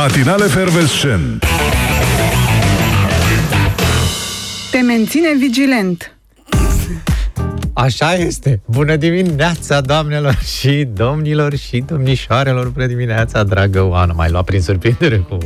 Matinale 0.00 0.46
Fervescent 0.46 1.44
Te 4.70 4.78
menține 4.78 5.28
vigilent. 5.38 6.16
Așa 7.72 8.14
este. 8.14 8.60
Bună 8.64 8.96
dimineața, 8.96 9.80
doamnelor 9.80 10.38
și 10.60 10.88
domnilor 10.92 11.56
și 11.56 11.84
domnișoarelor. 11.86 12.68
Bună 12.68 12.86
dimineața, 12.86 13.44
dragă 13.44 13.82
Oana. 13.82 14.12
Mai 14.12 14.30
luat 14.30 14.44
prin 14.44 14.60
surprindere 14.60 15.16
cu 15.16 15.38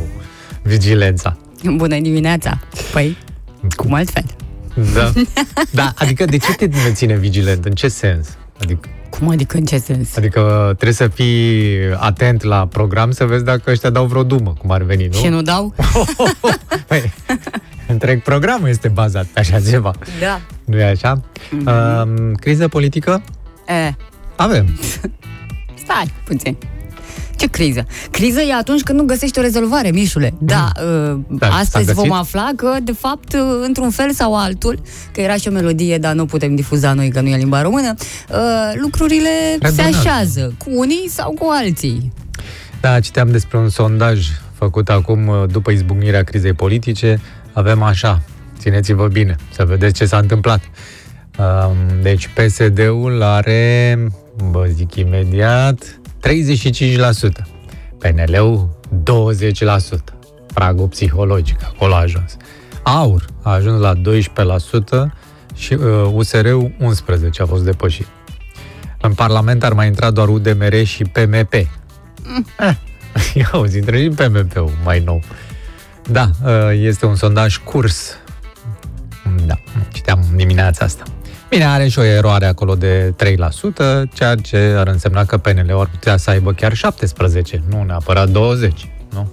vigilența. 0.62 1.36
Bună 1.76 1.98
dimineața! 2.00 2.60
Păi, 2.92 3.16
cum 3.76 3.92
altfel? 3.92 4.24
Da. 4.94 5.12
da, 5.70 5.92
adică 5.96 6.24
de 6.24 6.36
ce 6.36 6.52
te 6.52 6.68
menține 6.84 7.16
vigilent? 7.16 7.64
În 7.64 7.72
ce 7.72 7.88
sens? 7.88 8.28
Adică, 8.60 8.88
Cum 9.18 9.28
adică 9.28 9.56
în 9.56 9.64
ce 9.64 9.78
sens? 9.78 10.16
adică 10.16 10.64
trebuie 10.64 10.92
să 10.92 11.08
fii 11.08 11.76
atent 11.96 12.42
la 12.42 12.66
program 12.66 13.10
să 13.10 13.24
vezi 13.24 13.44
dacă 13.44 13.70
ăștia 13.70 13.90
dau 13.90 14.06
vreo 14.06 14.22
dumă, 14.22 14.54
cum 14.58 14.70
ar 14.70 14.82
veni, 14.82 15.06
nu? 15.06 15.18
Și 15.18 15.28
nu 15.28 15.42
dau? 15.42 15.74
Păi, 16.88 17.12
întreg 17.88 18.22
programul 18.22 18.68
este 18.68 18.88
bazat 18.88 19.24
pe 19.24 19.40
așa 19.40 19.60
ceva. 19.60 19.92
Da. 20.20 20.40
Nu 20.64 20.78
e 20.78 20.84
așa? 20.84 21.20
Uh, 21.66 22.32
criză 22.40 22.68
politică? 22.68 23.22
E, 23.68 23.94
Avem. 24.36 24.78
stai 25.84 26.12
puțin. 26.24 26.56
Ce 27.44 27.50
criză? 27.50 27.86
Criză 28.10 28.40
e 28.40 28.54
atunci 28.54 28.82
când 28.82 28.98
nu 28.98 29.04
găsești 29.04 29.38
o 29.38 29.42
rezolvare, 29.42 29.90
Mișule. 29.90 30.34
Da, 30.38 30.68
uh, 31.12 31.18
Da, 31.28 31.46
s-a 31.48 31.54
astăzi 31.54 31.84
găsit? 31.86 32.00
vom 32.00 32.12
afla 32.12 32.50
că, 32.56 32.76
de 32.82 32.92
fapt, 32.92 33.32
uh, 33.32 33.40
într-un 33.62 33.90
fel 33.90 34.12
sau 34.12 34.36
altul, 34.36 34.82
că 35.12 35.20
era 35.20 35.34
și 35.34 35.48
o 35.48 35.50
melodie, 35.50 35.98
dar 35.98 36.14
nu 36.14 36.26
putem 36.26 36.54
difuza 36.54 36.92
noi, 36.92 37.08
că 37.10 37.20
nu 37.20 37.28
e 37.28 37.36
limba 37.36 37.62
română, 37.62 37.94
uh, 38.30 38.36
lucrurile 38.74 39.28
se 39.50 39.58
Redonează. 39.60 39.98
așează, 39.98 40.54
cu 40.58 40.70
unii 40.74 41.08
sau 41.08 41.30
cu 41.32 41.46
alții. 41.50 42.12
Da, 42.80 43.00
citeam 43.00 43.30
despre 43.30 43.58
un 43.58 43.68
sondaj 43.68 44.26
făcut 44.52 44.88
acum 44.88 45.26
uh, 45.26 45.42
după 45.50 45.70
izbucnirea 45.70 46.22
crizei 46.22 46.52
politice. 46.52 47.20
Avem 47.52 47.82
așa, 47.82 48.22
țineți-vă 48.58 49.06
bine, 49.08 49.36
să 49.52 49.64
vedeți 49.64 49.94
ce 49.94 50.04
s-a 50.06 50.18
întâmplat. 50.18 50.60
Um, 51.38 52.02
Deci 52.02 52.28
PSD-ul 52.34 53.22
are, 53.22 53.98
vă 54.50 54.66
zic 54.72 54.94
imediat, 54.94 56.00
35%. 56.24 57.46
PNL-ul 57.98 58.68
20%. 59.02 59.98
Pragul 60.54 60.88
psihologic, 60.88 61.64
acolo 61.64 61.94
a 61.94 61.98
ajuns. 61.98 62.36
Aur 62.82 63.24
a 63.42 63.52
ajuns 63.52 63.80
la 63.80 63.94
12% 63.94 64.00
și 65.56 65.72
uh, 65.72 66.10
USR-ul 66.12 66.72
11% 66.80 67.38
a 67.38 67.44
fost 67.44 67.64
depășit. 67.64 68.06
În 69.00 69.14
Parlament 69.14 69.64
ar 69.64 69.72
mai 69.72 69.86
intra 69.86 70.10
doar 70.10 70.28
UDMR 70.28 70.84
și 70.84 71.04
PMP. 71.04 71.52
Eh, 71.52 71.66
ia 73.34 73.48
auzi, 73.52 73.76
intră 73.76 73.96
și 73.96 74.08
PMP-ul 74.08 74.70
mai 74.84 75.00
nou. 75.00 75.22
Da, 76.10 76.30
uh, 76.44 76.52
este 76.72 77.06
un 77.06 77.14
sondaj 77.14 77.56
curs. 77.56 78.16
Da, 79.46 79.54
citeam 79.92 80.24
dimineața 80.34 80.84
asta. 80.84 81.02
Bine, 81.54 81.66
are 81.66 81.88
și 81.88 81.98
o 81.98 82.02
eroare 82.02 82.46
acolo 82.46 82.74
de 82.74 83.14
3%, 84.04 84.12
ceea 84.14 84.34
ce 84.34 84.56
ar 84.56 84.86
însemna 84.86 85.24
că 85.24 85.36
PNL-ul 85.36 85.80
ar 85.80 85.88
putea 85.90 86.16
să 86.16 86.30
aibă 86.30 86.52
chiar 86.52 86.74
17, 86.74 87.62
nu 87.68 87.82
neapărat 87.82 88.28
20, 88.28 88.88
nu? 89.12 89.32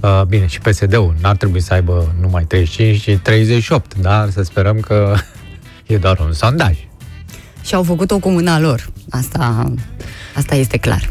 Uh, 0.00 0.22
Bine, 0.22 0.46
și 0.46 0.60
PSD-ul 0.60 1.14
n-ar 1.20 1.36
trebui 1.36 1.60
să 1.60 1.74
aibă 1.74 2.14
numai 2.20 2.44
35, 2.44 3.00
ci 3.00 3.18
38, 3.22 3.94
dar 3.94 4.30
să 4.30 4.42
sperăm 4.42 4.80
că 4.80 5.14
e 5.86 5.96
doar 5.96 6.18
un 6.18 6.32
sondaj. 6.32 6.76
Și 7.62 7.74
au 7.74 7.82
făcut-o 7.82 8.18
cu 8.18 8.28
mâna 8.28 8.60
lor. 8.60 8.88
Asta, 9.10 9.72
asta 10.34 10.54
este 10.54 10.76
clar. 10.76 11.10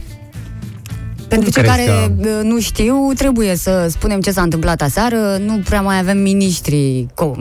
Pentru 1.27 1.49
cei 1.49 1.63
crezi 1.63 1.77
care 1.77 2.13
că- 2.21 2.27
uh, 2.27 2.39
nu 2.43 2.59
știu, 2.59 2.95
trebuie 3.15 3.55
să 3.55 3.87
spunem 3.89 4.19
ce 4.21 4.31
s-a 4.31 4.41
întâmplat 4.41 4.81
aseară. 4.81 5.15
Nu 5.45 5.59
prea 5.65 5.81
mai 5.81 5.99
avem 5.99 6.17
miniștri. 6.17 7.05
Co- 7.11 7.35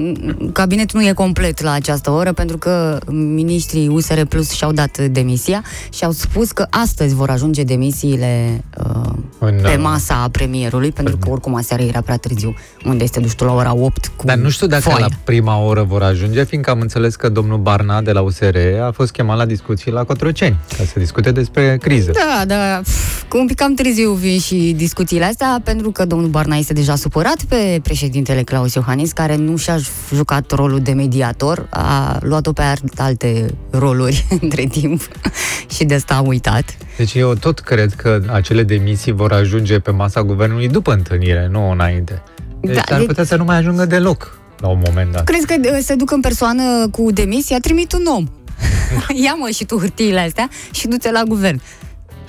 Cabinetul 0.52 1.00
nu 1.00 1.06
e 1.06 1.12
complet 1.12 1.60
la 1.62 1.70
această 1.72 2.10
oră 2.10 2.32
pentru 2.32 2.58
că 2.58 2.98
miniștrii 3.10 3.88
USR 3.88 4.20
Plus 4.20 4.50
și-au 4.50 4.72
dat 4.72 4.98
demisia 4.98 5.62
și 5.94 6.04
au 6.04 6.10
spus 6.10 6.50
că 6.52 6.66
astăzi 6.70 7.14
vor 7.14 7.30
ajunge 7.30 7.62
demisiile 7.62 8.64
uh, 8.84 9.12
În, 9.38 9.54
pe 9.62 9.68
uh, 9.68 9.78
masa 9.82 10.28
premierului, 10.32 10.92
pentru 10.92 11.16
că 11.16 11.30
oricum 11.30 11.54
aseară 11.54 11.82
era 11.82 12.00
prea 12.00 12.16
târziu. 12.16 12.54
Unde 12.84 13.04
este, 13.04 13.20
nu 13.20 13.26
știu, 13.28 13.46
la 13.46 13.52
ora 13.52 13.74
8 13.76 14.06
cu 14.16 14.24
Dar 14.26 14.36
nu 14.36 14.48
știu 14.48 14.66
dacă 14.66 14.82
foaia. 14.82 14.98
la 14.98 15.16
prima 15.24 15.58
oră 15.60 15.82
vor 15.82 16.02
ajunge, 16.02 16.44
fiindcă 16.44 16.70
am 16.70 16.80
înțeles 16.80 17.16
că 17.16 17.28
domnul 17.28 17.58
Barna 17.58 18.00
de 18.02 18.12
la 18.12 18.20
USR 18.20 18.56
a 18.86 18.90
fost 18.90 19.10
chemat 19.12 19.36
la 19.36 19.44
discuții 19.44 19.90
la 19.92 20.04
Cotroceni, 20.04 20.56
ca 20.78 20.84
să 20.84 20.98
discute 20.98 21.30
despre 21.32 21.76
criză. 21.80 22.10
Da, 22.14 22.44
da, 22.46 22.80
pf, 22.82 23.22
cu 23.28 23.38
un 23.38 23.46
pic 23.46 23.56
cam 23.56 23.74
târziu 23.76 24.10
vin 24.12 24.38
și 24.38 24.74
discuțiile 24.76 25.24
astea, 25.24 25.60
pentru 25.64 25.90
că 25.90 26.04
domnul 26.04 26.28
Barna 26.28 26.56
este 26.56 26.72
deja 26.72 26.96
supărat 26.96 27.42
pe 27.48 27.80
președintele 27.82 28.42
Claus 28.42 28.74
Iohannis, 28.74 29.12
care 29.12 29.36
nu 29.36 29.56
și-a 29.56 29.78
jucat 30.14 30.50
rolul 30.50 30.80
de 30.80 30.92
mediator, 30.92 31.66
a 31.70 32.18
luat-o 32.22 32.52
pe 32.52 32.62
alte 32.96 33.46
roluri 33.70 34.26
între 34.40 34.62
timp 34.64 35.08
și 35.76 35.84
de 35.84 35.94
asta 35.94 36.14
a 36.14 36.20
uitat. 36.20 36.76
Deci 36.96 37.14
eu 37.14 37.34
tot 37.34 37.58
cred 37.60 37.94
că 37.94 38.22
acele 38.32 38.62
demisii 38.62 39.12
vor 39.12 39.32
ajunge 39.32 39.78
pe 39.78 39.90
masa 39.90 40.22
guvernului 40.22 40.68
după 40.68 40.92
întâlnire, 40.92 41.48
nu 41.50 41.70
înainte. 41.70 42.22
Deci 42.60 42.74
Da, 42.74 42.82
ar 42.94 43.00
de- 43.00 43.06
putea 43.06 43.24
să 43.24 43.36
nu 43.36 43.44
mai 43.44 43.56
ajungă 43.56 43.84
deloc 43.84 44.38
la 44.60 44.68
un 44.68 44.82
moment 44.86 45.12
dat. 45.12 45.24
Crezi 45.24 45.46
că 45.46 45.54
uh, 45.58 45.78
se 45.82 45.94
duc 45.94 46.10
în 46.10 46.20
persoană 46.20 46.88
cu 46.90 47.10
demisia? 47.12 47.58
Trimit 47.60 47.92
un 47.92 48.04
om. 48.16 48.26
Ia 49.24 49.34
mă 49.38 49.48
și 49.54 49.64
tu 49.64 49.78
hârtiile 49.78 50.20
astea 50.20 50.48
și 50.72 50.86
du-te 50.86 51.10
la 51.10 51.22
guvern. 51.28 51.60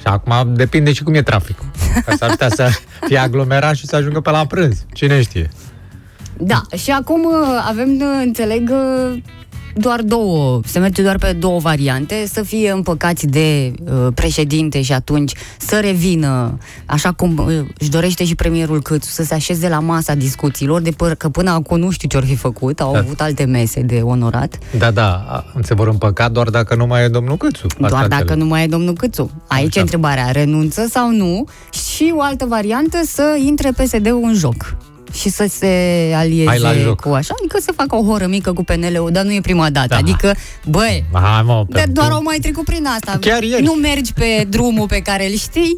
Și 0.08 0.14
acum 0.14 0.54
depinde 0.54 0.94
și 0.94 1.04
cum 1.04 1.14
e 1.14 1.22
traficul. 1.22 1.66
Că 2.06 2.16
s-ar 2.16 2.30
putea 2.30 2.50
să 2.50 2.70
fie 3.08 3.18
aglomerat 3.18 3.76
și 3.76 3.86
să 3.86 3.96
ajungă 3.96 4.20
pe 4.20 4.30
la 4.30 4.46
prânz. 4.46 4.86
Cine 4.94 5.22
știe? 5.22 5.50
Da, 6.38 6.62
și 6.78 6.92
acum 6.92 7.24
uh, 7.24 7.66
avem, 7.68 7.90
uh, 7.90 8.22
înțeleg, 8.24 8.70
uh, 8.70 9.18
doar 9.78 10.02
două, 10.02 10.60
se 10.66 10.80
merge 10.80 11.02
doar 11.02 11.18
pe 11.18 11.34
două 11.34 11.60
variante, 11.60 12.26
să 12.32 12.42
fie 12.42 12.72
împăcați 12.72 13.28
de 13.28 13.74
uh, 13.84 14.08
președinte 14.14 14.82
și 14.82 14.94
atunci 14.94 15.34
să 15.58 15.80
revină, 15.80 16.58
așa 16.86 17.12
cum 17.12 17.38
uh, 17.48 17.60
își 17.78 17.90
dorește 17.90 18.26
și 18.26 18.36
premierul 18.36 18.82
Câțu, 18.82 19.10
să 19.10 19.24
se 19.24 19.34
așeze 19.34 19.70
la 19.70 19.80
masa 19.80 20.16
discuțiilor, 20.16 20.82
de 20.82 20.90
păr- 20.92 21.18
că 21.18 21.30
până 21.30 21.52
acum 21.52 21.80
nu 21.80 21.90
știu 21.90 22.08
ce-or 22.08 22.24
fi 22.26 22.36
făcut, 22.36 22.80
au 22.82 22.92
Da. 22.94 23.00
avut 23.00 23.22
alte 23.22 23.44
mese 23.46 23.82
de 23.82 24.00
onorat, 24.04 24.58
Da, 24.78 24.92
da, 24.92 25.26
a- 25.28 25.46
se 25.64 25.74
vor 25.74 25.88
împăca 25.88 26.30
doar 26.30 26.50
dacă 26.50 26.76
nu 26.76 26.86
mai 26.86 27.04
e 27.04 27.08
domnul 27.08 27.38
Câțu. 27.38 27.66
Asta 27.68 27.88
doar 27.88 28.08
dacă 28.08 28.22
înțeleg. 28.22 28.42
nu 28.44 28.50
mai 28.50 28.64
e 28.64 28.68
domnul 28.68 28.94
Câțu. 28.94 29.32
Aici 29.48 29.68
Așa. 29.68 29.80
e 29.80 29.82
întrebarea, 29.82 30.32
renunță 30.32 30.88
sau 30.90 31.10
nu? 31.12 31.44
Și 31.72 32.14
o 32.16 32.22
altă 32.22 32.46
variantă, 32.46 32.98
să 33.06 33.38
intre 33.46 33.72
PSD-ul 33.72 34.22
în 34.24 34.34
joc 34.34 34.76
și 35.14 35.30
să 35.30 35.46
se 35.50 35.66
Hai 36.14 36.60
la 36.60 36.68
alieze 36.68 36.80
joc. 36.84 37.02
cu 37.02 37.10
așa, 37.10 37.34
adică 37.40 37.58
să 37.62 37.72
facă 37.76 37.96
o 37.96 38.04
horă 38.04 38.28
mică 38.28 38.54
cu 38.54 38.64
PNL-ul, 38.64 39.12
dar 39.12 39.24
nu 39.24 39.34
e 39.34 39.42
prima 39.42 39.70
dată. 39.70 39.88
Da. 39.88 39.98
Adică, 39.98 40.36
băi, 40.66 41.06
Hai 41.14 41.42
mă, 41.46 41.66
pe... 41.70 41.78
dar 41.78 41.88
doar 41.88 42.12
au 42.12 42.22
mai 42.24 42.38
trecut 42.42 42.66
prin 42.66 42.86
asta. 42.86 43.18
Chiar 43.22 43.44
ieri. 43.44 43.64
Nu 43.64 43.72
mergi 43.74 44.14
pe 44.14 44.46
drumul 44.50 44.88
pe 44.88 45.00
care 45.00 45.30
îl 45.30 45.36
știi? 45.36 45.78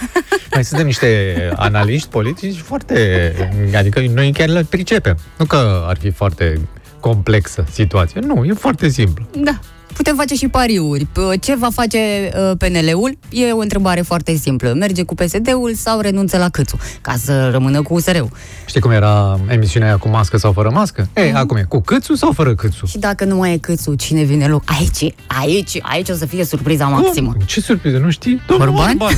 Noi 0.54 0.64
suntem 0.64 0.86
niște 0.86 1.34
analiști 1.56 2.08
politici 2.08 2.56
foarte... 2.56 3.32
Adică 3.76 4.04
noi 4.14 4.32
chiar 4.32 4.48
le 4.48 4.64
pricepem. 4.68 5.18
Nu 5.38 5.44
că 5.44 5.84
ar 5.88 5.96
fi 6.00 6.10
foarte 6.10 6.60
complexă 7.00 7.64
situația. 7.72 8.20
Nu, 8.24 8.44
e 8.44 8.52
foarte 8.52 8.88
simplu. 8.88 9.26
Da. 9.36 9.58
Putem 9.92 10.16
face 10.16 10.34
și 10.34 10.48
pariuri. 10.48 11.04
P- 11.04 11.40
Ce 11.40 11.56
va 11.56 11.68
face 11.74 11.98
uh, 12.34 12.52
PNL-ul? 12.58 13.18
E 13.30 13.52
o 13.52 13.58
întrebare 13.58 14.00
foarte 14.00 14.34
simplă. 14.36 14.72
Merge 14.72 15.02
cu 15.02 15.14
PSD-ul 15.14 15.74
sau 15.74 16.00
renunță 16.00 16.36
la 16.38 16.48
Câțu? 16.48 16.78
Ca 17.00 17.14
să 17.24 17.48
rămână 17.50 17.82
cu 17.82 17.94
USR-ul. 17.94 18.30
Știi 18.66 18.80
cum 18.80 18.90
era 18.90 19.40
emisiunea 19.48 19.88
aia 19.88 19.96
cu 19.96 20.08
mască 20.08 20.36
sau 20.36 20.52
fără 20.52 20.70
mască? 20.70 21.08
Ei, 21.14 21.32
acum 21.32 21.56
e 21.56 21.62
cu 21.68 21.80
câțu 21.80 22.14
sau 22.14 22.32
fără 22.32 22.54
câțu? 22.54 22.86
Și 22.86 22.98
dacă 22.98 23.24
nu 23.24 23.36
mai 23.36 23.52
e 23.52 23.58
Câțu, 23.58 23.94
cine 23.94 24.22
vine 24.22 24.44
în 24.44 24.50
loc? 24.50 24.62
Aici, 24.78 25.14
aici, 25.26 25.78
aici 25.82 26.08
o 26.08 26.14
să 26.14 26.26
fie 26.26 26.44
surpriza 26.44 26.86
maximă. 26.86 27.32
Cum? 27.32 27.40
Ce 27.46 27.60
surpriză, 27.60 27.98
nu 27.98 28.10
știi? 28.10 28.40
Domnul 28.46 28.68
Orban? 28.68 28.88
Orban. 28.90 29.14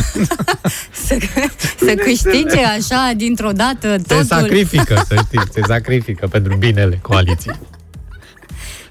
Să, 1.06 1.16
să 1.78 1.94
câștige 2.04 2.58
așa, 2.78 3.12
dintr-o 3.16 3.50
dată, 3.52 3.96
Se 3.96 4.02
totul. 4.06 4.24
sacrifică, 4.24 5.02
să 5.08 5.14
știi, 5.14 5.40
se 5.52 5.60
sacrifică 5.66 6.26
pentru 6.26 6.56
binele 6.56 6.98
coaliției. 7.02 7.54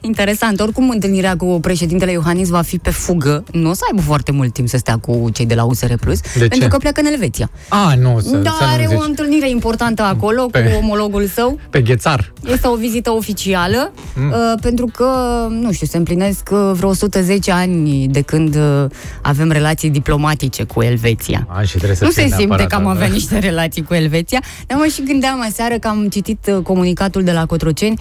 Interesant. 0.01 0.59
Oricum, 0.59 0.89
întâlnirea 0.89 1.35
cu 1.35 1.59
președintele 1.61 2.11
Iohannis 2.11 2.49
va 2.49 2.61
fi 2.61 2.77
pe 2.77 2.89
fugă. 2.89 3.43
Nu 3.51 3.69
o 3.69 3.73
să 3.73 3.81
aibă 3.91 4.01
foarte 4.01 4.31
mult 4.31 4.53
timp 4.53 4.67
să 4.67 4.77
stea 4.77 4.97
cu 4.97 5.29
cei 5.33 5.45
de 5.45 5.53
la 5.55 5.63
USR+, 5.63 5.93
Plus, 5.93 6.19
ce? 6.33 6.47
pentru 6.47 6.67
că 6.67 6.77
pleacă 6.77 6.99
în 7.01 7.05
Elveția. 7.05 7.49
A, 7.69 7.93
nu, 8.01 8.19
să, 8.19 8.35
Dar 8.37 8.53
să 8.59 8.63
are 8.73 8.83
nu 8.85 8.91
o 8.91 8.95
zici. 8.99 9.07
întâlnire 9.09 9.49
importantă 9.49 10.01
acolo 10.01 10.45
Pe- 10.45 10.63
cu 10.63 10.77
omologul 10.83 11.27
său. 11.27 11.59
Pe 11.69 11.81
ghețar. 11.81 12.33
Este 12.51 12.67
o 12.67 12.75
vizită 12.75 13.11
oficială, 13.11 13.91
Mm. 14.15 14.29
uh, 14.29 14.35
pentru 14.61 14.85
că, 14.85 15.05
nu 15.49 15.71
știu, 15.71 15.87
se 15.87 15.97
împlinesc 15.97 16.49
uh, 16.51 16.71
vreo 16.73 16.89
110 16.89 17.51
ani 17.51 18.07
de 18.07 18.21
când 18.21 18.55
uh, 18.55 18.85
avem 19.21 19.51
relații 19.51 19.89
diplomatice 19.89 20.63
cu 20.63 20.81
Elveția. 20.81 21.47
A, 21.49 21.61
și 21.61 21.75
trebuie 21.75 21.95
să 21.97 22.03
Nu 22.03 22.09
fie 22.09 22.21
se 22.23 22.27
simte 22.27 22.45
neapărat, 22.45 22.67
că 22.67 22.75
am 22.75 22.83
da. 22.83 22.89
avea 22.89 23.07
niște 23.07 23.39
relații 23.39 23.83
cu 23.83 23.93
Elveția, 23.93 24.39
dar 24.67 24.77
mă 24.77 24.85
și 24.93 25.03
gândeam 25.03 25.41
aseară 25.41 25.77
că 25.77 25.87
am 25.87 26.07
citit 26.07 26.47
uh, 26.55 26.63
comunicatul 26.63 27.23
de 27.23 27.31
la 27.31 27.45
Cotroceni 27.45 27.99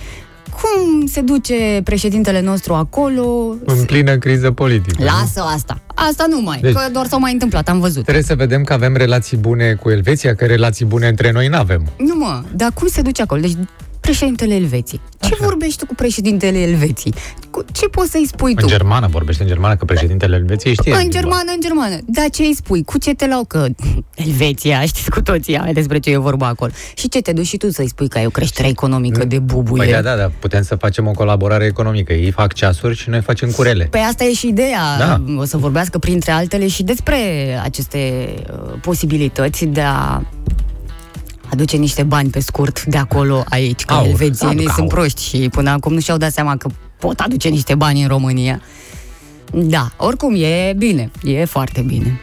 cum 0.61 1.07
se 1.07 1.21
duce 1.21 1.81
președintele 1.85 2.41
nostru 2.41 2.75
acolo? 2.75 3.55
În 3.65 3.85
plină 3.85 4.17
criză 4.19 4.51
politică. 4.51 5.05
Lasă 5.05 5.41
asta. 5.55 5.81
Asta 5.95 6.27
nu 6.29 6.41
mai, 6.41 6.59
Deci- 6.61 6.73
că 6.75 6.81
doar 6.93 7.07
s-au 7.07 7.21
mai 7.21 7.33
întâmplat, 7.33 7.69
am 7.69 7.81
văzut. 7.81 8.03
Trebuie 8.03 8.25
să 8.25 8.35
vedem 8.35 8.63
că 8.65 8.73
avem 8.73 8.97
relații 8.97 9.37
bune 9.37 9.75
cu 9.75 9.91
Elveția, 9.91 10.35
că 10.35 10.45
relații 10.45 10.85
bune 10.85 11.07
între 11.09 11.31
noi 11.33 11.49
n-avem. 11.49 11.83
Nu 11.97 12.15
mă, 12.15 12.43
dar 12.57 12.71
cum 12.75 12.89
se 12.89 13.03
duce 13.03 13.23
acolo? 13.23 13.41
Deci 13.41 13.57
președintele 14.09 14.55
Elveției. 14.55 15.01
Ce 15.21 15.29
Așa. 15.33 15.45
vorbești 15.45 15.79
tu 15.79 15.87
cu 15.87 15.95
președintele 15.95 16.59
Elveției? 16.59 17.15
Cu 17.51 17.65
ce 17.73 17.89
poți 17.89 18.11
să-i 18.11 18.27
spui 18.27 18.55
tu? 18.55 18.61
În 18.63 18.69
germană 18.69 19.07
vorbește 19.11 19.43
în 19.43 19.49
germană, 19.49 19.77
că 19.77 19.85
președintele 19.85 20.37
Elveției 20.37 20.75
știe. 20.75 20.93
În 20.93 20.99
limba. 20.99 21.13
germană, 21.13 21.51
în 21.55 21.61
germană. 21.61 21.97
Dar 22.07 22.31
ce 22.31 22.43
îi 22.43 22.55
spui? 22.55 22.85
Cu 22.85 22.99
ce 22.99 23.15
te 23.15 23.27
lau? 23.27 23.45
Că 23.45 23.67
Elveția, 24.27 24.81
știți 24.81 25.11
cu 25.11 25.23
toții 25.23 25.57
ai 25.57 25.73
despre 25.73 25.99
ce 25.99 26.11
e 26.11 26.17
vorba 26.17 26.47
acolo. 26.47 26.71
Și 26.95 27.09
ce 27.09 27.21
te 27.21 27.33
duci 27.33 27.47
și 27.47 27.57
tu 27.57 27.71
să-i 27.71 27.89
spui 27.89 28.09
că 28.09 28.19
ai 28.19 28.27
o 28.27 28.31
creștere 28.31 28.69
economică 28.69 29.25
de 29.25 29.39
bubuie? 29.39 29.83
Păi 29.83 29.93
da, 29.93 30.01
da, 30.01 30.17
da, 30.17 30.31
putem 30.39 30.63
să 30.63 30.75
facem 30.75 31.07
o 31.07 31.11
colaborare 31.11 31.65
economică. 31.65 32.13
Ei 32.13 32.31
fac 32.31 32.53
ceasuri 32.53 32.97
și 32.97 33.09
noi 33.09 33.21
facem 33.21 33.51
curele. 33.51 33.85
Păi 33.85 34.01
asta 34.09 34.25
e 34.25 34.33
și 34.33 34.49
ideea. 34.49 34.99
Da. 34.99 35.23
O 35.37 35.45
să 35.45 35.57
vorbească 35.57 35.99
printre 35.99 36.31
altele 36.31 36.69
și 36.69 36.83
despre 36.83 37.17
aceste 37.63 38.35
uh, 38.53 38.75
posibilități 38.81 39.65
de 39.65 39.81
a 39.81 40.23
aduce 41.59 41.77
niște 41.77 42.03
bani 42.03 42.31
pe 42.31 42.41
scurt 42.41 42.85
de 42.85 42.97
acolo 42.97 43.45
aici, 43.49 43.85
că 43.85 43.95
Aur, 43.95 44.07
elvețienii 44.07 44.59
aduc 44.59 44.75
sunt 44.75 44.91
aur. 44.91 44.99
proști 44.99 45.23
și 45.23 45.49
până 45.49 45.71
acum 45.71 45.93
nu 45.93 46.01
și-au 46.01 46.17
dat 46.17 46.33
seama 46.33 46.57
că 46.57 46.69
pot 46.99 47.21
aduce 47.21 47.49
niște 47.49 47.75
bani 47.75 48.03
în 48.03 48.09
România. 48.09 48.61
Da, 49.53 49.91
oricum 49.97 50.35
e 50.35 50.73
bine, 50.77 51.11
e 51.23 51.45
foarte 51.45 51.81
bine. 51.81 52.21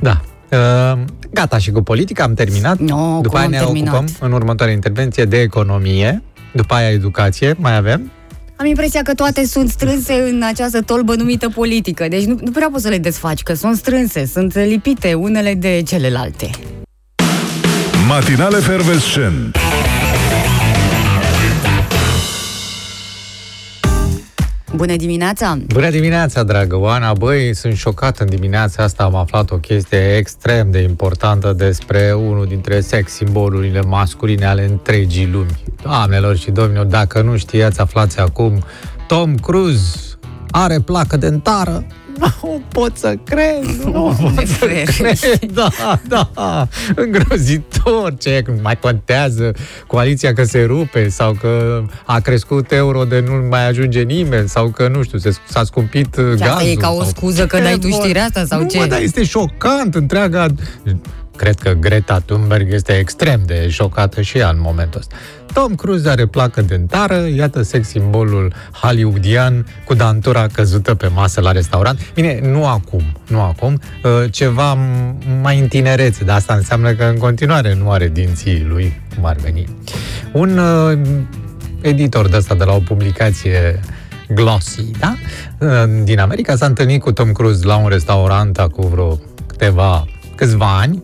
Da. 0.00 0.20
Uh, 0.50 0.98
gata 1.30 1.58
și 1.58 1.70
cu 1.70 1.82
politica, 1.82 2.24
am 2.24 2.34
terminat. 2.34 2.78
No, 2.78 3.20
după 3.20 3.28
cum 3.28 3.36
aia 3.36 3.44
am 3.44 3.50
ne 3.50 3.58
terminat? 3.58 3.94
ocupăm 3.94 4.14
în 4.20 4.32
următoarea 4.32 4.74
intervenție 4.74 5.24
de 5.24 5.40
economie, 5.40 6.22
după 6.52 6.74
aia 6.74 6.90
educație, 6.90 7.54
mai 7.58 7.76
avem? 7.76 8.10
Am 8.56 8.66
impresia 8.66 9.02
că 9.02 9.14
toate 9.14 9.46
sunt 9.46 9.68
strânse 9.70 10.12
în 10.12 10.42
această 10.42 10.80
tolbă 10.80 11.14
numită 11.14 11.48
politică, 11.48 12.06
deci 12.08 12.24
nu, 12.24 12.38
nu 12.44 12.50
prea 12.50 12.68
poți 12.70 12.82
să 12.82 12.88
le 12.88 12.98
desfaci, 12.98 13.42
că 13.42 13.54
sunt 13.54 13.76
strânse, 13.76 14.26
sunt 14.26 14.54
lipite 14.54 15.14
unele 15.14 15.54
de 15.54 15.82
celelalte. 15.86 16.50
Matinale 18.08 18.58
Fervescent. 18.58 19.58
Bună 24.74 24.96
dimineața! 24.96 25.58
Bună 25.66 25.90
dimineața, 25.90 26.42
dragă 26.42 26.76
Oana! 26.76 27.12
Băi, 27.12 27.54
sunt 27.54 27.76
șocat 27.76 28.18
în 28.18 28.26
dimineața 28.26 28.82
asta, 28.82 29.04
am 29.04 29.14
aflat 29.14 29.50
o 29.50 29.56
chestie 29.56 30.16
extrem 30.16 30.70
de 30.70 30.78
importantă 30.78 31.52
despre 31.52 32.12
unul 32.12 32.46
dintre 32.46 32.80
sex 32.80 33.12
simbolurile 33.12 33.80
masculine 33.80 34.46
ale 34.46 34.64
întregii 34.64 35.28
lumi. 35.32 35.62
Doamnelor 35.82 36.36
și 36.36 36.50
domnilor, 36.50 36.84
dacă 36.84 37.22
nu 37.22 37.36
știați, 37.36 37.80
aflați 37.80 38.20
acum, 38.20 38.64
Tom 39.06 39.34
Cruise 39.34 39.98
are 40.50 40.80
placă 40.80 41.16
dentară. 41.16 41.86
Nu 42.18 42.60
pot 42.72 42.96
să 42.96 43.14
cred, 43.24 43.64
nu 43.84 44.16
pot 44.34 44.46
să 44.46 44.66
cred, 44.66 45.50
da, 45.52 45.68
da, 46.08 46.30
îngrozitor, 46.94 48.14
ce 48.18 48.44
mai 48.62 48.78
contează? 48.78 49.52
Coaliția 49.86 50.32
că 50.32 50.44
se 50.44 50.62
rupe 50.62 51.08
sau 51.08 51.32
că 51.40 51.82
a 52.06 52.20
crescut 52.20 52.72
euro 52.72 53.04
de 53.04 53.20
nu 53.26 53.46
mai 53.48 53.68
ajunge 53.68 54.02
nimeni 54.02 54.48
sau 54.48 54.68
că, 54.68 54.88
nu 54.88 55.02
știu, 55.02 55.18
se, 55.18 55.30
s-a 55.48 55.64
scumpit 55.64 56.16
uh, 56.16 56.24
Și 56.36 56.42
asta 56.42 56.54
gazul. 56.54 56.68
e 56.70 56.74
ca 56.74 56.90
o 56.90 57.00
sau- 57.00 57.08
scuză 57.08 57.46
că 57.46 57.56
Ce 57.56 57.62
dai 57.62 57.78
tu 57.78 57.88
vor- 57.88 58.02
știrea 58.02 58.24
asta 58.24 58.44
sau 58.44 58.60
nu, 58.60 58.68
ce? 58.68 58.78
Mă, 58.78 58.86
dar 58.86 59.00
este 59.00 59.24
șocant 59.24 59.94
întreaga... 59.94 60.46
Cred 61.36 61.54
că 61.54 61.72
Greta 61.72 62.18
Thunberg 62.18 62.72
este 62.72 62.92
extrem 62.92 63.42
de 63.46 63.68
șocată 63.68 64.20
și 64.22 64.38
ea 64.38 64.48
în 64.48 64.60
momentul 64.60 65.00
ăsta. 65.00 65.14
Tom 65.52 65.74
Cruise 65.74 66.08
are 66.08 66.26
placă 66.26 66.62
dentară, 66.62 67.26
iată 67.34 67.62
sex 67.62 67.88
simbolul 67.88 68.52
hollywoodian 68.72 69.66
cu 69.84 69.94
dantura 69.94 70.46
căzută 70.46 70.94
pe 70.94 71.06
masă 71.14 71.40
la 71.40 71.52
restaurant. 71.52 72.12
Bine, 72.14 72.40
nu 72.42 72.66
acum, 72.66 73.02
nu 73.26 73.40
acum, 73.40 73.80
uh, 74.04 74.10
ceva 74.30 74.76
m- 74.76 75.40
mai 75.42 75.58
în 75.58 75.68
tinerețe, 75.68 76.24
dar 76.24 76.36
asta 76.36 76.54
înseamnă 76.54 76.92
că 76.92 77.04
în 77.04 77.16
continuare 77.16 77.74
nu 77.74 77.90
are 77.90 78.08
dinții 78.08 78.64
lui, 78.68 79.00
cum 79.14 79.24
ar 79.24 79.36
veni. 79.36 79.68
Un 80.32 80.58
uh, 80.58 80.98
editor 81.80 82.28
de 82.28 82.36
asta 82.36 82.54
de 82.54 82.64
la 82.64 82.72
o 82.72 82.78
publicație 82.78 83.80
Glossy, 84.28 84.90
da? 84.98 85.14
Din 86.02 86.20
America 86.20 86.56
s-a 86.56 86.66
întâlnit 86.66 87.00
cu 87.00 87.12
Tom 87.12 87.32
Cruise 87.32 87.66
la 87.66 87.76
un 87.76 87.88
restaurant 87.88 88.58
acum 88.58 88.88
vreo 88.88 89.18
câteva, 89.46 90.04
câțiva 90.34 90.78
ani 90.78 91.00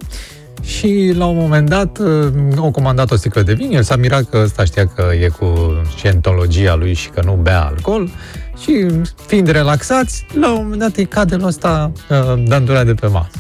și 0.63 1.13
la 1.17 1.27
un 1.27 1.37
moment 1.37 1.69
dat 1.69 1.99
uh, 1.99 2.33
au 2.57 2.71
comandat 2.71 3.11
o 3.11 3.17
sticlă 3.17 3.43
de 3.43 3.53
vin, 3.53 3.71
el 3.71 3.83
s-a 3.83 3.97
mirat 3.97 4.29
că 4.31 4.41
ăsta 4.45 4.65
știa 4.65 4.87
că 4.87 5.11
e 5.21 5.29
cu 5.29 5.75
scientologia 5.97 6.75
lui 6.75 6.95
și 6.95 7.09
că 7.09 7.23
nu 7.25 7.39
bea 7.43 7.65
alcool 7.65 8.11
și 8.63 8.87
fiind 9.27 9.49
relaxați, 9.49 10.27
la 10.41 10.51
un 10.51 10.63
moment 10.63 10.81
dat 10.81 10.97
îi 10.97 11.07
cade 11.07 11.37
la 11.37 11.47
ăsta 11.47 11.93
uh, 12.09 12.43
dantura 12.47 12.85
de 12.85 12.95
pe 12.95 13.07
masă. 13.07 13.31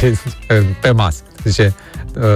pe 0.82 0.90
masă. 0.90 1.22
Zice, 1.44 1.74
uh, 1.76 1.91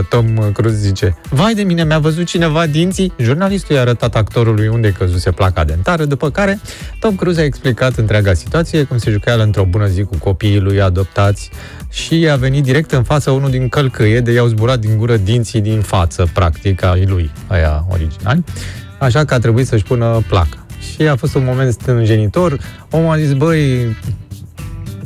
Tom 0.08 0.52
Cruise 0.52 0.78
zice, 0.78 1.16
vai 1.30 1.54
de 1.54 1.62
mine, 1.62 1.84
mi-a 1.84 1.98
văzut 1.98 2.26
cineva 2.26 2.66
dinții? 2.66 3.12
Jurnalistul 3.18 3.74
i-a 3.74 3.80
arătat 3.80 4.16
actorului 4.16 4.68
unde 4.68 4.92
căzuse 4.92 5.30
placa 5.30 5.64
dentară, 5.64 6.04
după 6.04 6.30
care 6.30 6.60
Tom 7.00 7.14
Cruise 7.14 7.40
a 7.40 7.44
explicat 7.44 7.96
întreaga 7.96 8.34
situație, 8.34 8.82
cum 8.82 8.98
se 8.98 9.10
juca 9.10 9.32
el 9.32 9.40
într-o 9.40 9.64
bună 9.64 9.86
zi 9.86 10.02
cu 10.02 10.18
copiii 10.18 10.60
lui 10.60 10.80
adoptați 10.80 11.50
și 11.90 12.28
a 12.32 12.36
venit 12.36 12.62
direct 12.62 12.92
în 12.92 13.02
fața 13.02 13.32
unul 13.32 13.50
din 13.50 13.68
călcâie, 13.68 14.20
de 14.20 14.32
i-au 14.32 14.46
zburat 14.46 14.78
din 14.78 14.98
gură 14.98 15.16
dinții 15.16 15.60
din 15.60 15.80
față, 15.80 16.28
practic, 16.32 16.84
ai 16.84 17.04
lui, 17.06 17.30
aia 17.46 17.86
originali, 17.88 18.44
așa 18.98 19.24
că 19.24 19.34
a 19.34 19.38
trebuit 19.38 19.66
să-și 19.66 19.84
pună 19.84 20.22
placa. 20.28 20.66
Și 20.94 21.02
a 21.02 21.16
fost 21.16 21.34
un 21.34 21.44
moment 21.44 21.72
stângenitor, 21.72 22.58
omul 22.90 23.12
a 23.12 23.18
zis, 23.18 23.32
băi, 23.32 23.96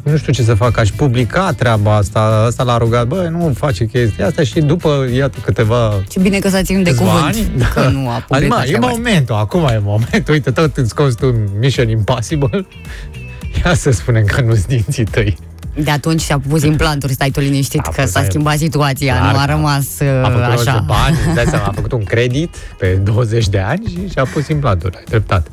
nu 0.02 0.16
știu 0.16 0.32
ce 0.32 0.42
să 0.42 0.54
fac, 0.54 0.78
aș 0.78 0.90
publica 0.90 1.52
treaba 1.52 1.96
asta, 1.96 2.20
asta 2.46 2.62
l-a 2.62 2.78
rugat, 2.78 3.06
băi, 3.06 3.28
nu 3.28 3.52
face 3.56 3.84
chestia 3.84 4.26
asta 4.26 4.42
și 4.42 4.60
după, 4.60 5.06
iată, 5.14 5.38
câteva 5.44 6.02
Ce 6.08 6.20
bine 6.20 6.38
că 6.38 6.48
s-a 6.48 6.62
ținut 6.62 6.84
de 6.84 6.90
câțiva 6.90 7.10
cuvânt, 7.10 7.34
ani, 7.34 7.66
că 7.74 7.88
nu 7.88 8.08
a 8.08 8.12
Adică, 8.12 8.26
publicat 8.28 8.58
mă, 8.58 8.64
e 8.64 8.68
treaba 8.68 8.86
asta. 8.86 8.98
momentul, 8.98 9.34
acum 9.34 9.64
e 9.64 9.80
momentul, 9.82 10.32
uite, 10.34 10.50
tot 10.50 10.76
îți 10.76 10.88
scoți 10.88 11.16
tu 11.16 11.34
Mission 11.58 11.88
Impossible, 11.88 12.66
ia 13.64 13.74
să 13.74 13.90
spunem 13.90 14.24
că 14.24 14.40
nu-s 14.40 14.64
dinții 14.64 15.04
tăi. 15.04 15.36
De 15.84 15.90
atunci 15.90 16.20
și-a 16.20 16.38
pus 16.48 16.62
implanturi, 16.62 17.12
stai 17.12 17.30
tu 17.30 17.40
liniștit, 17.40 17.80
A 17.86 17.90
că 17.94 18.00
fost 18.00 18.12
s-a 18.12 18.20
el. 18.20 18.26
schimbat 18.28 18.58
situația, 18.58 19.14
Clar 19.16 19.32
nu 19.32 19.38
a 19.38 19.44
că 19.44 19.50
rămas 19.50 19.86
A 20.00 20.04
uh, 20.04 20.32
făcut 20.32 20.46
rost 20.52 20.68
așa. 20.68 20.78
de 20.78 20.84
bani, 20.86 21.16
îți 21.26 21.34
dai 21.34 21.44
seama, 21.48 21.64
a 21.64 21.72
făcut 21.80 21.92
un 21.92 22.04
credit 22.04 22.54
pe 22.78 22.86
20 23.04 23.48
de 23.48 23.58
ani 23.58 23.86
și 23.86 24.08
și-a 24.12 24.24
pus 24.24 24.48
implanturi, 24.48 24.96
ai 24.96 25.04
dreptate. 25.08 25.50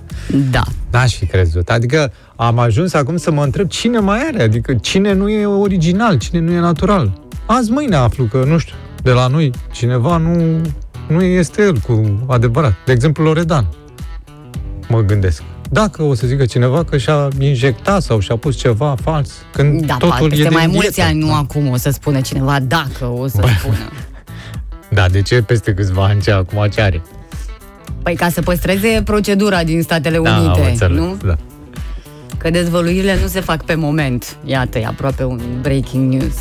Da. 0.51 0.61
N-aș 0.91 1.15
fi 1.15 1.25
crezut. 1.25 1.69
Adică 1.69 2.11
am 2.35 2.59
ajuns 2.59 2.93
acum 2.93 3.17
să 3.17 3.31
mă 3.31 3.43
întreb 3.43 3.67
cine 3.67 3.99
mai 3.99 4.19
are, 4.27 4.43
adică 4.43 4.73
cine 4.73 5.13
nu 5.13 5.29
e 5.29 5.45
original, 5.45 6.17
cine 6.17 6.39
nu 6.39 6.51
e 6.51 6.59
natural. 6.59 7.19
Azi 7.45 7.71
mâine 7.71 7.95
aflu 7.95 8.23
că, 8.25 8.43
nu 8.47 8.57
știu, 8.57 8.75
de 9.03 9.11
la 9.11 9.27
noi 9.27 9.51
cineva 9.71 10.17
nu, 10.17 10.61
nu 11.07 11.21
este 11.21 11.61
el 11.61 11.77
cu 11.79 12.25
adevărat. 12.27 12.73
De 12.85 12.91
exemplu, 12.91 13.23
Loredan. 13.23 13.67
Mă 14.87 15.01
gândesc. 15.01 15.41
Dacă 15.69 16.03
o 16.03 16.13
să 16.13 16.27
zică 16.27 16.45
cineva 16.45 16.83
că 16.83 16.97
și-a 16.97 17.27
injectat 17.39 18.01
sau 18.01 18.19
și-a 18.19 18.35
pus 18.35 18.55
ceva 18.57 18.95
fals, 19.03 19.31
când 19.51 19.85
Da, 19.85 19.93
totul 19.93 20.07
poate 20.09 20.23
e 20.25 20.27
peste 20.27 20.43
de 20.43 20.49
mai 20.55 20.67
mulți 20.67 20.91
dietă. 20.93 21.09
ani, 21.09 21.19
nu 21.19 21.33
acum 21.33 21.67
o 21.69 21.75
să 21.77 21.89
spună 21.89 22.21
cineva, 22.21 22.59
dacă 22.59 23.05
o 23.05 23.27
să 23.27 23.37
Bă. 23.41 23.47
spună. 23.59 23.77
Da, 24.89 25.05
de 25.09 25.21
ce 25.21 25.41
peste 25.41 25.73
câțiva 25.73 26.03
ani 26.03 26.21
ce 26.21 26.31
acum 26.31 26.67
ce 26.73 26.81
are? 26.81 27.01
Păi 28.03 28.15
ca 28.15 28.29
să 28.29 28.41
păstreze 28.41 29.01
procedura 29.05 29.63
din 29.63 29.81
Statele 29.81 30.17
Da, 30.23 30.35
am 30.35 30.43
Unite, 30.45 30.69
înțeles, 30.69 30.97
nu? 30.97 31.17
da. 31.25 31.35
Că 32.37 32.49
dezvăluirile 32.49 33.17
nu 33.21 33.27
se 33.27 33.39
fac 33.39 33.63
pe 33.65 33.75
moment. 33.75 34.37
Iată, 34.45 34.77
e 34.79 34.85
aproape 34.85 35.23
un 35.23 35.41
breaking 35.61 36.13
news. 36.13 36.33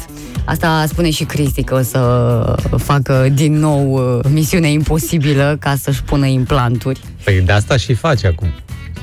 Asta 0.44 0.84
spune 0.88 1.10
și 1.10 1.24
Cristi 1.24 1.62
că 1.62 1.74
o 1.74 1.82
să 1.82 2.54
facă 2.76 3.28
din 3.34 3.58
nou 3.58 3.92
uh, 3.92 4.24
misiune 4.32 4.70
imposibilă 4.70 5.56
ca 5.60 5.74
să-și 5.80 6.02
pună 6.02 6.26
implanturi. 6.26 7.00
Păi 7.24 7.40
de 7.40 7.52
asta 7.52 7.76
și 7.76 7.94
face 7.94 8.26
acum. 8.26 8.48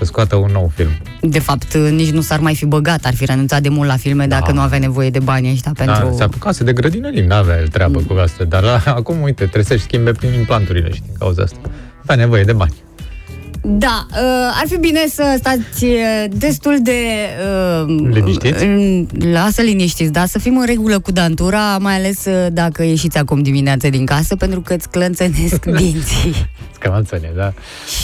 Să 0.03 0.09
scoată 0.09 0.35
un 0.35 0.49
nou 0.51 0.71
film. 0.75 0.89
De 1.21 1.39
fapt, 1.39 1.73
uh, 1.73 1.89
nici 1.91 2.09
nu 2.11 2.21
s-ar 2.21 2.39
mai 2.39 2.55
fi 2.55 2.65
băgat, 2.65 3.05
ar 3.05 3.13
fi 3.15 3.25
renunțat 3.25 3.61
de 3.61 3.69
mult 3.69 3.87
la 3.87 3.95
filme 3.97 4.27
dacă 4.27 4.43
Da. 4.47 4.53
nu 4.53 4.59
avea 4.61 4.79
nevoie 4.79 5.09
de 5.09 5.19
banii 5.19 5.51
ăștia 5.51 5.71
pentru... 5.75 6.03
Da, 6.09 6.11
se 6.15 6.23
apucase 6.23 6.63
de 6.63 6.73
grădinării, 6.73 7.21
n-avea 7.25 7.59
el 7.59 7.67
treabă 7.67 7.99
cu 8.07 8.13
asta, 8.13 8.43
dar 8.43 8.63
la, 8.63 8.81
acum, 8.99 9.21
uite, 9.21 9.43
trebuie 9.43 9.63
să-și 9.63 9.83
schimbe 9.83 10.11
prin 10.11 10.33
implanturile 10.33 10.91
și 10.93 11.01
din 11.01 11.13
cauza 11.19 11.41
asta. 11.43 11.57
Avea 12.01 12.15
nevoie 12.15 12.43
de 12.43 12.53
bani. 12.53 12.73
Da, 13.65 14.05
uh, 14.11 14.17
ar 14.61 14.63
fi 14.67 14.77
bine 14.77 14.99
să 15.09 15.35
stați 15.37 15.83
uh, 15.85 16.23
destul 16.29 16.77
de... 16.81 16.91
Uh, 17.85 18.09
Liniștiți? 18.13 18.63
uh, 18.65 19.03
Lasă 19.31 19.61
liniștiți, 19.61 20.11
da, 20.11 20.25
să 20.25 20.39
fim 20.39 20.57
în 20.57 20.65
regulă 20.65 20.99
cu 20.99 21.11
dantura, 21.11 21.77
mai 21.77 21.95
ales 21.95 22.25
uh, 22.25 22.47
dacă 22.51 22.83
ieșiți 22.83 23.17
acum 23.17 23.41
dimineața 23.41 23.87
din 23.89 24.05
casă, 24.05 24.35
pentru 24.35 24.61
că 24.61 24.73
îți 24.73 24.89
clănțănesc 24.89 25.65
dinții. 25.65 26.35
Scămanțăne, 26.83 27.31
da? 27.35 27.53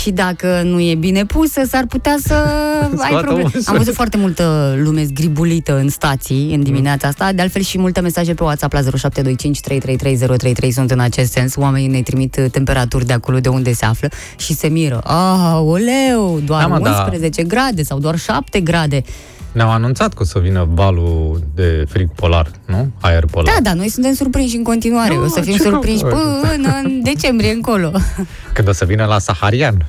Și 0.02 0.12
dacă 0.12 0.62
nu 0.64 0.80
e 0.80 0.96
bine 0.96 1.26
pusă, 1.26 1.62
s-ar 1.68 1.86
putea 1.90 2.16
să 2.20 2.34
ai 2.84 2.90
Scoată 2.96 3.26
probleme. 3.26 3.50
un 3.56 3.62
Am 3.66 3.78
văzut 3.78 3.94
foarte 3.94 4.18
multă 4.18 4.76
lume 4.78 5.04
zgribulită 5.04 5.78
în 5.78 5.90
stații 5.90 6.54
în 6.54 6.64
dimineața 6.64 7.08
asta, 7.08 7.32
de 7.32 7.42
altfel 7.42 7.62
și 7.62 7.78
multe 7.78 8.00
mesaje 8.00 8.34
pe 8.34 8.44
WhatsApp 8.44 8.74
la 8.74 8.80
0725 8.82 9.60
333 9.60 10.72
sunt 10.72 10.92
în 10.92 11.00
acest 11.00 11.32
sens. 11.32 11.56
Oamenii 11.56 11.88
ne 11.88 12.02
trimit 12.02 12.36
uh, 12.40 12.46
temperaturi 12.52 13.06
de 13.06 13.14
acolo 13.14 13.40
de 13.40 13.50
unde 13.50 13.74
se 13.74 13.86
află 13.86 14.10
și 14.38 14.54
se 14.54 14.68
miră. 14.68 15.02
Ah, 15.04 15.40
aoleu, 15.40 16.40
doar 16.46 16.62
Da, 16.62 16.68
mă, 16.68 16.80
da. 16.80 16.90
11 16.90 17.44
grade 17.44 17.84
sau 17.84 18.00
doar 18.00 18.18
7 18.18 18.60
grade. 18.60 19.04
Ne-au 19.52 19.70
anunțat 19.72 20.14
că 20.14 20.22
o 20.22 20.26
să 20.26 20.40
vină 20.40 20.68
valul 20.74 21.44
de 21.56 21.84
frig 21.88 22.10
polar, 22.16 22.52
nu? 22.66 22.92
Aer 23.02 23.26
polar. 23.32 23.54
Da, 23.54 23.62
da, 23.70 23.74
noi 23.74 23.90
suntem 23.90 24.14
surprinși 24.14 24.56
în 24.56 24.64
continuare. 24.64 25.16
Nu, 25.16 25.24
o 25.24 25.28
să 25.28 25.42
fim 25.42 25.54
ce 25.54 25.62
surprinși 25.62 26.04
rău. 26.04 26.12
până 26.42 26.80
în 26.84 27.02
decembrie 27.04 27.52
încolo. 27.52 27.92
Când 28.54 28.68
o 28.68 28.72
să 28.72 28.86
vină 28.86 29.06
la 29.06 29.20
Saharian. 29.20 29.86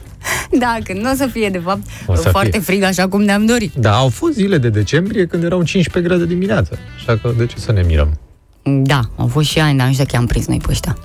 Da, 0.58 0.76
când 0.84 1.00
nu 1.00 1.10
o 1.10 1.14
să 1.14 1.26
fie, 1.26 1.48
de 1.48 1.58
fapt, 1.58 1.80
O 2.06 2.14
să 2.14 2.28
foarte 2.28 2.50
fie. 2.50 2.60
frig 2.60 2.82
așa 2.82 3.08
cum 3.08 3.22
ne-am 3.22 3.46
dorit. 3.46 3.72
Da, 3.74 3.96
au 3.96 4.08
fost 4.08 4.32
zile 4.32 4.58
de 4.58 4.68
decembrie 4.68 5.26
când 5.26 5.44
erau 5.44 5.62
15 5.62 6.12
grade 6.12 6.26
dimineața. 6.26 6.76
Așa 6.96 7.18
că 7.22 7.32
de 7.38 7.46
ce 7.46 7.58
să 7.58 7.72
ne 7.72 7.82
mirăm? 7.82 8.18
Da, 8.62 9.00
au 9.16 9.26
fost 9.26 9.48
și 9.48 9.58
ani, 9.58 9.78
dar 9.78 9.86
nu 9.86 9.92
știu 9.92 10.04
dacă 10.04 10.16
i-am 10.16 10.26
prins 10.26 10.46
noi 10.46 10.58
pe 10.58 10.66
ăștia. 10.70 10.96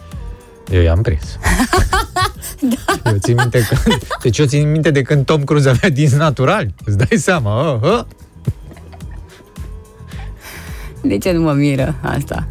Eu 0.71 0.81
i-am 0.81 1.01
prins. 1.01 1.23
da. 2.73 3.09
Eu 3.11 3.17
țin 3.17 3.35
minte 3.39 3.59
că, 3.69 3.75
deci 4.21 4.37
eu 4.37 4.45
țin 4.45 4.71
minte 4.71 4.91
de 4.91 5.01
când 5.01 5.25
Tom 5.25 5.43
Cruise 5.43 5.69
avea 5.69 5.89
dinți 5.89 6.15
naturali. 6.15 6.73
Îți 6.85 6.97
dai 6.97 7.17
seama, 7.17 7.71
uh, 7.71 7.81
uh. 7.81 8.03
De 11.07 11.17
ce 11.17 11.31
nu 11.31 11.41
mă 11.41 11.51
miră 11.51 11.95
asta? 12.01 12.47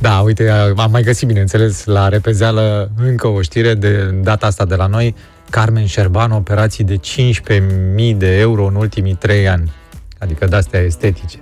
Da, 0.00 0.18
uite, 0.18 0.50
am 0.76 0.90
mai 0.90 1.02
găsit, 1.02 1.26
bineînțeles, 1.26 1.84
la 1.84 2.08
repezeală 2.08 2.90
încă 2.96 3.26
o 3.26 3.42
știre 3.42 3.74
de 3.74 4.18
data 4.22 4.46
asta 4.46 4.64
de 4.64 4.74
la 4.74 4.86
noi. 4.86 5.14
Carmen 5.50 5.86
Șerban, 5.86 6.30
operații 6.30 6.84
de 6.84 6.96
15.000 6.96 8.16
de 8.16 8.38
euro 8.38 8.66
în 8.66 8.74
ultimii 8.74 9.14
3 9.14 9.48
ani. 9.48 9.72
Adică 10.18 10.46
de-astea 10.46 10.80
estetice. 10.80 11.38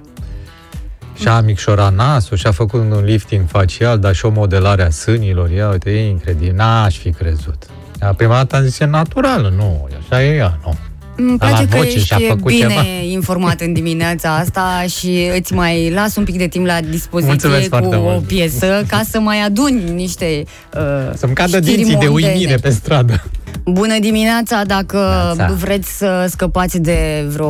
Și-a 1.14 1.40
micșorat 1.40 1.94
nasul, 1.94 2.36
și-a 2.36 2.52
făcut 2.52 2.80
un 2.80 3.04
lifting 3.04 3.48
facial, 3.48 3.98
dar 3.98 4.14
și 4.14 4.24
o 4.24 4.30
modelare 4.30 4.82
a 4.82 4.90
sânilor. 4.90 5.50
Ia, 5.50 5.70
uite, 5.70 5.90
e 5.90 6.08
incredibil. 6.08 6.54
N-aș 6.54 6.98
fi 6.98 7.10
crezut. 7.10 7.66
Ea, 8.02 8.12
prima 8.12 8.34
dată 8.34 8.56
am 8.56 8.62
zis, 8.62 8.78
e 8.78 8.84
naturală. 8.84 9.52
Nu, 9.56 9.88
așa 9.98 10.24
e 10.24 10.36
ea, 10.36 10.58
nu. 10.64 10.76
Îmi 11.16 11.38
Dar 11.38 11.48
place 11.48 11.62
la 11.62 11.68
că 11.68 11.76
voce 11.76 11.98
și-a 11.98 12.16
ești 12.16 12.28
făcut 12.28 12.52
bine 12.52 12.58
ceva. 12.68 12.80
informat 13.10 13.60
în 13.60 13.72
dimineața 13.72 14.36
asta 14.36 14.84
și 14.98 15.28
îți 15.38 15.52
mai 15.54 15.90
las 15.90 16.16
un 16.16 16.24
pic 16.24 16.38
de 16.38 16.46
timp 16.48 16.66
la 16.66 16.80
dispoziție 16.80 17.32
Mulțumesc 17.32 17.62
cu 17.62 17.76
foarte 17.76 17.96
o 17.96 18.00
mult. 18.00 18.22
piesă 18.26 18.84
ca 18.88 19.00
să 19.10 19.20
mai 19.20 19.40
aduni 19.40 19.90
niște 19.94 20.44
uh, 20.76 21.14
Să-mi 21.16 21.34
cadă 21.34 21.56
știri 21.60 21.76
dinții 21.76 21.96
de 21.96 22.06
mondene. 22.08 22.32
uimire 22.32 22.54
pe 22.56 22.70
stradă. 22.70 23.24
Bună 23.64 23.98
dimineața, 24.00 24.62
dacă 24.64 25.32
Neața. 25.36 25.52
vreți 25.54 25.96
să 25.98 26.26
scăpați 26.28 26.78
de 26.80 27.24
vreo 27.28 27.46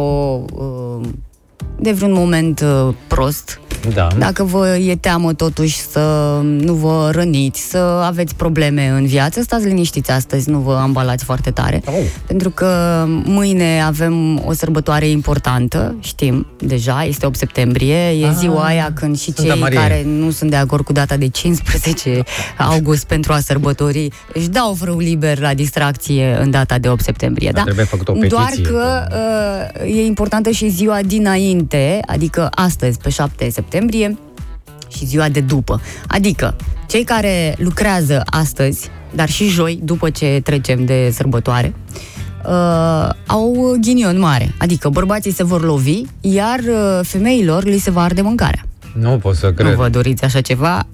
uh, 0.55 1.07
de 1.81 1.93
vreun 1.93 2.13
moment 2.13 2.61
uh, 2.61 2.95
prost, 3.07 3.61
Da. 3.95 4.09
dacă 4.19 4.45
vă 4.45 4.77
e 4.77 4.97
teamă 4.97 5.33
totuși 5.33 5.79
să 5.79 6.01
nu 6.43 6.73
vă 6.75 7.09
răniți, 7.13 7.61
să 7.71 7.79
aveți 8.05 8.35
probleme 8.35 8.89
în 8.89 9.07
viață, 9.07 9.43
stați 9.43 9.65
liniștiți 9.67 10.11
astăzi, 10.11 10.51
nu 10.51 10.59
vă 10.59 10.75
ambalați 10.75 11.25
foarte 11.25 11.51
tare. 11.51 11.83
Oh. 11.87 11.95
Pentru 12.27 12.51
că 12.51 13.05
mâine 13.25 13.83
avem 13.87 14.43
o 14.47 14.53
sărbătoare 14.53 15.09
importantă, 15.09 15.95
știm 16.01 16.47
deja, 16.61 17.05
este 17.05 17.27
8 17.27 17.37
septembrie, 17.37 17.97
e 17.97 18.27
Ah, 18.27 18.35
ziua 18.39 18.65
aia 18.65 18.93
când 18.95 19.19
și 19.19 19.33
Sfânta 19.33 19.53
cei 19.53 19.61
Marie. 19.61 19.79
care 19.79 20.03
nu 20.07 20.31
sunt 20.31 20.51
de 20.51 20.57
acord 20.57 20.85
cu 20.85 20.93
data 20.93 21.17
de 21.17 21.29
15 21.29 22.23
august 22.59 23.05
pentru 23.05 23.33
a 23.33 23.39
sărbători 23.39 24.09
își 24.35 24.49
dau 24.49 24.75
frâu 24.75 24.99
liber 24.99 25.39
la 25.41 25.55
distracție 25.55 26.39
în 26.41 26.51
data 26.51 26.79
de 26.79 26.89
8 26.89 27.03
septembrie. 27.03 27.51
Dar 27.51 27.55
Da? 27.59 27.63
trebuie 27.63 27.85
făcut 27.85 28.09
o 28.09 28.13
Doar 28.29 28.45
petiție. 28.45 28.71
că 28.73 29.07
uh, 29.85 29.97
e 29.97 30.05
importantă 30.05 30.51
și 30.51 30.69
ziua 30.69 30.99
dinainte, 31.07 32.01
adică 32.07 32.49
astăzi, 32.55 32.99
pe 32.99 33.09
7 33.11 33.49
septembrie, 33.51 33.75
și 34.89 35.07
ziua 35.07 35.29
de 35.29 35.41
după. 35.41 35.81
Adică, 36.07 36.57
cei 36.89 37.05
care 37.05 37.55
lucrează 37.59 38.23
astăzi, 38.25 38.89
dar 39.15 39.29
și 39.29 39.49
joi, 39.49 39.81
după 39.83 40.11
ce 40.11 40.41
trecem 40.45 40.85
de 40.85 41.11
sărbătoare, 41.13 41.75
uh, 42.47 43.09
au 43.27 43.77
ghinion 43.81 44.19
mare. 44.19 44.55
Adică 44.59 44.89
bărbații 44.89 45.33
se 45.33 45.45
vor 45.45 45.65
lovi, 45.65 46.03
iar 46.21 46.59
uh, 46.59 47.01
femeilor 47.03 47.65
li 47.65 47.79
se 47.79 47.91
va 47.91 48.03
arde 48.03 48.21
mâncarea. 48.21 48.65
Nu 48.99 49.19
pot 49.19 49.37
să 49.37 49.53
cred. 49.53 49.71
Nu 49.71 49.77
vă 49.77 49.89
doriți 49.89 50.25
așa 50.25 50.41
ceva? 50.41 50.87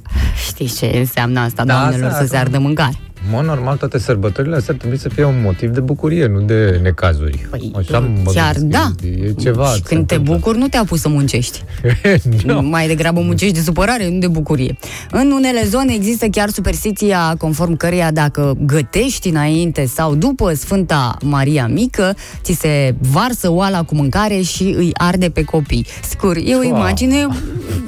Știți 0.47 0.77
ce 0.77 0.87
înseamnă 0.99 1.41
asta, 1.41 1.65
Da, 1.65 1.73
doamnelor, 1.75 2.09
asta- 2.09 2.21
să 2.21 2.27
se 2.27 2.37
ardă 2.37 2.59
mâncare? 2.59 2.99
În 3.25 3.31
mod 3.31 3.45
normal, 3.45 3.77
toate 3.77 3.99
sărbătorile 3.99 4.57
astea 4.57 4.73
ar 4.75 4.81
trebui 4.81 4.99
să 4.99 5.09
fie 5.09 5.25
un 5.25 5.41
motiv 5.43 5.71
de 5.71 5.81
bucurie, 5.81 6.27
nu 6.27 6.41
de 6.41 6.81
necazuri. 6.83 7.47
Păi, 7.51 7.73
Așa 7.75 7.99
mă 7.99 8.31
chiar 8.33 8.55
gândesc, 8.57 8.75
da. 8.83 8.91
E, 9.05 9.09
e 9.09 9.33
ceva. 9.41 9.67
și 9.67 9.75
se 9.75 9.81
când 9.85 10.07
te 10.07 10.15
întâmplă. 10.15 10.35
bucuri, 10.35 10.59
nu 10.59 10.69
te-a 10.69 10.85
pus 10.85 11.01
să 11.01 11.09
muncești. 11.09 11.65
no. 12.47 12.61
Mai 12.61 12.87
degrabă 12.87 13.21
muncești 13.21 13.55
de 13.55 13.61
supărare, 13.61 14.09
nu 14.11 14.19
de 14.19 14.29
bucurie. 14.29 14.79
În 15.11 15.31
unele 15.31 15.65
zone 15.65 15.95
există 15.95 16.27
chiar 16.27 16.49
superstiția 16.49 17.35
conform 17.39 17.77
căreia 17.77 18.11
dacă 18.11 18.57
gătești 18.67 19.29
înainte 19.29 19.87
sau 19.87 20.15
după 20.15 20.53
Sfânta 20.55 21.17
Maria 21.23 21.67
Mică, 21.67 22.15
ți 22.43 22.53
se 22.53 22.95
varsă 22.99 23.51
oala 23.51 23.83
cu 23.83 23.95
mâncare 23.95 24.41
și 24.41 24.75
îi 24.77 24.91
arde 24.95 25.29
pe 25.29 25.43
copii. 25.45 25.87
Sigur, 26.09 26.37
e 26.37 26.55
o 26.55 26.59
Wow. 26.63 26.77
imagine 26.77 27.27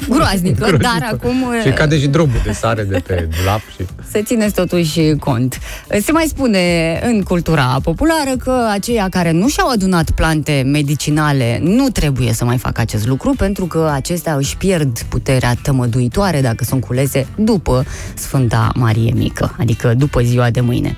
groaznică, 0.08 0.76
dar 0.80 1.08
acum 1.12 1.44
Și 1.62 1.70
cade 1.70 1.98
și 1.98 2.06
drobul 2.06 2.40
de 2.44 2.52
sare 2.52 2.82
de 2.82 3.02
pe 3.06 3.28
dulap 3.38 3.60
și... 3.76 3.86
să 4.10 4.20
țineți 4.24 4.54
totuși 4.54 5.14
cont. 5.24 5.58
Se 6.00 6.12
mai 6.12 6.24
spune 6.28 6.98
în 7.02 7.22
cultura 7.22 7.78
populară 7.82 8.36
că 8.38 8.68
aceia 8.70 9.08
care 9.08 9.30
nu 9.30 9.48
și-au 9.48 9.68
adunat 9.68 10.10
plante 10.10 10.62
medicinale 10.66 11.58
nu 11.62 11.88
trebuie 11.88 12.32
să 12.32 12.44
mai 12.44 12.58
facă 12.58 12.80
acest 12.80 13.06
lucru 13.06 13.34
pentru 13.36 13.66
că 13.66 13.90
acestea 13.92 14.34
își 14.34 14.56
pierd 14.56 15.02
puterea 15.02 15.54
tămăduitoare 15.62 16.40
dacă 16.40 16.64
sunt 16.64 16.84
culese 16.84 17.26
după 17.36 17.84
Sfânta 18.14 18.70
Marie 18.74 19.12
Mică, 19.14 19.56
adică 19.58 19.94
după 19.94 20.20
ziua 20.20 20.50
de 20.50 20.60
mâine. 20.60 20.96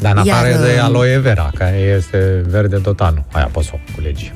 Dar 0.00 0.12
în 0.12 0.18
afară 0.18 0.48
Iar, 0.48 0.60
de 0.60 0.72
uh, 0.76 0.82
aloe 0.82 1.18
vera, 1.18 1.50
care 1.54 1.94
este 1.96 2.44
verde 2.48 2.76
tot 2.76 3.00
anul. 3.00 3.24
Aia 3.32 3.48
poți 3.52 3.66
să 3.66 3.72
o 3.74 3.78
culegi. 3.94 4.32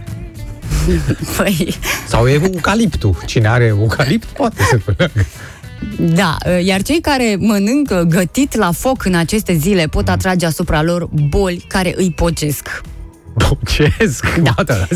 Păi, 1.37 1.75
Sau 2.09 2.29
e 2.29 2.33
eucaliptul. 2.33 3.17
Cine 3.27 3.49
are 3.49 3.65
eucalipt 3.65 4.27
poate 4.27 4.63
să 4.71 4.79
culeagă. 4.85 5.27
Da, 5.99 6.37
iar 6.65 6.83
cei 6.83 7.01
care 7.01 7.37
mănâncă 7.39 8.07
gătit 8.09 8.55
la 8.55 8.71
foc 8.73 9.05
în 9.05 9.15
aceste 9.15 9.55
zile 9.55 9.87
pot 9.87 10.09
atrage 10.09 10.47
asupra 10.47 10.83
lor 10.83 11.09
boli 11.29 11.65
care 11.69 11.93
îi 11.97 12.11
pocesc. 12.11 12.81
Bocesc. 13.49 14.35
Da. 14.43 14.53
Bată, 14.57 14.89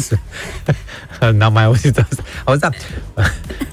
N-am 1.39 1.53
mai 1.53 1.65
auzit 1.65 1.99
asta. 1.99 2.23
Auzi, 2.45 2.61
da. 2.61 2.69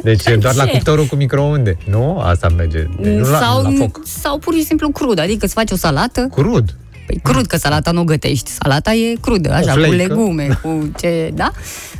Deci 0.03 0.25
e 0.25 0.35
doar 0.45 0.53
la 0.55 0.65
Ce? 0.65 0.71
cuptorul 0.71 1.05
cu 1.05 1.15
microunde. 1.15 1.77
Nu? 1.89 2.19
Asta 2.19 2.49
merge. 2.49 2.85
Deci 2.99 3.13
nu 3.13 3.29
la, 3.29 3.39
sau, 3.39 3.61
la 3.61 3.69
foc. 3.77 3.99
sau 4.03 4.37
pur 4.37 4.53
și 4.53 4.63
simplu 4.65 4.89
crud, 4.89 5.19
adică 5.19 5.45
îți 5.45 5.53
faci 5.53 5.71
o 5.71 5.75
salată, 5.75 6.29
Crud. 6.35 6.75
Păi 7.05 7.19
crud, 7.23 7.45
că 7.45 7.57
salata 7.57 7.91
nu 7.91 8.01
o 8.01 8.03
gătești. 8.03 8.49
Salata 8.51 8.93
e 8.93 9.13
crudă, 9.21 9.53
așa, 9.53 9.71
cu 9.73 9.79
fleică. 9.79 9.95
legume, 9.95 10.59
cu 10.61 10.91
ce, 10.99 11.31
da? 11.33 11.51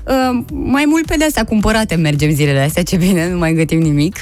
Uh, 0.08 0.44
mai 0.52 0.84
mult 0.88 1.06
pe 1.06 1.16
de-astea 1.18 1.44
cumpărate 1.44 1.96
mergem 1.96 2.32
zilele 2.32 2.60
astea, 2.62 2.84
ce 2.84 2.96
bine, 2.96 3.30
nu 3.30 3.38
mai 3.38 3.54
gătim 3.54 3.80
nimic. 3.82 4.16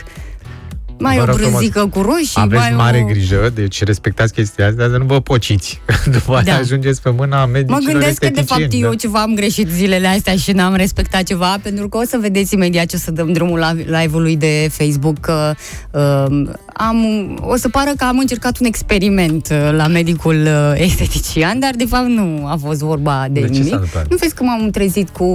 Mai 0.99 1.15
Vă 1.15 1.21
o 1.21 1.25
rog 1.25 1.35
frumos, 1.35 1.51
brânzică 1.53 1.85
cu 1.93 2.01
roșii, 2.01 2.31
Aveți 2.33 2.61
mai 2.61 2.73
mare 2.75 3.01
o... 3.03 3.05
grijă, 3.05 3.51
deci 3.55 3.83
respectați 3.83 4.33
chestia 4.33 4.67
asta, 4.67 4.87
să 4.91 4.97
nu 4.97 5.05
vă 5.05 5.19
pociți. 5.19 5.81
După 6.13 6.33
aia 6.33 6.43
Da. 6.43 6.55
ajungeți 6.55 7.01
pe 7.01 7.09
mâna 7.09 7.45
medicilor 7.45 7.81
Mă 7.81 7.91
gândesc 7.91 8.19
că 8.19 8.25
de 8.29 8.33
fapt 8.33 8.49
esteticieni, 8.49 8.83
eu 8.83 8.89
da? 8.89 8.95
ceva 8.95 9.21
am 9.21 9.35
greșit 9.35 9.67
zilele 9.67 10.07
astea 10.07 10.35
și 10.35 10.51
n-am 10.51 10.75
respectat 10.75 11.23
ceva, 11.23 11.57
pentru 11.63 11.89
că 11.89 11.97
o 11.97 12.01
să 12.05 12.17
vedeți 12.21 12.53
imediat 12.53 12.85
ce 12.85 12.95
o 12.95 12.99
să 12.99 13.11
dăm 13.11 13.31
drumul 13.31 13.59
la 13.59 13.99
live-ului 14.01 14.35
de 14.37 14.69
Facebook 14.71 15.19
că 15.19 15.53
uh, 15.91 16.49
am, 16.73 17.05
o 17.41 17.55
să 17.55 17.69
pară 17.69 17.91
că 17.97 18.03
am 18.03 18.17
încercat 18.17 18.59
un 18.59 18.65
experiment 18.65 19.47
uh, 19.51 19.69
la 19.71 19.87
medicul 19.87 20.41
uh, 20.41 20.71
estetician, 20.75 21.59
dar 21.59 21.71
de 21.77 21.85
fapt 21.85 22.07
nu 22.07 22.45
a 22.47 22.57
fost 22.65 22.79
vorba 22.79 23.27
de, 23.31 23.39
De 23.39 23.47
ce 23.47 23.53
s-a 23.53 23.57
nimic. 23.59 23.73
întâmplat? 23.73 24.07
Nu 24.09 24.15
vezi 24.17 24.33
că 24.35 24.43
m-am 24.43 24.69
trezit 24.69 25.09
cu 25.09 25.25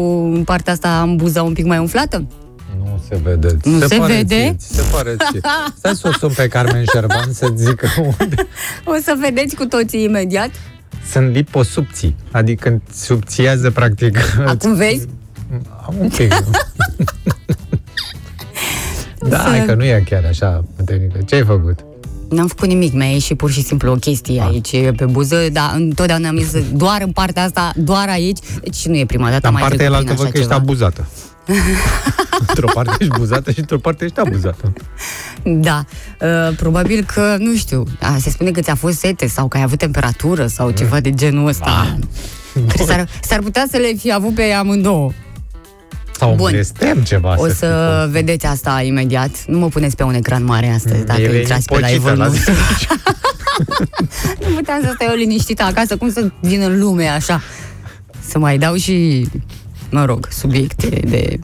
partea 0.45 0.73
asta 0.73 0.99
am 1.01 1.17
buza 1.17 1.43
un 1.43 1.53
pic 1.53 1.65
mai 1.65 1.79
umflată? 1.79 2.25
Nu 3.11 3.17
se 3.17 3.21
vede. 3.23 3.57
Nu 3.65 3.87
se 3.87 3.97
pare 3.97 4.13
vede? 4.15 4.35
ție, 4.35 4.57
ți 4.59 4.75
se 4.75 4.83
pare 4.93 5.17
ție. 5.31 5.41
Stai 5.77 5.95
să 5.95 6.09
o 6.09 6.13
sun 6.13 6.33
pe 6.37 6.49
Carmen 6.49 6.85
Șerban 6.93 7.33
să 7.33 7.51
zică 7.57 7.89
unde. 8.19 8.35
O 8.85 8.93
să 9.03 9.17
vedeți 9.21 9.55
cu 9.55 9.65
toții 9.67 10.05
imediat. 10.05 10.51
Sunt 11.13 11.33
liposubții, 11.35 12.15
adică 12.31 12.69
când 12.69 12.81
subțiază 12.95 13.71
practic... 13.71 14.19
Acum 14.47 14.75
vezi? 14.75 15.07
Am 15.87 15.95
un 15.99 16.09
pic. 16.09 16.29
da, 19.29 19.37
Să- 19.37 19.49
hai 19.49 19.65
că 19.67 19.75
nu 19.75 19.85
e 19.85 20.03
chiar 20.11 20.25
așa 20.29 20.65
puternică. 20.77 21.19
Ce 21.27 21.35
ai 21.35 21.45
făcut? 21.45 21.79
N-am 22.31 22.47
făcut 22.47 22.69
nimic, 22.69 22.93
mi-a 22.93 23.07
ieșit 23.11 23.37
pur 23.37 23.51
și 23.51 23.63
simplu 23.63 23.91
o 23.91 23.95
chestie 23.95 24.41
Ah. 24.41 24.47
aici 24.49 24.71
pe 24.97 25.05
buză, 25.05 25.37
dar 25.53 25.73
întotdeauna 25.75 26.29
am 26.29 26.39
zis 26.39 26.63
doar 26.73 27.03
în 27.03 27.13
partea 27.13 27.43
asta, 27.43 27.73
doar 27.77 28.09
aici. 28.09 28.39
Deci 28.63 28.87
nu 28.87 28.97
e 28.97 29.05
prima 29.07 29.31
dată, 29.31 29.41
Dar 29.41 29.51
am 29.51 29.55
în 29.55 29.61
mai 29.61 29.69
partea 29.69 29.87
trecut 29.87 29.95
elaltă 29.95 30.05
prin 30.13 30.17
văd 30.17 30.25
așa 30.25 30.33
că 30.33 30.39
ești 30.39 30.51
ceva. 30.51 30.61
abuzată. 30.63 31.07
într-o 32.49 32.71
parte 32.75 32.97
ești 32.99 33.19
buzată 33.19 33.51
și 33.51 33.59
într-o 33.59 33.79
parte 33.79 34.05
ești 34.05 34.21
abuzată. 34.21 34.73
Da, 35.43 35.85
uh, 36.21 36.57
probabil 36.57 37.07
că, 37.15 37.37
nu 37.39 37.55
știu, 37.55 37.85
a, 38.01 38.17
se 38.21 38.31
spune 38.31 38.51
că 38.51 38.61
ți-a 38.61 38.75
fost 38.75 38.99
sete 38.99 39.27
sau 39.27 39.49
că 39.49 39.57
ai 39.57 39.63
avut 39.63 39.79
temperatură 39.79 40.47
sau 40.47 40.71
ceva 40.71 41.01
de 41.01 41.11
genul 41.11 41.47
ăsta. 41.47 41.99
Cred 42.53 42.87
că 42.87 42.93
S-ar, 42.93 43.09
s-ar 43.23 43.41
putea 43.41 43.65
să 43.71 43.77
le 43.77 43.93
fi 43.99 44.13
avut 44.13 44.35
pe 44.35 44.43
amândouă. 44.43 45.13
Sau 46.19 46.31
un 46.31 46.37
Bun. 46.37 46.51
blestem 46.51 47.03
ceva. 47.03 47.35
O 47.39 47.45
fi 47.45 47.55
să 47.55 47.99
fost. 48.01 48.13
vedeți 48.13 48.47
asta 48.47 48.83
imediat. 48.83 49.45
Nu 49.47 49.59
mă 49.59 49.69
puneți 49.69 49.97
pe 49.97 50.03
un 50.03 50.15
ecran 50.15 50.45
mare 50.45 50.69
astăzi, 50.69 51.05
dacă 51.05 51.21
E 51.21 51.39
intrați 51.39 51.67
pe 51.67 51.75
pocită 51.75 51.93
live-ul 51.93 52.17
la 52.17 52.25
nostru. 52.25 52.53
nu 54.49 54.55
puteam 54.55 54.81
să 54.83 54.91
stau 54.95 55.09
eu 55.09 55.17
liniștită 55.17 55.63
acasă, 55.63 55.97
cum 55.97 56.11
să 56.11 56.31
vin 56.41 56.61
în 56.61 56.81
lume 56.81 57.07
așa. 57.07 57.43
Să 58.29 58.39
mai 58.39 58.59
dau 58.59 58.75
și, 58.75 59.29
mă 59.91 60.05
rog, 60.05 60.29
subiecte 60.31 60.89
de 61.05 61.39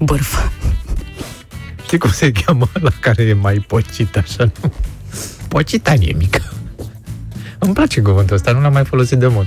bârfă. 0.00 0.52
Știi 1.84 1.98
cum 1.98 2.10
se 2.10 2.32
cheamă 2.32 2.68
la 2.72 2.90
care 3.00 3.22
e 3.22 3.32
mai 3.32 3.64
pocit, 3.66 4.16
așa, 4.16 4.50
nu? 4.62 4.72
Pocitanie 5.48 6.14
mică. 6.18 6.52
Îmi 7.58 7.74
place 7.74 8.00
cuvântul 8.00 8.36
ăsta, 8.36 8.52
nu 8.52 8.60
l-am 8.60 8.72
mai 8.72 8.84
folosit 8.84 9.18
de 9.18 9.26
mult. 9.26 9.46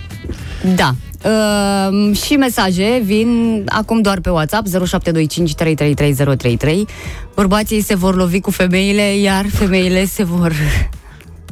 Da. 0.76 0.96
Uh, 1.24 2.18
și 2.18 2.34
mesaje 2.34 3.02
vin 3.04 3.64
acum 3.70 4.02
doar 4.02 4.20
pe 4.20 4.30
WhatsApp 4.30 4.68
0725 4.68 5.56
333033. 5.56 6.88
Bărbații 7.36 7.82
se 7.82 7.96
vor 7.96 8.16
lovi 8.16 8.40
cu 8.40 8.52
femeile, 8.52 9.18
iar 9.18 9.46
femeile 9.50 10.06
se 10.06 10.24
vor... 10.24 10.54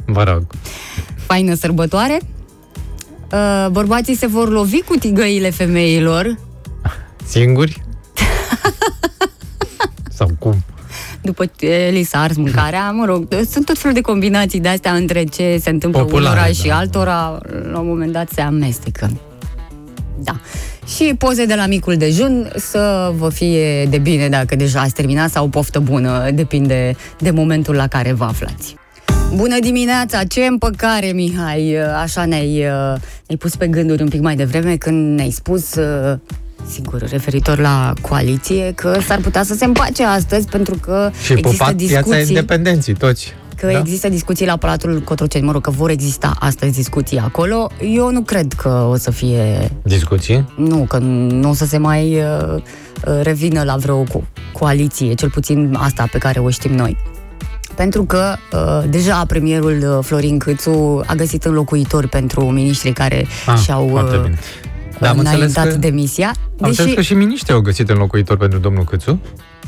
Vă 0.04 0.22
rog. 0.22 0.46
Faină 1.16 1.54
sărbătoare. 1.54 2.20
Uh, 3.32 3.66
bărbații 3.70 4.16
se 4.16 4.26
vor 4.26 4.50
lovi 4.50 4.80
cu 4.80 4.94
tigăile 4.96 5.50
femeilor 5.50 6.38
Singuri? 7.26 7.82
Sau 10.18 10.30
cum? 10.38 10.64
după 11.28 11.50
ce 11.56 11.88
li 11.92 12.02
s-a 12.02 12.20
ars 12.20 12.36
mâncarea, 12.36 12.90
mă 12.90 13.04
rog, 13.04 13.28
sunt 13.50 13.64
tot 13.64 13.78
felul 13.78 13.94
de 13.94 14.00
combinații 14.00 14.60
de 14.60 14.68
astea 14.68 14.92
între 14.92 15.24
ce 15.24 15.58
se 15.62 15.70
întâmplă 15.70 16.00
Populare, 16.00 16.26
unora 16.26 16.46
da. 16.46 16.52
și 16.52 16.70
altora, 16.70 17.38
la 17.72 17.78
un 17.78 17.86
moment 17.86 18.12
dat 18.12 18.28
se 18.30 18.40
amestecă. 18.40 19.10
Da. 20.18 20.40
Și 20.86 21.14
poze 21.18 21.44
de 21.44 21.54
la 21.54 21.66
micul 21.66 21.96
dejun 21.96 22.52
să 22.56 23.12
vă 23.16 23.28
fie 23.28 23.84
de 23.84 23.98
bine 23.98 24.28
dacă 24.28 24.56
deja 24.56 24.80
ați 24.80 24.94
terminat 24.94 25.30
sau 25.30 25.48
poftă 25.48 25.78
bună, 25.78 26.30
depinde 26.30 26.96
de 27.18 27.30
momentul 27.30 27.74
la 27.74 27.86
care 27.86 28.12
vă 28.12 28.24
aflați. 28.24 28.76
Bună 29.34 29.58
dimineața! 29.60 30.24
Ce 30.24 30.44
împăcare, 30.44 31.12
Mihai! 31.12 31.76
Așa 32.02 32.24
ne-ai, 32.24 32.54
ne-ai 33.26 33.38
pus 33.38 33.56
pe 33.56 33.66
gânduri 33.66 34.02
un 34.02 34.08
pic 34.08 34.20
mai 34.20 34.36
devreme 34.36 34.76
când 34.76 35.16
ne-ai 35.16 35.30
spus, 35.30 35.74
sigur, 36.70 37.08
referitor 37.10 37.58
la 37.58 37.92
coaliție, 38.00 38.72
că 38.74 38.98
s-ar 39.06 39.18
putea 39.20 39.42
să 39.42 39.54
se 39.54 39.64
împace 39.64 40.04
astăzi 40.04 40.46
pentru 40.46 40.74
că 40.80 41.10
Și 41.24 41.32
există 41.32 41.48
pupat 41.50 41.74
piața 41.74 42.00
discuții 42.00 42.28
independenții, 42.28 42.94
toți. 42.94 43.34
că 43.56 43.66
da? 43.66 43.78
există 43.78 44.08
discuții 44.08 44.46
la 44.46 44.56
Palatul 44.56 45.00
Cotroceni, 45.00 45.44
mă 45.44 45.52
rog, 45.52 45.62
că 45.62 45.70
vor 45.70 45.90
exista 45.90 46.36
astăzi 46.38 46.72
discuții 46.72 47.18
acolo. 47.18 47.70
Eu 47.94 48.10
nu 48.10 48.20
cred 48.20 48.52
că 48.52 48.68
o 48.90 48.96
să 48.96 49.10
fie, 49.10 49.70
Discuții? 49.82 50.44
nu, 50.56 50.76
că 50.88 50.98
nu 50.98 51.48
o 51.48 51.54
să 51.54 51.64
se 51.64 51.78
mai 51.78 52.14
uh, 52.16 52.54
uh, 52.54 53.20
revină 53.22 53.62
la 53.62 53.76
vreo 53.76 54.04
co- 54.04 54.52
coaliție, 54.52 55.14
cel 55.14 55.30
puțin 55.30 55.76
asta 55.80 56.08
pe 56.12 56.18
care 56.18 56.38
o 56.40 56.50
știm 56.50 56.72
noi. 56.74 56.96
Pentru 57.74 58.04
că 58.04 58.34
uh, 58.52 58.84
deja 58.90 59.24
premierul 59.26 59.96
uh, 59.98 60.04
Florin 60.04 60.38
Câțu 60.38 61.02
a 61.06 61.14
găsit 61.14 61.44
înlocuitori 61.44 62.08
pentru 62.08 62.40
miniștrii 62.50 62.92
care 62.92 63.26
Ah, 63.46 63.58
și-au 63.64 63.88
foarte 63.90 64.16
uh, 64.16 64.22
bine. 64.22 64.38
Da, 65.00 65.08
am 65.10 65.18
înțeles 65.18 65.38
înaintat 65.38 65.68
că- 65.68 65.76
demisia. 65.78 66.34
Am 66.60 66.68
înțeles 66.68 66.94
că 66.94 67.00
și 67.00 67.14
miniștrii 67.14 67.54
au 67.54 67.60
găsit 67.60 67.88
înlocuitor 67.90 68.36
pentru 68.36 68.58
domnul 68.58 68.84
Câțu, 68.84 69.20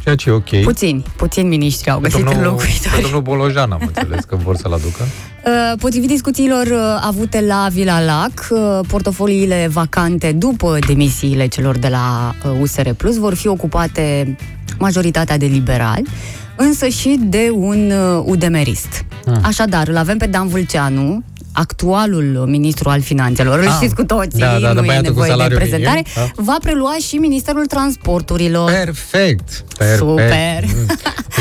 ceea 0.03 0.15
ce 0.15 0.29
e 0.29 0.33
ok. 0.33 0.63
Puțini, 0.63 1.05
puțini 1.17 1.49
miniștri 1.49 1.91
au 1.91 1.99
Pe 2.01 2.09
găsit 2.09 2.25
domnul, 2.25 2.43
înlocuitori. 2.45 2.95
pe 2.95 3.01
domnul 3.03 3.21
Bolojan 3.23 3.73
am 3.73 3.81
înțeles 3.87 4.25
că 4.25 4.37
vor 4.37 4.57
să-l 4.57 4.73
aducă. 4.73 5.03
Uh, 5.45 5.79
Potrivit 5.81 6.09
discuțiilor 6.09 6.67
uh, 6.67 7.01
avute 7.07 7.41
la 7.41 7.67
Vila 7.73 8.05
Lac, 8.05 8.47
uh, 8.51 8.79
portofoliile 8.89 9.69
vacante 9.73 10.33
după 10.33 10.79
demisiile 10.87 11.47
celor 11.47 11.79
de 11.79 11.89
la 11.89 12.35
uh, 12.45 12.59
USR 12.61 12.89
Plus 12.91 13.17
vor 13.19 13.35
fi 13.35 13.47
ocupate 13.49 14.37
majoritatea 14.79 15.37
de 15.39 15.47
liberali, 15.47 16.03
însă 16.57 16.89
și 16.89 17.19
de 17.23 17.51
un 17.55 17.91
uh, 17.91 18.23
udemerist. 18.27 19.05
Ah. 19.27 19.33
Așadar, 19.43 19.89
îl 19.89 19.97
avem 19.97 20.19
pe 20.19 20.27
Dan 20.27 20.49
Vâlceanu, 20.49 21.23
actualul 21.53 22.45
ministru 22.49 22.89
al 22.89 23.01
finanțelor, 23.01 23.59
îl 23.59 23.67
Ah, 23.67 23.73
știți 23.75 23.95
cu 23.95 24.05
toții, 24.05 24.39
da, 24.39 24.53
da, 24.53 24.59
da, 24.59 24.73
nu 24.73 24.83
e 24.83 24.87
băiatul 24.87 25.13
cu 25.13 25.21
nevoie 25.21 25.29
de 25.29 25.33
salariu 25.33 25.57
prezentare, 25.57 26.03
minim, 26.15 26.33
da. 26.37 26.43
va 26.43 26.57
prelua 26.63 26.97
și 27.09 27.17
Ministerul 27.17 27.67
Transporturilor. 27.67 28.71
Perfect! 28.71 29.65
perfect. 29.79 29.99
Super. 29.99 30.65
Mm. 30.65 30.87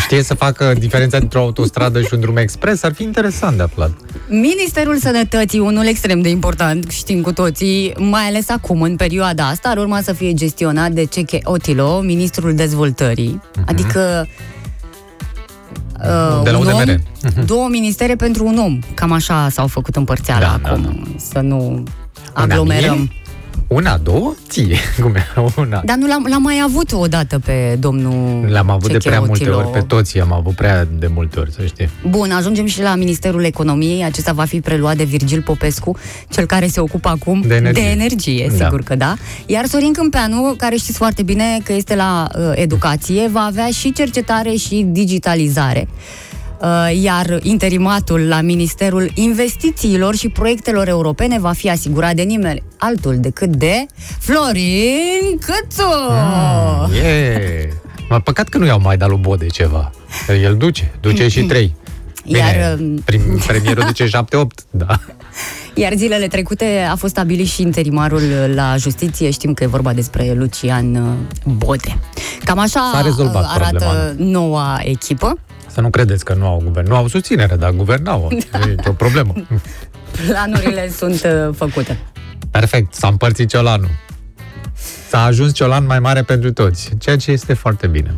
Știe 0.01 0.23
să 0.23 0.33
facă 0.33 0.73
diferența 0.79 1.19
dintre 1.19 1.39
o 1.39 1.41
autostradă 1.41 2.01
și 2.01 2.13
un 2.13 2.19
drum 2.19 2.37
expres, 2.37 2.83
ar 2.83 2.93
fi 2.93 3.03
interesant 3.03 3.57
de 3.57 3.63
aflat. 3.63 3.91
Ministerul 4.27 4.97
Sănătății, 4.97 5.59
unul 5.59 5.85
extrem 5.85 6.21
de 6.21 6.29
important, 6.29 6.89
știm 6.89 7.21
cu 7.21 7.31
toții, 7.33 7.93
mai 7.97 8.23
ales 8.23 8.49
acum, 8.49 8.81
în 8.81 8.95
perioada 8.95 9.47
asta, 9.47 9.69
ar 9.69 9.77
urma 9.77 10.01
să 10.01 10.13
fie 10.13 10.33
gestionat 10.33 10.91
de 10.91 11.05
Ceche 11.05 11.39
Otilo, 11.43 11.99
ministrul 11.99 12.55
dezvoltării, 12.55 13.41
adică 13.65 14.27
uh, 16.01 16.43
De 16.43 16.49
la 16.49 16.57
un 16.57 16.65
UDMR. 16.65 16.89
om, 16.89 17.43
două 17.45 17.67
ministere 17.69 18.15
pentru 18.15 18.45
un 18.45 18.57
om. 18.57 18.79
Cam 18.93 19.11
așa 19.11 19.49
s-au 19.49 19.67
făcut 19.67 19.95
împărțeala 19.95 20.39
Da, 20.39 20.59
da, 20.61 20.69
acum, 20.69 21.07
să 21.17 21.39
nu 21.39 21.57
Una 21.57 21.83
aglomerăm. 22.33 23.11
Mie? 23.69 23.77
Una, 23.79 23.97
două? 23.97 24.33
Ție. 24.49 24.77
Cum 25.01 25.15
e? 25.15 25.25
Una. 25.57 25.81
Dar 25.85 25.95
nu 25.95 26.07
l-am, 26.07 26.25
l-am 26.29 26.41
mai 26.41 26.61
avut 26.63 26.91
odată 26.93 27.39
pe 27.39 27.77
domnul 27.79 28.47
L-am 28.49 28.69
avut 28.69 28.87
de 28.87 28.91
Ceche 28.93 29.07
prea 29.09 29.19
multe 29.19 29.43
Otilo. 29.43 29.57
ori, 29.57 29.67
pe 29.69 29.79
toți 29.79 30.19
am 30.19 30.33
avut 30.33 30.55
prea 30.55 30.87
de 30.99 31.07
multe 31.13 31.39
ori, 31.39 31.51
să 31.51 31.65
știi. 31.65 31.89
Bun, 32.09 32.31
ajungem 32.31 32.65
și 32.65 32.81
la 32.81 32.95
Ministerul 32.95 33.43
Economiei. 33.43 34.03
Acesta 34.03 34.33
va 34.33 34.43
fi 34.45 34.59
preluat 34.61 34.97
de 34.97 35.03
Virgil 35.03 35.41
Popescu, 35.41 35.97
cel 36.29 36.45
care 36.45 36.67
se 36.67 36.79
ocupă 36.79 37.09
acum 37.09 37.41
De 37.47 37.55
energie. 37.55 37.83
de 37.83 37.89
energie 37.89 38.51
Da. 38.57 38.63
sigur 38.63 38.81
că 38.83 38.95
da. 38.95 39.15
Iar 39.45 39.65
Sorin 39.65 39.93
Câmpeanu, 39.93 40.53
care 40.57 40.75
știți 40.75 40.97
foarte 40.97 41.23
bine 41.23 41.59
că 41.63 41.73
este 41.73 41.95
la 41.95 42.27
uh, 42.35 42.51
educație, 42.55 43.27
va 43.31 43.39
avea 43.41 43.67
și 43.67 43.91
cercetare 43.93 44.53
și 44.55 44.85
digitalizare. 44.87 45.87
Uh, 46.61 47.01
iar 47.01 47.39
interimatul 47.41 48.27
la 48.27 48.41
Ministerul 48.41 49.11
Investițiilor 49.13 50.15
și 50.15 50.29
Proiectelor 50.29 50.87
Europene 50.87 51.39
va 51.39 51.51
fi 51.51 51.69
asigurat 51.69 52.13
de 52.13 52.21
nimeni 52.21 52.63
altul 52.77 53.17
decât 53.19 53.49
de 53.55 53.85
Florin 54.19 55.39
Câțu! 55.39 55.89
Mm, 56.09 56.93
e. 57.03 57.69
Mă 58.09 58.19
păcat 58.19 58.49
că 58.49 58.57
nu 58.57 58.65
i-au 58.65 58.79
mai 58.79 58.97
dat 58.97 59.09
lui 59.09 59.17
Bode 59.21 59.47
ceva. 59.47 59.91
El 60.41 60.55
duce, 60.57 60.91
duce 61.01 61.27
și 61.27 61.43
trei. 61.43 61.75
Bine, 62.25 62.37
Iar, 62.37 62.79
um, 62.79 62.95
prim, 63.05 63.21
premierul 63.47 63.83
duce 63.85 64.05
7-8, 64.09 64.09
da. 64.69 64.99
Iar 65.73 65.93
zilele 65.95 66.27
trecute 66.27 66.87
a 66.91 66.95
fost 66.95 67.11
stabilit 67.13 67.47
și 67.47 67.61
interimarul 67.61 68.21
la 68.55 68.75
justiție. 68.77 69.29
Știm 69.31 69.53
că 69.53 69.63
e 69.63 69.67
vorba 69.67 69.93
despre 69.93 70.33
Lucian 70.37 70.95
uh, 70.95 71.53
Bode. 71.53 71.99
Cam 72.43 72.59
așa 72.59 72.89
S-a 72.93 73.01
rezolvat 73.01 73.43
uh, 73.43 73.51
arată 73.53 73.77
problema. 73.77 74.31
noua 74.31 74.79
echipă. 74.83 75.37
Să 75.71 75.81
nu 75.81 75.89
credeți 75.89 76.25
că 76.25 76.33
nu 76.33 76.45
au 76.45 76.61
guvern. 76.63 76.87
Nu 76.87 76.95
au 76.95 77.07
susținere, 77.07 77.55
dar 77.55 77.71
guvernau. 77.71 78.31
E 78.51 78.75
o 78.87 78.91
problemă. 78.91 79.33
Planurile 80.27 80.89
sunt 80.99 81.23
uh, 81.23 81.55
făcute. 81.55 81.99
Perfect, 82.51 82.93
s-a 82.93 83.07
împărțit 83.07 83.49
ciolanul. 83.49 83.89
S-a 85.09 85.23
ajuns 85.23 85.53
ciolan 85.53 85.85
mai 85.85 85.99
mare 85.99 86.21
pentru 86.21 86.51
toți, 86.53 86.91
ceea 86.97 87.17
ce 87.17 87.31
este 87.31 87.53
foarte 87.53 87.87
bine. 87.87 88.13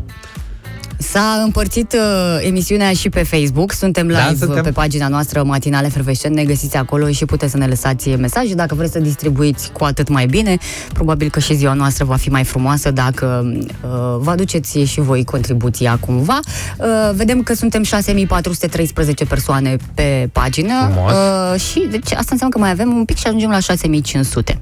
S-a 1.02 1.42
împărțit 1.44 1.94
uh, 1.94 2.46
emisiunea 2.48 2.92
și 2.94 3.10
pe 3.10 3.24
Facebook. 3.24 3.72
Suntem 3.72 4.08
Da, 4.08 4.28
live 4.28 4.46
suntem. 4.46 4.64
pe 4.64 4.72
pagina 4.72 5.08
noastră 5.08 5.44
Matinale 5.44 5.88
Fervescent. 5.88 6.36
Ne 6.36 6.44
găsiți 6.44 6.78
acolo 6.78 7.10
și 7.10 7.26
puteți 7.26 7.52
să 7.52 7.58
ne 7.58 7.68
lăsați 7.68 8.10
mesaje. 8.10 8.54
Dacă 8.54 8.76
vreți 8.76 8.92
să 8.92 9.00
distribuiți 9.00 9.72
cu 9.72 9.84
atât 9.84 10.08
mai 10.10 10.26
bine, 10.26 10.58
probabil 10.94 11.30
că 11.30 11.40
și 11.40 11.56
ziua 11.56 11.74
noastră 11.74 12.06
va 12.06 12.16
fi 12.16 12.30
mai 12.30 12.44
frumoasă 12.44 12.92
dacă 12.92 13.54
uh, 13.84 13.90
vă 14.20 14.30
aduceți 14.32 14.80
și 14.80 15.00
voi 15.02 15.24
contribuția 15.24 15.98
cumva. 16.00 16.40
Uh, 16.78 16.86
vedem 17.14 17.42
că 17.44 17.54
suntem 17.54 17.84
6413 17.84 19.26
persoane 19.26 19.76
pe 19.94 20.30
pagină 20.32 20.90
Frumos. 20.92 21.12
uh, 21.12 21.60
și 21.60 21.88
deci 21.90 22.12
asta 22.12 22.30
înseamnă 22.32 22.50
că 22.56 22.58
mai 22.60 22.70
avem 22.70 22.94
un 22.94 23.06
pic 23.06 23.18
și 23.18 23.28
ajungem 23.28 23.50
la 23.50 23.60
6500. 23.60 24.60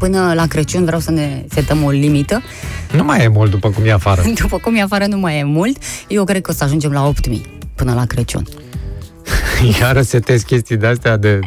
Până 0.00 0.32
la 0.34 0.46
Crăciun 0.46 0.84
vreau 0.84 1.00
să 1.00 1.10
ne 1.10 1.44
setăm 1.48 1.82
o 1.82 1.90
limită. 1.90 2.42
Nu 2.92 3.04
mai 3.04 3.24
e 3.24 3.28
mult 3.28 3.50
după 3.50 3.70
cum 3.70 3.84
e 3.84 3.92
afară. 3.92 4.22
După 4.42 4.58
cum 4.58 4.74
e 4.74 4.82
afară 4.82 5.06
nu 5.06 5.18
mai 5.18 5.38
e 5.38 5.44
mult, 5.44 5.76
eu 6.08 6.24
cred 6.24 6.42
că 6.42 6.50
o 6.50 6.54
să 6.54 6.64
ajungem 6.64 6.92
la 6.92 7.06
8000 7.06 7.46
până 7.74 7.94
la 7.94 8.04
Crăciun. 8.04 8.46
Iară 9.80 10.02
setezi 10.02 10.44
chestii 10.44 10.76
de-astea 10.76 11.16
de 11.16 11.38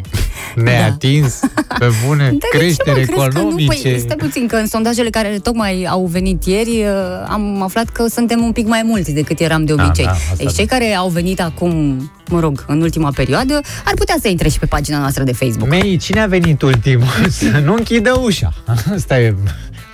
neatins, 0.54 1.40
pe 1.78 1.88
bune, 2.06 2.22
Dar 2.24 2.32
de 2.32 2.58
creștere 2.58 3.04
ce, 3.04 3.12
mă, 3.16 3.22
crezi 3.22 3.34
că 3.34 3.40
nu? 3.42 3.48
economice. 3.48 3.88
Păi, 3.88 3.98
stai 3.98 4.16
puțin, 4.16 4.46
că 4.46 4.56
în 4.56 4.66
sondajele 4.66 5.10
care 5.10 5.38
tocmai 5.42 5.86
au 5.90 6.06
venit 6.06 6.44
ieri, 6.44 6.70
uh, 6.70 7.26
am 7.28 7.62
aflat 7.62 7.88
că 7.88 8.06
suntem 8.08 8.42
un 8.42 8.52
pic 8.52 8.66
mai 8.66 8.82
mulți 8.84 9.12
decât 9.12 9.40
eram 9.40 9.64
de 9.64 9.72
obicei. 9.72 10.04
da, 10.04 10.10
asta 10.10 10.34
deci 10.36 10.46
da. 10.46 10.52
cei 10.52 10.66
care 10.66 10.94
au 10.94 11.08
venit 11.08 11.40
acum, 11.40 11.98
mă 12.28 12.40
rog, 12.40 12.64
în 12.68 12.80
ultima 12.80 13.10
perioadă, 13.14 13.60
ar 13.84 13.94
putea 13.94 14.16
să 14.20 14.28
intre 14.28 14.48
și 14.48 14.58
pe 14.58 14.66
pagina 14.66 14.98
noastră 14.98 15.22
de 15.22 15.32
Facebook. 15.32 15.68
Mei, 15.68 15.96
cine 15.96 16.20
a 16.20 16.26
venit 16.26 16.62
ultimul? 16.62 17.06
Să 17.40 17.60
nu 17.64 17.74
închidă 17.74 18.18
ușa. 18.22 18.52
Asta 18.94 19.20
e. 19.20 19.34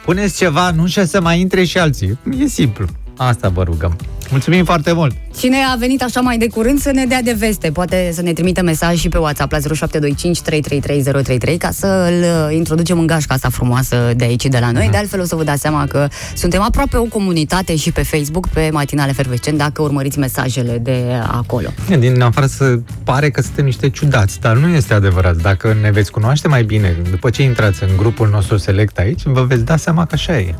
Puneți 0.04 0.36
ceva 0.36 0.68
în 0.68 0.78
ușă 0.78 1.04
să 1.04 1.20
mai 1.20 1.40
intre 1.40 1.64
și 1.64 1.78
alții. 1.78 2.18
E 2.38 2.46
simplu. 2.46 2.86
Asta 3.16 3.48
vă 3.48 3.62
rugăm. 3.62 3.96
Mulțumim 4.30 4.64
foarte 4.64 4.92
mult! 4.92 5.16
Cine 5.36 5.56
a 5.72 5.76
venit 5.76 6.02
așa 6.02 6.20
mai 6.20 6.38
de 6.38 6.46
curând 6.46 6.80
să 6.80 6.90
ne 6.90 7.04
dea 7.06 7.22
de 7.22 7.32
veste, 7.32 7.70
poate 7.70 8.10
să 8.12 8.22
ne 8.22 8.32
trimită 8.32 8.62
mesaj 8.62 8.98
și 8.98 9.08
pe 9.08 9.18
WhatsApp 9.18 9.52
la 9.52 9.58
0725 9.58 10.40
333033 10.40 11.56
ca 11.56 11.70
să 11.70 11.86
îl 11.86 12.22
uh, 12.22 12.56
introducem 12.56 12.98
în 12.98 13.06
gașca 13.06 13.34
asta 13.34 13.48
frumoasă 13.48 14.12
de 14.16 14.24
aici 14.24 14.44
de 14.44 14.58
la 14.58 14.70
noi. 14.70 14.88
De 14.90 14.96
altfel 14.96 15.20
o 15.20 15.24
să 15.24 15.34
vă 15.34 15.44
dați 15.44 15.60
seama 15.60 15.86
că 15.86 16.08
suntem 16.34 16.62
aproape 16.62 16.96
o 16.96 17.02
comunitate 17.02 17.76
și 17.76 17.92
pe 17.92 18.02
Facebook, 18.02 18.48
pe 18.48 18.68
Matinale 18.72 19.12
Fervescent, 19.12 19.58
dacă 19.58 19.82
urmăriți 19.82 20.18
mesajele 20.18 20.78
de 20.78 21.04
acolo. 21.26 21.68
Din 21.98 22.20
afară 22.20 22.46
să 22.46 22.78
pare 23.04 23.30
că 23.30 23.40
suntem 23.40 23.64
niște 23.64 23.88
ciudați, 23.88 24.40
dar 24.40 24.56
nu 24.56 24.68
este 24.68 24.94
adevărat. 24.94 25.36
Dacă 25.36 25.76
ne 25.82 25.90
veți 25.90 26.10
cunoaște 26.10 26.48
mai 26.48 26.62
bine, 26.62 26.96
după 27.10 27.30
ce 27.30 27.42
intrați 27.42 27.82
în 27.82 27.90
grupul 27.96 28.28
nostru 28.28 28.56
select 28.56 28.98
aici, 28.98 29.22
vă 29.24 29.42
veți 29.42 29.64
da 29.64 29.76
seama 29.76 30.06
că 30.06 30.14
așa 30.14 30.38
e. 30.38 30.54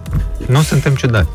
Nu 0.46 0.61
suntem 0.62 0.94
ciudați. 0.94 1.28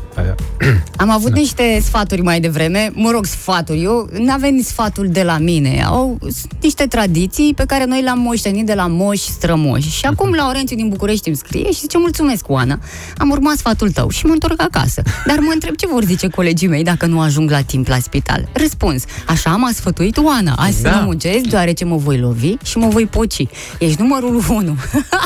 Am 0.96 1.10
avut 1.10 1.32
niște 1.32 1.80
sfaturi 1.82 2.22
mai 2.22 2.40
devreme, 2.40 2.90
mă 2.94 3.10
rog, 3.10 3.25
sfaturi, 3.26 3.82
eu 3.82 4.08
n-a 4.12 4.36
venit 4.36 4.66
sfatul 4.66 5.08
de 5.08 5.22
la 5.22 5.38
mine, 5.38 5.82
au 5.86 6.18
sunt 6.20 6.52
niște 6.62 6.84
tradiții 6.86 7.52
pe 7.56 7.64
care 7.66 7.84
noi 7.84 8.02
le-am 8.02 8.18
moștenit 8.18 8.66
de 8.66 8.74
la 8.74 8.86
moși 8.86 9.20
strămoși. 9.30 9.90
Și 9.90 10.04
acum 10.06 10.32
Laurențiu 10.32 10.76
din 10.76 10.88
București 10.88 11.28
îmi 11.28 11.36
scrie 11.36 11.64
și 11.72 11.78
zice, 11.80 11.98
mulțumesc, 11.98 12.48
Oana, 12.48 12.78
am 13.16 13.30
urmat 13.30 13.56
sfatul 13.56 13.90
tău 13.90 14.08
și 14.08 14.26
mă 14.26 14.32
întorc 14.32 14.62
acasă. 14.62 15.02
Dar 15.26 15.38
mă 15.38 15.50
întreb 15.54 15.74
ce 15.74 15.86
vor 15.86 16.04
zice 16.04 16.28
colegii 16.28 16.68
mei 16.68 16.82
dacă 16.82 17.06
nu 17.06 17.20
ajung 17.20 17.50
la 17.50 17.60
timp 17.60 17.86
la 17.86 17.98
spital. 17.98 18.48
Răspuns, 18.52 19.04
așa 19.26 19.50
m-a 19.56 19.70
sfătuit 19.74 20.16
Oana, 20.16 20.54
azi 20.58 20.82
Da. 20.82 20.90
să 20.90 20.96
nu 20.96 21.02
muncesc 21.04 21.44
deoarece 21.44 21.84
mă 21.84 21.96
voi 21.96 22.18
lovi 22.18 22.54
și 22.64 22.78
mă 22.78 22.86
voi 22.88 23.06
poci. 23.06 23.46
Ești 23.78 24.00
numărul 24.00 24.42
1. 24.48 24.76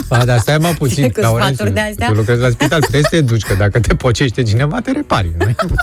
Ba, 0.08 0.24
dar 0.24 0.38
stai 0.38 0.58
mă 0.58 0.74
puțin, 0.78 0.94
Știi 0.96 1.10
că 1.10 1.20
Laurențiu, 1.20 1.54
sfaturi 1.54 1.74
de 1.74 1.80
astea? 1.80 2.06
tu 2.06 2.14
lucrezi 2.14 2.40
la 2.40 2.48
spital, 2.50 2.80
trebuie 2.80 3.02
să 3.02 3.08
te 3.10 3.20
duci, 3.20 3.42
că 3.42 3.54
dacă 3.58 3.80
te 3.80 3.94
pocește 3.94 4.42
cineva, 4.42 4.80
te 4.80 4.90
repari. 4.92 5.30
Nu? 5.38 5.46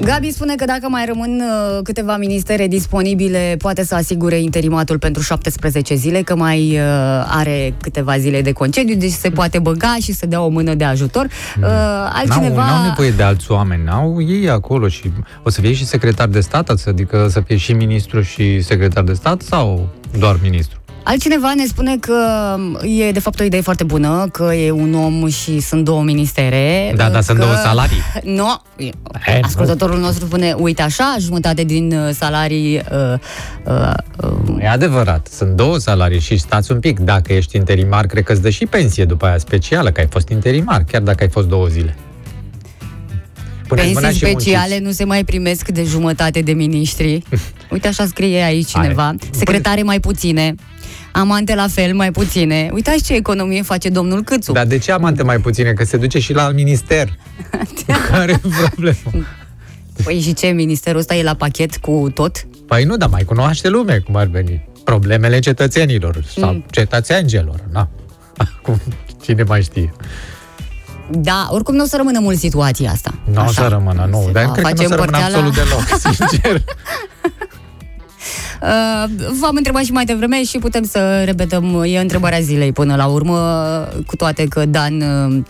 Gabi 0.00 0.30
spune 0.30 0.54
că 0.54 0.64
dacă 0.64 0.88
mai 0.88 1.06
rămân 1.06 1.40
uh, 1.40 1.82
câteva 1.82 2.16
ministere 2.16 2.66
disponibile, 2.66 3.54
poate 3.58 3.84
să 3.84 3.94
asigure 3.94 4.38
interimatul 4.40 4.98
pentru 4.98 5.22
17 5.22 5.94
zile, 5.94 6.22
că 6.22 6.36
mai 6.36 6.70
uh, 6.72 6.80
are 7.26 7.74
câteva 7.80 8.18
zile 8.18 8.42
de 8.42 8.52
concediu, 8.52 8.94
deci 8.94 9.10
se 9.10 9.30
poate 9.30 9.58
băga 9.58 9.96
și 10.02 10.12
să 10.12 10.26
dea 10.26 10.40
o 10.42 10.48
mână 10.48 10.74
de 10.74 10.84
ajutor. 10.84 11.24
Uh, 11.24 11.66
altcineva... 12.12 12.64
N-au, 12.64 12.76
n-au 12.76 12.84
nevoie 12.84 13.10
de 13.10 13.22
alți 13.22 13.50
oameni, 13.50 13.88
au 13.88 14.22
ei 14.22 14.48
acolo 14.48 14.88
și 14.88 15.12
o 15.42 15.50
să 15.50 15.60
fie 15.60 15.72
și 15.72 15.86
secretar 15.86 16.28
de 16.28 16.40
stat, 16.40 16.82
adică 16.86 17.26
să 17.30 17.40
fie 17.40 17.56
și 17.56 17.72
ministru 17.72 18.20
și 18.20 18.60
secretar 18.60 19.04
de 19.04 19.12
stat 19.12 19.40
sau 19.40 19.88
doar 20.18 20.38
ministru? 20.42 20.80
Altcineva 21.10 21.52
ne 21.54 21.66
spune 21.66 21.96
că 21.96 22.56
e 22.82 23.10
de 23.10 23.20
fapt 23.20 23.40
o 23.40 23.44
idee 23.44 23.60
foarte 23.60 23.84
bună, 23.84 24.28
că 24.32 24.54
e 24.54 24.70
un 24.70 24.94
om 24.94 25.28
și 25.28 25.60
sunt 25.60 25.84
două 25.84 26.02
ministere. 26.02 26.92
Da, 26.96 27.04
dar 27.04 27.12
că... 27.12 27.20
sunt 27.20 27.38
două 27.38 27.54
salarii. 27.54 28.02
Nu, 28.38 28.62
E, 29.26 29.40
ascultătorul 29.42 29.98
nostru 29.98 30.26
spune, 30.26 30.54
uite 30.58 30.82
așa, 30.82 31.16
jumătate 31.20 31.64
din 31.64 31.92
uh, 31.92 32.14
salarii 32.14 32.76
uh, 32.76 33.18
uh, 33.64 33.92
uh, 34.46 34.62
E 34.62 34.68
adevărat, 34.68 35.28
sunt 35.32 35.50
două 35.50 35.78
salarii 35.78 36.20
și 36.20 36.36
stați 36.36 36.72
un 36.72 36.80
pic. 36.80 36.98
Dacă 36.98 37.32
ești 37.32 37.56
interimar, 37.56 38.06
cred 38.06 38.24
că 38.24 38.32
îți 38.32 38.42
dă 38.42 38.50
și 38.50 38.66
pensie 38.66 39.04
după 39.04 39.26
aia 39.26 39.38
specială, 39.38 39.90
că 39.90 40.00
ai 40.00 40.08
fost 40.10 40.28
interimar, 40.28 40.84
chiar 40.84 41.00
dacă 41.00 41.22
ai 41.22 41.28
fost 41.30 41.48
două 41.48 41.66
zile. 41.66 41.96
Până 43.68 43.82
îți 43.82 43.92
mâna 43.92 44.06
Pensii 44.06 44.26
și 44.26 44.32
speciale 44.32 44.66
munciți. 44.68 44.82
nu 44.82 44.90
se 44.90 45.04
mai 45.04 45.24
primesc 45.24 45.68
de 45.68 45.84
jumătate 45.84 46.40
de 46.40 46.52
miniștri. 46.52 47.22
Uite 47.72 47.88
așa 47.88 48.06
scrie 48.06 48.42
aici 48.42 48.76
Are. 48.76 48.86
cineva. 48.86 49.14
Secretare 49.30 49.82
mai 49.82 50.00
puține. 50.00 50.54
Amante 51.12 51.54
la 51.54 51.66
fel, 51.68 51.94
mai 51.94 52.10
puține. 52.10 52.70
Uitați 52.72 53.02
ce 53.02 53.14
economie 53.14 53.62
face 53.62 53.88
domnul 53.88 54.22
Câțu. 54.22 54.52
Dar 54.52 54.66
de 54.66 54.78
ce 54.78 54.92
amante 54.92 55.22
mai 55.22 55.38
puține? 55.38 55.72
Că 55.72 55.84
se 55.84 55.96
duce 55.96 56.18
și 56.18 56.32
la 56.32 56.50
minister. 56.50 57.08
Care 58.10 58.32
e 58.32 58.48
problema? 58.68 59.26
Păi 60.04 60.20
și 60.20 60.32
ce, 60.34 60.46
ministerul 60.46 60.98
ăsta 61.00 61.14
e 61.14 61.22
la 61.22 61.34
pachet 61.34 61.76
cu 61.76 62.10
tot? 62.14 62.46
Păi 62.66 62.84
nu, 62.84 62.96
dar 62.96 63.08
mai 63.08 63.24
cunoaște 63.24 63.68
lume 63.68 63.98
cum 63.98 64.16
ar 64.16 64.26
veni. 64.26 64.68
Problemele 64.84 65.38
cetățenilor 65.38 66.24
sau 66.36 66.52
Mm. 66.52 66.64
cetățenilor. 66.70 67.60
Na. 67.72 67.88
Acum, 68.36 68.80
cine 69.22 69.42
mai 69.42 69.62
știe? 69.62 69.92
Da, 71.10 71.48
oricum 71.50 71.74
nu 71.74 71.82
o 71.82 71.86
să 71.86 71.96
rămână 71.96 72.18
mult 72.20 72.38
situația 72.38 72.90
asta. 72.90 73.14
Nu 73.32 73.36
o 73.40 73.40
Așa. 73.40 73.62
să 73.62 73.68
rămână, 73.68 74.06
nu. 74.10 74.22
Se 74.26 74.32
Dar 74.32 74.44
va 74.44 74.52
cred 74.52 74.64
că 74.64 74.70
nu 74.70 74.76
face 74.76 74.84
o 74.84 74.88
să 74.88 74.94
rămână 74.94 75.16
împărțeala. 75.16 75.46
absolut 75.46 75.54
deloc, 75.54 76.00
sincer. 76.28 76.62
Uh, 78.62 79.04
v-am 79.40 79.56
întrebat 79.56 79.84
și 79.84 79.92
mai 79.92 80.04
devreme 80.04 80.44
și 80.44 80.58
putem 80.58 80.84
să 80.84 81.22
repetăm, 81.24 81.82
e 81.86 81.98
întrebarea 81.98 82.40
zilei 82.40 82.72
până 82.72 82.96
la 82.96 83.06
urmă, 83.06 83.38
cu 84.06 84.16
toate 84.16 84.44
că 84.44 84.66
Dan 84.66 85.00
uh, 85.00 85.42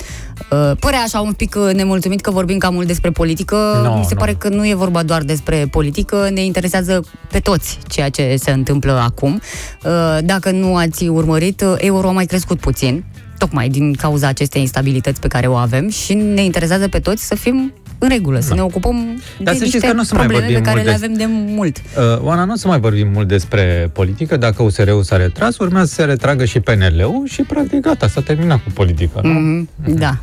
uh, 0.51 0.77
părea 0.81 1.01
așa 1.01 1.21
un 1.21 1.33
pic 1.33 1.57
uh, 1.59 1.75
nemulțumit 1.75 2.21
că 2.21 2.31
vorbim 2.31 2.59
cam 2.59 2.75
mult 2.75 2.87
despre 2.87 3.11
politică. 3.11 3.81
No, 3.85 3.99
Mi 3.99 4.05
se 4.05 4.15
no. 4.15 4.21
pare 4.21 4.35
că 4.35 4.49
nu 4.49 4.69
e 4.69 4.75
vorba 4.75 5.03
doar 5.03 5.23
despre 5.23 5.67
politică, 5.71 6.29
ne 6.33 6.45
interesează 6.45 7.05
pe 7.31 7.39
toți 7.39 7.79
ceea 7.89 8.09
ce 8.09 8.37
se 8.39 8.51
întâmplă 8.51 8.93
acum. 8.93 9.41
Uh, 9.85 10.19
Dacă 10.25 10.51
nu 10.51 10.77
ați 10.77 11.09
urmărit, 11.09 11.61
uh, 11.61 11.75
euro 11.77 12.09
a 12.09 12.13
mai 12.13 12.27
crescut 12.27 12.61
puțin, 12.61 13.05
tocmai 13.39 13.69
din 13.69 13.93
cauza 13.93 14.27
acestei 14.27 14.61
instabilități 14.61 15.21
pe 15.21 15.29
care 15.29 15.47
o 15.47 15.55
avem 15.55 15.89
și 15.89 16.15
ne 16.15 16.45
interesează 16.45 16.89
pe 16.89 16.99
toți 16.99 17.27
să 17.27 17.35
fim 17.35 17.73
în 17.99 18.09
regulă, 18.09 18.41
să 18.41 18.55
ne 18.55 18.63
ocupăm 18.63 18.97
Dar 19.39 19.55
de 19.55 19.59
să 19.59 19.65
știți 19.65 19.73
niște 19.75 19.87
că 19.87 19.93
nu 19.93 20.01
o 20.01 20.05
să 20.05 20.15
mai 20.15 20.27
probleme 20.27 20.47
pe 20.53 20.53
vorbim 20.61 20.73
care 20.73 20.77
mult 20.83 20.87
le 20.87 20.93
des- 20.93 21.03
avem 21.03 21.17
de 21.47 21.53
mult. 21.55 21.77
Uh, 21.79 22.23
Oana, 22.25 22.45
nu 22.45 22.53
o 22.53 22.57
să 22.57 22.69
mai 22.69 22.81
vorbim 22.81 23.09
mult 23.13 23.29
despre 23.29 23.91
politică. 23.93 24.37
Dacă 24.37 24.63
USR-ul 24.63 25.03
s-a 25.03 25.17
retras, 25.17 25.59
urmează 25.59 25.87
să 25.87 25.95
se 25.95 26.05
retragă 26.05 26.45
și 26.45 26.61
PNL-ul 26.61 27.23
și 27.27 27.43
practic 27.43 27.81
gata, 27.81 28.09
s-a 28.09 28.21
terminat 28.21 28.57
cu 28.63 28.71
politica. 28.75 29.21
nu? 29.23 29.29
Mhm, 29.31 29.69
Da. 29.99 30.17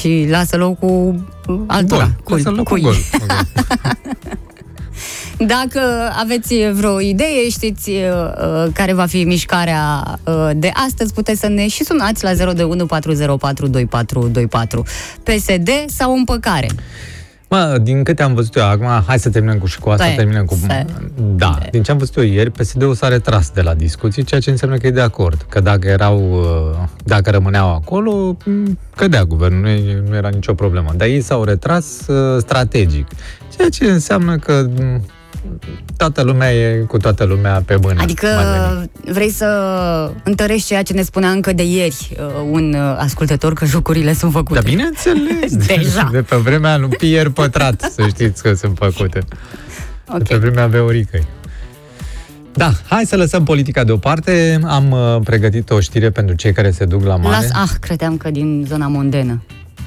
Și 0.00 0.26
lasă 0.30 0.56
loc 0.56 0.78
cu 0.78 1.20
altora. 1.66 2.10
Gol. 2.24 2.36
Lasă 2.36 2.50
loc 2.50 2.64
cu 2.64 2.72
cui. 2.72 2.80
gol. 2.82 2.94
Dacă 5.46 5.80
aveți 6.20 6.70
vreo 6.72 7.00
idee, 7.00 7.48
știți 7.50 7.90
uh, 7.90 7.96
uh, 7.96 8.66
care 8.74 8.92
va 8.92 9.06
fi 9.06 9.24
mișcarea 9.24 10.04
uh, 10.24 10.50
de 10.56 10.70
astăzi, 10.86 11.12
puteți 11.12 11.40
să 11.40 11.48
ne 11.48 11.68
și 11.68 11.84
sunați 11.84 12.24
la 12.24 12.30
02140422424 12.32 12.34
PSD 15.22 15.68
sau 15.86 16.14
împăcare. 16.14 16.68
Mă, 17.48 17.78
din 17.82 18.02
câte 18.02 18.22
am 18.22 18.34
văzut 18.34 18.54
eu 18.54 18.64
acum, 18.64 18.86
hai 19.06 19.18
să 19.18 19.30
terminăm 19.30 19.58
cu 19.58 19.66
și 19.66 19.78
cu 19.78 19.88
asta, 19.88 20.04
Stai, 20.04 20.16
terminăm 20.16 20.44
cu... 20.44 20.54
stai. 20.54 20.86
Da, 21.36 21.58
din 21.70 21.82
ce 21.82 21.90
am 21.90 21.96
văzut 21.98 22.16
eu 22.16 22.22
ieri, 22.22 22.50
PSD-ul 22.50 22.94
s-a 22.94 23.08
retras 23.08 23.50
de 23.50 23.60
la 23.60 23.74
discuții, 23.74 24.24
ceea 24.24 24.40
ce 24.40 24.50
înseamnă 24.50 24.76
că 24.76 24.86
e 24.86 24.90
de 24.90 25.00
acord. 25.00 25.46
Că 25.48 25.60
dacă 25.60 25.88
erau, 25.88 26.30
uh, 26.32 26.88
dacă 27.04 27.30
rămâneau 27.30 27.74
acolo, 27.74 28.36
m, 28.44 28.78
cădea 28.96 29.24
guvernul, 29.24 29.60
nu, 29.60 29.68
e- 29.68 30.02
nu 30.08 30.16
era 30.16 30.28
nicio 30.28 30.54
problemă. 30.54 30.92
Dar 30.96 31.08
ei 31.08 31.20
s-au 31.20 31.44
retras 31.44 32.06
uh, 32.06 32.38
strategic, 32.40 33.06
ceea 33.56 33.68
ce 33.68 33.84
înseamnă 33.84 34.36
că 34.36 34.68
m, 34.76 35.04
toată 35.96 36.22
lumea 36.22 36.54
e 36.54 36.76
cu 36.88 36.96
toată 36.96 37.24
lumea 37.24 37.62
pe 37.66 37.76
mână. 37.82 38.02
Adică 38.02 38.26
mai 38.26 38.68
veni. 38.74 39.14
vrei 39.14 39.30
să 39.30 39.46
întărești 40.24 40.66
ceea 40.66 40.82
ce 40.82 40.92
ne 40.92 41.02
spunea 41.02 41.30
încă 41.30 41.52
de 41.52 41.62
ieri 41.62 42.16
uh, 42.18 42.26
un 42.50 42.74
uh, 42.74 42.96
ascultător 42.98 43.52
că 43.52 43.64
jocurile 43.64 44.12
sunt 44.12 44.32
făcute. 44.32 44.54
Dar 44.60 44.70
bineînțeles, 44.70 45.56
Deja. 45.66 46.08
de 46.12 46.22
pe 46.22 46.36
vremea 46.36 46.78
lui 46.78 46.88
Pierre 46.88 47.28
Pătrat, 47.28 47.80
să 47.80 48.06
știți 48.08 48.42
că 48.42 48.54
sunt 48.54 48.76
făcute. 48.78 49.18
Ok. 50.08 50.18
De 50.18 50.24
pe 50.24 50.36
vremea 50.36 50.66
Veoricăi. 50.66 51.26
Da, 52.54 52.72
hai 52.88 53.04
să 53.04 53.16
lăsăm 53.16 53.44
politica 53.44 53.84
deoparte. 53.84 54.60
Am 54.64 54.90
uh, 54.90 55.16
pregătit 55.24 55.70
o 55.70 55.80
știre 55.80 56.10
pentru 56.10 56.34
cei 56.34 56.52
care 56.52 56.70
se 56.70 56.84
duc 56.84 57.04
la 57.04 57.16
mare. 57.16 57.36
Las, 57.36 57.62
ah, 57.62 57.70
credeam 57.80 58.16
că 58.16 58.30
din 58.30 58.64
zona 58.68 58.86
mondenă. 58.86 59.42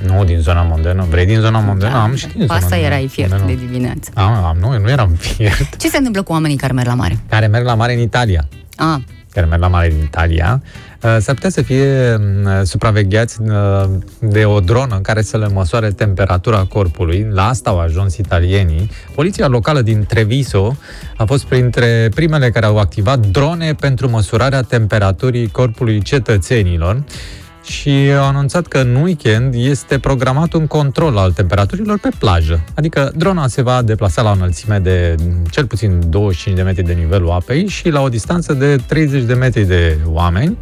Nu, 0.06 0.24
din 0.24 0.40
zona 0.40 0.62
mondenă. 0.62 1.06
Vrei 1.10 1.26
din 1.26 1.40
zona 1.40 1.60
mondenă? 1.60 1.92
Da, 1.92 2.02
am 2.02 2.16
și 2.16 2.28
din 2.28 2.40
Cu 2.40 2.46
zona 2.46 2.56
asta 2.56 2.78
erai 2.78 3.08
fiert 3.08 3.30
mondenă. 3.30 3.60
de 3.60 3.66
dimineață. 3.66 4.12
Am, 4.14 4.34
am, 4.34 4.58
nu, 4.60 4.80
nu 4.80 4.90
eram 4.90 5.10
fiert. 5.10 5.78
Ce 5.78 5.90
se 5.90 5.98
întâmplă 5.98 6.22
cu 6.22 6.32
oamenii 6.32 6.58
care 6.58 6.74
merg 6.74 6.88
la 6.88 6.94
mare? 6.94 7.20
Care 7.30 7.48
merg 7.48 7.66
la 7.66 7.76
mare 7.76 7.94
în 7.94 8.00
Italia. 8.00 8.48
Ah, 8.76 8.98
care 9.36 9.48
merg 9.48 9.62
la 9.62 9.68
mare 9.68 9.88
din 9.88 10.04
Italia, 10.04 10.62
uh, 11.02 11.18
s-ar 11.20 11.36
putea 11.36 11.50
să 11.50 11.62
fie 11.62 12.16
uh, 12.16 12.52
supravegheați 12.64 13.42
uh, 13.42 13.84
de 14.20 14.46
o 14.46 14.60
dronă 14.60 15.00
care 15.02 15.22
să 15.22 15.38
le 15.38 15.48
măsoare 15.48 15.90
temperatura 15.90 16.64
corpului. 16.64 17.28
La 17.32 17.48
asta 17.48 17.70
au 17.70 17.80
ajuns 17.80 18.18
italienii. 18.18 18.90
Poliția 19.16 19.48
locală 19.48 19.82
din 19.82 20.04
Treviso 20.08 20.78
a 21.18 21.26
fost 21.26 21.46
printre 21.46 22.10
primele 22.16 22.50
care 22.50 22.66
au 22.66 22.78
activat 22.78 23.20
drone 23.20 23.74
pentru 23.74 24.10
măsurarea 24.10 24.62
temperaturii 24.62 25.48
corpului 25.48 26.02
cetățenilor 26.02 27.04
și 27.66 27.90
au 28.18 28.26
anunțat 28.26 28.68
că 28.68 28.78
în 28.78 28.96
weekend 28.96 29.54
este 29.58 30.00
programat 30.00 30.54
un 30.54 30.68
control 30.68 31.18
al 31.18 31.32
temperaturilor 31.32 32.00
pe 32.00 32.10
plajă. 32.20 32.64
Adică 32.76 33.12
drona 33.16 33.48
se 33.48 33.62
va 33.62 33.82
deplasa 33.82 34.22
la 34.22 34.30
o 34.30 34.34
înălțime 34.34 34.80
de 34.80 35.16
cel 35.50 35.66
puțin 35.66 36.02
25 36.10 36.58
de 36.58 36.64
metri 36.64 36.84
de 36.84 36.94
nivelul 36.94 37.32
apei 37.32 37.68
și 37.68 37.90
la 37.90 38.02
o 38.02 38.10
distanță 38.10 38.54
de 38.54 38.76
30 38.88 39.24
de 39.24 39.34
metri 39.34 39.64
de 39.64 39.98
oameni 40.06 40.58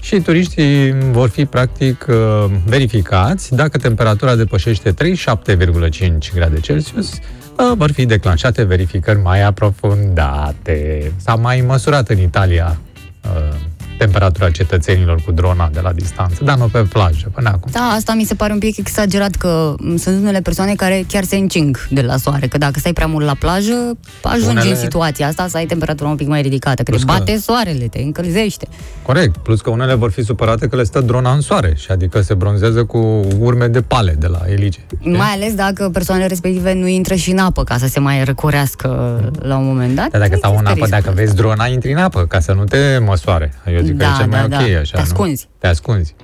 și 0.00 0.20
turiștii 0.20 0.94
vor 1.10 1.28
fi 1.28 1.44
practic 1.44 2.06
uh, 2.08 2.44
verificați 2.66 3.54
dacă 3.54 3.78
temperatura 3.78 4.36
depășește 4.36 4.94
37,5 4.94 6.08
grade 6.34 6.60
Celsius 6.60 7.12
uh, 7.12 7.72
vor 7.76 7.90
fi 7.92 8.06
declanșate 8.06 8.62
verificări 8.62 9.18
mai 9.18 9.42
aprofundate. 9.42 11.12
S-a 11.16 11.34
mai 11.34 11.64
măsurat 11.66 12.08
în 12.08 12.18
Italia 12.18 12.78
uh, 13.24 13.54
temperatura 13.98 14.50
cetățenilor 14.50 15.20
cu 15.24 15.32
drona 15.32 15.70
de 15.72 15.80
la 15.80 15.92
distanță, 15.92 16.44
dar 16.44 16.56
nu 16.58 16.66
pe 16.66 16.78
plajă 16.78 17.28
până 17.34 17.48
acum. 17.48 17.70
Da, 17.72 17.80
asta 17.80 18.14
mi 18.14 18.24
se 18.24 18.34
pare 18.34 18.52
un 18.52 18.58
pic 18.58 18.76
exagerat 18.76 19.34
că 19.34 19.74
m, 19.78 19.96
sunt 19.96 20.20
unele 20.20 20.40
persoane 20.40 20.74
care 20.74 21.04
chiar 21.08 21.24
se 21.24 21.36
încing 21.36 21.86
de 21.90 22.00
la 22.00 22.16
soare, 22.16 22.46
că 22.46 22.58
dacă 22.58 22.78
stai 22.78 22.92
prea 22.92 23.06
mult 23.06 23.24
la 23.26 23.34
plajă, 23.38 23.96
ajungi 24.22 24.48
Unele- 24.48 24.68
în 24.70 24.76
situația 24.76 25.26
asta 25.26 25.46
să 25.48 25.56
ai 25.56 25.66
temperatura 25.66 26.08
un 26.08 26.16
pic 26.16 26.26
mai 26.28 26.42
ridicată, 26.42 26.76
că 26.76 26.82
te 26.82 26.90
Plus 26.90 27.02
că- 27.02 27.12
bate 27.18 27.36
soarele, 27.38 27.86
te 27.86 27.98
încălzește. 28.02 28.66
Corect, 29.02 29.36
plus 29.36 29.60
că 29.60 29.70
unele 29.70 29.94
vor 29.94 30.10
fi 30.10 30.22
supărate 30.22 30.66
că 30.68 30.76
le 30.76 30.84
stă 30.84 31.00
drona 31.00 31.32
în 31.32 31.40
soare 31.40 31.72
și 31.76 31.90
adică 31.90 32.20
se 32.20 32.34
bronzează 32.34 32.84
cu 32.84 32.98
urme 33.38 33.66
de 33.66 33.80
pale 33.82 34.14
de 34.18 34.26
la 34.26 34.40
elige. 34.48 34.80
Mai 35.00 35.30
ales 35.34 35.54
dacă 35.54 35.88
persoanele 35.92 36.26
respective 36.26 36.72
nu 36.74 36.86
intră 36.86 37.14
și 37.14 37.30
în 37.30 37.38
apă 37.38 37.64
ca 37.64 37.76
să 37.78 37.86
se 37.86 38.00
mai 38.00 38.24
răcorească 38.24 39.20
la 39.40 39.56
un 39.56 39.66
moment 39.66 39.94
dat. 39.94 40.10
Dar 40.10 40.20
dacă 40.20 40.36
stau 40.36 40.50
în 40.50 40.56
există 40.56 40.70
apă, 40.82 40.84
riscul 40.84 41.00
dacă 41.02 41.14
vezi 41.16 41.34
drona, 41.34 41.66
intri 41.66 41.92
în 41.92 41.98
apă 41.98 42.24
ca 42.28 42.40
să 42.40 42.52
nu 42.52 42.64
te 42.64 42.98
măsoare. 43.06 43.52
Eu 43.74 43.82
zic 43.84 43.98
că 43.98 44.04
Da, 44.04 44.12
e 44.14 44.16
cel 44.18 44.26
mai 44.28 44.48
da, 44.48 44.56
ok 44.58 44.70
da. 44.72 44.78
așa, 44.78 44.96
Te 44.96 45.00
ascunzi. 45.02 45.46
Nu? 45.50 45.56
Te 45.58 45.66
ascunzi. 45.66 46.14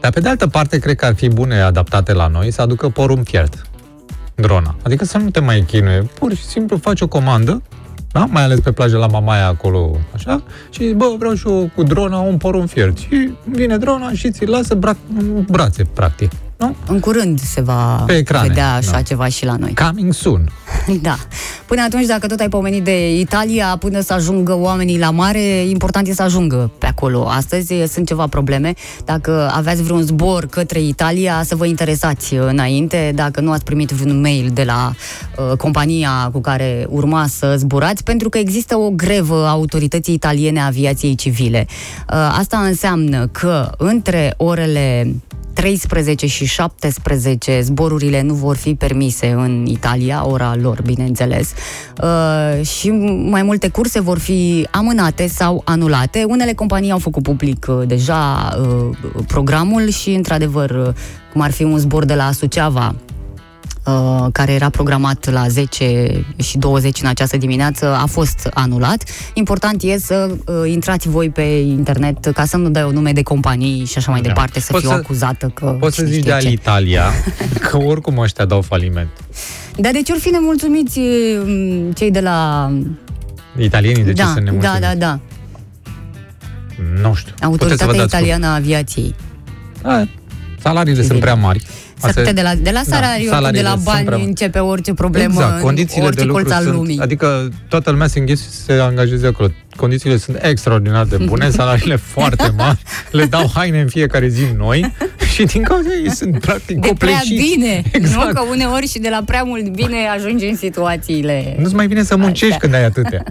Dar 0.00 0.10
pe 0.12 0.20
de 0.20 0.28
altă 0.28 0.46
parte, 0.46 0.78
cred 0.78 0.96
că 0.96 1.04
ar 1.06 1.14
fi 1.14 1.28
bune 1.28 1.60
adaptate 1.60 2.12
la 2.12 2.26
noi 2.26 2.50
să 2.50 2.62
aducă 2.62 2.88
porumb 2.88 3.26
fiert. 3.26 3.62
Drona. 4.34 4.76
Adică 4.82 5.04
să 5.04 5.18
nu 5.18 5.30
te 5.30 5.40
mai 5.40 5.60
chinuie. 5.66 6.06
Pur 6.18 6.34
și 6.34 6.44
simplu 6.44 6.76
faci 6.76 7.00
o 7.00 7.06
comandă, 7.08 7.62
da? 8.12 8.26
mai 8.30 8.42
ales 8.42 8.60
pe 8.60 8.72
plajă 8.72 8.96
la 8.96 9.06
Mamaia 9.06 9.46
acolo, 9.46 9.96
așa, 10.14 10.42
și 10.70 10.82
zici, 10.86 10.94
bă, 10.94 11.14
vreau 11.18 11.34
și 11.34 11.48
eu 11.48 11.70
cu 11.74 11.82
drona 11.82 12.18
un 12.18 12.36
porumb 12.36 12.68
fiert. 12.68 12.98
Și 12.98 13.32
vine 13.44 13.76
drona 13.78 14.12
și 14.12 14.30
ți 14.30 14.44
lasă 14.46 14.74
braț- 14.78 15.16
în 15.18 15.44
brațe, 15.50 15.84
practic. 15.84 16.30
Nu? 16.62 16.76
În 16.86 17.00
curând 17.00 17.40
se 17.40 17.60
va 17.60 18.04
Pe 18.06 18.16
ecrane, 18.16 18.48
vedea 18.48 18.74
așa 18.74 18.90
da. 18.90 19.02
ceva 19.02 19.28
și 19.28 19.44
la 19.44 19.56
noi. 19.56 19.74
Coming 19.74 20.12
soon. 20.12 20.48
Da. 21.02 21.16
Până 21.66 21.82
atunci, 21.82 22.06
dacă 22.06 22.26
tot 22.26 22.40
ai 22.40 22.48
pomenit 22.48 22.84
de 22.84 23.18
Italia, 23.18 23.76
până 23.78 24.00
să 24.00 24.12
ajungă 24.12 24.58
oamenii 24.58 24.98
la 24.98 25.10
mare, 25.10 25.40
important 25.68 26.08
e 26.08 26.14
să 26.14 26.22
ajungă 26.22 26.70
pe 26.78 26.86
acolo. 26.86 27.26
Astăzi 27.28 27.74
sunt 27.92 28.06
ceva 28.06 28.26
probleme. 28.26 28.74
Dacă 29.04 29.50
aveați 29.54 29.82
vreun 29.82 30.02
zbor 30.02 30.46
către 30.46 30.80
Italia, 30.80 31.42
să 31.44 31.56
vă 31.56 31.66
interesați 31.66 32.34
înainte, 32.34 33.12
dacă 33.14 33.40
nu 33.40 33.50
ați 33.50 33.64
primit 33.64 33.90
vreun 33.90 34.20
mail 34.20 34.50
de 34.54 34.62
la 34.62 34.92
uh, 35.36 35.56
compania 35.56 36.28
cu 36.32 36.40
care 36.40 36.86
urma 36.88 37.26
să 37.26 37.54
zburați, 37.58 38.02
pentru 38.02 38.28
că 38.28 38.38
există 38.38 38.76
o 38.76 38.90
grevă 38.90 39.44
a 39.46 39.50
autorității 39.50 40.14
italiene 40.14 40.60
a 40.60 40.66
aviației 40.66 41.14
civile. 41.14 41.66
Uh, 41.68 42.34
asta 42.38 42.58
înseamnă 42.58 43.26
că 43.26 43.70
între 43.76 44.34
orele 44.36 45.14
13 45.54 46.26
și 46.26 46.46
17 46.46 47.60
zborurile 47.60 48.22
nu 48.22 48.34
vor 48.34 48.56
fi 48.56 48.74
permise 48.74 49.30
în 49.30 49.66
Italia, 49.66 50.26
ora 50.26 50.56
lor, 50.60 50.82
bineînțeles, 50.82 51.52
uh, 52.02 52.66
și 52.66 52.90
mai 53.28 53.42
multe 53.42 53.68
curse 53.68 54.00
vor 54.00 54.18
fi 54.18 54.66
amânate 54.70 55.26
sau 55.26 55.62
anulate. 55.64 56.24
Unele 56.28 56.52
companii 56.52 56.90
au 56.90 56.98
făcut 56.98 57.22
public 57.22 57.66
uh, 57.68 57.82
deja 57.86 58.52
uh, 58.60 58.96
programul 59.26 59.88
și, 59.88 60.10
într-adevăr, 60.10 60.70
uh, 60.70 60.94
cum 61.32 61.40
ar 61.40 61.50
fi 61.50 61.62
un 61.62 61.78
zbor 61.78 62.04
de 62.04 62.14
la 62.14 62.32
Suceava, 62.32 62.94
uh, 63.86 64.26
care 64.32 64.52
era 64.52 64.68
programat 64.68 65.30
la 65.30 65.48
10 65.48 66.24
și 66.36 66.58
20 66.58 67.02
în 67.02 67.08
această 67.08 67.36
dimineață, 67.36 67.86
a 67.94 68.06
fost 68.06 68.48
anulat. 68.54 69.04
Important 69.34 69.82
e 69.82 69.98
să 69.98 70.30
uh, 70.46 70.70
intrați 70.70 71.08
voi 71.08 71.30
pe 71.30 71.42
internet 71.66 72.24
ca 72.34 72.44
să 72.44 72.56
nu 72.56 72.70
dai 72.70 72.82
o 72.82 72.90
nume 72.90 73.12
de 73.12 73.22
companii 73.22 73.84
și 73.84 73.98
așa 73.98 74.10
mai 74.10 74.20
Da. 74.20 74.26
departe, 74.28 74.60
să 74.60 74.72
Poți 74.72 74.84
fiu 74.84 74.92
să- 74.94 75.00
acuzată 75.02 75.50
că 75.54 75.76
Poți 75.80 75.96
să 75.96 76.02
cine 76.02 76.12
zici 76.14 76.22
știe 76.22 76.34
de 76.34 76.40
ce. 76.40 76.46
Alitalia, 76.46 77.04
că 77.70 77.76
oricum 77.76 78.18
ăștia 78.18 78.44
dau 78.44 78.60
faliment. 78.60 79.08
Dar 79.76 79.92
de 79.92 80.02
ce 80.02 80.12
ori 80.12 80.20
fi 80.20 80.28
nemulțumiți 80.30 80.98
m, 81.44 81.92
cei 81.92 82.10
de 82.10 82.20
la... 82.20 82.70
Italienii 83.58 84.02
de 84.04 84.12
ce 84.12 84.22
da, 84.22 84.24
sunt 84.24 84.34
da, 84.34 84.42
nemulțumiți? 84.42 84.80
da, 84.80 84.94
da. 84.94 85.18
Nu 87.02 87.14
știu. 87.14 87.32
Puteți 87.34 87.38
să 87.38 87.38
vă 87.38 87.44
Autoritatea 87.46 87.94
dați 88.00 88.14
Italiană 88.14 88.46
a 88.46 88.54
Aviației. 88.54 89.14
Da, 89.82 90.04
salariile 90.60 90.92
Civil. 91.00 91.08
sunt 91.10 91.20
prea 91.20 91.34
mari. 91.34 91.66
S-ar 92.02 92.12
putea 92.14 92.32
de 92.32 92.42
la, 92.42 92.54
de 92.54 92.70
la 92.70 92.82
salariu, 92.86 93.30
Da, 93.30 93.40
da, 93.40 93.50
de 93.50 93.60
la 93.62 93.68
salariile 93.68 93.68
sunt 93.68 93.84
bani 93.84 94.04
prea 94.04 94.16
mari. 94.16 94.28
începe 94.28 94.58
orice 94.58 94.94
problemă 94.94 95.32
exact, 95.34 95.54
în 95.54 95.60
condițiile 95.60 96.04
orice 96.06 96.20
de 96.20 96.26
lucru 96.26 96.42
colț 96.42 96.54
al 96.56 96.62
sunt, 96.62 96.74
lumii. 96.74 96.98
adică 96.98 97.48
toată 97.68 97.90
lumea 97.90 98.06
se 98.06 98.18
înghise 98.18 98.44
să 98.50 98.60
se 98.64 98.72
angajeze 98.72 99.26
acolo. 99.26 99.48
Condițiile 99.76 100.16
sunt 100.16 100.38
extraordinar 100.42 101.04
de 101.04 101.16
bune, 101.16 101.50
salariile 101.60 101.96
foarte 101.96 102.52
mari, 102.56 102.78
le 103.10 103.24
dau 103.24 103.50
haine 103.54 103.80
în 103.80 103.88
fiecare 103.88 104.28
zi 104.28 104.42
noi 104.56 104.94
și 105.34 105.44
din 105.44 105.62
cauza 105.62 105.88
ei 106.04 106.10
sunt 106.10 106.38
practic 106.40 106.78
de 106.80 106.92
prea 106.98 107.12
copleșiți. 107.18 107.54
bine, 107.54 107.82
Exact. 107.92 108.26
nu? 108.26 108.32
Că 108.32 108.40
uneori 108.50 108.88
și 108.88 108.98
de 108.98 109.08
la 109.08 109.22
prea 109.26 109.42
mult 109.42 109.68
bine 109.68 109.96
ajungi 110.16 110.44
în 110.46 110.56
situațiile... 110.56 111.56
Nu-ți 111.58 111.74
mai 111.74 111.86
vine 111.86 112.02
să 112.02 112.16
muncești 112.16 112.46
Așa. 112.50 112.58
când 112.58 112.74
ai 112.74 112.84
atâtea. 112.84 113.22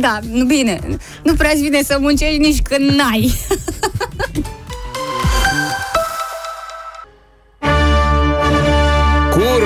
Da, 0.00 0.18
nu 0.32 0.44
bine. 0.44 0.78
Nu 1.24 1.34
prea 1.34 1.50
îți 1.54 1.62
vine 1.62 1.82
să 1.82 1.96
muncești 2.00 2.38
nici 2.38 2.60
când 2.62 2.90
n-ai. 2.90 3.34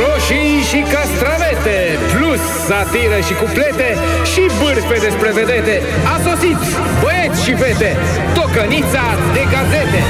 roșii 0.03 0.55
și 0.71 0.81
castravete, 0.95 1.79
plus 2.12 2.43
satiră 2.69 3.19
și 3.27 3.35
cuplete 3.40 3.88
și 4.33 4.43
bârfe 4.61 4.97
despre 5.07 5.31
vedete. 5.40 5.77
A 6.14 6.16
sosit, 6.27 6.61
băieți 7.03 7.45
și 7.45 7.53
fete, 7.61 7.90
tocănița 8.37 9.05
de 9.37 9.43
gazete. 9.55 10.03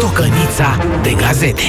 Tocănița 0.00 0.70
de 1.02 1.12
gazete. 1.22 1.66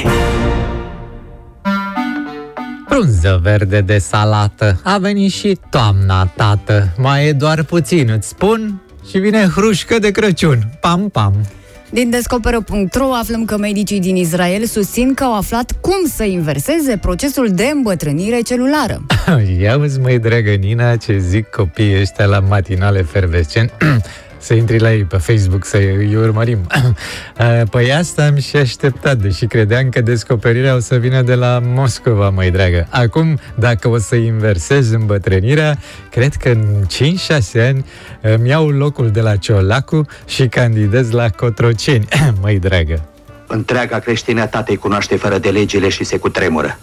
Frunză 2.89 3.39
verde 3.41 3.81
de 3.81 3.97
salată, 3.97 4.79
a 4.83 4.97
venit 4.97 5.31
și 5.31 5.59
toamna, 5.69 6.25
tată. 6.25 6.87
Mai 6.97 7.27
e 7.27 7.31
doar 7.31 7.63
puțin, 7.63 8.09
îți 8.09 8.27
spun, 8.27 8.81
și 9.09 9.17
vine 9.17 9.47
hrușcă 9.55 9.99
de 9.99 10.11
Crăciun. 10.11 10.59
Pam, 10.81 11.09
pam. 11.09 11.33
Din 11.93 12.09
Descoperă.ro 12.09 13.13
aflăm 13.13 13.45
că 13.45 13.57
medicii 13.57 13.99
din 13.99 14.15
Israel 14.15 14.65
susțin 14.65 15.13
că 15.13 15.23
au 15.23 15.35
aflat 15.35 15.71
cum 15.81 16.07
să 16.15 16.23
inverseze 16.23 16.97
procesul 16.97 17.49
de 17.51 17.69
îmbătrânire 17.73 18.41
celulară. 18.41 19.05
Ia 19.61 19.77
uzi, 19.77 19.99
măi, 19.99 20.19
dragă 20.19 20.51
Nina, 20.51 20.95
ce 20.95 21.17
zic 21.17 21.49
copiii 21.49 21.99
ăștia 21.99 22.25
la 22.25 22.39
matinale 22.39 23.01
fervescent. 23.01 23.71
să 24.43 24.53
intri 24.53 24.79
la 24.79 24.93
ei 24.93 25.03
pe 25.03 25.17
Facebook 25.17 25.65
să 25.65 25.77
îi 25.77 26.15
urmărim. 26.15 26.67
păi 27.71 27.93
asta 27.93 28.25
am 28.25 28.37
și 28.37 28.55
așteptat, 28.55 29.17
deși 29.17 29.45
credeam 29.45 29.89
că 29.89 30.01
descoperirea 30.01 30.75
o 30.75 30.79
să 30.79 30.95
vină 30.95 31.21
de 31.21 31.35
la 31.35 31.59
Moscova, 31.63 32.29
mai 32.29 32.51
dragă. 32.51 32.87
Acum, 32.89 33.39
dacă 33.55 33.87
o 33.87 33.97
să 33.97 34.15
inversez 34.15 34.91
îmbătrânirea, 34.91 35.77
cred 36.11 36.33
că 36.33 36.49
în 36.49 36.65
5-6 37.57 37.67
ani 37.67 37.85
îmi 38.21 38.49
iau 38.49 38.69
locul 38.69 39.09
de 39.09 39.21
la 39.21 39.35
Ciolacu 39.35 40.05
și 40.25 40.47
candidez 40.47 41.11
la 41.11 41.29
Cotroceni, 41.29 42.07
măi 42.41 42.59
dragă. 42.59 43.05
Întreaga 43.47 43.99
creștinătate 43.99 44.71
îi 44.71 44.77
cunoaște 44.77 45.15
fără 45.15 45.37
de 45.37 45.49
legile 45.49 45.89
și 45.89 46.03
se 46.03 46.17
cutremură. 46.17 46.77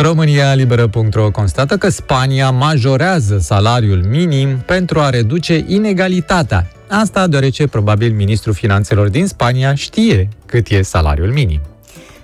România 0.00 0.54
Liberă.ro 0.54 1.30
constată 1.30 1.76
că 1.76 1.88
Spania 1.88 2.50
majorează 2.50 3.38
salariul 3.38 4.04
minim 4.08 4.62
pentru 4.66 5.00
a 5.00 5.10
reduce 5.10 5.64
inegalitatea. 5.66 6.70
Asta 6.88 7.26
deoarece 7.26 7.66
probabil 7.66 8.12
ministrul 8.12 8.54
finanțelor 8.54 9.08
din 9.08 9.26
Spania 9.26 9.74
știe 9.74 10.28
cât 10.46 10.68
e 10.68 10.82
salariul 10.82 11.32
minim. 11.32 11.60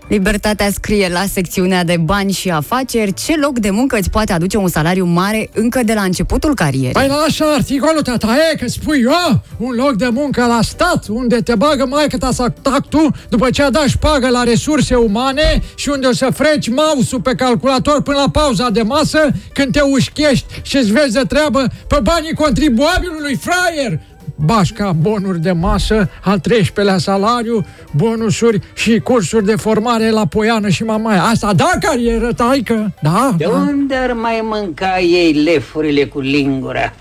Libertatea 0.09 0.71
scrie 0.71 1.09
la 1.13 1.25
secțiunea 1.33 1.85
de 1.85 1.97
bani 1.97 2.33
și 2.33 2.51
afaceri 2.51 3.15
ce 3.15 3.37
loc 3.37 3.59
de 3.59 3.71
muncă 3.71 3.97
îți 3.97 4.11
poate 4.11 4.33
aduce 4.33 4.57
un 4.57 4.69
salariu 4.69 5.05
mare 5.05 5.51
încă 5.53 5.83
de 5.83 5.95
la 5.95 6.03
începutul 6.03 6.55
carierei. 6.55 6.93
Păi 6.93 7.07
lasă 7.09 7.45
articolul 7.55 8.03
tata, 8.03 8.37
e 8.53 8.57
că 8.57 8.69
spui 8.69 9.01
eu 9.03 9.41
un 9.57 9.75
loc 9.75 9.97
de 9.97 10.09
muncă 10.13 10.47
la 10.47 10.59
stat 10.63 11.07
unde 11.09 11.41
te 11.41 11.55
bagă 11.55 11.87
mai 11.87 12.07
că 12.09 12.17
ta 12.63 12.79
tu 12.89 13.09
după 13.29 13.51
ce 13.51 13.63
a 13.63 13.71
dat 13.71 13.87
șpagă 13.87 14.29
la 14.29 14.43
resurse 14.43 14.95
umane 14.95 15.63
și 15.77 15.89
unde 15.89 16.07
o 16.07 16.13
să 16.13 16.29
freci 16.35 16.69
mouse-ul 16.69 17.21
pe 17.21 17.35
calculator 17.35 18.03
până 18.03 18.17
la 18.17 18.31
pauza 18.31 18.71
de 18.71 18.83
masă 18.83 19.29
când 19.53 19.73
te 19.73 19.81
ușchești 19.81 20.47
și 20.63 20.77
îți 20.77 20.93
vezi 20.93 21.13
de 21.13 21.23
treabă 21.29 21.67
pe 21.89 21.99
banii 22.03 22.35
contribuabilului 22.35 23.37
fraier. 23.37 24.01
Bașca, 24.37 24.93
bonuri 24.93 25.41
de 25.41 25.53
masă, 25.53 26.11
al 26.23 26.41
13-lea 26.41 26.97
salariu, 26.97 27.67
bonusuri 27.93 28.61
și 28.75 28.99
cursuri 28.99 29.45
de 29.45 29.57
formare 29.57 30.11
la 30.11 30.27
Poiană 30.27 30.69
și 30.69 30.83
Mamaia. 30.83 31.23
Asta 31.23 31.53
da 31.53 31.71
carieră, 31.81 32.33
taică? 32.33 32.93
Da? 33.03 33.35
De 33.37 33.45
da. 33.45 33.51
unde 33.51 33.95
ar 33.95 34.13
mai 34.13 34.41
mânca 34.43 34.99
ei 35.01 35.33
lefurile 35.33 36.05
cu 36.05 36.21
lingura? 36.21 36.93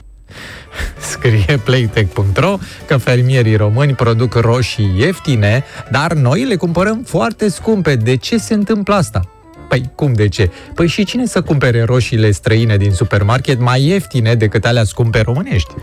Scrie 1.12 1.60
playtech.ro 1.64 2.58
că 2.86 2.98
fermierii 2.98 3.56
români 3.56 3.94
produc 3.94 4.34
roșii 4.34 4.94
ieftine, 4.98 5.64
dar 5.92 6.14
noi 6.14 6.44
le 6.44 6.56
cumpărăm 6.56 7.04
foarte 7.06 7.50
scumpe. 7.50 7.96
De 7.96 8.16
ce 8.16 8.38
se 8.38 8.54
întâmplă 8.54 8.96
asta? 8.96 9.22
Păi 9.68 9.92
cum 9.96 10.14
de 10.14 10.28
ce? 10.28 10.52
Păi 10.74 10.88
și 10.88 11.04
cine 11.04 11.26
să 11.26 11.42
cumpere 11.42 11.84
roșiile 11.84 12.32
străine 12.32 12.78
din 12.78 12.92
supermarket 12.92 13.60
mai 13.60 13.84
ieftine 13.84 14.36
decât 14.36 14.66
alea 14.66 14.84
scumpe 14.84 15.22
românești? 15.22 15.74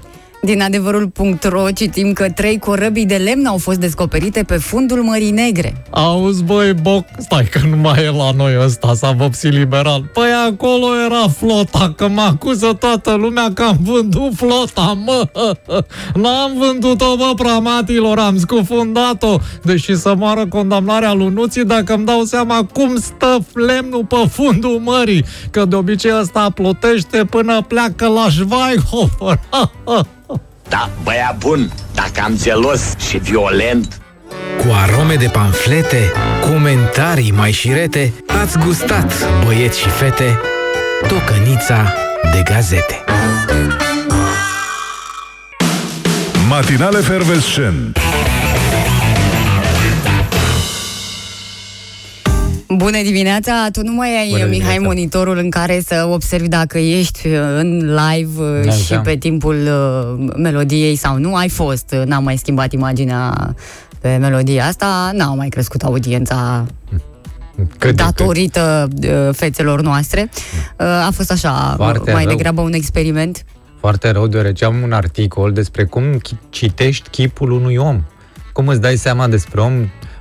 Din 0.42 0.62
adevărul.ro 0.62 1.70
citim 1.70 2.12
că 2.12 2.30
trei 2.30 2.58
corăbii 2.58 3.06
de 3.06 3.16
lemn 3.16 3.46
au 3.46 3.58
fost 3.58 3.78
descoperite 3.78 4.42
pe 4.42 4.56
fundul 4.56 5.02
Mării 5.02 5.30
Negre. 5.30 5.84
Auzi, 5.90 6.42
băi, 6.42 6.72
Boc, 6.72 7.04
stai 7.18 7.44
că 7.44 7.60
nu 7.70 7.76
mai 7.76 8.04
e 8.04 8.10
la 8.10 8.30
noi 8.36 8.52
ăsta, 8.64 8.94
s-a 8.94 9.10
vopsit 9.10 9.52
liberal. 9.52 10.04
Păi 10.12 10.28
acolo 10.48 10.86
era 11.06 11.28
flota, 11.28 11.92
că 11.96 12.08
mă 12.08 12.20
acuză 12.20 12.72
toată 12.78 13.14
lumea 13.14 13.52
că 13.54 13.62
am 13.62 13.78
vândut 13.80 14.34
flota, 14.34 14.98
mă. 15.04 15.28
N-am 16.22 16.52
vândut-o, 16.58 17.16
bă, 17.16 17.32
pramatilor, 17.36 18.18
am 18.18 18.38
scufundat-o. 18.38 19.36
Deși 19.62 19.96
să 19.96 20.14
moară 20.14 20.46
condamnarea 20.46 21.12
lui 21.12 21.28
Nuții 21.28 21.64
dacă 21.64 21.94
îmi 21.94 22.04
dau 22.04 22.22
seama 22.22 22.68
cum 22.72 22.96
stă 22.96 23.38
lemnul 23.54 24.04
pe 24.04 24.28
fundul 24.30 24.80
mării. 24.84 25.24
Că 25.50 25.64
de 25.64 25.76
obicei 25.76 26.18
ăsta 26.20 26.50
plutește 26.54 27.24
până 27.24 27.62
pleacă 27.62 28.06
la 28.06 28.26
Schweihofer. 28.30 29.40
Da, 30.70 30.90
băia 31.02 31.36
bun, 31.38 31.72
dacă 31.94 32.20
am 32.24 32.38
gelos 32.42 32.80
și 33.08 33.18
violent 33.18 34.00
Cu 34.58 34.66
arome 34.82 35.14
de 35.14 35.26
panflete, 35.26 36.12
comentarii 36.40 37.32
mai 37.32 37.52
șirete, 37.52 38.12
ați 38.42 38.58
gustat, 38.58 39.12
băieți 39.44 39.80
și 39.80 39.88
fete, 39.88 40.40
tocănița 41.08 41.94
de 42.32 42.42
gazete. 42.52 43.04
Matinale 46.48 46.98
Fervescent. 46.98 47.98
Bună 52.76 53.02
dimineața! 53.02 53.68
Tu 53.72 53.82
nu 53.82 53.92
mai 53.92 54.08
ai, 54.18 54.28
Bună 54.30 54.36
Mihai, 54.44 54.50
dimineața. 54.58 54.80
monitorul 54.86 55.38
în 55.38 55.50
care 55.50 55.80
să 55.86 56.08
observi 56.10 56.48
dacă 56.48 56.78
ești 56.78 57.26
uh, 57.28 57.34
în 57.56 57.78
live 57.78 58.42
uh, 58.42 58.64
Da, 58.64 58.70
și 58.70 58.90
da. 58.90 59.00
pe 59.00 59.16
timpul 59.16 59.56
uh, 59.56 60.32
melodiei 60.36 60.96
sau 60.96 61.16
nu. 61.18 61.34
Ai 61.34 61.48
fost, 61.48 61.94
uh, 62.00 62.02
n-am 62.06 62.24
mai 62.24 62.36
schimbat 62.36 62.72
imaginea 62.72 63.54
pe 64.00 64.16
melodia 64.16 64.66
asta, 64.66 65.10
n-au 65.14 65.36
mai 65.36 65.48
crescut 65.48 65.82
audiența 65.82 66.66
Cât 67.78 67.96
de 67.96 68.02
datorită 68.02 68.88
uh, 69.02 69.28
fețelor 69.32 69.80
noastre. 69.82 70.30
Uh, 70.78 70.86
A 70.86 71.10
fost 71.14 71.30
așa, 71.32 71.74
Foarte 71.76 72.12
mai 72.12 72.24
rău. 72.24 72.34
degrabă 72.36 72.60
un 72.60 72.72
experiment. 72.72 73.36
cât. 73.36 73.44
Foarte 73.80 74.10
rău, 74.10 74.26
deoarece 74.26 74.64
am 74.64 74.82
un 74.82 74.92
articol 74.92 75.52
despre 75.52 75.84
cum 75.84 76.04
chi- 76.18 76.48
citești 76.50 77.08
chipul 77.08 77.50
unui 77.50 77.76
om. 77.76 78.02
Cum 78.52 78.68
îți 78.68 78.80
dai 78.80 78.96
seama 78.96 79.28
despre 79.28 79.60
om 79.60 79.72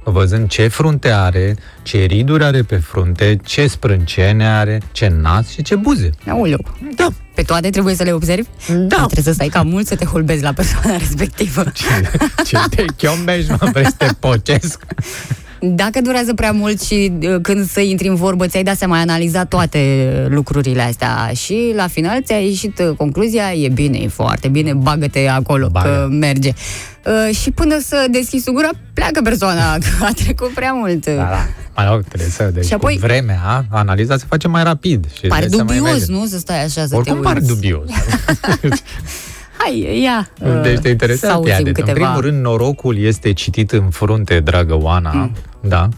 văzând 0.09 0.49
ce 0.49 0.67
frunte 0.67 1.09
are, 1.09 1.55
ce 1.81 1.97
riduri 1.97 2.43
are 2.43 2.61
pe 2.61 2.75
frunte, 2.75 3.39
ce 3.43 3.67
sprâncene 3.67 4.47
are, 4.47 4.81
ce 4.91 5.07
nas 5.21 5.47
și 5.49 5.61
ce 5.61 5.75
buze. 5.75 6.09
Aoleu. 6.27 6.65
Da. 6.95 7.07
Pe 7.33 7.41
toate 7.41 7.69
trebuie 7.69 7.95
să 7.95 8.03
le 8.03 8.11
observi? 8.11 8.47
Da. 8.67 8.95
Trebuie 8.95 9.23
să 9.23 9.31
stai 9.31 9.47
cam 9.47 9.67
mult 9.67 9.87
să 9.87 9.95
te 9.95 10.05
holbezi 10.05 10.43
la 10.43 10.53
persoana 10.53 10.97
respectivă. 11.05 11.63
Ce, 11.73 11.85
ce 12.45 12.57
te 12.75 12.85
chiombești, 12.97 13.51
mă, 13.51 13.69
vrei 13.71 13.85
să 13.85 13.93
te 13.97 14.07
pocesc? 14.19 14.81
Dacă 15.61 16.01
durează 16.01 16.33
prea 16.33 16.51
mult 16.51 16.81
și 16.81 17.11
uh, 17.21 17.35
când 17.41 17.69
să 17.69 17.79
intri 17.79 18.07
în 18.07 18.15
vorbă 18.15 18.47
ți-ai 18.47 18.63
dat 18.63 18.77
seama, 18.77 18.95
ai 18.95 19.01
analizat 19.01 19.47
toate 19.47 20.07
lucrurile 20.29 20.81
astea 20.81 21.31
și 21.35 21.71
la 21.75 21.87
final 21.87 22.21
ți-a 22.23 22.37
ieșit 22.37 22.79
uh, 22.79 22.95
concluzia, 22.97 23.53
e 23.53 23.67
bine, 23.69 23.97
e 23.97 24.07
foarte 24.07 24.47
bine, 24.47 24.73
bagă-te 24.73 25.27
acolo, 25.27 25.67
Bagă. 25.71 25.87
că 25.89 26.07
merge. 26.11 26.51
Uh, 27.05 27.35
și 27.35 27.51
până 27.51 27.79
să 27.79 28.05
deschizi 28.11 28.51
gura, 28.51 28.69
pleacă 28.93 29.21
persoana, 29.23 29.73
că 29.83 29.87
a 30.05 30.11
trecut 30.15 30.49
prea 30.53 30.71
mult. 30.71 31.05
Da, 31.05 31.13
da. 31.15 31.45
Mai 31.75 31.87
rog, 31.91 32.03
trebuie 32.03 32.29
să... 32.29 32.49
Deci 32.53 32.65
Și 32.65 32.73
apoi- 32.73 32.93
cu 32.99 32.99
vremea, 33.05 33.65
analiza 33.69 34.17
se 34.17 34.23
face 34.27 34.47
mai 34.47 34.63
rapid. 34.63 35.05
Și 35.19 35.27
Pare 35.27 35.45
îți 35.45 35.55
dai 35.57 35.65
seama 35.67 35.73
dubios, 35.85 35.97
imediat. 36.07 36.21
nu? 36.21 36.27
Să 36.27 36.37
stai 36.37 36.63
așa 36.63 36.85
să 36.85 36.95
Oricum 36.95 37.15
te 37.15 37.21
pare 37.21 37.39
uiți. 37.41 37.53
dubios. 37.53 37.89
Hai, 39.61 40.01
ia. 40.03 40.29
uh, 40.41 40.61
Deci 40.61 40.73
te 40.75 40.81
să 40.81 40.89
interesează 40.89 41.33
auzim 41.35 41.51
Iade. 41.51 41.67
În 41.67 41.73
câteva. 41.73 41.93
primul 42.05 42.21
rând, 42.21 42.41
norocul 42.43 42.97
este 42.97 43.33
citit 43.33 43.71
în 43.71 43.89
frunte, 43.89 44.39
dragă 44.39 44.77
Oana. 44.81 45.11
Mm. 45.13 45.35
Da. 45.61 45.89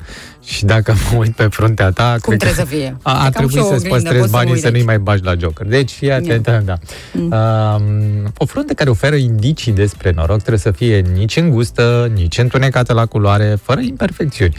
Și 0.44 0.66
dacă 0.66 0.94
mă 1.12 1.18
uit 1.18 1.36
pe 1.36 1.44
fruntea 1.44 1.90
ta... 1.92 2.16
Cum 2.22 2.38
cred 2.38 2.40
că 2.40 2.46
trebuie 2.46 2.66
să 2.66 2.66
fie? 2.76 2.98
A, 3.04 3.12
Cred 3.12 3.24
ar 3.26 3.32
că 3.32 3.38
am 3.38 3.48
și 3.48 3.54
trebui 3.54 3.56
eu 3.58 3.64
o 3.66 3.68
să-ți 3.68 3.86
oglindă, 3.86 3.94
păstrezi 3.96 4.20
pot 4.20 4.30
să 4.30 4.32
mă 4.32 4.38
banii 4.38 4.52
uit 4.54 4.62
să 4.62 4.68
nu-i 4.70 4.78
aici. 4.78 4.86
mai 4.88 5.00
bagi 5.00 5.24
la 5.24 5.34
Joker. 5.40 5.66
Deci 5.68 5.92
fii 5.92 6.12
atent, 6.12 6.48
da. 6.66 6.78
Um, 7.14 8.34
o 8.38 8.46
frunte 8.46 8.74
care 8.74 8.90
oferă 8.90 9.16
indicii 9.16 9.72
despre 9.72 10.12
noroc 10.16 10.38
trebuie 10.38 10.58
să 10.60 10.72
fie 10.72 11.04
nici 11.14 11.36
îngustă, 11.36 12.12
nici 12.14 12.38
întunecată 12.38 12.94
la 12.94 13.06
culoare, 13.06 13.58
fără 13.62 13.80
imperfecțiuni. 13.80 14.56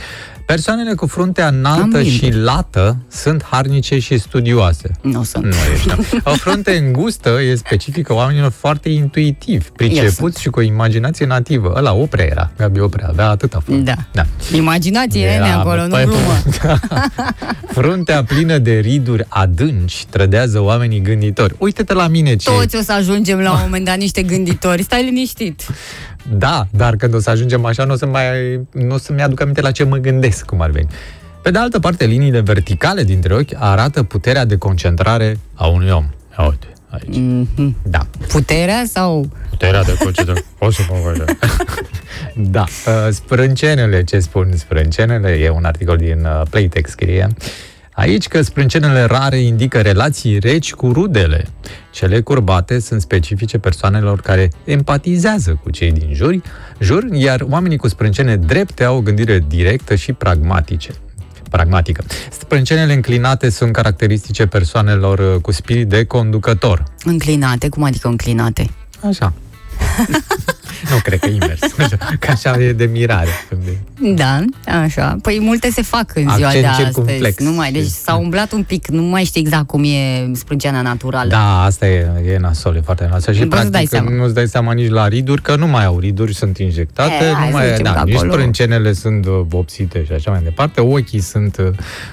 Persoanele 0.47 0.95
cu 0.95 1.07
fruntea 1.07 1.47
înaltă 1.49 1.97
Am 1.97 2.05
și 2.05 2.21
limbi. 2.21 2.37
lată 2.37 2.97
sunt 3.09 3.45
harnice 3.51 3.99
și 3.99 4.19
studioase. 4.19 4.91
Nu 5.01 5.23
sunt. 5.23 5.45
Nu 5.45 5.55
ești, 5.75 5.87
da. 5.87 5.97
O 6.31 6.35
frunte 6.35 6.77
îngustă 6.77 7.39
e 7.51 7.55
specifică 7.55 8.15
oamenilor 8.15 8.51
foarte 8.51 8.89
intuitivi, 8.89 9.69
pricepuți 9.77 10.41
și 10.41 10.49
cu 10.49 10.59
o 10.59 10.63
imaginație 10.63 11.27
nativă. 11.27 11.73
Ăla 11.77 11.93
Oprea 11.93 12.25
era, 12.25 12.51
Gabi 12.57 12.81
Oprea, 12.81 13.09
avea 13.09 13.29
atâta 13.29 13.61
frunte. 13.65 13.83
Da. 14.13 14.23
da. 14.23 14.57
Imaginație, 14.57 15.21
Era, 15.25 15.45
nene, 15.45 15.55
acolo, 15.55 15.83
nu 15.83 15.89
păi, 15.95 16.05
glumă. 16.05 16.43
Da. 16.63 16.79
Fruntea 17.67 18.25
plină 18.25 18.59
de 18.59 18.79
riduri 18.79 19.25
adânci 19.29 20.05
trădează 20.11 20.61
oamenii 20.61 21.01
gânditori. 21.01 21.55
Uite-te 21.59 21.93
la 21.93 22.09
mine 22.09 22.37
ce... 22.37 22.51
Toți 22.51 22.77
o 22.77 22.83
să 22.83 22.93
ajungem 22.93 23.39
la 23.41 23.53
un 23.53 23.59
moment 23.63 23.85
dat 23.85 23.97
niște 23.97 24.23
gânditori. 24.23 24.83
Stai 24.83 25.05
liniștit. 25.05 25.67
Da, 26.31 26.67
dar 26.71 26.97
când 26.97 27.15
o 27.15 27.19
să 27.19 27.31
ajungem 27.31 27.65
așa, 27.65 27.85
nu 27.85 27.93
o 27.93 27.97
să 27.97 28.07
mai, 28.07 28.61
nu 28.73 28.95
o 28.95 28.99
să-mi 28.99 29.23
aduc 29.23 29.41
aminte 29.41 29.61
la 29.61 29.71
ce 29.71 29.85
mă 29.85 29.97
gândesc, 29.97 30.45
cum 30.45 30.61
ar 30.61 30.71
veni. 30.71 30.89
Pe 31.43 31.51
de 31.51 31.59
altă 31.59 31.79
parte, 31.79 32.05
liniile 32.05 32.41
verticale 32.41 33.03
dintre 33.05 33.35
ochi 33.35 33.55
arată 33.55 34.03
puterea 34.03 34.45
de 34.45 34.57
concentrare 34.57 35.39
a 35.55 35.67
unui 35.67 35.91
om. 35.91 36.05
Ia 36.39 36.45
Uite, 36.47 36.67
aici. 36.89 37.17
Mhm. 37.17 37.77
Da. 37.83 38.07
Puterea 38.29 38.83
sau... 38.87 39.29
Puterea 39.51 39.83
de 39.83 39.97
concentrare. 39.99 40.45
O 40.59 40.71
să 40.71 40.83
mă 40.89 40.97
văd. 41.05 41.25
Da. 42.35 42.65
Uh, 42.87 43.09
Sprâncenele, 43.11 44.05
ce 44.05 44.19
spun 44.19 44.53
sprâncenele? 44.57 45.29
E 45.29 45.51
un 45.51 45.65
articol 45.65 45.97
din 45.97 46.25
uh, 46.25 46.43
Playtex 46.51 46.91
scrie. 46.91 47.29
Aici 47.95 48.29
că 48.29 48.43
sprâncenele 48.43 49.05
rare 49.05 49.39
indică 49.39 49.81
relații 49.81 50.39
reci 50.39 50.73
cu 50.73 50.93
rudele. 50.93 51.47
Cele 51.91 52.21
curbate 52.21 52.79
sunt 52.79 53.01
specifice 53.01 53.59
persoanelor 53.59 54.21
care 54.21 54.51
empatizează 54.65 55.61
cu 55.63 55.71
cei 55.71 55.93
din 55.93 56.15
jur, 56.15 56.41
jur 56.81 57.05
iar 57.13 57.45
oamenii 57.49 57.77
cu 57.77 57.89
sprâncene 57.89 58.37
drepte 58.37 58.85
au 58.85 58.97
o 58.97 59.01
gândire 59.01 59.45
directă 59.49 59.95
și 59.95 60.13
pragmatice 60.13 60.91
pragmatică. 61.53 62.05
Sprâncenele 62.31 62.93
înclinate 62.93 63.51
sunt 63.51 63.73
caracteristice 63.73 64.47
persoanelor 64.47 65.19
uh, 65.19 65.41
cu 65.41 65.53
spirit 65.53 65.89
de 65.89 66.05
conducător. 66.05 66.85
Înclinate? 67.05 67.69
Cum 67.69 67.83
adică 67.83 68.09
înclinate? 68.09 68.71
Așa. 69.05 69.33
nu 70.91 70.97
cred 71.03 71.19
că 71.19 71.27
invers. 71.29 71.61
Că 72.21 72.31
așa 72.31 72.57
e 72.63 72.73
de 72.73 72.85
mirare. 72.85 73.29
Când 73.49 73.63
e- 73.67 74.13
Da, 74.15 74.45
așa. 74.83 75.17
Păi 75.23 75.39
multe 75.41 75.71
se 75.71 75.83
fac 75.83 76.11
în 76.15 76.23
ziua 76.37 76.47
Accent 76.47 76.63
de 76.63 76.67
astăzi. 76.69 76.87
circumflex. 76.89 77.39
Nu 77.39 77.51
mai, 77.53 77.73
deci 77.73 77.87
s-a 77.87 78.15
umblat 78.15 78.53
un 78.53 78.63
pic, 78.63 78.87
nu 78.89 79.03
mai 79.03 79.25
știi 79.25 79.41
exact 79.41 79.67
cum 79.67 79.85
e 79.85 80.31
sprânceana 80.35 80.83
naturală. 80.83 81.29
Da, 81.31 81.63
asta 81.63 81.87
e, 81.87 82.07
e 82.33 82.39
nasol, 82.39 82.77
e 82.77 82.81
foarte 82.81 83.09
nasol. 83.11 83.35
Și 83.35 83.41
Nu 83.41 83.49
poți 83.49 83.63
să 83.63 83.69
dai 83.69 83.83
practic 83.89 84.09
seama. 84.09 84.23
nu-ți 84.23 84.35
dai 84.35 84.47
seama 84.49 84.73
nici 84.73 84.89
la 84.91 85.09
riduri, 85.09 85.43
că 85.43 85.57
nu 85.57 85.67
mai 85.67 85.85
au 85.85 85.99
riduri, 85.99 86.35
sunt 86.35 86.59
injectate, 86.59 87.25
E, 87.25 87.33
hai 87.33 87.45
nu 87.45 87.51
să 87.51 87.57
mai, 87.57 87.69
zicem 87.69 87.85
da, 87.85 87.93
că 87.93 88.03
nici 88.05 88.15
acolo- 88.15 88.31
sprâncenele 88.33 88.93
sunt 88.93 89.27
uh, 89.27 89.41
vopsite 89.47 90.05
și 90.05 90.13
așa 90.13 90.31
mai 90.31 90.41
departe, 90.43 90.81
ochii 90.81 91.21
sunt, 91.21 91.57
uh, 91.57 91.67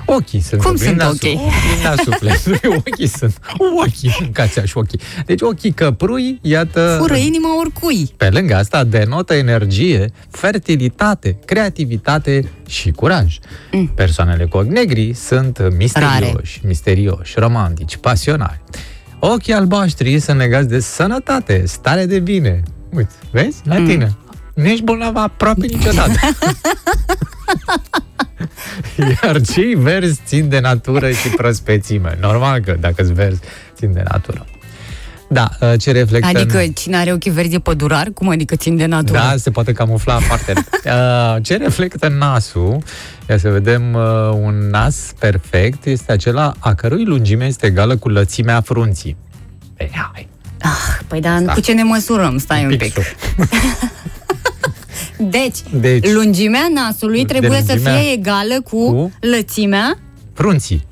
ochii 0.05 0.39
sunt 0.41 0.61
Cum 0.61 0.75
sunt 0.75 0.81
oglinda 0.89 1.07
ochii? 1.09 1.31
su- 1.37 1.43
oglinda 1.43 1.95
sufletului, 2.03 2.59
ochii 2.87 3.07
sunt, 3.07 3.37
ochii, 3.81 4.15
mâncați 4.19 4.59
așa 4.59 4.79
ochii. 4.79 4.99
Deci 5.25 5.41
ochii 5.41 5.71
căprui, 5.71 6.39
iată, 6.41 6.95
Fură 6.99 7.15
inima 7.15 7.59
oricui. 7.59 8.13
Pe 8.17 8.29
lângă 8.29 8.55
asta, 8.59 8.83
denotă 8.83 9.33
energie, 9.33 10.11
fertilitate, 10.31 11.39
creativitate 11.45 12.49
și 12.67 12.91
curaj. 12.91 13.37
Mm. 13.71 13.87
Persoanele 13.87 14.45
cu 14.45 14.57
ochi 14.57 14.67
negri 14.67 15.13
sunt 15.13 15.75
misterioși, 15.77 16.61
misterioși, 16.65 17.39
romantici, 17.39 17.97
pasionali. 17.97 18.61
Ochii 19.19 19.53
albaștri 19.53 20.19
sunt 20.19 20.37
legați 20.37 20.67
de 20.67 20.79
sănătate, 20.79 21.63
stare 21.65 22.05
de 22.05 22.19
bine. 22.19 22.63
Uite, 22.93 23.13
vezi? 23.31 23.61
La 23.63 23.75
tine. 23.75 24.17
Nu 24.53 24.65
ești 24.65 24.83
bolnav 24.83 25.15
aproape 25.15 25.65
niciodată. 25.65 26.19
Iar 29.23 29.41
cei 29.41 29.75
verzi 29.75 30.21
țin 30.25 30.49
de 30.49 30.59
natură 30.59 31.11
și 31.11 31.27
prospețime. 31.27 32.17
Normal 32.21 32.59
că 32.59 32.77
dacă-s 32.79 33.11
verzi, 33.11 33.39
țin 33.75 33.93
de 33.93 34.03
natură. 34.11 34.45
Da, 35.31 35.49
uh, 35.61 35.73
ce 35.79 35.91
reflectă... 35.91 36.27
în- 36.29 36.35
Adică 36.35 36.63
cine 36.73 36.97
are 36.97 37.11
ochii 37.13 37.31
verzi 37.31 37.55
e 37.55 37.59
pădurar? 37.59 38.07
Cum 38.13 38.29
adică 38.29 38.55
țin 38.55 38.75
de 38.77 38.85
natură? 38.85 39.17
da, 39.19 39.33
se 39.37 39.51
poate 39.51 39.71
camufla 39.71 40.19
foarte. 40.19 40.53
Uh, 40.85 41.35
ce 41.41 41.57
reflectă 41.57 42.07
nasul? 42.07 42.77
Ia 43.29 43.37
să 43.37 43.49
vedem, 43.49 43.93
uh, 43.93 44.01
un 44.43 44.69
nas 44.71 45.13
perfect 45.19 45.85
este 45.85 46.11
acela 46.11 46.53
a 46.59 46.73
cărui 46.73 47.05
lungime 47.05 47.45
este 47.45 47.65
egală 47.65 47.97
cu 47.97 48.09
lățimea 48.09 48.61
frunții. 48.61 49.15
Ei, 49.77 49.91
hai. 49.93 50.27
Ah, 50.61 50.99
păi 51.07 51.19
dar 51.21 51.39
Da. 51.41 51.53
cu 51.53 51.59
ce 51.59 51.71
ne 51.73 51.83
măsurăm? 51.83 52.37
Stai 52.37 52.63
un 52.63 52.69
pic. 52.69 52.79
Pixul. 52.79 53.03
Deci, 55.17 55.57
Deci, 55.79 56.11
lungimea 56.11 56.67
nasului 56.73 57.19
de 57.19 57.25
trebuie 57.25 57.59
să 57.65 57.65
lungimea 57.67 57.97
fie 57.99 58.11
egală 58.11 58.61
cu, 58.69 58.91
cu- 58.93 59.11
lățimea 59.19 59.97
frunții. 60.33 60.87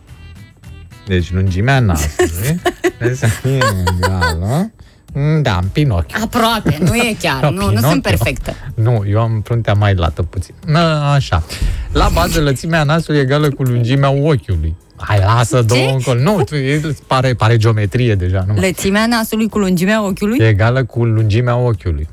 Deci 1.08 1.32
lungimea 1.32 1.80
nasului 1.80 2.60
trebuie 2.98 3.16
să 3.18 3.26
fie 3.28 3.58
egală 3.98 4.72
Mm, 5.14 5.42
Da, 5.42 5.60
în 5.62 5.68
Pinocchio. 5.72 6.18
Aproape, 6.24 6.78
nu 6.82 6.96
e 6.96 7.16
chiar, 7.22 7.42
nu, 7.44 7.50
nu 7.50 7.68
Pinocchio. 7.68 7.90
sunt 7.90 8.02
perfectă. 8.02 8.54
Nu, 8.76 9.04
eu 9.10 9.20
am 9.20 9.42
fruntea 9.44 9.74
mai 9.74 9.96
lată 9.96 10.22
puțin. 10.24 10.54
Na, 10.66 11.14
așa. 11.14 11.44
La 11.92 12.10
bază, 12.14 12.42
lățimea 12.42 12.84
nasului 12.84 13.20
e 13.20 13.24
egală 13.24 13.50
cu 13.50 13.64
lungimea 13.64 14.10
ochiului. 14.10 14.76
Hai, 14.98 15.20
lasă 15.20 15.62
două 15.62 15.90
încolo. 15.92 16.20
Nu, 16.20 16.44
tu, 16.44 16.56
e, 16.56 16.80
îți 16.84 17.02
pare, 17.08 17.34
pare 17.34 17.58
geometrie 17.58 18.16
deja. 18.16 18.46
Nu? 18.48 18.54
Lățimea 18.60 19.06
nasului 19.06 19.50
cu 19.50 19.58
lungimea 19.58 20.06
ochiului? 20.06 20.38
E 20.40 20.48
egală 20.48 20.84
cu 20.84 21.06
lungimea 21.06 21.56
ochiului. 21.56 22.08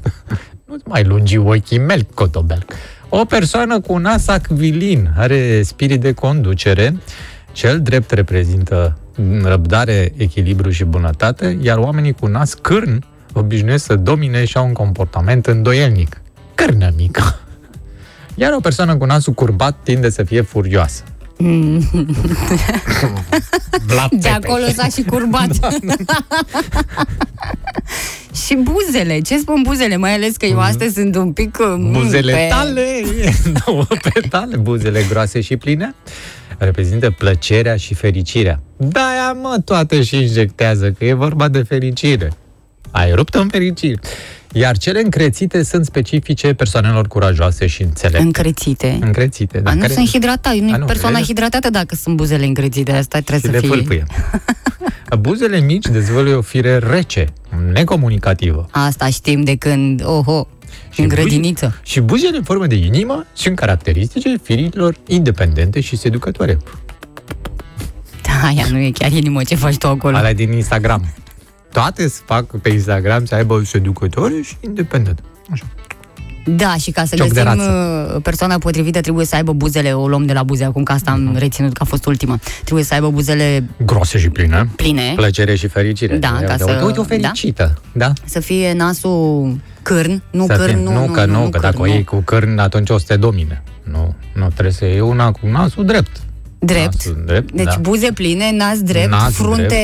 Nu-ți 0.66 0.84
mai 0.86 1.04
lungi 1.04 1.36
ochii 1.36 1.78
mel, 1.78 2.06
cotobel. 2.14 2.64
O 3.08 3.24
persoană 3.24 3.80
cu 3.80 3.96
nas 3.96 4.26
acvilin 4.28 5.10
are 5.16 5.62
spirit 5.62 6.00
de 6.00 6.12
conducere, 6.12 6.96
cel 7.58 7.80
drept 7.82 8.10
reprezintă 8.10 8.98
răbdare, 9.42 10.12
echilibru 10.16 10.70
și 10.70 10.84
bunătate, 10.84 11.58
iar 11.62 11.78
oamenii 11.78 12.12
cu 12.12 12.26
nas 12.26 12.54
cârn 12.54 13.04
obișnuiesc 13.32 13.84
să 13.84 13.96
domine 13.96 14.44
și 14.44 14.56
au 14.56 14.66
un 14.66 14.72
comportament 14.72 15.46
îndoielnic. 15.46 16.20
Cârnă 16.54 16.92
mică. 16.96 17.40
Iar 18.34 18.52
o 18.52 18.60
persoană 18.60 18.96
cu 18.96 19.04
nasul 19.04 19.32
curbat 19.32 19.76
tinde 19.82 20.10
să 20.10 20.22
fie 20.22 20.40
furioasă. 20.40 21.02
La 23.88 24.08
De 24.10 24.16
Pepe. 24.22 24.28
acolo 24.28 24.64
s-a 24.76 24.86
și 24.88 25.02
curbat. 25.02 25.48
și 28.46 28.54
buzele, 28.62 29.20
ce 29.20 29.38
spun 29.38 29.62
buzele? 29.62 29.96
Mai 29.96 30.14
ales 30.14 30.36
că 30.36 30.46
eu 30.46 30.58
astăzi 30.60 30.94
sunt 30.94 31.16
un 31.16 31.32
pic... 31.32 31.58
mm, 31.60 31.92
Buzele 31.92 32.32
pe- 32.32 32.46
tale, 32.50 32.84
două 33.66 33.86
petale, 34.12 34.56
buzele 34.56 35.04
groase 35.08 35.40
și 35.40 35.56
pline, 35.56 35.94
reprezintă 36.58 37.10
plăcerea 37.10 37.76
și 37.76 37.94
fericirea. 37.94 38.60
Da, 38.76 39.36
mă, 39.42 39.56
toate 39.64 40.02
și 40.02 40.16
injectează, 40.16 40.90
că 40.90 41.04
e 41.04 41.12
vorba 41.12 41.48
de 41.48 41.62
fericire. 41.62 42.32
Ai 42.90 43.12
rupt 43.12 43.34
în 43.34 43.48
fericire. 43.48 44.00
Iar 44.52 44.76
cele 44.76 45.00
încrețite 45.00 45.62
sunt 45.62 45.84
specifice 45.84 46.52
persoanelor 46.54 47.06
curajoase 47.08 47.66
și 47.66 47.82
înțelepte. 47.82 48.22
Încrețite. 48.22 48.98
Încrețite, 49.00 49.58
da. 49.60 49.70
A, 49.70 49.74
nu 49.74 49.80
care- 49.80 49.92
sunt 49.92 50.08
hidratate, 50.08 50.58
nu 50.60 50.72
A, 50.72 50.74
e 50.74 50.78
nu, 50.78 50.84
persoana 50.86 51.16
vezi? 51.16 51.28
hidratată 51.28 51.70
dacă 51.70 51.94
sunt 51.94 52.16
buzele 52.16 52.44
încrețite, 52.44 52.92
asta 52.92 53.18
și 53.18 53.24
trebuie 53.24 53.50
de 53.50 53.58
să 53.58 53.66
fie. 53.66 53.74
fâlfâie. 53.76 54.06
Buzele 55.20 55.60
mici 55.60 55.86
dezvăluie 55.86 56.34
o 56.34 56.40
fire 56.42 56.78
rece, 56.78 57.26
necomunicativă. 57.72 58.68
Asta 58.70 59.06
știm 59.08 59.42
de 59.42 59.56
când, 59.56 60.02
oho, 60.04 60.48
Și 60.98 61.04
în 61.04 61.08
buze- 61.10 61.20
grădiniță. 61.22 61.80
Și 61.82 62.00
buzele 62.00 62.36
în 62.36 62.42
formă 62.42 62.66
de 62.66 62.74
inimă 62.74 63.24
sunt 63.32 63.56
caracteristice 63.56 64.36
firilor 64.42 64.96
independente 65.06 65.80
și 65.80 65.96
seducătoare. 65.96 66.58
Da, 68.22 68.46
aia 68.46 68.66
nu 68.70 68.78
e 68.78 68.90
chiar 68.90 69.12
inimă 69.12 69.42
ce 69.42 69.54
faci 69.54 69.76
tu 69.76 69.86
acolo. 69.88 70.16
Alea 70.16 70.34
din 70.34 70.52
Instagram. 70.52 71.14
Toate 71.72 72.08
se 72.08 72.20
fac 72.24 72.46
pe 72.60 72.68
Instagram 72.68 73.24
să 73.24 73.34
aibă 73.34 73.62
seducătoare 73.64 74.34
și 74.44 74.56
independent. 74.60 75.20
Așa. 75.50 75.64
Da, 76.46 76.76
și 76.76 76.90
ca 76.90 77.04
să 77.04 77.14
Cioc 77.16 77.26
de 77.26 77.32
găsim 77.42 77.58
rață. 77.58 78.12
uh, 78.14 78.22
persoana 78.22 78.58
potrivită 78.58 79.00
trebuie 79.00 79.26
să 79.26 79.34
aibă 79.34 79.52
buzele, 79.52 79.92
o 79.92 80.08
luăm 80.08 80.26
de 80.26 80.32
la 80.32 80.42
buze 80.42 80.64
acum, 80.64 80.82
că 80.82 80.92
asta 80.92 81.10
am 81.10 81.20
Mhm. 81.20 81.38
reținut 81.38 81.72
că 81.72 81.82
a 81.82 81.84
fost 81.86 82.06
ultima. 82.06 82.38
Trebuie 82.64 82.84
să 82.84 82.94
aibă 82.94 83.10
buzele 83.10 83.68
Groase 83.84 84.18
și 84.18 84.28
pline. 84.28 84.68
pline, 84.76 85.12
Plăcere 85.16 85.54
și 85.54 85.66
fericire. 85.68 86.16
Da, 86.16 86.30
Uite, 86.32 86.44
ca 86.44 86.56
să- 86.56 86.64
uite, 86.70 86.82
uite, 86.84 87.00
o 87.00 87.02
fericită. 87.02 87.82
Da? 87.92 88.06
da? 88.06 88.12
să 88.24 88.40
fie 88.40 88.72
nasul 88.72 89.56
cârn, 89.94 90.22
nu 90.30 90.46
Să 90.46 90.56
cârn, 90.56 90.64
fie- 90.74 90.82
nu, 90.82 90.92
nu, 91.06 91.12
că 91.12 91.24
nu, 91.24 91.38
că 91.42 91.48
cârn, 91.48 91.60
dacă 91.60 91.76
o 91.80 91.84
nu. 91.86 91.92
iei 91.92 92.04
cu 92.04 92.16
cârn, 92.16 92.58
atunci 92.58 92.90
o 92.90 92.98
să 92.98 93.04
te 93.08 93.16
domine. 93.16 93.62
Nu, 93.82 94.14
nu 94.34 94.46
trebuie 94.48 94.72
să 94.72 94.84
iei 94.84 95.00
una 95.00 95.30
cu 95.32 95.46
nasul 95.46 95.84
drept. 95.84 96.16
Drept. 96.60 96.94
Nasul 96.94 97.22
drept, 97.26 97.52
Deci 97.52 97.64
da. 97.64 97.76
buze 97.80 98.12
pline, 98.12 98.50
nas 98.56 98.78
drept, 98.82 99.10
Nas 99.10 99.32
frunte... 99.34 99.76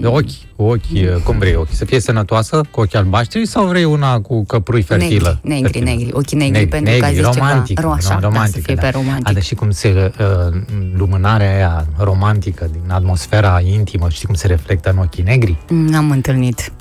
De 0.00 0.06
ochi, 0.06 0.30
ochi, 0.56 1.22
cum 1.24 1.38
vrei 1.38 1.54
ochi? 1.54 1.72
Să 1.72 1.84
fie 1.84 2.00
sănătoasă, 2.00 2.60
cu 2.70 2.80
ochi 2.80 2.94
albaștri 2.94 3.46
sau 3.46 3.66
vrei 3.66 3.84
una 3.84 4.20
cu 4.20 4.44
căprui 4.44 4.82
fertilă? 4.82 5.40
Negri, 5.42 5.48
negri, 5.48 5.62
Fertilă. 5.62 5.84
negri, 5.84 6.10
ochii 6.12 6.36
negri, 6.36 6.66
pentru 6.66 6.94
că 6.98 7.04
a 7.04 7.10
zis 7.12 7.20
romantic, 7.22 7.76
ceva. 7.76 7.88
Ro, 7.88 7.94
așa, 7.94 8.14
no, 8.14 8.20
da, 8.20 8.26
romantic, 8.26 8.54
să 8.54 8.60
fie 8.60 8.74
pe 8.74 8.88
romantic. 8.88 9.28
A, 9.28 9.32
dar 9.32 9.42
și 9.42 9.54
cum 9.54 9.70
se, 9.70 10.10
uh, 10.20 10.60
lumânarea 10.96 11.54
aia 11.54 11.86
romantică 11.96 12.68
din 12.72 12.90
atmosfera 12.90 13.60
intimă, 13.60 14.06
știi 14.08 14.26
cum 14.26 14.34
se 14.34 14.46
reflectă 14.46 14.90
în 14.90 14.98
ochii 14.98 15.22
negri? 15.22 15.56
N-am 15.68 16.10
întâlnit. 16.10 16.72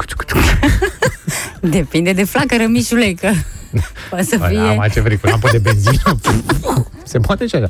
Depinde 1.60 2.12
de 2.12 2.24
flacără, 2.24 2.66
mișule, 2.66 3.12
că 3.20 3.28
poate 4.10 4.24
să 4.24 4.38
Păi, 4.38 4.48
fie... 4.48 4.58
Am 4.58 4.86
ce 4.92 5.00
vrei, 5.00 5.16
cu 5.18 5.26
lampă 5.26 5.48
de 5.52 5.58
benzină. 5.58 6.18
se 7.04 7.18
poate 7.18 7.46
și 7.46 7.54
așa. 7.54 7.66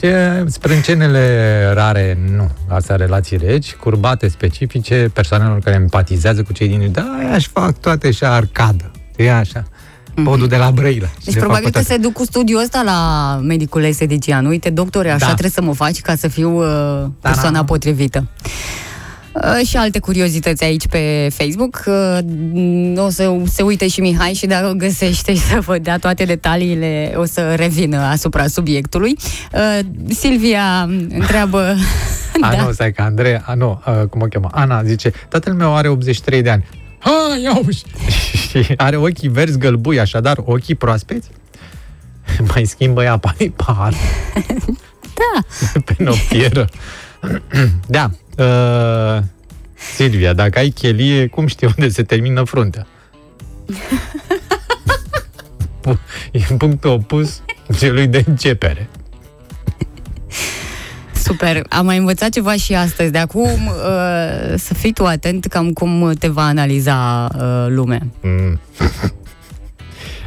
Ce, 0.00 0.44
sprâncenele 0.48 1.70
rare, 1.74 2.18
nu. 2.36 2.50
Astea 2.68 2.96
relații 2.96 3.36
reci, 3.36 3.74
curbate 3.74 4.28
specifice, 4.28 5.10
persoanelor 5.12 5.58
care 5.58 5.76
empatizează 5.76 6.42
cu 6.42 6.52
cei 6.52 6.68
din 6.68 6.80
jur. 6.80 6.88
Da, 6.90 7.16
aia 7.20 7.34
își 7.34 7.48
fac 7.48 7.78
toate 7.80 8.10
și 8.10 8.24
arcadă. 8.24 8.90
E 9.16 9.32
așa. 9.32 9.64
Podul 10.24 10.48
de 10.48 10.56
la 10.56 10.70
Brăila. 10.70 11.06
Și 11.06 11.24
Deci 11.24 11.34
le 11.34 11.40
fac 11.40 11.40
probabil 11.40 11.64
pe 11.64 11.78
că 11.78 11.84
toate. 11.84 11.92
se 11.92 11.96
duc 11.96 12.12
cu 12.12 12.24
studiul 12.24 12.60
ăsta 12.62 12.82
la 12.84 13.40
medicul 13.42 13.82
Esedician. 13.82 14.46
Uite, 14.46 14.70
doctore, 14.70 15.08
așa 15.08 15.18
Da. 15.18 15.26
trebuie 15.26 15.50
să 15.50 15.62
mă 15.62 15.74
faci 15.74 16.00
ca 16.00 16.14
să 16.16 16.28
fiu 16.28 16.58
uh, 16.58 17.04
persoana 17.20 17.64
potrivită. 17.64 18.26
Uh, 19.42 19.66
și 19.66 19.76
alte 19.76 19.98
curiozități 19.98 20.64
aici 20.64 20.86
pe 20.86 21.28
Facebook. 21.32 21.84
Uh, 21.86 22.18
o 22.96 23.08
să 23.08 23.36
se 23.44 23.62
uite 23.62 23.88
și 23.88 24.00
Mihai 24.00 24.32
și 24.32 24.46
dacă 24.46 24.72
găsește 24.72 25.34
și 25.34 25.40
să 25.40 25.60
vă 25.60 25.78
dea 25.78 25.98
toate 25.98 26.24
detaliile, 26.24 27.14
o 27.16 27.24
să 27.24 27.54
revină 27.54 27.98
asupra 27.98 28.46
subiectului. 28.46 29.16
Uh, 29.52 29.78
Silvia 30.08 30.82
întreabă... 31.08 31.58
A, 32.40 32.50
da. 32.50 32.62
nu, 32.62 32.72
stai 32.72 32.92
că 32.92 33.02
Andrei, 33.02 33.42
a, 33.44 33.54
nu, 33.54 33.80
a, 33.84 33.92
cum 33.92 34.20
o 34.20 34.24
cheamă? 34.24 34.48
Ana 34.52 34.82
zice, 34.82 35.12
tatăl 35.28 35.54
meu 35.54 35.76
are 35.76 35.88
83 35.88 36.42
de 36.42 36.50
ani. 36.50 36.64
Ha, 36.98 37.38
ia 37.42 37.60
uzi. 37.66 37.84
și 38.48 38.74
are 38.76 38.96
ochii 38.96 39.28
verzi 39.28 39.58
gălbui, 39.58 40.00
așadar 40.00 40.36
ochii 40.44 40.74
proaspeți? 40.74 41.28
Mai 42.54 42.64
schimbă 42.64 43.02
ea 43.02 43.16
pe 43.16 43.52
par. 43.56 43.94
Da. 45.02 45.40
pe 45.84 45.94
noptieră. 45.98 46.68
da. 47.86 48.10
Uh, 48.38 49.18
Silvia, 49.74 50.32
dacă 50.32 50.58
ai 50.58 50.68
chelie, 50.68 51.26
cum 51.26 51.46
știi 51.46 51.66
unde 51.76 51.88
se 51.88 52.02
termină 52.02 52.42
fruntea? 52.44 52.86
Pu- 55.80 56.00
e 56.32 56.38
punctul 56.58 56.90
opus 56.90 57.42
celui 57.78 58.06
de 58.06 58.24
începere. 58.26 58.88
Super, 61.14 61.62
am 61.68 61.84
mai 61.84 61.96
învățat 61.96 62.30
ceva 62.30 62.54
și 62.54 62.74
astăzi. 62.74 63.10
De 63.12 63.18
acum 63.18 63.66
uh, 63.66 64.54
să 64.56 64.74
fii 64.74 64.92
tu 64.92 65.04
atent 65.06 65.46
cam 65.46 65.72
cum 65.72 66.12
te 66.18 66.28
va 66.28 66.42
analiza 66.42 67.28
uh, 67.34 67.66
lumea. 67.68 68.00
Mm. 68.22 68.60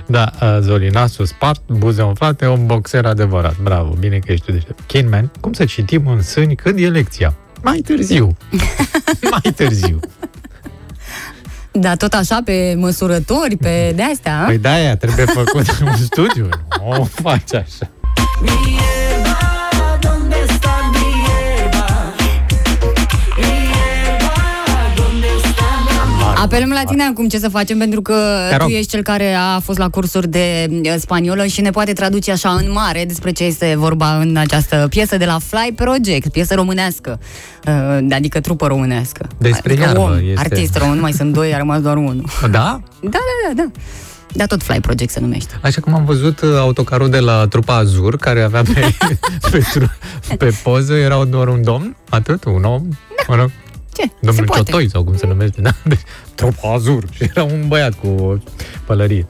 Da, 0.06 0.32
uh, 0.42 0.58
Zolinasul 0.62 1.26
spart, 1.26 1.62
buze 1.68 2.02
umflate, 2.02 2.48
un 2.48 2.66
boxer 2.66 3.06
adevărat. 3.06 3.58
Bravo, 3.58 3.96
bine 4.00 4.18
că 4.18 4.32
ești 4.32 4.46
tu 4.46 4.52
deștept. 4.52 4.80
Kinman, 4.88 5.32
cum 5.40 5.54
să 5.54 5.66
citim 5.66 6.08
în 6.08 6.22
sâni 6.22 6.56
când 6.56 6.80
e 6.80 6.90
lecția? 6.90 7.36
Mai 7.62 7.78
târziu. 7.78 8.38
Mai 9.32 9.54
târziu. 9.56 10.00
Da, 11.72 11.96
tot 11.96 12.14
așa, 12.14 12.42
pe 12.46 12.76
măsurători, 12.78 13.58
pe 13.58 13.92
de-astea, 13.96 14.44
Păi 14.46 14.58
da, 14.58 14.72
aia 14.72 14.96
trebuie 14.98 15.26
făcut 15.26 15.80
un 15.86 15.96
studiu. 15.96 16.50
Nu 16.80 16.90
o 17.00 17.04
faci 17.04 17.54
așa. 17.54 17.90
Apelăm 26.42 26.70
la 26.70 26.84
tine 26.84 27.04
acum 27.04 27.28
ce 27.28 27.40
să 27.40 27.50
facem, 27.50 27.78
pentru 27.78 28.02
că 28.02 28.14
Te 28.50 28.56
tu 28.56 28.62
rog. 28.62 28.72
ești 28.72 28.88
cel 28.88 29.02
care 29.02 29.34
a 29.34 29.60
fost 29.60 29.78
la 29.78 29.90
cursuri 29.90 30.28
de 30.28 30.68
uh, 30.70 30.96
spaniolă 31.00 31.46
și 31.46 31.62
ne 31.62 31.70
poate 31.70 31.94
traduce 31.94 32.32
așa 32.32 32.50
în 32.50 32.72
mare 32.72 33.06
despre 33.08 33.32
ce 33.32 33.44
este 33.44 33.74
vorba 33.78 34.18
în 34.18 34.38
această 34.38 34.88
piesă 34.90 35.18
de 35.18 35.26
la 35.26 35.38
Fly 35.40 35.72
Project, 35.76 36.32
piesă 36.32 36.56
românească, 36.56 37.20
uh, 37.68 38.08
adică 38.12 38.40
trupă 38.40 38.68
românească. 38.68 39.28
Despre 39.38 39.72
adică 39.72 39.88
iarbă 39.88 40.00
om, 40.00 40.14
este. 40.14 40.34
artist 40.40 40.78
român, 40.78 40.96
nu 40.96 41.02
mai 41.02 41.14
sunt 41.14 41.34
doi, 41.34 41.54
a 41.54 41.58
rămas 41.58 41.82
doar 41.82 41.98
unul. 41.98 42.26
Da? 42.42 42.48
Da, 42.50 42.80
da, 43.02 43.20
da, 43.48 43.54
da. 43.64 43.72
Da, 44.34 44.46
tot 44.46 44.64
Fly 44.64 44.80
Project 44.80 45.12
se 45.12 45.20
numește. 45.20 45.60
Așa 45.62 45.82
cum 45.82 45.94
am 45.94 46.06
văzut 46.06 46.42
uh, 46.42 46.50
autocarul 46.58 47.10
de 47.10 47.20
la 47.20 47.46
trupa 47.48 47.76
Azur, 47.76 48.18
care 48.18 48.42
avea 48.42 48.62
pe, 48.62 48.96
pe, 49.52 49.66
tru, 49.74 49.92
pe 50.38 50.56
poză, 50.64 50.94
era 50.94 51.24
doar 51.26 51.48
un 51.48 51.64
domn, 51.64 51.96
atât, 52.10 52.44
un 52.44 52.64
om, 52.64 52.82
mă 53.28 53.36
rog, 53.36 53.52
Ce? 53.96 54.02
se 54.02 54.12
domnul 54.22 54.46
poate. 54.46 54.64
Ciotoi 54.64 54.90
sau 54.90 55.04
cum 55.04 55.18
se 55.18 55.28
numește, 55.28 55.62
da? 55.62 55.72
Deci, 55.84 56.00
trupa 56.36 56.74
Azur 56.74 57.04
și 57.12 57.24
era 57.36 57.44
un 57.44 57.68
băiat 57.68 57.94
cu 57.94 58.08
o 58.08 58.36
pălărie. 58.86 59.26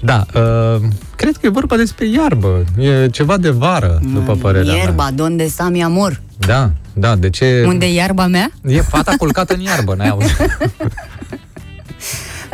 Da, 0.00 0.26
uh, 0.34 0.80
cred 1.16 1.36
că 1.36 1.46
e 1.46 1.48
vorba 1.48 1.76
despre 1.76 2.06
iarbă, 2.06 2.64
e 2.78 3.08
ceva 3.08 3.36
de 3.36 3.50
vară, 3.50 4.00
după 4.12 4.34
părerea 4.34 4.72
mea. 4.72 4.82
Ierba, 4.82 5.10
donde 5.14 5.46
sta 5.46 5.68
mi 5.68 5.82
amor? 5.82 6.20
Da, 6.38 6.70
da, 6.92 7.16
de 7.16 7.30
ce... 7.30 7.64
Unde 7.66 7.86
e 7.86 7.92
iarba 7.92 8.26
mea? 8.26 8.50
E 8.66 8.80
fata 8.80 9.14
culcată 9.18 9.54
în 9.54 9.60
iarbă, 9.60 9.94
n-ai 9.94 10.08
auzit? 10.08 10.36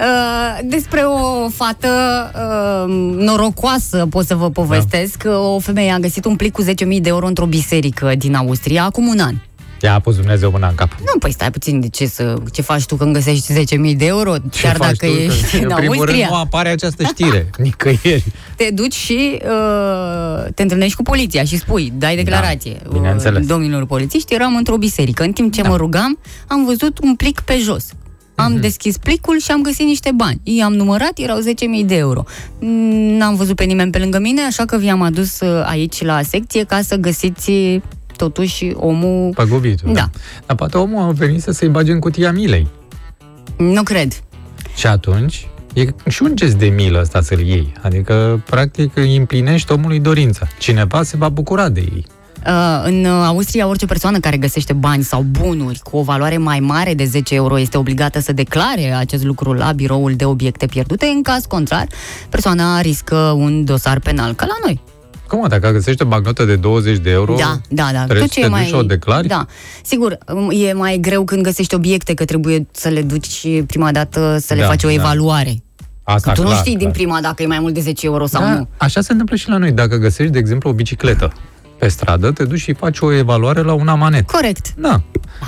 Uh, 0.00 0.58
despre 0.64 1.00
o 1.00 1.48
fată 1.48 1.88
uh, 2.34 2.94
norocoasă 3.16 4.06
pot 4.10 4.26
să 4.26 4.34
vă 4.34 4.50
povestesc. 4.50 5.22
Da. 5.22 5.38
O 5.38 5.58
femeie 5.58 5.90
a 5.90 5.98
găsit 5.98 6.24
un 6.24 6.36
plic 6.36 6.52
cu 6.52 6.62
10.000 6.62 6.68
de 6.76 7.08
euro 7.08 7.26
într-o 7.26 7.46
biserică 7.46 8.12
din 8.18 8.34
Austria 8.34 8.84
acum 8.84 9.06
un 9.06 9.18
an. 9.18 9.34
I-a 9.82 9.98
pus 10.00 10.16
Dumnezeu 10.16 10.50
mâna 10.50 10.68
în 10.68 10.74
cap. 10.74 10.90
Nu, 10.98 11.18
păi 11.18 11.32
stai 11.32 11.50
puțin, 11.50 11.80
de 11.80 11.88
ce, 11.88 12.06
să, 12.06 12.36
ce 12.52 12.62
faci 12.62 12.84
tu 12.86 12.96
când 12.96 13.12
găsești 13.14 13.52
10.000 13.92 13.96
de 13.96 14.06
euro? 14.06 14.34
Ce 14.50 14.60
chiar 14.62 14.76
faci 14.76 14.96
dacă 14.96 15.12
tu? 15.12 15.18
ești 15.20 15.50
Că, 15.50 15.56
în 15.56 15.62
în 15.70 15.76
primul 15.76 15.94
rând 15.94 16.08
Austria. 16.08 16.26
nu 16.30 16.34
apare 16.34 16.68
această 16.68 17.04
știre, 17.04 17.50
nicăieri. 17.58 18.24
te 18.56 18.68
duci 18.72 18.94
și 18.94 19.38
uh, 19.44 20.44
te 20.54 20.62
întâlnești 20.62 20.96
cu 20.96 21.02
poliția 21.02 21.44
și 21.44 21.56
spui, 21.58 21.92
dai 21.98 22.16
declarație. 22.16 22.76
Da, 22.82 22.88
bineînțeles. 22.92 23.46
Da. 23.46 23.52
domnilor 23.54 23.86
polițiști, 23.86 24.34
eram 24.34 24.56
într-o 24.56 24.76
biserică. 24.76 25.22
În 25.22 25.32
timp 25.32 25.52
ce 25.52 25.62
mă 25.62 25.76
rugam, 25.76 26.18
am 26.46 26.64
văzut 26.64 26.98
un 27.02 27.14
plic 27.14 27.40
pe 27.40 27.58
jos. 27.62 27.86
Am 28.34 28.52
Mhm. 28.52 28.60
deschis 28.60 28.96
plicul 28.98 29.38
și 29.40 29.50
am 29.50 29.62
găsit 29.62 29.86
niște 29.86 30.10
bani. 30.14 30.40
I-am 30.42 30.72
numărat, 30.72 31.12
erau 31.18 31.38
10.000 31.38 31.84
de 31.84 31.96
euro. 31.96 32.24
Mm, 32.60 33.16
N-am 33.16 33.34
văzut 33.34 33.56
pe 33.56 33.64
nimeni 33.64 33.90
pe 33.90 33.98
lângă 33.98 34.18
mine, 34.18 34.40
așa 34.42 34.64
că 34.64 34.76
vi-am 34.76 35.02
adus 35.02 35.40
uh, 35.40 35.62
aici 35.66 36.02
la 36.02 36.22
secție 36.22 36.64
ca 36.64 36.80
să 36.82 36.96
găsiți 36.96 37.50
totuși 38.20 38.72
omul... 38.74 39.32
Păgubitul. 39.34 39.92
Da. 39.92 40.10
Dar 40.46 40.56
poate 40.56 40.76
omul 40.76 41.02
a 41.02 41.12
venit 41.12 41.42
să 41.42 41.50
se-i 41.50 41.68
bage 41.68 41.92
în 41.92 41.98
cutia 41.98 42.32
milei. 42.32 42.68
Nu 43.56 43.82
cred. 43.82 44.22
Și 44.76 44.86
atunci 44.86 45.48
e 45.72 45.86
și 46.08 46.22
un 46.22 46.36
gest 46.36 46.54
de 46.54 46.66
milă 46.66 47.00
ăsta 47.00 47.20
să-l 47.20 47.40
iei. 47.40 47.72
Adică, 47.82 48.42
practic, 48.46 48.96
îi 48.96 49.16
împlinești 49.16 49.72
omului 49.72 50.00
dorința. 50.00 50.46
Cineva 50.58 51.02
se 51.02 51.16
va 51.16 51.28
bucura 51.28 51.68
de 51.68 51.80
ei. 51.80 52.06
Uh, 52.46 52.82
în 52.84 53.04
uh, 53.04 53.24
Austria, 53.26 53.66
orice 53.66 53.86
persoană 53.86 54.18
care 54.18 54.36
găsește 54.36 54.72
bani 54.72 55.02
sau 55.02 55.22
bunuri 55.22 55.78
cu 55.78 55.96
o 55.96 56.02
valoare 56.02 56.36
mai 56.36 56.60
mare 56.60 56.94
de 56.94 57.04
10 57.04 57.34
euro 57.34 57.58
este 57.58 57.78
obligată 57.78 58.20
să 58.20 58.32
declare 58.32 58.92
acest 58.92 59.24
lucru 59.24 59.52
la 59.52 59.72
biroul 59.72 60.14
de 60.14 60.24
obiecte 60.24 60.66
pierdute. 60.66 61.06
În 61.06 61.22
caz 61.22 61.44
contrar, 61.44 61.86
persoana 62.28 62.80
riscă 62.80 63.16
un 63.16 63.64
dosar 63.64 63.98
penal, 63.98 64.34
ca 64.34 64.46
la 64.46 64.56
noi. 64.64 64.80
Cum, 65.30 65.48
dacă 65.48 65.70
găsești 65.70 66.02
o 66.02 66.06
bagnotă 66.06 66.44
de 66.44 66.56
20 66.56 66.98
de 66.98 67.10
euro, 67.10 67.34
Da, 67.38 67.60
da, 67.68 67.88
da. 67.92 68.04
trebuie 68.04 68.28
să 68.28 68.40
te 68.40 68.46
duci 68.48 68.66
și 68.66 68.74
o 68.74 68.82
declari? 68.82 69.28
Da. 69.28 69.46
Sigur, 69.84 70.18
um, 70.32 70.50
e 70.52 70.72
mai 70.72 70.98
greu 71.00 71.24
când 71.24 71.42
găsești 71.42 71.74
obiecte, 71.74 72.14
că 72.14 72.24
trebuie 72.24 72.66
să 72.70 72.88
le 72.88 73.02
duci 73.02 73.46
prima 73.66 73.92
dată 73.92 74.36
să 74.40 74.54
le 74.54 74.60
Da, 74.60 74.66
faci 74.66 74.84
o 74.84 74.86
da. 74.86 74.92
evaluare. 74.94 75.62
Asta, 76.02 76.30
Că 76.30 76.36
tu 76.36 76.42
nu 76.42 76.48
clar, 76.48 76.58
știi 76.60 76.72
din 76.72 76.80
clar. 76.80 76.92
prima 76.92 77.20
dacă 77.20 77.42
e 77.42 77.46
mai 77.46 77.58
mult 77.60 77.74
de 77.74 77.80
10 77.80 78.06
euro 78.06 78.26
sau 78.26 78.42
da, 78.42 78.54
nu. 78.54 78.68
Așa 78.76 79.00
se 79.00 79.12
întâmplă 79.12 79.36
și 79.36 79.48
la 79.48 79.56
noi. 79.56 79.72
Dacă 79.72 79.96
găsești, 79.96 80.32
de 80.32 80.38
exemplu, 80.38 80.70
o 80.70 80.72
bicicletă 80.72 81.32
pe 81.80 81.88
stradă, 81.88 82.30
te 82.30 82.44
duci 82.44 82.58
și 82.60 82.72
faci 82.72 82.98
o 83.00 83.12
evaluare 83.12 83.62
la 83.62 83.72
un 83.72 83.88
amanet. 83.88 84.30
Corect. 84.30 84.66
Da, 84.76 85.00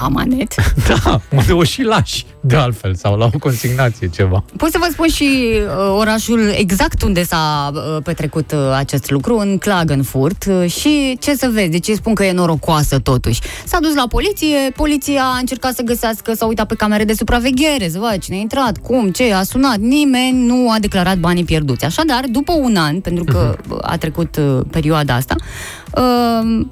Amanet. 0.03 0.55
da, 0.89 1.20
unde 1.37 1.53
o 1.53 1.62
și 1.62 1.83
lași, 1.83 2.26
de 2.41 2.57
altfel, 2.57 2.95
sau 2.95 3.16
la 3.16 3.28
o 3.35 3.39
consignație, 3.39 4.09
ceva. 4.09 4.45
Pot 4.57 4.70
să 4.70 4.76
vă 4.80 4.87
spun 4.91 5.09
și 5.09 5.53
uh, 5.55 5.95
orașul 5.99 6.41
exact 6.57 7.03
unde 7.03 7.24
s-a 7.24 7.70
uh, 7.74 8.03
petrecut 8.03 8.53
uh, 8.53 8.59
acest 8.76 9.11
lucru, 9.11 9.37
în 9.39 9.59
Klagenfurt. 9.59 10.45
Uh, 10.49 10.70
și 10.70 11.16
ce 11.20 11.35
să 11.35 11.51
vezi, 11.53 11.68
de 11.70 11.78
ce 11.78 11.95
spun 11.95 12.14
că 12.14 12.24
e 12.24 12.33
norocoasă 12.33 12.99
totuși? 12.99 13.41
S-a 13.64 13.78
dus 13.80 13.95
la 13.95 14.07
poliție, 14.09 14.57
poliția 14.76 15.22
a 15.24 15.39
încercat 15.39 15.74
să 15.74 15.83
găsească, 15.83 16.35
s-a 16.35 16.47
uitat 16.47 16.66
pe 16.66 16.74
camere 16.74 17.05
de 17.05 17.12
supraveghere, 17.14 17.89
să 17.89 17.99
vadă 17.99 18.16
cine 18.16 18.37
a 18.37 18.41
intrat, 18.41 18.78
cum, 18.78 19.11
ce, 19.11 19.33
a 19.33 19.43
sunat. 19.43 19.76
Nimeni 19.78 20.47
nu 20.47 20.70
a 20.70 20.76
declarat 20.80 21.18
banii 21.18 21.45
pierduți. 21.45 21.85
Așadar, 21.85 22.24
după 22.30 22.53
un 22.53 22.76
an, 22.76 23.01
pentru 23.01 23.24
că 23.24 23.57
Mhm. 23.66 23.78
a 23.83 23.97
trecut 23.97 24.37
uh, 24.37 24.61
perioada 24.70 25.14
asta, 25.14 25.35
uh, 25.39 25.45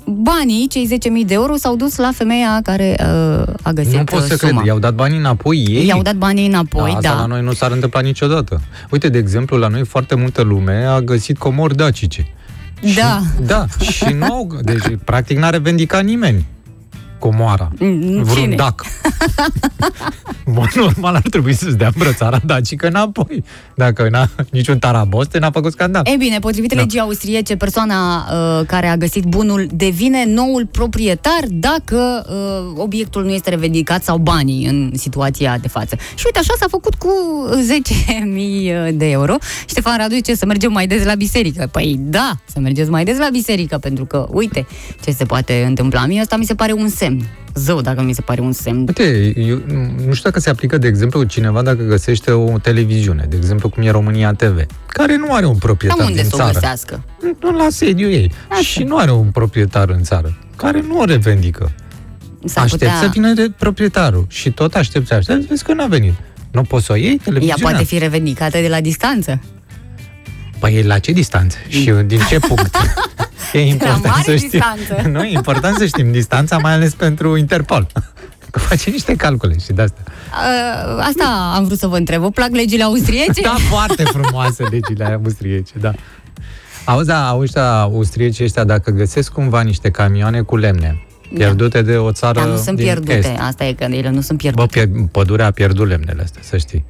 banii, 0.04 0.68
cei 0.68 0.98
10.000 1.22 1.26
de 1.26 1.34
euro, 1.34 1.56
s-au 1.56 1.76
dus 1.76 1.96
la 1.96 2.10
femeia 2.14 2.60
care 2.62 2.96
uh, 3.00 3.42
a 3.62 3.72
găsit 3.72 3.96
nu 3.96 4.04
pot 4.04 4.22
să 4.22 4.32
uh, 4.32 4.38
cred. 4.38 4.50
suma. 4.50 4.62
I-au 4.66 4.78
dat 4.78 4.94
banii 4.94 5.18
înapoi 5.18 5.64
ei? 5.68 5.86
I-au 5.86 6.02
dat 6.02 6.14
banii 6.14 6.46
înapoi, 6.46 6.90
Asta 6.90 7.08
da. 7.08 7.20
la 7.20 7.26
noi 7.26 7.42
nu 7.42 7.52
s-ar 7.52 7.70
întâmpla 7.70 8.00
niciodată. 8.00 8.60
Uite, 8.90 9.08
de 9.08 9.18
exemplu, 9.18 9.56
la 9.56 9.68
noi 9.68 9.84
foarte 9.84 10.14
multă 10.14 10.42
lume 10.42 10.84
a 10.84 11.00
găsit 11.00 11.38
comori 11.38 11.76
dacice. 11.76 12.26
Da. 12.96 13.20
Da, 13.46 13.66
și 13.80 14.12
nu 14.18 14.24
au... 14.24 14.46
Deci, 14.62 14.82
practic, 15.04 15.38
n-a 15.38 15.50
revendicat 15.50 16.04
nimeni 16.04 16.46
comoara. 17.20 17.68
Mm, 17.78 18.22
Vreun 18.22 18.36
cine? 18.42 18.54
dac. 18.54 18.82
Bun, 20.54 20.68
normal 20.74 21.14
ar 21.14 21.22
trebui 21.30 21.52
să-ți 21.54 21.76
dea 21.76 21.90
îmbrățara 21.94 22.40
dacică 22.44 22.86
înapoi. 22.86 23.44
Dacă 23.74 24.08
n-a, 24.10 24.28
niciun 24.50 24.78
taraboste 24.78 25.38
n-a 25.38 25.50
făcut 25.50 25.72
scandal. 25.72 26.02
E 26.12 26.16
bine, 26.16 26.38
potrivit 26.38 26.74
Da. 26.74 26.80
legii 26.80 26.98
austriece, 27.00 27.56
persoana 27.56 28.16
uh, 28.16 28.66
care 28.66 28.86
a 28.86 28.96
găsit 28.96 29.24
bunul 29.24 29.66
devine 29.74 30.24
noul 30.26 30.66
proprietar 30.66 31.40
dacă 31.48 32.26
uh, 32.30 32.80
obiectul 32.82 33.24
nu 33.24 33.30
este 33.30 33.50
revendicat 33.50 34.02
sau 34.02 34.18
banii 34.18 34.66
în 34.66 34.90
situația 34.94 35.58
de 35.58 35.68
față. 35.68 35.96
Și 36.14 36.22
uite, 36.24 36.38
așa 36.38 36.52
s-a 36.58 36.66
făcut 36.70 36.94
cu 36.94 37.10
10.000 38.88 38.94
de 38.94 39.10
euro. 39.10 39.34
Ștefan 39.68 39.96
Radu 39.96 40.14
zice 40.14 40.34
să 40.34 40.46
mergem 40.46 40.72
mai 40.72 40.86
des 40.86 41.04
la 41.04 41.14
biserică. 41.14 41.68
Păi 41.72 41.96
da, 42.00 42.32
să 42.52 42.60
mergeți 42.60 42.90
mai 42.90 43.04
des 43.04 43.18
la 43.18 43.28
biserică, 43.32 43.78
pentru 43.78 44.04
că, 44.04 44.28
uite, 44.32 44.66
ce 45.04 45.10
se 45.10 45.24
poate 45.24 45.64
întâmpla. 45.66 46.06
Mie 46.06 46.20
asta 46.20 46.36
mi 46.36 46.44
se 46.44 46.54
pare 46.54 46.72
un 46.72 46.88
semn. 46.88 47.09
Zău, 47.54 47.80
dacă 47.80 48.02
mi 48.02 48.12
se 48.12 48.20
pare 48.20 48.40
un 48.40 48.52
semn. 48.52 48.78
Uite, 48.86 49.32
eu 49.40 49.56
nu 50.06 50.12
știu 50.12 50.22
dacă 50.30 50.40
se 50.40 50.50
aplică, 50.50 50.78
de 50.78 50.86
exemplu, 50.86 51.22
cineva 51.22 51.62
dacă 51.62 51.82
găsește 51.82 52.30
o 52.30 52.58
televiziune, 52.58 53.26
de 53.28 53.36
exemplu, 53.36 53.68
cum 53.68 53.82
e 53.82 53.90
România 53.90 54.32
TV, 54.32 54.66
care 54.86 55.16
nu 55.16 55.32
are 55.34 55.46
un 55.46 55.56
proprietar 55.56 55.98
Dar 55.98 56.08
unde 56.08 56.20
din 56.20 56.30
să 56.30 56.36
o 56.36 56.38
țară. 56.38 56.52
găsească? 56.52 57.02
Nu 57.40 57.56
la 57.56 57.66
sediu 57.70 58.10
ei. 58.10 58.32
Așa. 58.50 58.60
Și 58.60 58.82
nu 58.82 58.96
are 58.96 59.10
un 59.12 59.30
proprietar 59.30 59.88
în 59.88 60.02
țară, 60.02 60.38
care 60.56 60.80
nu 60.88 60.98
o 60.98 61.04
revendică. 61.04 61.70
S-ar 62.44 62.64
Aștept 62.64 62.82
putea... 62.82 62.98
să 63.00 63.08
vină 63.12 63.32
de 63.32 63.50
proprietarul 63.58 64.26
și 64.28 64.50
tot 64.50 64.74
aștept 64.74 65.06
să 65.06 65.14
aștept, 65.14 65.40
vezi 65.40 65.64
că 65.64 65.72
n-a 65.72 65.86
venit. 65.86 66.14
Nu 66.52 66.62
poți 66.62 66.84
să 66.84 66.92
o 66.92 66.96
iei 66.96 67.10
Ea 67.10 67.16
televiziunea? 67.24 67.68
poate 67.70 67.84
fi 67.84 67.98
revendicată 67.98 68.58
de 68.58 68.68
la 68.68 68.80
distanță. 68.80 69.40
Păi 70.60 70.82
la 70.82 70.98
ce 70.98 71.12
distanță? 71.12 71.56
Și 71.68 71.92
din 72.06 72.20
ce 72.28 72.38
punct? 72.38 72.76
E 73.52 73.60
important 73.66 74.04
mare 74.04 74.22
să 74.22 74.36
știm. 74.36 74.48
distanță. 74.50 75.08
Nu, 75.14 75.22
e 75.24 75.32
important 75.32 75.76
să 75.76 75.86
știm 75.86 76.12
distanța, 76.12 76.58
mai 76.58 76.72
ales 76.72 76.94
pentru 76.94 77.36
Interpol. 77.36 77.86
Că 78.50 78.58
face 78.58 78.90
niște 78.90 79.14
calcule 79.16 79.58
și 79.58 79.72
de 79.72 79.82
asta. 79.82 80.00
Uh, 80.06 81.04
asta 81.08 81.52
am 81.56 81.64
vrut 81.64 81.78
să 81.78 81.86
vă 81.86 81.96
întreb. 81.96 82.20
Vă 82.20 82.30
plac 82.30 82.50
legile 82.50 82.82
austriece? 82.82 83.40
Da, 83.42 83.56
foarte 83.70 84.02
frumoase 84.04 84.62
legile 84.62 85.20
austriece, 85.24 85.72
da. 85.80 85.92
Auzi, 86.84 87.06
da, 87.06 87.28
auzi, 87.28 87.52
da, 87.52 87.80
austriecii 87.80 88.44
ăștia, 88.44 88.64
dacă 88.64 88.90
găsesc 88.90 89.32
cumva 89.32 89.60
niște 89.60 89.90
camioane 89.90 90.40
cu 90.40 90.56
lemne, 90.56 91.02
pierdute 91.34 91.82
de 91.82 91.96
o 91.96 92.12
țară 92.12 92.40
Dar 92.40 92.48
nu 92.48 92.56
sunt 92.56 92.76
din 92.76 92.84
pierdute. 92.84 93.16
Est. 93.16 93.30
Asta 93.40 93.64
e 93.64 93.72
că 93.72 93.84
ele 93.84 94.10
nu 94.10 94.20
sunt 94.20 94.42
Bă, 94.42 94.66
pierdute. 94.66 94.78
pier- 94.78 95.10
pădurea 95.10 95.46
a 95.46 95.50
pierdut 95.50 95.88
lemnele 95.88 96.22
astea, 96.22 96.40
să 96.44 96.56
știi. 96.56 96.84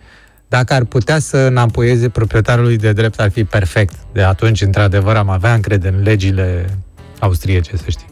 Dacă 0.51 0.75
ar 0.75 0.85
putea 0.85 1.19
să 1.19 1.37
înapoieze 1.37 2.09
proprietarului 2.09 2.77
de 2.77 2.93
drept, 2.93 3.21
ar 3.21 3.31
fi 3.31 3.45
perfect. 3.45 3.95
De 4.13 4.23
atunci, 4.23 4.61
într-adevăr, 4.61 5.17
am 5.17 5.29
avea 5.31 5.55
încredere 5.55 5.97
în 5.97 6.03
legile 6.03 6.79
austriece, 7.19 7.77
să 7.77 7.85
știi. 7.87 8.07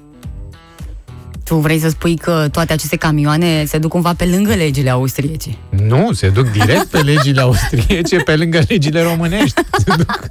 Tu 1.45 1.57
vrei 1.57 1.79
să 1.79 1.89
spui 1.89 2.17
că 2.17 2.49
toate 2.53 2.73
aceste 2.73 2.97
camioane 2.97 3.65
se 3.65 3.79
duc 3.79 3.91
cumva 3.91 4.15
pe 4.15 4.25
lângă 4.25 4.55
legile 4.55 4.91
austriece. 4.91 5.57
Nu, 5.71 6.13
se 6.13 6.29
duc 6.29 6.51
direct 6.51 6.85
pe 6.85 6.99
legile 6.99 7.41
austriece, 7.41 8.17
pe 8.17 8.37
lângă 8.37 8.61
legile 8.69 9.03
românești. 9.03 9.61
Se 9.79 9.95
duc... 9.97 10.27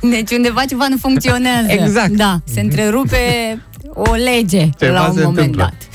Deci 0.00 0.30
undeva 0.30 0.64
ceva 0.64 0.86
nu 0.88 0.96
funcționează. 0.96 1.72
Exact. 1.72 2.10
Da, 2.10 2.40
se 2.44 2.60
întrerupe 2.60 3.18
o 3.94 4.12
lege 4.14 4.68
Ceva 4.78 4.92
la 4.92 5.08
un 5.08 5.14
se 5.16 5.22
moment 5.22 5.38
întâmplă. 5.38 5.62
dat. 5.62 5.88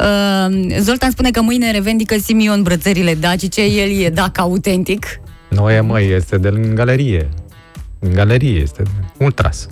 Uh, 0.00 0.76
Zoltan 0.78 1.10
spune 1.10 1.30
că 1.30 1.40
mâine 1.40 1.70
revendică 1.70 2.18
Simion 2.18 2.62
brățările 2.62 3.14
dacice, 3.14 3.60
el 3.60 4.02
e 4.02 4.10
dac 4.10 4.38
autentic. 4.38 5.06
Nu 5.48 5.70
e, 5.70 5.80
măi, 5.80 6.10
este 6.12 6.38
de 6.38 6.48
în 6.48 6.74
galerie. 6.74 7.28
În 7.98 8.12
galerie 8.12 8.60
este 8.60 8.82
ultras. 9.18 9.68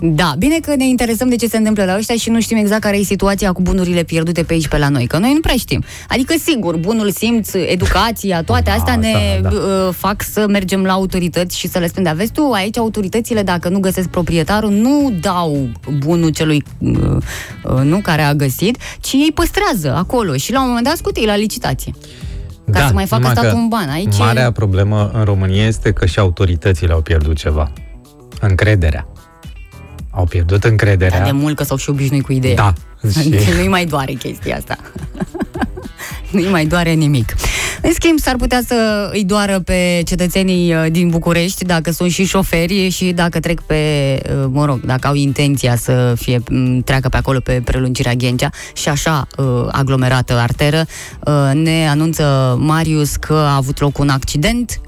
Da, 0.00 0.34
bine 0.38 0.58
că 0.58 0.74
ne 0.76 0.86
interesăm 0.86 1.28
de 1.28 1.36
ce 1.36 1.46
se 1.48 1.56
întâmplă 1.56 1.84
la 1.84 1.96
ăștia 1.96 2.14
și 2.14 2.30
nu 2.30 2.40
știm 2.40 2.56
exact 2.56 2.80
care 2.80 2.98
e 2.98 3.02
situația 3.02 3.52
cu 3.52 3.62
bunurile 3.62 4.02
pierdute 4.02 4.42
pe 4.42 4.52
aici, 4.52 4.68
pe 4.68 4.78
la 4.78 4.88
noi, 4.88 5.06
că 5.06 5.18
noi 5.18 5.32
nu 5.32 5.40
prea 5.40 5.54
știm. 5.56 5.84
Adică, 6.08 6.34
sigur, 6.44 6.76
bunul 6.76 7.10
simț, 7.10 7.52
educația, 7.54 8.42
toate 8.42 8.70
astea 8.70 8.94
Asta, 8.94 9.06
ne 9.08 9.40
da. 9.42 9.48
uh, 9.48 9.94
fac 9.94 10.22
să 10.22 10.46
mergem 10.48 10.84
la 10.84 10.92
autorități 10.92 11.58
și 11.58 11.68
să 11.68 11.78
le 11.78 11.86
spunem, 11.86 12.04
dar 12.04 12.14
vezi 12.14 12.32
tu, 12.32 12.50
aici 12.50 12.78
autoritățile, 12.78 13.42
dacă 13.42 13.68
nu 13.68 13.78
găsesc 13.78 14.08
proprietarul, 14.08 14.70
nu 14.70 15.12
dau 15.20 15.68
bunul 15.98 16.28
celui 16.30 16.62
uh, 16.78 16.96
uh, 17.62 17.80
nu 17.82 17.98
care 17.98 18.22
a 18.22 18.34
găsit, 18.34 18.76
ci 19.00 19.12
ei 19.12 19.32
păstrează 19.34 19.94
acolo 19.96 20.36
și 20.36 20.52
la 20.52 20.60
un 20.60 20.66
moment 20.68 20.86
dat 20.86 20.96
scot 20.96 21.16
ei 21.16 21.26
la 21.26 21.36
licitație. 21.36 21.92
Ca 22.72 22.86
să 22.86 22.92
mai 22.92 23.06
facă 23.06 23.22
Da, 23.22 23.28
numai 23.28 23.34
statul 23.34 23.50
că 23.50 23.56
un 23.56 23.68
ban. 23.68 23.88
Aici 23.88 24.14
e- 24.14 24.18
Marea 24.18 24.52
problemă 24.52 25.10
în 25.14 25.24
România 25.24 25.66
este 25.66 25.92
că 25.92 26.06
și 26.06 26.18
autoritățile 26.18 26.92
au 26.92 27.00
pierdut 27.00 27.36
ceva. 27.36 27.72
Încrederea. 28.40 29.06
Au 30.16 30.24
pierdut 30.24 30.64
încrederea. 30.64 31.18
Da, 31.18 31.24
de 31.24 31.30
mult 31.30 31.56
că 31.56 31.64
s-au 31.64 31.76
și 31.76 31.90
obișnuit 31.90 32.24
cu 32.24 32.32
ideea. 32.32 32.54
Da. 32.54 32.72
Și... 33.20 33.34
Nu-i 33.56 33.68
mai 33.68 33.84
doare 33.84 34.12
chestia 34.12 34.56
asta. 34.56 34.76
Nu-i 36.30 36.48
mai 36.48 36.66
doare 36.66 36.92
nimic. 36.92 37.34
În 37.82 37.92
schimb, 37.92 38.18
s-ar 38.18 38.36
putea 38.36 38.60
să 38.66 39.10
îi 39.12 39.24
doară 39.24 39.60
pe 39.60 40.02
cetățenii 40.04 40.74
uh, 40.74 40.86
din 40.90 41.08
București 41.08 41.64
dacă 41.64 41.90
sunt 41.90 42.10
și 42.10 42.24
șoferi 42.24 42.88
și 42.88 43.12
dacă 43.12 43.40
trec 43.40 43.60
pe, 43.60 43.74
uh, 44.22 44.48
mă 44.50 44.64
rog, 44.64 44.80
dacă 44.80 45.06
au 45.06 45.14
intenția 45.14 45.76
să 45.76 46.14
fie 46.16 46.42
m, 46.50 46.80
treacă 46.80 47.08
pe 47.08 47.16
acolo 47.16 47.40
pe 47.40 47.60
prelungirea 47.64 48.14
Ghencea 48.14 48.50
și 48.74 48.88
așa 48.88 49.26
uh, 49.36 49.46
aglomerată 49.70 50.32
arteră. 50.32 50.84
Uh, 51.26 51.50
Ne 51.54 51.86
anunță 51.88 52.56
Marius 52.60 53.16
că 53.16 53.34
a 53.34 53.54
avut 53.54 53.80
loc 53.80 53.98
un 53.98 54.08
accident 54.08 54.80
uh, 54.80 54.85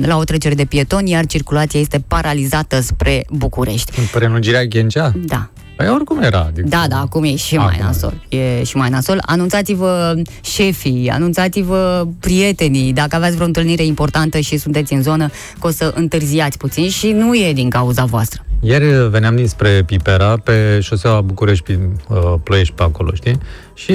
la 0.00 0.16
o 0.16 0.24
trecere 0.24 0.54
de 0.54 0.64
pietoni, 0.64 1.10
iar 1.10 1.26
circulația 1.26 1.80
este 1.80 2.04
paralizată 2.08 2.80
spre 2.80 3.24
București. 3.30 3.98
În 3.98 4.04
prelungirea 4.12 4.64
Ghencea? 4.64 5.12
Da. 5.24 5.48
Păi 5.76 5.88
oricum 5.88 6.22
era. 6.22 6.40
Adică... 6.40 6.68
Da, 6.68 6.84
da, 6.88 7.00
acum 7.00 7.24
e 7.24 7.36
și 7.36 7.56
mai 7.56 7.66
Acum. 7.74 7.84
nasol. 7.86 8.14
E 8.28 8.64
și 8.64 8.76
mai 8.76 8.90
nasol. 8.90 9.18
Anunțați-vă 9.26 10.14
șefii, 10.40 11.10
anunțați-vă 11.10 12.06
prietenii, 12.20 12.92
dacă 12.92 13.16
aveți 13.16 13.34
vreo 13.34 13.46
întâlnire 13.46 13.84
importantă 13.84 14.38
și 14.38 14.56
sunteți 14.56 14.92
în 14.92 15.02
zonă, 15.02 15.30
că 15.60 15.66
o 15.66 15.70
să 15.70 15.92
întârziați 15.96 16.58
puțin 16.58 16.88
și 16.88 17.10
nu 17.10 17.34
e 17.34 17.52
din 17.52 17.70
cauza 17.70 18.04
voastră. 18.04 18.44
Ieri 18.64 19.08
veneam 19.08 19.36
dinspre 19.36 19.82
Pipera, 19.86 20.36
pe 20.36 20.80
șoseaua 20.80 21.20
București, 21.20 21.78
uh, 22.08 22.34
Ploiești 22.42 22.74
pe 22.74 22.82
acolo, 22.82 23.14
știi? 23.14 23.38
Și 23.74 23.92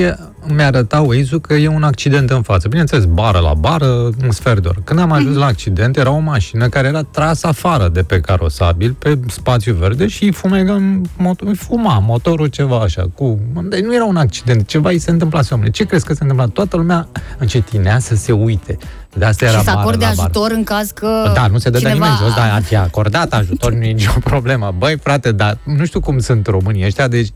mi 0.47 0.63
arăta 0.63 1.01
waze 1.01 1.39
că 1.39 1.53
e 1.53 1.68
un 1.68 1.84
accident 1.84 2.30
în 2.30 2.41
față. 2.41 2.68
Bineînțeles, 2.68 3.05
bară 3.05 3.39
la 3.39 3.53
bară, 3.53 3.86
un 4.24 4.32
sfert 4.32 4.61
de 4.61 4.68
oră. 4.68 4.80
Când 4.84 4.99
am 4.99 5.11
ajuns 5.11 5.36
la 5.36 5.45
accident, 5.45 5.97
era 5.97 6.11
o 6.11 6.20
mașină 6.20 6.70
care 6.70 6.88
era 6.88 7.03
trasă 7.03 7.47
afară 7.47 7.88
de 7.88 8.03
pe 8.03 8.20
carosabil, 8.20 8.93
pe 8.99 9.20
spațiu 9.28 9.74
verde 9.74 10.07
și 10.07 10.32
fumega, 10.32 10.82
motor, 11.18 11.55
fuma 11.55 11.99
motorul 11.99 12.47
ceva 12.47 12.80
așa. 12.80 13.09
Cu... 13.15 13.39
Deci 13.63 13.84
nu 13.84 13.95
era 13.95 14.05
un 14.05 14.18
accident, 14.18 14.68
ceva 14.68 14.89
îi 14.89 14.99
se 14.99 15.11
întâmplase 15.11 15.53
omule. 15.53 15.70
Ce 15.70 15.84
crezi 15.84 16.05
că 16.05 16.13
se 16.13 16.20
întâmpla? 16.22 16.47
Toată 16.47 16.78
lumea 16.78 17.07
încetinea 17.38 17.99
să 17.99 18.15
se 18.15 18.32
uite. 18.32 18.78
De 19.18 19.26
asta 19.26 19.45
era 19.45 19.57
și 19.57 19.63
să 19.63 19.70
bară 19.70 19.80
acorde 19.80 20.05
la 20.05 20.11
bară. 20.15 20.22
ajutor 20.22 20.51
în 20.51 20.63
caz 20.63 20.91
că 20.91 21.32
Da, 21.34 21.47
nu 21.47 21.57
se 21.57 21.70
dădea 21.70 21.89
cineva... 21.89 22.05
nimeni 22.05 22.26
jos, 22.26 22.36
dar 22.36 22.49
ar 22.53 22.61
fi 22.61 22.76
acordat 22.76 23.34
ajutor, 23.34 23.74
nu 23.74 23.84
e 23.84 23.91
nicio 23.91 24.11
problemă. 24.32 24.76
Băi, 24.78 24.97
frate, 25.03 25.32
dar 25.32 25.57
nu 25.63 25.86
știu 25.86 25.99
cum 25.99 26.20
sunt 26.20 26.47
românii 26.47 26.86
ăștia, 26.86 27.07
deci 27.07 27.30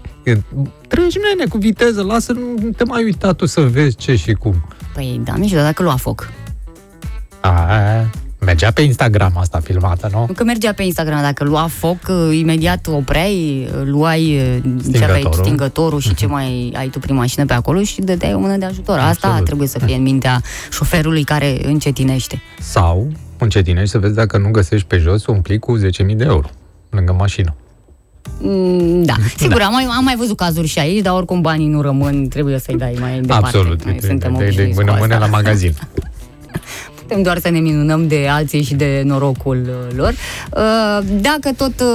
treci 0.88 1.16
nene 1.18 1.50
cu 1.50 1.58
viteză, 1.58 2.02
lasă, 2.04 2.32
nu 2.32 2.70
te 2.78 2.84
mai 2.84 3.04
uita 3.04 3.34
tu 3.34 3.46
să 3.46 3.62
vezi 3.62 3.96
ce 3.96 4.16
și 4.16 4.34
cum. 4.34 4.66
Păi 4.94 5.22
da, 5.24 5.34
nici 5.36 5.52
dacă 5.52 5.84
lua 5.84 5.96
foc. 5.96 6.30
A, 7.40 7.68
mergea 8.46 8.72
pe 8.72 8.82
Instagram 8.82 9.38
asta 9.38 9.60
filmată, 9.60 10.10
nu? 10.12 10.26
Nu 10.28 10.34
că 10.34 10.44
mergea 10.44 10.74
pe 10.74 10.84
Instagram, 10.84 11.22
dacă 11.22 11.44
lua 11.44 11.68
foc, 11.68 11.98
uh, 12.10 12.38
imediat 12.38 12.88
opreai, 12.88 13.68
uh, 13.76 13.82
luai 13.86 14.38
uh, 14.38 14.74
ce 14.92 15.04
aveai 15.04 15.20
Stingătorul. 15.20 15.44
stingătorul 15.46 16.00
și 16.00 16.14
ce 16.16 16.26
mai 16.26 16.74
ai 16.76 16.88
tu 16.88 17.00
prin 17.00 17.16
mașină 17.16 17.46
pe 17.46 17.54
acolo 17.54 17.82
și 17.84 18.02
dădeai 18.02 18.34
o 18.34 18.40
mână 18.40 18.58
de 18.58 18.66
ajutor. 18.66 18.98
Asta 18.98 19.28
Absolut. 19.28 19.46
trebuie 19.46 19.68
să 19.68 19.80
fie 19.80 19.96
în 19.96 20.02
mintea 20.02 20.42
șoferului 20.72 21.24
care 21.24 21.58
încetinește. 21.66 22.42
Sau 22.60 23.08
încetinești 23.38 23.90
să 23.90 24.00
vezi 24.00 24.14
dacă 24.16 24.38
nu 24.38 24.52
găsești 24.52 24.88
pe 24.88 24.98
jos 24.98 25.26
un 25.26 25.42
plic 25.42 25.60
cu 25.60 25.78
10.000 25.80 26.16
de 26.16 26.24
euro 26.24 26.50
lângă 26.90 27.16
mașină. 27.18 27.56
Mm, 28.42 29.04
Da, 29.04 29.14
sigur, 29.38 29.62
am 29.62 29.72
mai, 29.72 29.88
am 29.98 30.04
mai 30.04 30.16
văzut 30.16 30.38
cazuri 30.38 30.68
și 30.68 30.80
aici, 30.80 31.02
dar 31.02 31.14
oricum 31.14 31.42
banii 31.42 31.68
nu 31.68 31.82
rămân, 31.82 32.28
trebuie 32.28 32.60
să-i 32.60 32.78
dai 32.78 32.98
mai 33.00 33.20
departe. 33.20 33.46
Absolut, 33.46 33.84
Noi 33.86 33.98
de, 34.00 34.08
suntem 34.08 34.34
de, 34.34 34.38
de, 34.38 34.44
de 34.44 34.46
obișnuiți 34.46 34.78
cu 34.78 34.84
mână 34.84 34.98
mână 35.00 35.14
asta. 35.14 35.26
la 35.26 35.32
magazin. 35.32 35.74
Putem 37.12 37.26
doar 37.26 37.40
să 37.40 37.50
ne 37.50 37.60
minunăm 37.60 38.08
de 38.08 38.28
alții 38.30 38.64
și 38.64 38.74
de 38.74 39.02
norocul 39.06 39.62
uh, 39.68 39.96
lor. 39.96 40.14
Uh, 40.58 41.06
Dacă 41.22 41.52
tot 41.58 41.74
uh, 41.80 41.88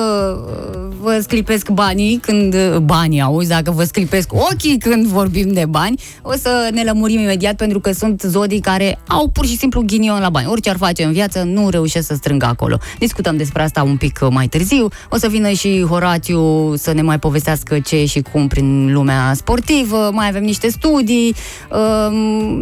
vă 1.01 1.19
sclipesc 1.23 1.69
banii 1.69 2.19
când 2.23 2.55
uh, 2.55 2.77
banii 2.77 3.21
auzi, 3.21 3.49
dacă 3.49 3.71
vă 3.71 3.85
sclipesc 3.85 4.33
ochii 4.33 4.79
când 4.79 5.07
vorbim 5.07 5.53
de 5.53 5.65
bani, 5.69 6.01
o 6.23 6.33
să 6.33 6.69
ne 6.73 6.83
lămurim 6.83 7.19
imediat 7.19 7.55
pentru 7.55 7.81
că 7.81 7.93
sunt 7.93 8.23
zodii 8.27 8.61
care 8.61 8.99
au 9.09 9.29
pur 9.29 9.47
și 9.47 9.57
simplu 9.57 9.83
ghinion 9.87 10.21
la 10.21 10.29
bani. 10.31 10.47
Orice 10.47 10.71
ar 10.71 10.77
face 10.77 11.05
în 11.05 11.13
viață, 11.13 11.43
nu 11.43 11.69
reușesc 11.69 12.07
să 12.07 12.15
strângă 12.15 12.47
acolo. 12.47 12.79
Discutăm 12.99 13.37
despre 13.37 13.63
asta 13.63 13.83
un 13.83 13.97
pic 13.97 14.19
uh, 14.23 14.29
mai 14.31 14.47
târziu. 14.47 14.89
O 15.11 15.17
să 15.17 15.29
vină 15.29 15.51
și 15.51 15.85
Horatiu 15.89 16.75
să 16.77 16.93
ne 16.93 17.03
mai 17.03 17.19
povestească 17.19 17.79
ce 17.79 18.05
și 18.05 18.21
cum 18.33 18.47
prin 18.47 18.93
lumea 18.93 19.33
sportivă. 19.35 20.11
Mai 20.13 20.29
avem 20.29 20.43
niște 20.43 20.69
studii, 20.69 21.35
uh, 21.71 22.17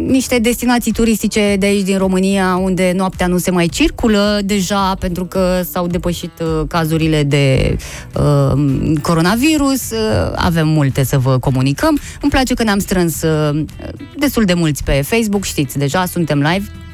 niște 0.07 0.39
destinații 0.39 0.91
turistice 0.91 1.55
de 1.59 1.65
aici 1.65 1.83
din 1.85 1.97
România 1.97 2.43
unde 2.53 2.91
noaptea 2.95 3.27
nu 3.27 3.37
se 3.37 3.51
mai 3.51 3.67
circulă 3.67 4.39
deja 4.43 4.95
pentru 4.99 5.25
că 5.25 5.61
s-au 5.71 5.87
depășit 5.87 6.31
uh, 6.39 6.61
cazurile 6.67 7.23
de 7.23 7.77
uh, 8.15 8.93
coronavirus. 9.01 9.91
Uh, 9.91 10.31
avem 10.35 10.67
multe 10.67 11.03
să 11.03 11.17
vă 11.17 11.37
comunicăm. 11.39 11.99
Îmi 12.21 12.31
place 12.31 12.53
că 12.53 12.63
ne-am 12.63 12.79
strâns 12.79 13.21
uh, 13.21 13.63
destul 14.17 14.43
de 14.43 14.53
mulți 14.53 14.83
pe 14.83 15.01
Facebook, 15.01 15.43
știți, 15.43 15.77
deja 15.77 16.05
suntem 16.05 16.37
live. 16.37 16.84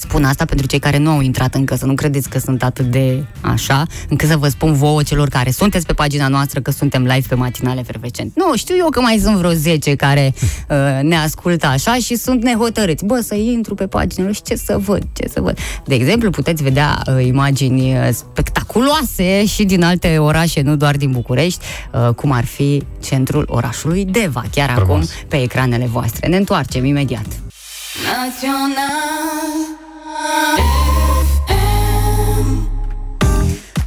Spun 0.00 0.24
asta 0.24 0.44
pentru 0.44 0.66
cei 0.66 0.78
care 0.78 0.98
nu 0.98 1.10
au 1.10 1.20
intrat 1.20 1.54
încă, 1.54 1.74
să 1.74 1.86
nu 1.86 1.94
credeți 1.94 2.28
că 2.28 2.38
sunt 2.38 2.62
atât 2.62 2.84
de 2.84 3.24
așa, 3.40 3.82
încât 4.08 4.28
să 4.28 4.36
vă 4.36 4.48
spun 4.48 4.72
vouă 4.72 5.02
celor 5.02 5.28
care 5.28 5.50
sunteți 5.50 5.86
pe 5.86 5.92
pagina 5.92 6.28
noastră 6.28 6.60
că 6.60 6.70
suntem 6.70 7.02
live 7.02 7.26
pe 7.28 7.34
matinale 7.34 7.82
fervecent. 7.82 8.32
Nu, 8.34 8.56
știu 8.56 8.74
eu 8.78 8.88
că 8.88 9.00
mai 9.00 9.18
sunt 9.22 9.36
vreo 9.36 9.50
10 9.52 9.94
care 9.94 10.34
uh, 10.34 10.76
ne 11.02 11.16
ascultă 11.16 11.66
așa 11.66 11.94
și 11.94 12.16
sunt 12.16 12.42
nehotărâți. 12.42 13.04
Bă, 13.04 13.20
să 13.20 13.34
intru 13.34 13.74
pe 13.74 13.86
pagină 13.86 14.30
și 14.30 14.42
ce 14.42 14.54
să 14.54 14.78
văd, 14.78 15.02
ce 15.12 15.28
să 15.28 15.40
văd. 15.40 15.58
De 15.84 15.94
exemplu, 15.94 16.30
puteți 16.30 16.62
vedea 16.62 17.02
uh, 17.06 17.26
imagini 17.26 17.92
uh, 17.92 18.08
spectaculoase 18.12 19.46
și 19.46 19.64
din 19.64 19.82
alte 19.82 20.18
orașe, 20.18 20.60
nu 20.60 20.76
doar 20.76 20.96
din 20.96 21.10
București, 21.10 21.64
uh, 21.92 22.14
cum 22.14 22.32
ar 22.32 22.44
fi 22.44 22.82
centrul 23.02 23.46
orașului 23.48 24.04
Deva, 24.04 24.42
chiar 24.50 24.70
Frumos. 24.70 24.88
acum 24.88 25.28
pe 25.28 25.42
ecranele 25.42 25.86
voastre. 25.86 26.28
Ne 26.28 26.36
întoarcem 26.36 26.84
imediat. 26.84 27.26
Yeah. 30.22 30.99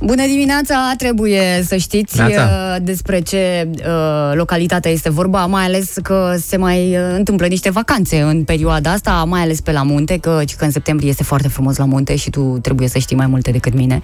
Bună 0.06 0.26
dimineața! 0.28 0.94
Trebuie 0.98 1.64
să 1.66 1.76
știți 1.76 2.18
Neața. 2.18 2.44
uh, 2.44 2.82
despre 2.82 3.20
ce 3.20 3.70
uh, 3.78 4.32
localitate 4.34 4.90
este 4.90 5.10
vorba, 5.10 5.46
mai 5.46 5.64
ales 5.64 5.94
că 6.02 6.36
se 6.46 6.58
mai 6.58 6.96
uh, 6.98 7.16
întâmplă 7.16 7.46
niște 7.48 7.70
vacanțe 7.70 8.22
în 8.22 8.44
perioada 8.44 8.92
asta, 8.92 9.24
mai 9.28 9.42
ales 9.42 9.62
pe 9.62 9.72
la 9.72 9.84
munte, 9.84 10.18
că, 10.18 10.42
că 10.58 10.66
în 10.66 10.72
septembrie 10.72 11.10
este 11.10 11.24
foarte 11.24 11.48
frumos 11.48 11.78
la 11.78 11.86
munte 11.86 12.16
și 12.16 12.30
tu 12.30 12.60
trebuie 12.62 12.88
să 12.88 12.98
știi 12.98 13.16
mai 13.16 13.28
multe 13.28 13.52
decât 13.52 13.74
mine. 13.74 14.02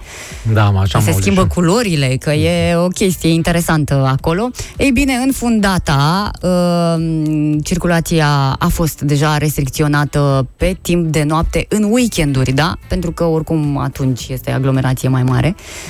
Da, 0.52 0.70
mă, 0.70 0.78
așa 0.78 0.98
am 0.98 1.04
se 1.04 1.10
auzit 1.10 1.22
schimbă 1.22 1.40
și 1.40 1.46
eu. 1.46 1.62
culorile, 1.62 2.16
că 2.20 2.30
e 2.30 2.74
o 2.76 2.88
chestie 2.88 3.30
interesantă 3.30 4.06
acolo. 4.10 4.50
Ei 4.76 4.90
bine, 4.90 5.12
în 5.12 5.32
fundata, 5.32 6.30
uh, 6.42 7.56
circulația 7.64 8.56
a 8.58 8.68
fost 8.68 9.00
deja 9.00 9.36
restricționată 9.36 10.48
pe 10.56 10.76
timp 10.82 11.12
de 11.12 11.22
noapte 11.22 11.66
în 11.68 11.82
weekenduri, 11.90 12.52
da? 12.52 12.76
Pentru 12.88 13.12
că 13.12 13.24
oricum 13.24 13.78
atunci 13.78 14.28
este 14.28 14.50
aglomerație 14.50 15.08
mai 15.08 15.22
mare. 15.22 15.54
Uh, 15.56 15.89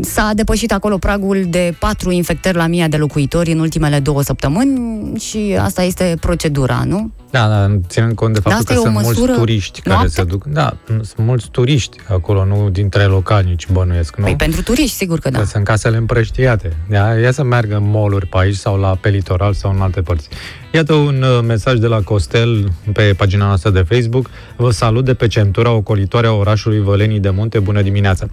s-a 0.00 0.30
depășit 0.34 0.72
acolo 0.72 0.98
pragul 0.98 1.46
de 1.48 1.74
4 1.78 2.10
infectări 2.10 2.56
la 2.56 2.66
mii 2.66 2.88
de 2.88 2.96
locuitori 2.96 3.52
în 3.52 3.58
ultimele 3.58 3.98
două 4.00 4.22
săptămâni 4.22 5.18
și 5.18 5.56
asta 5.60 5.82
este 5.82 6.16
procedura, 6.20 6.82
nu? 6.86 7.10
Da, 7.30 7.48
da, 7.48 7.78
ținând 7.88 8.14
cont 8.14 8.34
de 8.34 8.40
faptul 8.40 8.60
asta 8.60 8.74
că 8.74 8.78
e 8.78 8.82
o 8.82 8.82
sunt 8.82 8.94
mulți 8.94 9.08
măsură 9.08 9.32
turiști 9.32 9.80
care 9.80 9.94
noapte? 9.94 10.12
se 10.12 10.24
duc. 10.24 10.44
Da, 10.44 10.76
sunt 10.86 11.14
mulți 11.16 11.48
turiști 11.50 11.96
acolo, 12.08 12.44
nu 12.44 12.70
dintre 12.70 13.04
localnici 13.04 13.66
bănuiesc, 13.72 14.16
nu? 14.16 14.24
Păi 14.24 14.36
pentru 14.36 14.62
turiști, 14.62 14.96
sigur 14.96 15.18
că 15.18 15.30
da. 15.30 15.38
Că 15.38 15.44
sunt 15.44 15.64
casele 15.64 15.96
împrăștiate. 15.96 16.76
Da? 16.88 17.14
Ia 17.14 17.32
să 17.32 17.42
meargă 17.42 17.76
în 17.76 17.90
mall 17.90 18.26
pe 18.30 18.36
aici 18.38 18.54
sau 18.54 18.76
la 18.76 18.88
pe 19.00 19.08
litoral 19.08 19.52
sau 19.52 19.72
în 19.72 19.80
alte 19.80 20.00
părți. 20.00 20.28
Iată 20.72 20.94
un 20.94 21.22
uh, 21.22 21.44
mesaj 21.46 21.78
de 21.78 21.86
la 21.86 22.00
Costel 22.00 22.72
pe 22.92 23.14
pagina 23.16 23.46
noastră 23.46 23.70
de 23.70 23.84
Facebook. 23.88 24.30
Vă 24.56 24.70
salut 24.70 25.04
de 25.04 25.14
pe 25.14 25.26
centura 25.26 25.70
ocolitoare 25.70 26.26
a 26.26 26.32
orașului 26.32 26.80
Vălenii 26.80 27.20
de 27.20 27.30
Munte. 27.30 27.58
Bună 27.58 27.82
dimineața! 27.82 28.26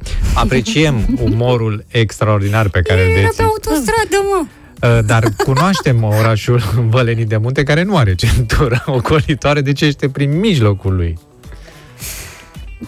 Apreciem 0.47 1.05
umorul 1.21 1.85
extraordinar 1.87 2.69
pe 2.69 2.81
care 2.81 3.01
îl 3.01 3.07
Era 3.09 3.15
pe 3.19 3.23
deții. 3.25 3.43
autostradă, 3.43 4.17
mă! 4.29 4.45
Uh, 4.87 5.05
Dar 5.05 5.23
cunoaștem 5.45 6.03
orașul 6.03 6.61
Vălenii 6.89 7.25
de 7.25 7.37
Munte 7.37 7.63
care 7.63 7.83
nu 7.83 7.97
are 7.97 8.15
centură 8.15 8.83
ocolitoare, 8.99 9.61
deci 9.61 9.81
este 9.81 10.09
prin 10.09 10.39
mijlocul 10.39 10.95
lui. 10.95 11.17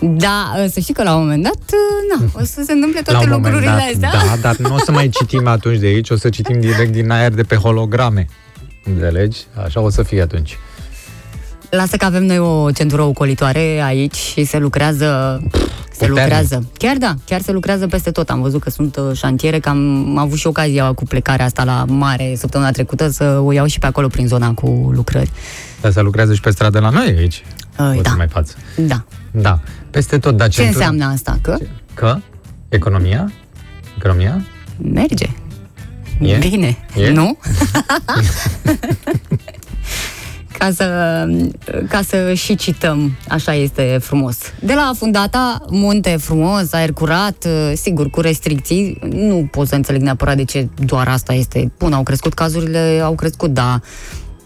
Da, 0.01 0.65
să 0.71 0.79
știi 0.79 0.93
că 0.93 1.03
la 1.03 1.13
un 1.15 1.21
moment 1.21 1.43
dat, 1.43 1.57
na, 2.19 2.25
o 2.41 2.43
să 2.43 2.61
se 2.65 2.71
întâmple 2.71 3.01
La 3.05 3.11
toate 3.11 3.25
un 3.25 3.31
moment 3.31 3.53
lucrurile 3.53 3.93
dat, 3.95 4.07
astea. 4.07 4.25
Da, 4.29 4.35
dar 4.41 4.55
nu 4.57 4.73
o 4.75 4.77
să 4.77 4.91
mai 4.91 5.09
citim 5.09 5.47
atunci 5.47 5.77
de 5.77 5.85
aici, 5.85 6.09
o 6.09 6.15
să 6.17 6.29
citim 6.29 6.59
direct 6.59 6.91
din 6.91 7.09
aer 7.11 7.31
de 7.31 7.43
pe 7.43 7.55
holograme. 7.55 8.27
Înțelegi? 8.83 9.37
Așa 9.63 9.79
o 9.79 9.89
să 9.89 10.03
fie 10.03 10.21
atunci. 10.21 10.57
Lasă 11.69 11.97
că 11.97 12.05
avem 12.05 12.25
noi 12.25 12.39
o 12.39 12.71
centură 12.71 13.01
ocolitoare 13.01 13.81
aici 13.83 14.15
și 14.15 14.43
se 14.43 14.57
lucrează 14.57 15.39
se 15.91 16.05
Puternic. 16.05 16.19
lucrează. 16.33 16.69
Chiar 16.77 16.97
da, 16.97 17.13
chiar 17.25 17.41
se 17.41 17.51
lucrează 17.51 17.87
peste 17.87 18.11
tot. 18.11 18.29
Am 18.29 18.41
văzut 18.41 18.61
că 18.61 18.69
sunt 18.69 18.95
uh, 18.95 19.17
șantiere, 19.17 19.59
că 19.59 19.69
am 19.69 20.17
avut 20.17 20.37
și 20.37 20.47
ocazia 20.47 20.91
cu 20.93 21.03
plecarea 21.03 21.45
asta 21.45 21.63
la 21.63 21.85
mare 21.87 22.33
săptămâna 22.37 22.71
trecută 22.71 23.09
să 23.09 23.39
o 23.43 23.51
iau 23.51 23.65
și 23.65 23.79
pe 23.79 23.85
acolo 23.85 24.07
prin 24.07 24.27
zona 24.27 24.53
cu 24.53 24.89
lucrări. 24.93 25.31
Dar 25.81 25.91
se 25.91 26.01
lucrează 26.01 26.33
și 26.33 26.41
pe 26.41 26.49
stradă 26.49 26.79
la 26.79 26.89
noi 26.89 27.15
aici. 27.17 27.43
Uh, 27.79 27.85
Puțin 27.87 28.01
da. 28.01 28.13
mai 28.17 28.27
față. 28.27 28.53
Da. 28.77 29.03
Da. 29.31 29.59
Peste 29.89 30.17
tot, 30.17 30.37
dar 30.37 30.49
Ce 30.49 30.63
înseamnă 30.63 31.05
asta? 31.05 31.37
Că 31.41 31.57
Că? 31.93 32.17
Economia? 32.69 33.31
Economia? 33.97 34.45
merge. 34.77 35.25
E? 36.21 36.37
Bine, 36.37 36.77
E? 36.95 37.11
nu? 37.11 37.37
ca 40.59 40.71
să, 40.71 41.25
ca 41.89 42.01
să 42.07 42.33
și 42.33 42.55
cităm, 42.55 43.17
așa 43.27 43.53
este 43.53 43.97
frumos. 44.01 44.37
De 44.59 44.73
la 44.73 44.91
Fundata, 44.97 45.65
munte 45.69 46.17
frumos, 46.17 46.73
aer 46.73 46.93
curat, 46.93 47.47
sigur, 47.73 48.09
cu 48.09 48.21
restricții, 48.21 48.99
nu 49.11 49.47
pot 49.51 49.67
să 49.67 49.75
înțeleg 49.75 50.01
neapărat 50.01 50.35
de 50.35 50.43
ce 50.43 50.67
doar 50.85 51.07
asta 51.07 51.33
este. 51.33 51.71
Bun, 51.77 51.93
au 51.93 52.03
crescut 52.03 52.33
cazurile, 52.33 52.99
au 53.03 53.15
crescut, 53.15 53.53
dar 53.53 53.81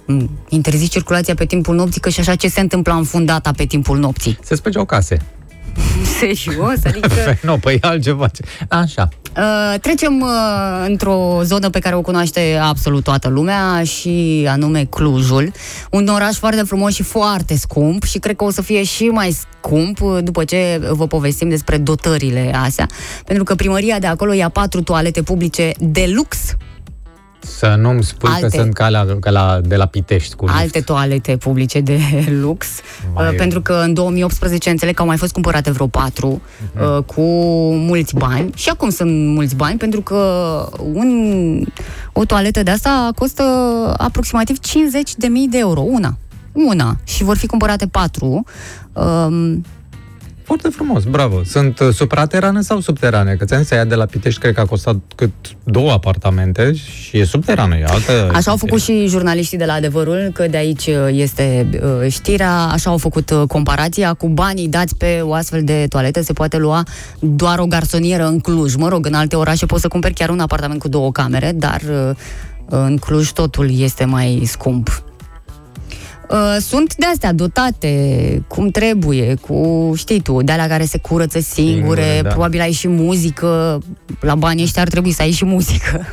m, 0.05 0.29
interzici 0.49 0.91
circulația 0.91 1.35
pe 1.35 1.45
timpul 1.45 1.75
nopții, 1.75 2.01
că 2.01 2.09
și 2.09 2.19
așa 2.19 2.35
ce 2.35 2.47
se 2.47 2.59
întâmplă 2.59 2.93
în 2.93 3.03
Fundata 3.03 3.51
pe 3.51 3.65
timpul 3.65 3.97
nopții? 3.97 4.39
Se 4.43 4.55
spăgeau 4.55 4.85
case. 4.85 5.21
Serios? 6.19 6.79
Adică... 6.83 7.37
nu, 7.47 7.57
păi 7.57 7.77
altceva. 7.81 8.29
Așa. 8.67 9.09
Uh, 9.37 9.79
trecem 9.79 10.21
uh, 10.21 10.85
într-o 10.87 11.39
zonă 11.43 11.69
pe 11.69 11.79
care 11.79 11.95
o 11.95 12.01
cunoaște 12.01 12.59
absolut 12.61 13.03
toată 13.03 13.29
lumea 13.29 13.83
și 13.83 14.45
anume 14.49 14.85
Clujul. 14.89 15.51
Un 15.89 16.07
oraș 16.07 16.35
foarte 16.35 16.61
frumos 16.61 16.93
și 16.93 17.03
foarte 17.03 17.57
scump 17.57 18.03
și 18.03 18.17
cred 18.17 18.35
că 18.35 18.43
o 18.43 18.51
să 18.51 18.61
fie 18.61 18.83
și 18.83 19.03
mai 19.03 19.31
scump 19.31 20.01
uh, 20.01 20.17
după 20.23 20.43
ce 20.43 20.81
vă 20.91 21.07
povestim 21.07 21.49
despre 21.49 21.77
dotările 21.77 22.53
astea. 22.63 22.87
Pentru 23.25 23.43
că 23.43 23.55
primăria 23.55 23.99
de 23.99 24.07
acolo 24.07 24.33
ia 24.33 24.49
patru 24.49 24.81
toalete 24.81 25.21
publice 25.21 25.71
de 25.79 26.11
lux 26.15 26.37
Să 27.45 27.75
nu-mi 27.79 28.03
spui 28.03 28.29
Alte. 28.29 28.41
că 28.47 28.61
sunt 28.61 28.73
ca 28.73 28.89
la, 28.89 29.05
ca 29.19 29.29
la, 29.29 29.59
de 29.63 29.75
la 29.75 29.85
Pitești 29.85 30.35
cu 30.35 30.45
lift. 30.45 30.57
alte 30.57 30.79
toalete 30.81 31.37
publice 31.37 31.79
de 31.79 31.99
lux, 32.41 32.67
Mai 33.13 33.25
uh, 33.27 33.33
e. 33.33 33.35
pentru 33.35 33.61
că 33.61 33.73
în 33.73 33.93
2018 33.93 34.69
înțeleg 34.69 34.95
că 34.95 35.01
au 35.01 35.07
mai 35.07 35.17
fost 35.17 35.33
cumpărate 35.33 35.71
vreo 35.71 35.87
patru 35.87 36.41
Mhm. 36.75 36.95
uh, 36.97 37.03
cu 37.03 37.21
mulți 37.73 38.15
bani 38.15 38.49
și 38.55 38.69
acum 38.69 38.89
sunt 38.89 39.27
mulți 39.27 39.55
bani 39.55 39.77
pentru 39.77 40.01
că 40.01 40.17
un, 40.93 41.63
o 42.13 42.25
toaletă 42.25 42.63
de 42.63 42.71
asta 42.71 43.09
costă 43.15 43.43
aproximativ 43.97 44.59
50 44.59 45.15
de 45.15 45.27
mii 45.27 45.47
de 45.47 45.57
euro, 45.57 45.79
una. 45.81 46.17
Una. 46.51 46.95
Și 47.03 47.23
vor 47.23 47.37
fi 47.37 47.45
cumpărate 47.47 47.87
patru. 47.87 48.43
Um, 48.93 49.63
Foarte 50.43 50.69
frumos, 50.69 51.03
bravo. 51.03 51.43
Sunt 51.43 51.79
uh, 51.79 51.93
supraterane 51.93 52.61
sau 52.61 52.79
subterane? 52.79 53.35
Că 53.35 53.45
ți-am 53.45 53.61
zis, 53.61 53.71
aia 53.71 53.85
de 53.85 53.95
la 53.95 54.05
Pitești 54.05 54.39
cred 54.39 54.53
că 54.53 54.59
a 54.59 54.65
costat 54.65 54.95
cât 55.15 55.31
două 55.63 55.91
apartamente 55.91 56.73
și 56.73 57.17
e 57.17 57.25
subterană, 57.25 57.75
e 57.77 57.85
altă... 57.87 58.29
Așa 58.33 58.51
au 58.51 58.57
făcut 58.57 58.81
și 58.81 59.07
jurnaliștii 59.07 59.57
de 59.57 59.65
la 59.65 59.73
Adevărul, 59.73 60.31
că 60.33 60.47
de 60.47 60.57
aici 60.57 60.85
uh, 60.87 60.95
este 61.11 61.69
uh, 61.83 62.11
știrea, 62.11 62.51
așa 62.51 62.89
au 62.89 62.97
făcut 62.97 63.29
uh, 63.29 63.43
comparația 63.47 64.13
cu 64.13 64.27
banii 64.27 64.67
dați 64.67 64.95
pe 64.95 65.19
o 65.23 65.33
astfel 65.33 65.63
de 65.63 65.85
toaletă, 65.89 66.21
se 66.21 66.33
poate 66.33 66.57
lua 66.57 66.83
doar 67.19 67.59
o 67.59 67.65
garsonieră 67.65 68.27
în 68.27 68.39
Cluj. 68.39 68.75
Mă 68.75 68.87
rog, 68.87 69.05
în 69.05 69.13
alte 69.13 69.35
orașe 69.35 69.65
poți 69.65 69.81
să 69.81 69.87
cumperi 69.87 70.13
chiar 70.13 70.29
un 70.29 70.39
apartament 70.39 70.79
cu 70.79 70.87
două 70.87 71.11
camere, 71.11 71.51
dar 71.55 71.81
uh, 71.89 72.15
în 72.65 72.97
Cluj 72.97 73.29
totul 73.29 73.79
este 73.79 74.05
mai 74.05 74.43
scump. 74.45 75.03
Uh, 76.33 76.57
Sunt 76.59 76.95
de 76.95 77.05
astea 77.05 77.33
dotate 77.33 78.43
cum 78.47 78.69
trebuie, 78.69 79.35
cu, 79.35 79.91
știi 79.95 80.21
tu, 80.21 80.41
de 80.41 80.51
alea 80.51 80.67
care 80.67 80.85
se 80.85 80.97
curăță 80.97 81.39
singure, 81.39 81.73
Singure, 81.79 82.19
da. 82.21 82.29
probabil 82.29 82.59
ai 82.61 82.71
și 82.71 82.87
muzică, 82.87 83.81
la 84.19 84.35
banii 84.35 84.63
ăștia 84.63 84.81
ar 84.81 84.87
trebui 84.87 85.11
să 85.11 85.21
ai 85.21 85.31
și 85.31 85.45
muzică. 85.45 86.05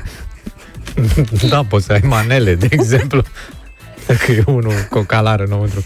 da, 1.50 1.62
poți 1.62 1.84
să 1.84 1.92
ai 1.92 2.00
manele, 2.04 2.54
de 2.54 2.66
exemplu. 2.78 3.22
Dacă 4.06 4.32
e 4.32 4.42
unul 4.46 4.72
cu 4.90 4.98
o 4.98 5.02
calară 5.02 5.44
înăuntru. 5.44 5.84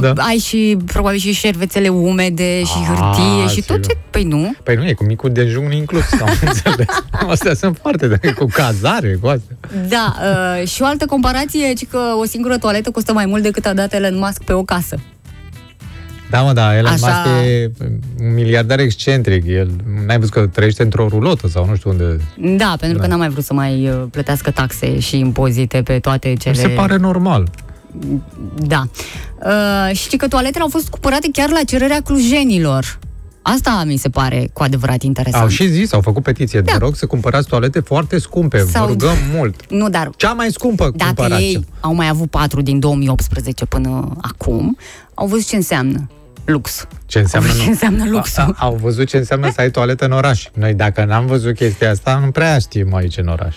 Da. 0.00 0.12
Da. 0.12 0.22
Ai 0.22 0.36
și, 0.36 0.76
probabil, 0.86 1.18
și 1.18 1.32
șervețele 1.32 1.88
umede 1.88 2.62
și 2.64 2.72
Ah, 2.80 2.86
hârtie 2.86 3.48
și 3.48 3.62
tot 3.66 3.76
sigur. 3.76 3.80
ce... 3.80 3.96
Păi 4.10 4.24
nu. 4.24 4.52
Păi 4.62 4.74
nu, 4.74 4.86
e 4.86 4.92
cu 4.92 5.04
micul 5.04 5.30
dejun 5.32 5.72
inclus, 5.72 6.12
am 6.12 6.28
înțeles. 6.46 6.86
Astea 7.28 7.54
sunt 7.54 7.78
foarte, 7.82 8.08
de, 8.08 8.32
cu 8.32 8.46
cazare, 8.52 9.18
cu 9.20 9.26
astea. 9.26 9.56
Da, 9.88 10.14
uh, 10.60 10.68
și 10.68 10.82
o 10.82 10.84
altă 10.84 11.06
comparație 11.06 11.66
e 11.66 11.84
că 11.90 11.98
o 12.20 12.24
singură 12.24 12.58
toaletă 12.58 12.90
costă 12.90 13.12
mai 13.12 13.26
mult 13.26 13.42
decât 13.42 13.66
a 13.66 13.72
dat 13.74 13.92
Elon 13.94 14.18
Musk 14.18 14.42
pe 14.42 14.52
o 14.52 14.62
casă. 14.62 14.96
Da, 16.30 16.40
mă, 16.42 16.52
da, 16.52 16.76
Elon 16.76 16.92
Așa- 16.92 17.06
Musk 17.06 17.46
e 17.46 17.70
un 18.20 18.34
miliardar 18.34 18.78
excentric. 18.78 19.44
El, 19.46 19.70
n-ai 20.06 20.18
văzut 20.18 20.32
că 20.34 20.46
trăiește 20.46 20.82
într-o 20.82 21.08
rulotă 21.08 21.48
sau 21.48 21.66
nu 21.66 21.74
știu 21.76 21.90
unde. 21.90 22.16
Da, 22.36 22.74
pentru 22.80 22.98
că 22.98 23.06
Da. 23.06 23.10
n-a 23.12 23.16
mai 23.18 23.28
vrut 23.28 23.44
să 23.44 23.52
mai 23.54 23.88
uh, 23.88 24.02
plătească 24.10 24.50
taxe 24.50 24.98
și 24.98 25.18
impozite 25.18 25.82
pe 25.82 25.98
toate 25.98 26.34
cele... 26.38 26.54
Mi 26.54 26.60
se 26.60 26.68
pare 26.68 26.96
normal. 26.96 27.48
Da. 28.56 28.82
Uh, 29.44 29.94
știi 29.96 30.18
că 30.18 30.28
toaletele 30.28 30.62
au 30.64 30.68
fost 30.70 30.88
cumpărate 30.88 31.28
chiar 31.32 31.50
la 31.50 31.62
cererea 31.66 32.00
clujenilor. 32.00 32.98
Asta 33.42 33.82
mi 33.86 33.96
se 33.96 34.08
pare 34.08 34.50
cu 34.52 34.62
adevărat 34.62 35.02
interesant. 35.02 35.42
Au 35.42 35.48
și 35.48 35.66
zis, 35.68 35.92
au 35.92 36.00
făcut 36.00 36.22
petiție. 36.22 36.60
Da. 36.60 36.72
Vă 36.72 36.78
rog 36.78 36.96
să 36.96 37.06
cumpărați 37.06 37.48
toalete 37.48 37.80
foarte 37.80 38.18
scumpe. 38.18 38.58
Sau- 38.58 38.84
Vă 38.86 38.90
rugăm 38.92 39.16
mult. 39.34 39.70
Nu, 39.70 39.88
dar 39.88 40.10
Cea 40.16 40.32
mai 40.32 40.48
scumpă 40.50 40.90
dacă 40.94 41.12
cumpărați. 41.14 41.42
ei 41.42 41.64
au 41.80 41.94
mai 41.94 42.08
avut 42.08 42.30
patru 42.30 42.60
din 42.62 42.78
2018 42.78 43.64
până 43.64 44.16
acum, 44.20 44.76
au 45.14 45.26
văzut 45.26 45.46
ce 45.46 45.56
înseamnă 45.56 46.08
lux. 46.50 46.86
Ce 47.06 47.18
înseamnă, 47.18 47.48
Au 47.48 47.54
văzut 47.54 47.60
ce 47.60 47.64
nu? 47.64 47.70
înseamnă 47.70 48.04
luxul. 48.16 48.42
A, 48.42 48.54
a, 48.56 48.64
au 48.64 48.74
văzut 48.74 49.08
ce 49.08 49.16
înseamnă 49.16 49.50
să 49.50 49.60
ai 49.60 49.70
toaletă 49.70 50.04
în 50.04 50.12
oraș. 50.12 50.48
Noi, 50.54 50.74
dacă 50.74 51.04
n-am 51.04 51.26
văzut 51.26 51.54
chestia 51.54 51.90
asta, 51.90 52.20
nu 52.24 52.30
prea 52.30 52.58
știm 52.58 52.94
aici 52.94 53.16
în 53.18 53.26
oraș. 53.26 53.56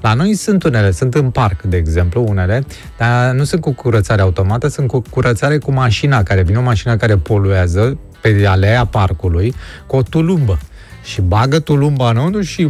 La 0.00 0.14
noi 0.14 0.34
sunt 0.34 0.62
unele, 0.62 0.90
sunt 0.90 1.14
în 1.14 1.30
parc, 1.30 1.62
de 1.62 1.76
exemplu, 1.76 2.24
unele, 2.28 2.64
dar 2.98 3.32
nu 3.34 3.44
sunt 3.44 3.60
cu 3.60 3.72
curățare 3.72 4.22
automată, 4.22 4.68
sunt 4.68 4.86
cu 4.88 5.02
curățare 5.10 5.58
cu 5.58 5.72
mașina, 5.72 6.22
care 6.22 6.42
vine 6.42 6.58
o 6.58 6.62
mașină 6.62 6.96
care 6.96 7.16
poluează 7.16 7.98
pe 8.20 8.44
alea 8.46 8.84
parcului 8.84 9.54
cu 9.86 9.96
o 9.96 10.02
tulumbă. 10.02 10.58
Și 11.02 11.20
bagă 11.20 11.58
tulumba 11.58 12.10
înăuntru 12.10 12.40
și... 12.42 12.68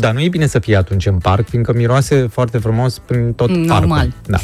Dar 0.00 0.12
nu 0.12 0.20
e 0.20 0.28
bine 0.28 0.46
să 0.46 0.58
fie 0.58 0.76
atunci 0.76 1.06
în 1.06 1.18
parc, 1.18 1.48
fiindcă 1.48 1.72
miroase 1.76 2.28
foarte 2.32 2.58
frumos 2.58 2.98
prin 3.06 3.32
tot 3.32 3.50
Normal. 3.50 3.88
parcul. 3.88 4.12
Da. 4.26 4.38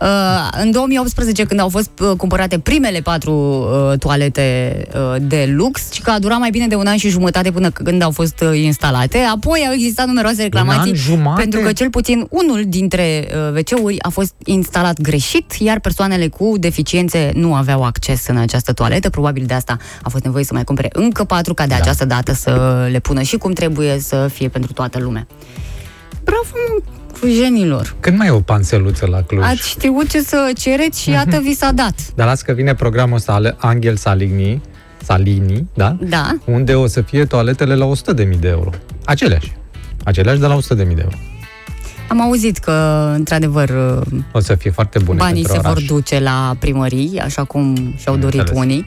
Uh, 0.00 0.62
în 0.62 0.70
2018, 0.70 1.44
când 1.44 1.60
au 1.60 1.68
fost 1.68 1.90
uh, 2.00 2.10
cumpărate 2.16 2.58
primele 2.58 3.00
patru 3.00 3.32
uh, 3.32 3.98
toalete 3.98 4.76
uh, 4.94 5.16
de 5.20 5.52
lux, 5.56 5.92
și 5.92 6.02
că 6.02 6.10
a 6.10 6.18
durat 6.18 6.38
mai 6.38 6.50
bine 6.50 6.66
de 6.66 6.74
un 6.74 6.86
an 6.86 6.96
și 6.96 7.08
jumătate 7.08 7.50
până 7.50 7.70
când 7.70 8.02
au 8.02 8.10
fost 8.10 8.40
uh, 8.40 8.60
instalate, 8.60 9.18
apoi 9.18 9.64
au 9.66 9.72
existat 9.72 10.06
numeroase 10.06 10.42
reclamații 10.42 10.90
an 10.90 10.96
jumate? 10.96 11.40
pentru 11.40 11.60
că 11.60 11.72
cel 11.72 11.90
puțin 11.90 12.26
unul 12.30 12.62
dintre 12.66 13.28
uh, 13.52 13.58
WC-uri 13.60 14.02
a 14.02 14.08
fost 14.08 14.34
instalat 14.44 15.00
greșit, 15.00 15.52
iar 15.52 15.80
persoanele 15.80 16.28
cu 16.28 16.54
deficiențe 16.58 17.30
nu 17.34 17.54
aveau 17.54 17.84
acces 17.84 18.26
în 18.26 18.36
această 18.36 18.72
toaletă. 18.72 19.10
Probabil 19.10 19.44
de 19.46 19.54
asta 19.54 19.76
a 20.02 20.08
fost 20.08 20.24
nevoie 20.24 20.44
să 20.44 20.54
mai 20.54 20.64
cumpere 20.64 20.88
încă 20.92 21.24
patru, 21.24 21.54
ca 21.54 21.66
de 21.66 21.74
Da. 21.74 21.80
această 21.80 22.04
dată 22.04 22.32
să 22.44 22.86
le 22.90 22.98
pună 22.98 23.22
și 23.22 23.36
cum 23.36 23.52
trebuie 23.52 23.98
să 23.98 24.28
fie 24.32 24.48
pentru 24.48 24.72
toată 24.72 24.98
lumea. 24.98 25.26
Bravo, 26.24 26.48
mă, 26.52 26.80
cu 27.20 27.26
genilor! 27.26 27.94
Când 28.00 28.18
mai 28.18 28.26
e 28.26 28.30
o 28.30 28.40
panseluță 28.40 29.06
la 29.06 29.22
Cluj? 29.22 29.44
Ați 29.44 29.68
știut 29.68 30.08
ce 30.10 30.20
să 30.22 30.50
cereți 30.58 31.00
și 31.02 31.10
iată 31.10 31.40
vi 31.42 31.54
s-a 31.54 31.70
dat. 31.72 31.94
Dar 32.16 32.26
las 32.26 32.42
că 32.42 32.52
vine 32.52 32.74
programul 32.74 33.16
ăsta 33.16 33.32
al 33.32 33.56
Angel 33.60 33.96
Saligny, 33.96 34.60
Salini, 35.02 35.68
da? 35.74 35.96
Da. 36.00 36.30
Unde 36.44 36.74
o 36.74 36.86
să 36.86 37.00
fie 37.00 37.24
toaletele 37.24 37.74
la 37.74 37.90
100.000 38.14 38.38
de 38.40 38.48
euro. 38.48 38.70
Aceleași. 39.04 39.52
Aceleași 40.04 40.38
de 40.40 40.46
la 40.46 40.56
100.000 40.56 40.66
de 40.76 40.82
euro. 41.02 41.16
Am 42.08 42.20
auzit 42.20 42.58
că, 42.58 43.10
într-adevăr, 43.14 43.70
O 44.32 44.40
să 44.40 44.54
fie 44.54 44.70
foarte 44.70 44.98
bune 44.98 45.18
banii 45.18 45.42
pentru 45.42 45.52
se 45.52 45.58
oraș. 45.68 45.72
vor 45.72 45.96
duce 45.96 46.20
la 46.20 46.56
primării, 46.58 47.18
așa 47.20 47.44
cum 47.44 47.94
și-au 47.96 48.14
Am 48.14 48.20
dorit 48.20 48.38
înțeles. 48.40 48.60
unii. 48.62 48.86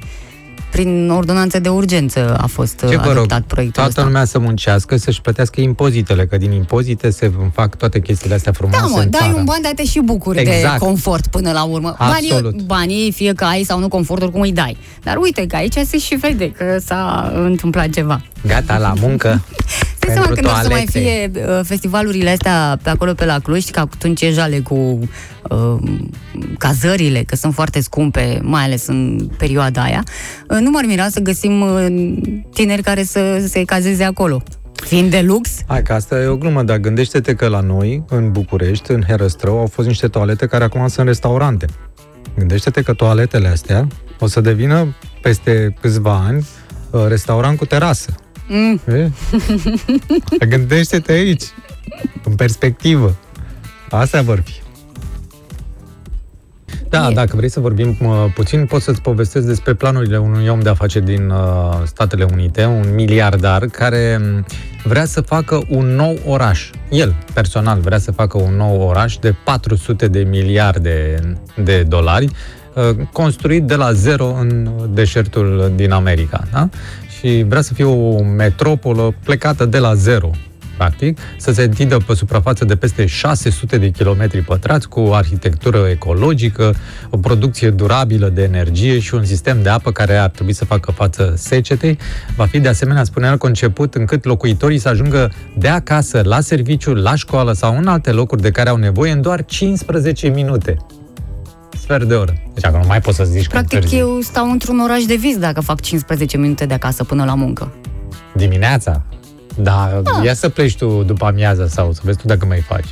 Prin 0.71 1.09
ordonanță 1.09 1.59
de 1.59 1.69
urgență 1.69 2.37
a 2.41 2.45
fost 2.45 2.79
Ce 2.79 2.85
uh, 2.85 2.91
vă 2.95 3.07
rog, 3.07 3.11
adoptat 3.11 3.41
proiectul 3.41 3.73
toată 3.83 3.89
ăsta. 3.99 4.03
lumea 4.03 4.25
să 4.25 4.39
muncească, 4.39 4.97
să-și 4.97 5.21
plătească 5.21 5.61
impozitele, 5.61 6.25
că 6.25 6.37
din 6.37 6.51
impozite 6.51 7.09
se 7.09 7.31
fac 7.53 7.75
toate 7.75 7.99
chestiile 7.99 8.35
astea 8.35 8.51
frumoase 8.51 8.81
Da, 8.87 8.87
mă, 8.95 8.99
în 9.01 9.09
dai 9.09 9.19
țară. 9.21 9.33
un 9.37 9.43
ban, 9.43 9.61
dar 9.61 9.71
te 9.75 9.85
și 9.85 9.99
bucuri 10.03 10.39
Exact. 10.39 10.79
de 10.79 10.85
confort 10.85 11.27
până 11.27 11.51
la 11.51 11.63
urmă. 11.63 11.95
Absolut. 11.97 12.41
Banii, 12.43 12.63
banii, 12.65 13.11
fie 13.11 13.33
că 13.33 13.43
ai 13.43 13.63
sau 13.63 13.79
nu 13.79 13.87
confort, 13.87 14.21
oricum 14.21 14.41
îi 14.41 14.51
dai. 14.51 14.77
Dar 15.03 15.17
uite 15.17 15.45
că 15.47 15.55
aici 15.55 15.77
se 15.85 15.97
și 15.97 16.15
vede 16.15 16.51
că 16.51 16.77
s-a 16.85 17.31
întâmplat 17.35 17.89
ceva. 17.89 18.21
Gata 18.47 18.77
la 18.77 18.93
muncă 18.99 19.41
Stai 20.11 20.23
seama 20.23 20.33
pentru 20.33 20.43
când 20.43 20.57
o 20.57 20.61
să 20.61 20.69
mai 20.69 20.85
toalete. 20.91 21.31
fie 21.31 21.43
uh, 21.43 21.59
festivalurile 21.63 22.29
astea 22.29 22.79
pe 22.83 22.89
acolo 22.89 23.13
pe 23.13 23.25
la 23.25 23.39
Cluj, 23.39 23.69
că 23.69 23.79
atunci 23.79 24.21
e 24.21 24.31
jale 24.31 24.59
cu 24.59 24.75
uh, 25.49 25.77
cazările, 26.57 27.23
că 27.23 27.35
sunt 27.35 27.53
foarte 27.53 27.81
scumpe, 27.81 28.39
mai 28.41 28.63
ales 28.63 28.87
în 28.87 29.29
perioada 29.37 29.81
aia. 29.81 30.03
Uh, 30.49 30.57
nu 30.59 30.69
m-ar 30.69 30.83
mira 30.85 31.09
să 31.09 31.19
găsim 31.19 31.61
uh, 31.61 31.85
tineri 32.53 32.81
care 32.81 33.03
să 33.03 33.45
se 33.47 33.63
cazeze 33.63 34.03
acolo. 34.03 34.43
Fiind 34.83 35.11
de 35.11 35.21
lux, 35.21 35.49
Hai 35.67 35.83
că 35.83 35.93
asta 35.93 36.21
e 36.21 36.25
o 36.25 36.37
glumă, 36.37 36.63
dar 36.63 36.77
gândește-te 36.77 37.33
că 37.33 37.47
la 37.47 37.59
noi, 37.59 38.03
în 38.09 38.31
București, 38.31 38.91
în 38.91 39.03
Herăstrău, 39.07 39.59
au 39.59 39.67
fost 39.67 39.87
niște 39.87 40.07
toalete 40.07 40.45
care 40.45 40.63
acum 40.63 40.87
sunt 40.87 41.07
restaurante. 41.07 41.65
Gândește-te 42.37 42.81
că 42.81 42.93
toaletele 42.93 43.47
astea 43.47 43.87
o 44.19 44.27
să 44.27 44.41
devină, 44.41 44.95
peste 45.21 45.73
câțiva 45.81 46.23
ani, 46.27 46.47
uh, 46.91 47.05
restaurant 47.07 47.57
cu 47.57 47.65
terasă. 47.65 48.15
Mm, 48.47 48.79
E? 48.87 49.09
Gândește-te 50.49 51.11
aici, 51.11 51.43
în 52.23 52.35
perspectivă. 52.35 53.15
Astea 53.89 54.21
vor 54.21 54.39
fi. 54.45 54.53
Da, 56.89 57.07
E. 57.11 57.13
dacă 57.13 57.35
vrei 57.35 57.49
să 57.49 57.59
vorbim 57.59 57.97
uh, 58.01 58.25
puțin, 58.33 58.65
pot 58.65 58.81
să-ți 58.81 59.01
povestesc 59.01 59.45
despre 59.45 59.73
planurile 59.73 60.17
unui 60.17 60.47
om 60.47 60.59
de 60.59 60.69
afaceri 60.69 61.05
din 61.05 61.29
uh, 61.29 61.81
Statele 61.83 62.25
Unite, 62.31 62.65
un 62.65 62.93
miliardar 62.93 63.65
care 63.65 64.19
m, 64.21 64.45
vrea 64.83 65.05
să 65.05 65.21
facă 65.21 65.61
un 65.69 65.85
nou 65.85 66.17
oraș. 66.25 66.69
El, 66.89 67.15
personal, 67.33 67.79
vrea 67.79 67.97
să 67.97 68.11
facă 68.11 68.37
un 68.37 68.55
nou 68.55 68.81
oraș 68.81 69.17
de 69.17 69.35
400 69.43 70.07
de 70.07 70.19
miliarde 70.19 71.19
de 71.63 71.83
dolari, 71.83 72.29
uh, 72.73 73.05
construit 73.11 73.63
de 73.63 73.75
la 73.75 73.91
zero 73.91 74.25
în 74.39 74.69
deșertul 74.89 75.71
din 75.75 75.91
America. 75.91 76.43
Da? 76.51 76.69
Și 77.19 77.45
vrea 77.47 77.61
să 77.61 77.73
fie 77.73 77.85
o 77.85 78.23
metropolă 78.23 79.13
plecată 79.23 79.65
de 79.65 79.77
la 79.77 79.93
zero 79.93 80.31
practic, 80.77 81.19
să 81.37 81.51
se 81.51 81.63
întindă 81.63 81.97
pe 82.07 82.13
suprafață 82.13 82.65
de 82.65 82.75
peste 82.75 83.05
600 83.05 83.77
de 83.77 83.89
kilometri 83.89 84.41
pătrați, 84.41 84.87
cu 84.87 84.99
o 84.99 85.13
arhitectură 85.13 85.87
ecologică, 85.89 86.75
o 87.09 87.17
producție 87.17 87.69
durabilă 87.69 88.29
de 88.29 88.43
energie 88.43 88.99
și 88.99 89.13
un 89.13 89.25
sistem 89.25 89.61
de 89.61 89.69
apă 89.69 89.91
care 89.91 90.15
ar 90.15 90.29
trebui 90.29 90.53
să 90.53 90.65
facă 90.65 90.91
față 90.91 91.33
secetei. 91.37 91.97
Va 92.35 92.45
fi 92.45 92.59
de 92.59 92.67
asemenea, 92.67 93.03
spunea 93.03 93.31
el, 93.31 93.37
conceput 93.37 93.95
încât 93.95 94.25
locuitorii 94.25 94.77
să 94.77 94.89
ajungă 94.89 95.31
de 95.57 95.67
acasă, 95.67 96.21
la 96.25 96.39
serviciu, 96.39 96.93
la 96.93 97.15
școală 97.15 97.51
sau 97.51 97.77
în 97.77 97.87
alte 97.87 98.11
locuri 98.11 98.41
de 98.41 98.51
care 98.51 98.69
au 98.69 98.77
nevoie 98.77 99.11
în 99.11 99.21
doar 99.21 99.45
15 99.45 100.27
minute. 100.27 100.77
Sfert 101.87 102.03
de 102.07 102.15
oră. 102.15 102.33
Deci 102.53 102.65
acum 102.65 102.79
nu 102.79 102.87
mai 102.87 103.01
poți 103.01 103.17
să 103.17 103.23
zici 103.23 103.47
Practic, 103.47 103.69
că 103.69 103.75
întârzi. 103.75 103.97
eu 103.97 104.19
stau 104.21 104.51
într-un 104.51 104.79
oraș 104.79 105.03
de 105.03 105.15
vis 105.15 105.37
dacă 105.37 105.61
fac 105.61 105.79
15 105.81 106.37
minute 106.37 106.65
de 106.65 106.73
acasă 106.73 107.03
până 107.03 107.23
la 107.25 107.33
muncă. 107.33 107.71
Dimineața? 108.35 109.01
Da, 109.55 110.01
Ah. 110.05 110.23
ia 110.25 110.33
să 110.33 110.49
pleci 110.49 110.75
tu 110.77 111.03
după 111.03 111.25
amiază 111.25 111.67
sau 111.67 111.91
să 111.93 112.01
vezi 112.03 112.17
tu 112.17 112.27
dacă 112.27 112.45
mai 112.45 112.59
faci. 112.59 112.87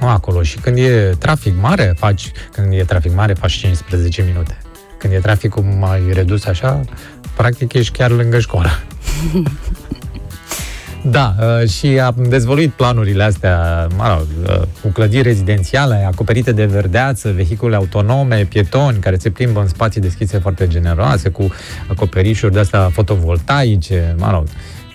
Nu 0.00 0.08
acolo. 0.08 0.42
Și 0.42 0.58
când 0.58 0.78
e 0.78 1.14
trafic 1.18 1.54
mare, 1.60 1.94
faci, 1.98 2.30
când 2.52 2.72
e 2.72 2.84
trafic 2.84 3.14
mare, 3.14 3.32
faci 3.32 3.52
15 3.52 4.22
minute. 4.26 4.58
Când 4.98 5.12
e 5.12 5.16
traficul 5.18 5.62
mai 5.62 6.00
redus 6.12 6.44
așa, 6.46 6.80
practic 7.36 7.72
ești 7.72 7.98
chiar 7.98 8.10
lângă 8.10 8.38
școală. 8.38 8.68
Da, 11.02 11.34
uh, 11.40 11.68
și 11.68 11.86
am 11.86 12.14
dezvoluit 12.28 12.70
planurile 12.70 13.22
astea, 13.22 13.86
mă 13.96 14.16
rog, 14.16 14.26
uh, 14.48 14.66
cu 14.82 14.88
clădiri 14.88 15.22
rezidențiale 15.22 16.04
acoperite 16.06 16.52
de 16.52 16.64
verdeață, 16.64 17.30
vehicule 17.30 17.76
autonome, 17.76 18.46
pietoni 18.48 18.98
care 18.98 19.16
se 19.16 19.30
plimbă 19.30 19.60
în 19.60 19.68
spații 19.68 20.00
deschise 20.00 20.38
foarte 20.38 20.66
generoase, 20.66 21.28
cu 21.28 21.50
acoperișuri 21.88 22.52
de-astea 22.52 22.88
fotovoltaice, 22.92 24.14
mă 24.18 24.30
rog. 24.30 24.46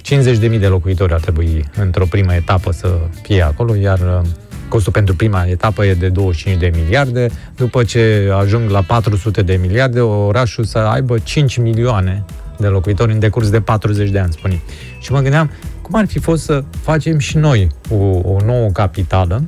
50.000 0.02 0.60
de 0.60 0.68
locuitori 0.68 1.14
ar 1.14 1.20
trebui 1.20 1.66
într-o 1.76 2.06
primă 2.06 2.34
etapă 2.34 2.72
să 2.72 2.98
fie 3.22 3.42
acolo, 3.42 3.76
iar 3.76 4.00
uh, 4.00 4.28
costul 4.68 4.92
pentru 4.92 5.16
prima 5.16 5.46
etapă 5.46 5.86
e 5.86 5.94
de 5.94 6.10
25 6.10 6.60
de 6.60 6.72
miliarde. 6.76 7.28
După 7.56 7.84
ce 7.84 8.32
ajung 8.40 8.70
la 8.70 8.82
400 8.82 9.42
de 9.42 9.60
miliarde, 9.62 10.00
orașul 10.00 10.64
să 10.64 10.78
aibă 10.78 11.18
5 11.18 11.58
milioane 11.58 12.24
de 12.58 12.68
locuitori 12.68 13.12
în 13.12 13.20
decurs 13.20 13.50
de 13.50 13.62
40 13.62 14.10
de 14.10 14.20
ani, 14.20 14.32
spunem. 14.32 14.60
Și 15.00 15.12
mă 15.12 15.20
gândeam, 15.20 15.52
cum 15.86 16.00
ar 16.00 16.06
fi 16.08 16.20
fost 16.20 16.44
să 16.44 16.64
facem 16.82 17.18
și 17.18 17.38
noi 17.38 17.68
o, 17.90 17.96
o 18.06 18.38
nouă 18.46 18.70
capitală, 18.70 19.44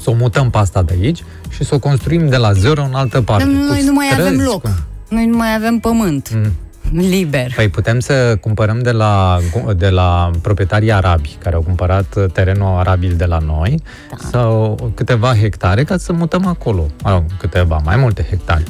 să 0.00 0.10
o 0.10 0.14
mutăm 0.14 0.50
pe 0.50 0.58
asta 0.58 0.82
de 0.82 0.96
aici 1.00 1.22
și 1.50 1.64
să 1.64 1.74
o 1.74 1.78
construim 1.78 2.28
de 2.28 2.36
la 2.36 2.52
zero 2.52 2.82
în 2.84 2.94
altă 2.94 3.22
parte. 3.22 3.44
Dar 3.44 3.52
cu 3.52 3.58
noi 3.68 3.82
nu 3.84 3.92
mai 3.92 4.06
avem 4.12 4.24
străzi, 4.32 4.44
loc. 4.48 4.62
cu- 4.62 4.70
Noi 5.08 5.26
nu 5.26 5.36
mai 5.36 5.54
avem 5.54 5.78
pământ. 5.78 6.30
Mm. 6.34 6.50
Liber. 6.92 7.52
Păi 7.56 7.68
putem 7.68 8.00
să 8.00 8.36
cumpărăm 8.40 8.78
de 8.82 8.90
la, 8.90 9.38
de 9.76 9.88
la 9.88 10.30
proprietarii 10.42 10.92
arabi 10.92 11.36
care 11.42 11.54
au 11.54 11.62
cumpărat 11.62 12.32
terenul 12.32 12.78
arabil 12.78 13.14
de 13.16 13.24
la 13.24 13.38
noi 13.38 13.82
da. 14.10 14.16
sau 14.30 14.76
câteva 14.94 15.34
hectare 15.34 15.84
ca 15.84 15.96
să 15.96 16.12
mutăm 16.12 16.46
acolo. 16.46 16.86
Mă 17.02 17.10
rog, 17.10 17.24
câteva, 17.38 17.80
mai 17.84 17.96
multe 17.96 18.26
hectare. 18.30 18.62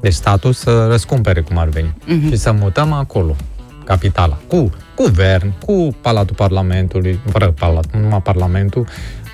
Deci 0.00 0.12
statul 0.12 0.52
să 0.52 0.86
răscumpere 0.90 1.40
cum 1.40 1.58
ar 1.58 1.68
veni 1.68 1.94
Mhm. 2.06 2.28
și 2.28 2.36
să 2.36 2.52
mutăm 2.52 2.92
acolo 2.92 3.36
capitala, 3.84 4.38
cu 4.48 4.70
guvern, 5.02 5.52
cu 5.66 5.96
Palatul 6.00 6.36
Parlamentului, 6.36 7.20
fără 7.30 7.50
palat, 7.58 7.84
nu 7.94 8.00
numai 8.00 8.22
Parlamentul, 8.22 8.86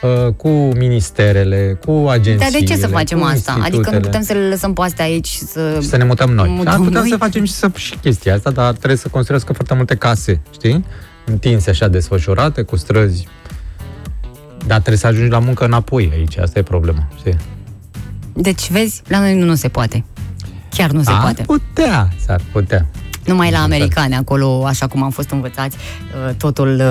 uh, 0.02 0.32
cu 0.32 0.48
ministerele, 0.76 1.78
cu 1.84 1.90
agențiile. 2.08 2.50
Dar 2.50 2.60
de 2.60 2.66
ce 2.66 2.76
să 2.76 2.86
facem 2.86 3.18
cu 3.18 3.24
asta? 3.24 3.52
Adică 3.52 3.66
nu 3.66 3.76
institutele. 3.76 4.00
putem 4.00 4.22
să 4.22 4.32
le 4.32 4.48
lăsăm 4.48 4.72
pe 4.72 4.82
astea 4.82 5.04
aici 5.04 5.26
și 5.26 5.38
să... 5.38 5.78
Și 5.80 5.88
să 5.88 5.96
ne 5.96 6.04
mutăm 6.04 6.30
noi. 6.30 6.48
Mutăm 6.48 6.64
Mutăm 6.64 6.84
putem 6.84 7.00
noi? 7.00 7.10
să 7.10 7.16
facem 7.16 7.44
și, 7.44 7.52
să, 7.52 7.70
și 7.74 7.96
chestia 7.96 8.34
asta, 8.34 8.50
dar 8.50 8.72
trebuie 8.72 8.96
să 8.96 9.08
construiască 9.08 9.52
foarte 9.52 9.74
multe 9.74 9.94
case, 9.94 10.40
știi? 10.52 10.84
Întinse 11.26 11.70
așa, 11.70 11.88
desfășurate, 11.88 12.62
cu 12.62 12.76
străzi. 12.76 13.28
Dar 14.66 14.76
trebuie 14.76 14.98
să 14.98 15.06
ajungi 15.06 15.30
la 15.30 15.38
muncă 15.38 15.64
înapoi 15.64 16.10
aici, 16.12 16.38
asta 16.38 16.58
e 16.58 16.62
problema, 16.62 17.08
știi? 17.18 17.36
Deci, 18.32 18.70
vezi, 18.70 19.02
la 19.08 19.18
noi 19.18 19.34
nu, 19.38 19.44
nu 19.44 19.54
se 19.54 19.68
poate. 19.68 20.04
Chiar 20.70 20.90
nu 20.90 21.02
se 21.02 21.10
ar 21.10 21.20
poate. 21.20 21.42
putea, 21.42 22.08
s-ar 22.24 22.40
putea. 22.52 22.86
Numai 23.26 23.50
la 23.50 23.62
americani, 23.62 24.14
acolo, 24.14 24.64
așa 24.66 24.86
cum 24.86 25.02
am 25.02 25.10
fost 25.10 25.30
învățați, 25.30 25.76
uh, 26.28 26.34
totul 26.34 26.82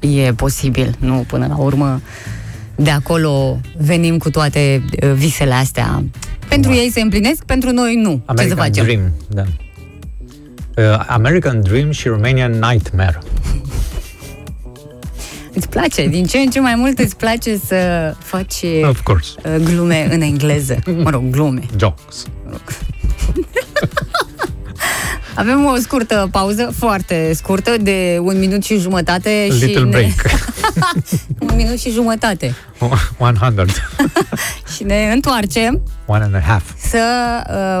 uh, 0.00 0.10
e 0.26 0.32
posibil. 0.32 0.94
Nu, 0.98 1.24
până 1.26 1.46
la 1.46 1.56
urmă, 1.56 2.00
de 2.76 2.90
acolo 2.90 3.60
venim 3.78 4.18
cu 4.18 4.30
toate 4.30 4.84
uh, 5.02 5.12
visele 5.12 5.54
astea. 5.54 6.04
Pentru 6.48 6.72
ei 6.72 6.90
se 6.90 7.00
împlinesc, 7.00 7.44
pentru 7.44 7.70
noi 7.70 7.94
nu. 7.94 8.10
Ce 8.10 8.20
să 8.20 8.24
American 8.26 8.56
facem? 8.56 8.84
Dream, 8.84 9.12
da. 9.28 9.42
Uh, 10.76 11.04
American 11.06 11.60
Dream 11.62 11.90
și 11.90 12.08
Romanian 12.08 12.52
Nightmare. 12.52 13.18
Îți 15.54 15.68
place, 15.68 16.06
din 16.08 16.24
ce 16.26 16.38
în 16.38 16.50
ce 16.50 16.60
mai 16.60 16.74
mult 16.76 16.98
îți 16.98 17.16
place 17.16 17.56
să 17.66 18.14
faci 18.18 18.54
uh, 18.62 18.88
Of 18.88 19.00
course. 19.00 19.30
glume 19.64 20.08
în 20.14 20.20
engleză. 20.20 20.78
Mă 21.02 21.10
rog, 21.10 21.30
glume. 21.30 21.60
Jokes. 21.78 22.26
Avem 25.34 25.64
o 25.64 25.76
scurtă 25.76 26.28
pauză, 26.30 26.72
foarte 26.78 27.32
scurtă, 27.34 27.76
de 27.80 28.18
un 28.20 28.38
minut 28.38 28.64
și 28.64 28.78
jumătate. 28.78 29.46
Little 29.50 29.74
și 29.74 29.84
break. 29.84 30.24
un 31.50 31.56
minut 31.56 31.78
și 31.80 31.90
jumătate. 31.90 32.54
100. 33.18 33.64
Și 34.76 34.84
ne 34.84 35.10
întoarcem 35.12 35.80
One 36.06 36.24
and 36.24 36.34
a 36.34 36.40
half. 36.40 36.62
să 36.88 37.02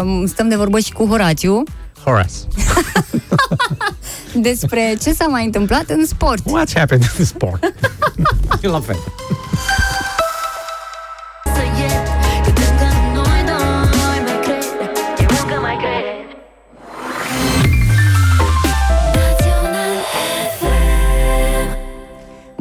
um, 0.02 0.26
stăm 0.26 0.48
de 0.48 0.56
vorbă 0.56 0.78
și 0.78 0.92
cu 0.92 1.06
Horațiu 1.06 1.62
Horace. 2.04 2.32
despre 4.34 4.94
ce 5.02 5.12
s-a 5.12 5.26
mai 5.26 5.44
întâmplat 5.44 5.84
în 5.88 6.06
sport. 6.06 6.42
What's 6.42 6.72
happened 6.74 7.10
in 7.18 7.24
sport? 7.24 7.72
Eu 8.62 8.70
la 8.70 8.80
fel. 8.80 8.96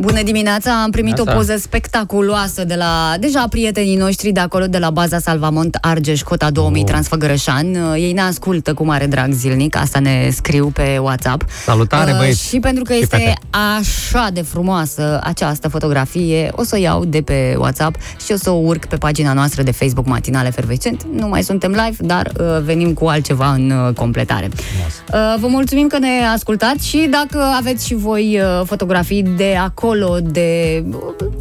Bună 0.10 0.24
dimineața! 0.24 0.82
Am 0.84 0.89
primit 0.91 1.16
Neața. 1.16 1.32
o 1.32 1.36
poză 1.36 1.55
spectaculoasă 1.57 2.64
de 2.64 2.76
la 2.76 3.14
deja 3.20 3.45
prietenii 3.49 3.95
noștri 3.95 4.32
de 4.32 4.39
acolo, 4.39 4.66
de 4.68 4.78
la 4.78 4.89
baza 4.89 5.20
Salvamont 5.20 5.78
Argeș, 5.82 6.22
Cota 6.22 6.49
2000, 6.49 6.82
Oh. 6.82 6.88
Transfăgărășan. 6.88 7.76
Uh, 7.76 7.93
Ei 7.95 8.12
ne 8.12 8.22
ascultă 8.22 8.74
cu 8.74 8.86
mare 8.86 9.05
drag 9.05 9.32
zilnic, 9.32 9.76
asta 9.76 9.99
ne 9.99 10.30
scriu 10.32 10.68
pe 10.74 10.97
WhatsApp. 11.01 11.45
Salutare, 11.66 12.12
Uh, 12.12 12.18
băieți! 12.18 12.47
Și 12.47 12.60
pentru 12.60 12.84
că 12.84 12.93
Și 12.93 12.99
este 13.01 13.16
fete. 13.18 13.34
așa 13.78 14.30
de 14.34 14.41
frumoasă 14.41 15.20
această 15.24 15.68
fotografie, 15.68 16.51
o 16.55 16.64
să 16.64 16.76
o 16.76 16.80
iau 16.80 17.05
de 17.05 17.22
pe 17.22 17.55
WhatsApp 17.57 17.95
și 18.26 18.32
o 18.32 18.36
să 18.36 18.49
o 18.49 18.53
urc 18.64 18.86
pe 18.86 18.95
pagina 18.95 19.34
noastră 19.34 19.64
de 19.64 19.72
Facebook 19.72 20.05
Matinale 20.07 20.47
Efervescent. 20.47 21.05
Nu 21.14 21.28
mai 21.28 21.43
suntem 21.43 21.72
live, 21.72 21.95
dar 22.05 22.32
uh, 22.39 22.45
venim 22.64 22.93
cu 22.93 23.05
altceva 23.05 23.51
în 23.53 23.70
uh, 23.88 23.93
completare. 23.93 24.49
Uh, 24.53 25.36
vă 25.39 25.47
mulțumim 25.47 25.88
că 25.88 25.97
ne 25.99 26.26
ascultați 26.34 26.88
și 26.88 27.07
dacă 27.12 27.41
aveți 27.57 27.86
și 27.86 27.93
voi 27.95 28.39
uh, 28.41 28.66
fotografii 28.66 29.24
de 29.24 29.55
acolo, 29.62 29.99
de, 30.24 30.80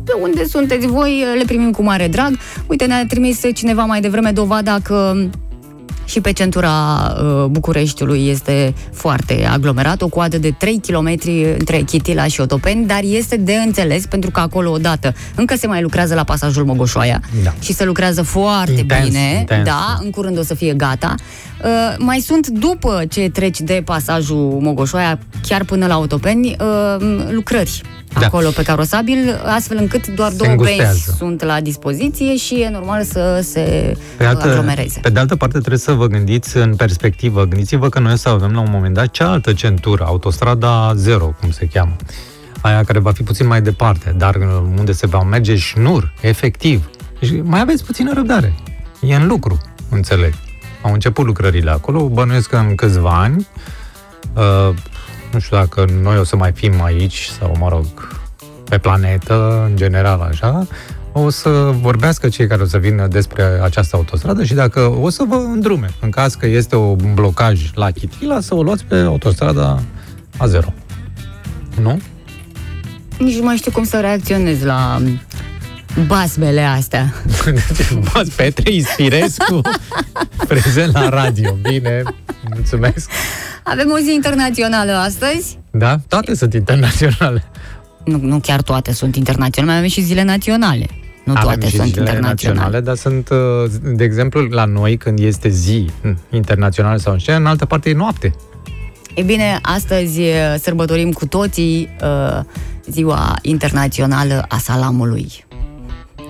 de 0.05 0.13
unde 0.23 0.45
sunteți 0.45 0.87
voi, 0.87 1.25
uh, 1.27 1.39
le 1.39 1.45
primim 1.45 1.71
cu 1.71 1.83
mare 1.83 2.09
drag. 2.09 2.39
Uite, 2.67 2.85
ne-a 2.85 3.07
trimis 3.07 3.41
cineva 3.55 3.85
mai 3.85 4.01
devreme 4.01 4.31
dovada 4.31 4.79
că 4.83 5.13
și 6.05 6.21
pe 6.21 6.33
centura 6.33 6.71
uh, 7.23 7.45
Bucureștiului 7.45 8.29
este 8.29 8.75
foarte 8.93 9.47
aglomerat, 9.51 10.03
o 10.03 10.09
coadă 10.09 10.39
de 10.39 10.51
3 10.59 10.81
km 10.87 11.15
între 11.59 11.79
Chitila 11.79 12.25
și 12.27 12.41
Otopeni, 12.41 12.87
dar 12.87 13.01
este 13.03 13.37
de 13.37 13.53
înțeles 13.53 14.07
pentru 14.07 14.31
că 14.31 14.41
acolo 14.41 14.71
odată 14.71 15.15
încă 15.35 15.57
se 15.57 15.67
mai 15.67 15.83
lucrează 15.83 16.15
la 16.15 16.25
pasajul 16.25 16.65
Mogoșoaia 16.65 17.21
Da. 17.43 17.55
și 17.61 17.73
se 17.73 17.85
lucrează 17.85 18.23
foarte 18.23 18.81
Intens, 18.81 19.05
bine, 19.09 19.37
intens. 19.39 19.65
da, 19.65 19.99
în 20.03 20.11
curând 20.11 20.39
o 20.39 20.43
să 20.43 20.55
fie 20.55 20.73
gata. 20.75 21.15
Uh, 21.65 21.95
mai 21.99 22.19
sunt 22.21 22.47
după 22.49 23.05
ce 23.11 23.31
treci 23.31 23.61
de 23.61 23.83
pasajul 23.85 24.59
Mogoșoaia, 24.61 25.19
chiar 25.47 25.65
până 25.65 25.87
la 25.87 25.99
Otopeni, 25.99 26.57
uh, 26.61 26.97
lucrări 27.31 27.81
Da. 28.21 28.27
acolo 28.27 28.49
pe 28.51 28.63
carosabil, 28.63 29.41
astfel 29.45 29.77
încât 29.81 30.07
doar 30.07 30.31
Se 30.31 30.37
două 30.37 30.51
îngustează. 30.51 30.83
benzi 30.83 31.17
sunt 31.19 31.43
la 31.43 31.61
dispoziție 31.61 32.37
și 32.37 32.61
e 32.61 32.69
normal 32.69 33.03
să 33.05 33.41
se 33.43 33.97
Pe, 34.17 34.25
altă, 34.25 34.49
aglomereze. 34.49 35.01
pe 35.03 35.11
de 35.11 35.19
altă 35.19 35.37
parte, 35.37 35.59
trebuie 35.59 35.79
să 35.81 35.93
vă 35.93 36.07
gândiți 36.07 36.57
în 36.57 36.77
perspectivă. 36.77 37.45
Gândiți-vă 37.45 37.89
că 37.89 37.99
noi 37.99 38.13
o 38.13 38.17
să 38.17 38.29
avem 38.29 38.53
la 38.53 38.61
un 38.61 38.71
moment 38.71 38.95
dat 38.95 39.11
cealaltă 39.11 39.53
centură, 39.53 40.05
autostrada 40.07 40.93
zero, 40.97 41.35
cum 41.41 41.51
se 41.51 41.67
cheamă. 41.73 41.97
Aia 42.61 42.85
care 42.85 42.99
va 42.99 43.13
fi 43.13 43.23
puțin 43.23 43.47
mai 43.47 43.63
departe, 43.63 44.15
dar 44.17 44.35
uh, 44.35 44.43
unde 44.79 44.93
se 44.93 45.07
va 45.07 45.23
merge 45.23 45.57
șnur, 45.57 46.13
efectiv. 46.21 46.91
Deci 47.21 47.31
mai 47.43 47.61
aveți 47.61 47.85
puțină 47.85 48.13
răbdare. 48.15 48.55
E 49.01 49.15
în 49.15 49.27
lucru, 49.27 49.59
înțeleg. 49.91 50.33
Au 50.83 50.93
început 50.93 51.27
lucrările 51.27 51.71
acolo, 51.71 52.09
bănuiesc 52.09 52.49
că 52.49 52.57
în 52.57 52.75
câțiva 52.75 53.21
ani, 53.21 53.47
uh, 54.35 54.75
nu 55.33 55.39
știu 55.39 55.57
dacă 55.57 55.85
noi 56.03 56.19
o 56.19 56.25
să 56.25 56.37
mai 56.37 56.53
fim 56.53 56.83
aici, 56.83 57.29
sau, 57.39 57.57
mă 57.59 57.69
rog, 57.69 57.87
pe 58.69 58.79
planetă, 58.79 59.65
în 59.71 59.77
general, 59.77 60.21
așa, 60.21 60.67
o 61.13 61.31
să 61.31 61.75
vorbească 61.81 62.29
cei 62.29 62.47
care 62.47 62.63
o 62.63 62.67
să 62.67 62.79
vină 62.79 63.07
despre 63.07 63.43
această 63.43 63.97
autostradă 63.97 64.45
și 64.45 64.55
dacă 64.55 64.81
o 64.81 65.09
să 65.11 65.25
vă 65.29 65.35
îndrume, 65.35 65.91
în 66.01 66.11
caz 66.11 66.35
că 66.35 66.47
este 66.47 66.77
un 66.77 67.15
blocaj 67.15 67.71
la 67.75 67.91
Chitila, 67.91 68.41
să 68.41 68.55
o 68.55 68.63
luați 68.63 68.85
pe 68.85 68.97
autostrada 68.97 69.81
A0. 70.39 70.65
Nu? 71.81 72.01
Nici 73.19 73.37
nu 73.37 73.45
mai 73.45 73.57
știu 73.57 73.71
cum 73.71 73.85
să 73.85 74.01
reacționez 74.01 74.63
la 74.63 75.03
basmele 76.07 76.61
astea. 76.61 77.15
Bas 78.13 78.29
Petre 78.29 78.71
Ispirescu, 78.71 79.61
prezent 80.49 80.93
la 80.93 81.09
radio. 81.09 81.57
Bine, 81.63 82.03
mulțumesc. 82.55 83.11
Avem 83.65 83.91
o 83.91 83.99
zi 83.99 84.13
internațională 84.15 84.93
astăzi. 84.93 85.59
Da? 85.71 85.97
Toate 86.09 86.35
sunt 86.35 86.55
internaționale. 86.55 87.45
Nu, 88.05 88.19
nu 88.23 88.39
chiar 88.39 88.63
toate 88.63 88.93
sunt 88.93 89.17
internaționale, 89.17 89.73
mai 89.73 89.79
avem 89.81 89.91
și 89.95 90.01
zile 90.03 90.23
naționale. 90.23 90.87
Nu 91.25 91.33
Avem 91.33 91.43
toate 91.49 91.69
și 91.69 91.77
sunt 91.77 91.89
zilele 91.89 92.09
internaționale. 92.09 92.61
naționale, 92.61 92.81
dar 92.81 92.97
sunt, 92.97 93.29
uh, 93.29 93.97
de 93.97 94.05
exemplu, 94.05 94.41
la 94.41 94.65
noi, 94.65 94.97
când 94.97 95.19
este 95.19 95.49
zi 95.49 95.91
mm, 96.03 96.19
internațională 96.31 96.97
sau 96.97 97.13
în 97.13 97.19
scenă, 97.19 97.37
în 97.39 97.47
altă 97.47 97.65
parte 97.65 97.91
e 97.91 97.95
noapte. 97.95 98.35
E 99.15 99.23
bine, 99.23 99.59
astăzi 99.63 100.21
uh, 100.21 100.55
sărbătorim 100.61 101.13
cu 101.13 101.27
toții 101.27 101.89
uh, 102.03 102.41
ziua 102.91 103.35
internațională 103.43 104.45
a 104.49 104.59
salamului. 104.59 105.47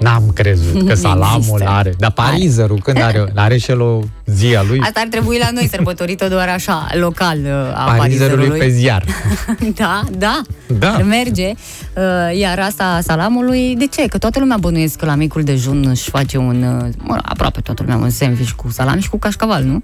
N-am 0.01 0.31
crezut 0.35 0.73
că 0.73 0.79
Nu 0.89 0.95
salamul 0.95 1.35
există. 1.39 1.65
are. 1.69 1.95
Dar 1.99 2.11
parizerul, 2.11 2.81
când 2.83 3.03
are, 3.03 3.33
are 3.35 3.57
și 3.57 3.71
el 3.71 3.81
o 3.81 4.01
zi 4.27 4.57
a 4.57 4.63
lui? 4.69 4.79
Asta 4.81 5.01
ar 5.01 5.07
trebui 5.11 5.39
la 5.39 5.49
noi 5.53 5.69
sărbătorită 5.71 6.29
doar 6.29 6.49
așa, 6.49 6.87
local, 6.93 7.39
uh, 7.45 7.51
a 7.51 7.95
Parizerului 7.97 7.97
parizerului. 7.97 8.59
pe 8.59 8.69
ziar. 8.69 9.05
da, 9.81 10.03
da, 10.19 10.41
Da. 10.79 10.95
ar 10.95 11.03
merge. 11.03 11.47
Uh, 11.51 12.39
Iar 12.39 12.59
asta 12.59 12.85
a 12.85 13.01
salamului, 13.01 13.75
de 13.77 13.87
ce? 13.87 14.07
Că 14.07 14.19
toată 14.19 14.39
lumea 14.39 14.57
bănuiesc 14.57 14.97
că 14.99 15.05
la 15.07 15.15
micul 15.15 15.43
dejun 15.43 15.87
își 15.89 16.11
face 16.11 16.37
un, 16.37 16.63
uh, 16.63 16.89
mă, 16.99 17.19
aproape 17.23 17.61
toată 17.61 17.83
lumea, 17.87 17.99
un 18.05 18.11
sandwich 18.11 18.51
cu 18.51 18.71
salam 18.71 18.99
și 19.01 19.09
cu 19.09 19.19
cașcaval, 19.19 19.63
nu? 19.63 19.83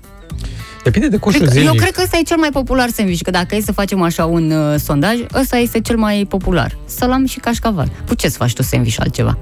Depinde 0.84 1.08
de 1.08 1.16
coșul 1.16 1.40
Cred 1.40 1.52
că, 1.52 1.56
eu 1.58 1.62
zilnic. 1.62 1.80
cred 1.80 1.94
că 1.94 2.00
ăsta 2.04 2.16
e 2.18 2.22
cel 2.22 2.36
mai 2.36 2.48
popular 2.52 2.88
sandwich, 2.88 3.22
că 3.22 3.30
dacă 3.30 3.54
e 3.56 3.60
să 3.60 3.72
facem 3.72 4.02
așa 4.02 4.24
un 4.24 4.50
uh, 4.50 4.78
sondaj, 4.80 5.14
ăsta 5.40 5.56
este 5.56 5.80
cel 5.80 5.96
mai 5.96 6.26
popular. 6.28 6.76
Salam 6.84 7.26
și 7.26 7.38
cașcaval. 7.38 7.88
Cu 8.08 8.14
ce 8.14 8.28
să 8.28 8.36
faci 8.36 8.52
tu 8.52 8.62
sandwich 8.62 8.96
altceva? 9.00 9.38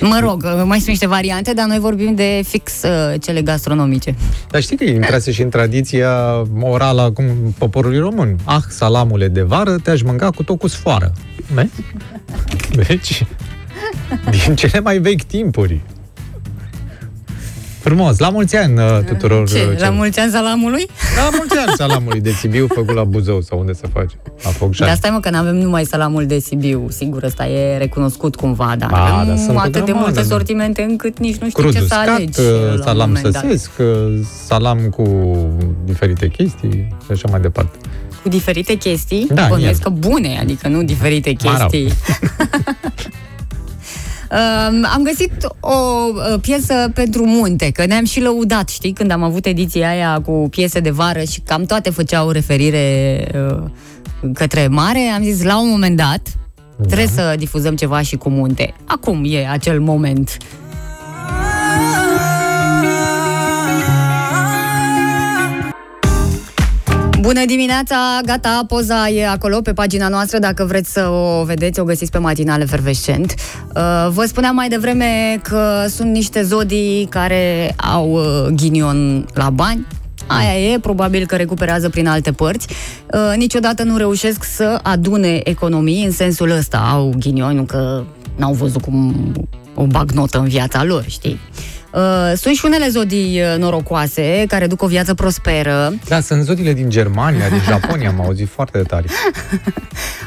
Mă 0.00 0.18
rog, 0.22 0.42
uh, 0.44 0.62
mai 0.64 0.76
sunt 0.76 0.88
niște 0.88 1.06
variante, 1.06 1.52
dar 1.52 1.66
noi 1.66 1.78
vorbim 1.78 2.14
de 2.14 2.42
fix 2.46 2.82
uh, 2.82 3.20
cele 3.20 3.42
gastronomice. 3.42 4.14
Dar 4.50 4.62
știi 4.62 4.76
că 4.76 4.84
intrase 4.84 5.32
și 5.32 5.42
în 5.42 5.48
tradiția 5.48 6.10
orală 6.60 7.00
acum 7.00 7.24
poporului 7.58 7.98
român. 7.98 8.36
Ah, 8.44 8.62
salamule 8.68 9.28
de 9.28 9.42
vară, 9.42 9.76
te-aș 9.76 10.02
mânca 10.02 10.30
cu 10.30 10.42
tot 10.42 10.58
cu 10.58 10.68
sfoară. 10.68 11.12
Ne? 11.54 11.68
Deci, 12.86 13.24
din 14.30 14.54
cele 14.54 14.80
mai 14.80 14.98
vechi 14.98 15.22
timpuri. 15.22 15.80
Frumos, 17.80 18.18
la 18.18 18.28
mulți 18.28 18.56
ani 18.56 18.78
uh, 18.78 18.98
tuturor. 19.06 19.48
Ce? 19.48 19.58
uh, 19.58 19.68
La 19.68 19.74
celor- 19.74 19.94
mulți 19.94 20.18
ani 20.20 20.30
salamului? 20.30 20.86
La 21.16 21.36
mulți 21.36 21.56
ani 21.56 21.72
salamului 21.76 22.20
de 22.20 22.30
Sibiu 22.30 22.66
făcut 22.74 22.94
la 22.94 23.04
Buzău 23.04 23.40
sau 23.40 23.58
unde 23.58 23.72
se 23.72 23.86
face. 23.92 24.14
La 24.44 24.50
Focșani. 24.50 24.88
Dar 24.88 24.96
stai 24.98 25.10
mă 25.10 25.20
că 25.20 25.30
nu 25.30 25.36
avem 25.38 25.56
numai 25.56 25.84
salamul 25.84 26.26
de 26.26 26.38
Sibiu, 26.38 26.86
sigur, 26.90 27.22
ăsta 27.22 27.46
e 27.46 27.76
recunoscut 27.78 28.36
cumva, 28.36 28.74
dar 28.78 28.90
A, 28.92 29.14
avem 29.18 29.26
dar 29.34 29.36
sunt 29.44 29.56
o 29.56 29.58
atât 29.58 29.72
de 29.72 29.78
grămadă, 29.80 30.04
multe 30.04 30.20
da. 30.20 30.26
sortimente 30.26 30.82
încât 30.82 31.18
nici 31.18 31.36
nu 31.36 31.48
știu 31.48 31.62
Crud 31.62 31.72
ce 31.72 31.78
să 31.78 31.84
uscat, 31.84 32.08
alegi. 32.08 32.40
uh, 32.40 32.46
la 32.46 32.72
un 32.72 32.82
salam 32.82 33.06
moment 33.08 33.28
dat. 33.32 33.42
săsesc, 33.42 33.70
uh, 33.78 33.86
salam 34.46 34.78
cu 34.78 35.04
diferite 35.84 36.28
chestii 36.28 36.88
și 37.04 37.10
așa 37.10 37.28
mai 37.30 37.40
departe. 37.40 37.76
Cu 38.22 38.28
diferite 38.28 38.74
chestii, 38.74 39.26
Da, 39.34 39.46
bănuiesc 39.48 39.82
el. 39.86 39.92
că 39.92 39.98
bune, 40.08 40.38
adică 40.40 40.68
nu 40.68 40.82
diferite 40.82 41.36
Mă 41.44 41.56
rog. 41.60 41.70
chestii. 41.70 41.92
Um, 44.32 44.86
am 44.94 45.02
găsit 45.02 45.32
o 45.60 45.74
uh, 46.14 46.40
piesă 46.40 46.90
pentru 46.94 47.26
munte, 47.26 47.70
că 47.70 47.86
ne-am 47.86 48.04
și 48.04 48.20
lăudat, 48.20 48.68
știi, 48.68 48.92
când 48.92 49.10
am 49.10 49.22
avut 49.22 49.46
ediția 49.46 49.88
aia 49.88 50.20
cu 50.20 50.46
piese 50.50 50.80
de 50.80 50.90
vară 50.90 51.22
și 51.22 51.40
cam 51.40 51.64
toate 51.64 51.90
făceau 51.90 52.30
referire 52.30 53.26
uh, 53.34 53.62
către 54.34 54.66
mare, 54.66 54.98
am 54.98 55.22
zis 55.22 55.42
la 55.42 55.60
un 55.60 55.68
moment 55.68 55.96
dat 55.96 56.20
Da. 56.76 56.86
trebuie 56.86 57.06
să 57.06 57.34
difuzăm 57.38 57.76
ceva 57.76 58.02
și 58.02 58.16
cu 58.16 58.28
munte. 58.28 58.74
Acum 58.84 59.22
e 59.26 59.46
acel 59.48 59.80
moment. 59.80 60.36
Bună 67.20 67.44
dimineața, 67.46 67.96
gata, 68.24 68.64
poza 68.68 69.08
e 69.08 69.28
acolo 69.28 69.60
pe 69.60 69.72
pagina 69.72 70.08
noastră, 70.08 70.38
dacă 70.38 70.64
vreți 70.64 70.92
să 70.92 71.08
o 71.08 71.44
vedeți, 71.44 71.80
o 71.80 71.84
găsiți 71.84 72.10
pe 72.10 72.18
matinale 72.18 72.64
fervescent. 72.64 73.34
Uh, 73.74 74.08
Vă 74.08 74.24
spuneam 74.26 74.54
mai 74.54 74.68
devreme 74.68 75.40
că 75.42 75.84
sunt 75.88 76.10
niște 76.12 76.42
zodii 76.42 77.06
care 77.10 77.74
au 77.76 78.12
uh, 78.12 78.46
ghinion 78.54 79.26
la 79.34 79.50
bani, 79.50 79.86
Aia 80.26 80.72
e, 80.72 80.78
probabil 80.78 81.26
că 81.26 81.36
recuperează 81.36 81.88
prin 81.88 82.06
alte 82.06 82.32
părți. 82.32 82.66
Uh, 83.12 83.36
niciodată 83.36 83.82
nu 83.82 83.96
reușesc 83.96 84.44
să 84.44 84.80
adune 84.82 85.40
economii 85.44 86.04
în 86.04 86.10
sensul 86.10 86.50
ăsta. 86.50 86.88
Au 86.92 87.14
ghinion, 87.18 87.56
nu 87.56 87.62
că 87.62 88.04
n-au 88.36 88.52
văzut 88.52 88.82
cum 88.82 89.14
o 89.74 89.86
bagnotă 89.86 90.38
în 90.38 90.48
viața 90.48 90.84
lor, 90.84 91.04
știi? 91.08 91.40
Uh, 91.92 92.32
sunt 92.36 92.54
și 92.54 92.64
unele 92.64 92.88
zodii 92.88 93.40
uh, 93.40 93.58
norocoase 93.58 94.44
care 94.48 94.66
duc 94.66 94.82
o 94.82 94.86
viață 94.86 95.14
prosperă. 95.14 95.94
Da, 96.08 96.20
sunt 96.20 96.44
zodiile 96.44 96.72
din 96.72 96.90
Germania, 96.90 97.48
din 97.48 97.60
Japonia, 97.68 98.08
am 98.08 98.20
auzit 98.20 98.48
foarte 98.48 98.78
tare. 98.78 99.04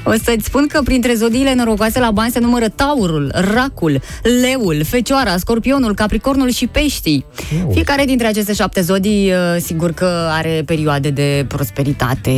O 0.04 0.12
să-ți 0.12 0.46
spun 0.46 0.68
că 0.68 0.82
printre 0.84 1.14
zodiile 1.14 1.54
norocoase 1.54 2.00
la 2.00 2.12
bani 2.12 2.32
se 2.32 2.40
numără 2.40 2.70
taurul, 2.70 3.32
racul, 3.54 4.02
leul, 4.42 4.84
fecioara, 4.84 5.38
scorpionul, 5.38 5.94
capricornul 5.94 6.50
și 6.50 6.68
peștii. 6.68 7.26
Eu. 7.60 7.72
Fiecare 7.72 8.06
dintre 8.06 8.28
aceste 8.28 8.54
șapte 8.54 8.82
zodii, 8.82 9.32
uh, 9.32 9.62
sigur 9.62 9.92
că 9.92 10.28
are 10.32 10.64
perioade 10.66 11.10
de 11.10 11.46
prosperitate, 11.48 12.32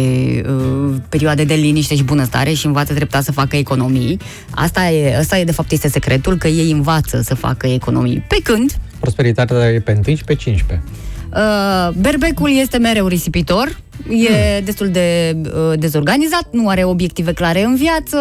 uh, 0.49 0.93
perioade 1.09 1.43
de 1.43 1.53
liniște 1.53 1.95
și 1.95 2.03
bunăstare 2.03 2.53
și 2.53 2.65
învață 2.65 2.93
treptat 2.93 3.23
să 3.23 3.31
facă 3.31 3.55
economii. 3.55 4.19
Asta 4.49 4.89
e, 4.89 5.17
asta 5.17 5.37
e 5.37 5.43
de 5.43 5.51
fapt 5.51 5.71
este 5.71 5.89
secretul, 5.89 6.37
că 6.37 6.47
ei 6.47 6.71
învață 6.71 7.21
să 7.21 7.35
facă 7.35 7.67
economii. 7.67 8.23
Pe 8.27 8.37
când, 8.43 8.71
Prosperitatea 9.05 9.69
e 9.71 9.79
pe 9.79 9.99
1 10.07 10.15
și 10.15 10.23
pe 10.23 10.35
15. 10.35 10.87
Uh, 11.35 11.89
berbecul 12.01 12.49
este 12.59 12.77
mereu 12.77 13.07
risipitor, 13.07 13.77
e 14.09 14.59
destul 14.61 14.89
de 14.89 15.35
uh, 15.45 15.79
dezorganizat, 15.79 16.47
nu 16.51 16.67
are 16.67 16.83
obiective 16.83 17.33
clare 17.33 17.63
în 17.63 17.75
viață, 17.75 18.17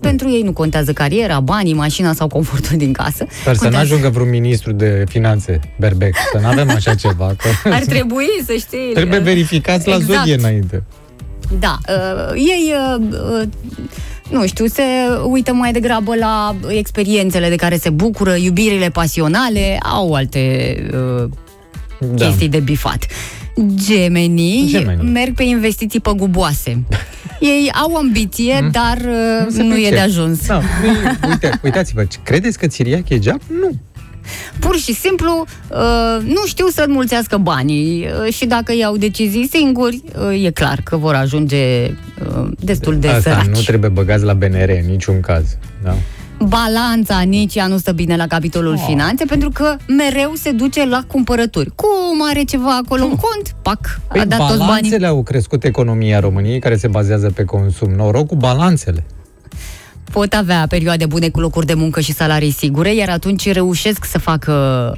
pentru 0.00 0.30
ei 0.30 0.42
nu 0.42 0.52
contează 0.52 0.92
cariera, 0.92 1.40
banii, 1.40 1.74
mașina 1.74 2.12
sau 2.12 2.26
confortul 2.28 2.76
din 2.76 2.92
casă. 2.92 3.26
Sper 3.40 3.54
să 3.54 3.62
Contează- 3.62 3.76
n-ajungă 3.88 4.08
vreun 4.08 4.28
ministru 4.28 4.72
de 4.72 5.04
finanțe, 5.08 5.60
berbec, 5.78 6.14
să 6.32 6.38
nu 6.40 6.46
avem 6.46 6.70
așa 6.70 6.94
ceva. 6.94 7.34
Că 7.38 7.68
Ar 7.68 7.82
trebui 7.84 8.28
să 8.46 8.52
știi. 8.58 8.92
trebuie 8.98 9.18
verificați 9.18 9.88
la 9.88 9.94
Exact. 9.94 10.18
zodie 10.18 10.34
înainte. 10.34 10.82
Da, 11.58 11.78
uh, 11.88 12.32
ei, 12.34 12.72
uh, 12.96 13.02
uh, 13.40 13.48
nu 14.30 14.46
știu, 14.46 14.66
se 14.66 14.82
uită 15.24 15.52
mai 15.52 15.72
degrabă 15.72 16.14
la 16.14 16.56
experiențele 16.68 17.48
de 17.48 17.56
care 17.56 17.76
se 17.76 17.90
bucură, 17.90 18.34
iubirile 18.36 18.88
pasionale, 18.90 19.78
au 19.82 20.12
alte 20.14 20.74
uh, 21.22 21.28
Da. 21.98 22.24
chestii 22.26 22.48
de 22.48 22.58
bifat. 22.58 23.06
Gemenii, 23.74 24.66
Gemenii. 24.68 25.10
merg 25.10 25.34
pe 25.34 25.42
investiții 25.42 26.00
păguboase. 26.00 26.82
Ei 27.40 27.70
au 27.82 27.96
ambiție, 27.96 28.68
dar 28.72 28.96
uh, 28.96 29.46
se 29.48 29.62
nu, 29.62 29.70
e 29.70 29.72
pricep. 29.74 29.92
de 29.92 29.98
ajuns. 29.98 30.46
Da, 30.46 30.54
nu 30.82 30.86
e- 30.86 31.18
uite, 31.28 31.60
uitați-vă, 31.64 32.06
credeți 32.22 32.58
că 32.58 32.66
țiriac 32.66 33.08
e 33.08 33.18
geap? 33.18 33.40
Nu. 33.60 33.70
Pur 34.58 34.76
și 34.76 34.94
simplu 34.94 35.44
uh, 35.70 36.22
nu 36.24 36.46
știu 36.46 36.66
să 36.66 36.84
înmulțească 36.86 37.36
banii 37.36 38.06
uh, 38.26 38.32
și 38.32 38.46
dacă 38.46 38.74
iau 38.74 38.96
decizii 38.96 39.48
singuri, 39.52 40.02
uh, 40.30 40.44
e 40.44 40.50
clar 40.50 40.80
că 40.84 40.96
vor 40.96 41.14
ajunge 41.14 41.86
uh, 42.36 42.48
destul 42.58 42.98
de 42.98 43.08
Asta 43.08 43.30
săraci. 43.30 43.46
nu 43.46 43.60
trebuie 43.60 43.90
băgați 43.90 44.24
la 44.24 44.34
BNR 44.34 44.68
în 44.82 44.90
niciun 44.90 45.20
caz. 45.20 45.44
Da? 45.84 45.94
balanța 46.48 47.20
nici 47.20 47.54
ea 47.54 47.66
nu 47.66 47.78
stă 47.78 47.92
bine 47.92 48.16
la 48.16 48.26
capitolul 48.26 48.72
Oh. 48.72 48.84
finanțe 48.86 49.24
pentru 49.24 49.50
că 49.50 49.76
mereu 49.88 50.32
se 50.34 50.50
duce 50.50 50.86
la 50.86 51.02
cumpărături. 51.06 51.70
Cum 51.74 52.22
are 52.30 52.42
ceva 52.42 52.76
acolo 52.84 53.02
în 53.02 53.08
cont? 53.16 53.54
Pac, 53.62 54.00
Păi 54.08 54.20
a 54.20 54.24
dat 54.24 54.38
toți 54.38 54.50
banii. 54.50 54.66
balanțele 54.66 55.06
au 55.06 55.22
crescut 55.22 55.64
economia 55.64 56.20
României 56.20 56.58
care 56.58 56.76
se 56.76 56.88
bazează 56.88 57.30
pe 57.34 57.44
consum. 57.44 57.90
Noroc 57.90 58.26
cu 58.26 58.36
balanțele. 58.36 59.04
Pot 60.12 60.32
avea 60.32 60.66
perioade 60.68 61.06
bune 61.06 61.28
cu 61.28 61.40
locuri 61.40 61.66
de 61.66 61.74
muncă 61.74 62.00
și 62.00 62.12
salarii 62.12 62.50
sigure, 62.50 62.94
iar 62.94 63.08
atunci 63.08 63.52
reușesc 63.52 64.04
să 64.04 64.18
facă 64.18 64.52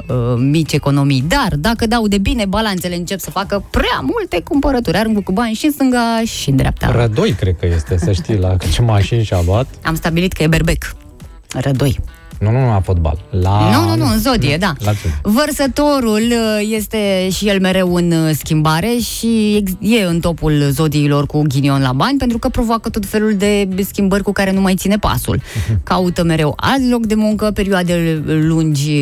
uh, 0.09 0.17
mici 0.37 0.73
economii. 0.73 1.25
Dar 1.29 1.57
dacă 1.57 1.87
dau 1.87 2.07
de 2.07 2.19
bine, 2.19 2.45
balanțele 2.45 2.95
încep 2.95 3.19
să 3.19 3.31
facă 3.31 3.65
prea 3.71 4.01
multe 4.01 4.41
cumpărături. 4.49 4.97
Aruncă 4.97 5.21
cu 5.21 5.33
bani 5.33 5.55
și 5.55 5.65
în 5.65 5.73
stânga 5.73 6.23
și 6.25 6.51
în 6.51 6.57
dreapta. 6.57 6.91
Rădoi, 6.91 7.33
cred 7.33 7.57
că 7.61 7.67
este, 7.67 7.99
să 7.99 8.13
știi, 8.13 8.37
la 8.37 8.57
ce 8.73 8.83
mașini 8.83 9.25
și-a 9.25 9.43
luat. 9.47 9.67
Am 9.83 9.95
stabilit 9.95 10.33
că 10.33 10.43
e 10.43 10.47
berbec. 10.47 10.95
Rădoi. 11.49 12.01
Nu, 12.43 12.51
nu, 12.51 12.59
nu 12.61 12.67
la 12.67 12.81
fotbal. 12.81 13.19
La... 13.31 13.71
Nu, 13.73 13.89
nu, 13.89 13.97
nu, 13.97 14.11
în 14.13 14.19
zodie, 14.19 14.57
da. 14.57 14.73
La 14.85 14.93
zodie. 14.93 15.19
Vărsătorul 15.23 16.23
uh, 16.31 16.69
este 16.71 17.29
și 17.31 17.49
el 17.49 17.61
mereu 17.61 17.95
în 17.95 18.11
uh, 18.13 18.31
schimbare 18.39 18.97
și 19.17 19.55
ex- 19.57 19.73
e 19.81 20.03
în 20.05 20.21
topul 20.21 20.69
zodiilor 20.71 21.27
cu 21.27 21.43
ghinion 21.47 21.81
la 21.83 21.93
bani 21.93 22.19
pentru 22.19 22.39
că 22.39 22.49
provoacă 22.49 22.89
tot 22.89 23.07
felul 23.07 23.35
de 23.37 23.69
schimbări 23.89 24.23
cu 24.23 24.33
care 24.33 24.53
nu 24.53 24.61
mai 24.61 24.75
ține 24.75 24.97
pasul. 24.97 25.41
Caută 25.83 26.23
mereu 26.25 26.53
alt 26.57 26.91
loc 26.91 27.07
de 27.07 27.15
muncă, 27.15 27.51
perioade 27.55 28.23
lungi 28.27 28.93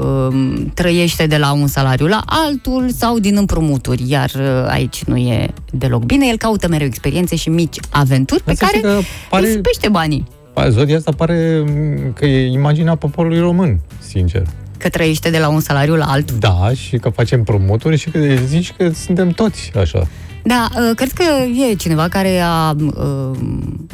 um, 0.00 0.70
trăiește 0.74 1.26
de 1.26 1.36
la 1.36 1.52
un 1.52 1.66
salariu 1.66 2.06
la 2.06 2.22
altul 2.26 2.90
sau 2.96 3.18
din 3.18 3.36
împrumuturi, 3.36 4.02
iar 4.06 4.30
uh, 4.36 4.66
aici 4.68 5.04
nu 5.04 5.16
e 5.16 5.50
deloc 5.72 6.04
bine. 6.04 6.26
El 6.26 6.36
caută 6.36 6.68
mereu 6.68 6.86
experiențe 6.86 7.36
și 7.36 7.48
mici 7.48 7.76
aventuri 7.90 8.42
pe 8.42 8.52
Dar 8.52 8.56
să 8.56 8.64
care 8.64 8.76
știi 8.76 8.90
că 8.90 9.00
pare- 9.30 9.46
îi 9.46 9.52
spește 9.58 9.88
banii. 9.88 10.26
Pa, 10.54 10.68
Zodia 10.70 10.96
asta 10.96 11.12
pare 11.16 11.64
m, 11.66 12.12
că 12.12 12.26
e 12.26 12.50
imaginea 12.52 12.94
poporului 12.94 13.40
român, 13.40 13.80
sincer. 13.98 14.42
Că 14.78 14.88
trăiește 14.88 15.30
de 15.30 15.38
la 15.38 15.48
un 15.48 15.60
salariu 15.60 15.94
la 15.96 16.04
altul. 16.04 16.36
Da, 16.38 16.70
și 16.74 16.96
că 16.96 17.08
facem 17.08 17.42
promoturi 17.42 17.96
și 17.96 18.10
că 18.10 18.18
zici 18.46 18.72
că 18.76 18.90
suntem 18.90 19.28
toți 19.30 19.70
așa. 19.76 20.06
Da, 20.42 20.68
uh, 20.74 20.90
cred 20.96 21.10
că 21.12 21.22
e 21.70 21.74
cineva 21.74 22.08
care 22.08 22.38
a 22.44 22.70
uh, 22.70 23.38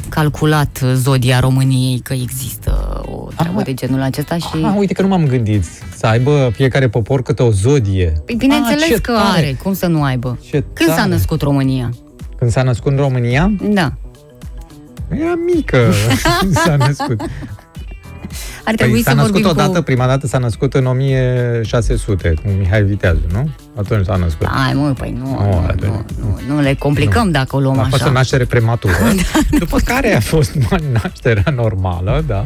calculat 0.09 0.81
zodia 0.93 1.39
României 1.39 1.99
că 1.99 2.13
există 2.13 3.01
o 3.05 3.27
treabă 3.35 3.61
de 3.61 3.73
genul 3.73 4.01
acesta 4.01 4.37
și... 4.37 4.45
Ah, 4.63 4.73
uite 4.77 4.93
că 4.93 5.01
nu 5.01 5.07
m-am 5.07 5.25
gândit 5.27 5.63
să 5.95 6.05
aibă 6.07 6.51
fiecare 6.53 6.87
popor 6.89 7.21
câte 7.21 7.43
o 7.43 7.51
zodie. 7.51 8.13
Păi 8.25 8.35
bineînțeles 8.35 8.81
Ah, 8.83 8.87
ce 8.89 9.01
că 9.01 9.11
tare! 9.11 9.23
are, 9.37 9.57
cum 9.63 9.73
să 9.73 9.87
nu 9.87 10.03
aibă. 10.03 10.39
Ce 10.49 10.63
Când 10.73 10.89
s-a 10.89 10.95
tare! 10.95 11.09
născut 11.09 11.41
România? 11.41 11.89
Când 12.37 12.51
s-a 12.51 12.63
născut 12.63 12.91
în 12.91 12.97
România, 12.97 13.51
Da. 13.69 13.93
Era 15.09 15.33
mică 15.55 15.91
când 16.39 16.53
s-a 16.65 16.75
născut. 16.75 17.21
Ar 18.63 18.75
trebui 18.75 18.93
Păi 18.93 19.01
s-a 19.03 19.09
să 19.09 19.15
născut 19.15 19.31
vorbim 19.41 19.49
odată, 19.49 19.77
cu... 19.77 19.83
prima 19.83 20.05
dată 20.07 20.27
s-a 20.27 20.37
născut 20.37 20.73
în 20.73 20.85
1600, 20.85 22.33
cu 22.43 22.49
Mihai 22.59 22.83
Viteazu, 22.83 23.19
nu? 23.31 23.49
Atunci 23.77 24.05
s-a 24.05 24.15
născut. 24.15 24.47
Hai 24.47 24.73
mă, 24.73 24.93
păi 24.97 25.15
nu, 25.19 25.35
Oh, 25.35 25.45
nu, 25.45 25.57
atunci. 25.67 25.81
nu, 25.91 26.05
nu, 26.47 26.53
nu 26.55 26.61
le 26.61 26.73
complicăm 26.73 27.31
dacă 27.31 27.55
o 27.55 27.59
luăm 27.59 27.79
A 27.79 27.83
fost 27.89 28.01
o 28.01 28.05
așa. 28.05 28.13
naștere 28.13 28.45
prematură, 28.45 28.93
după 29.59 29.77
care 29.85 30.15
a 30.15 30.19
fost 30.19 30.51
mai 30.69 30.83
nașterea 31.03 31.51
normală, 31.55 32.23
da. 32.27 32.45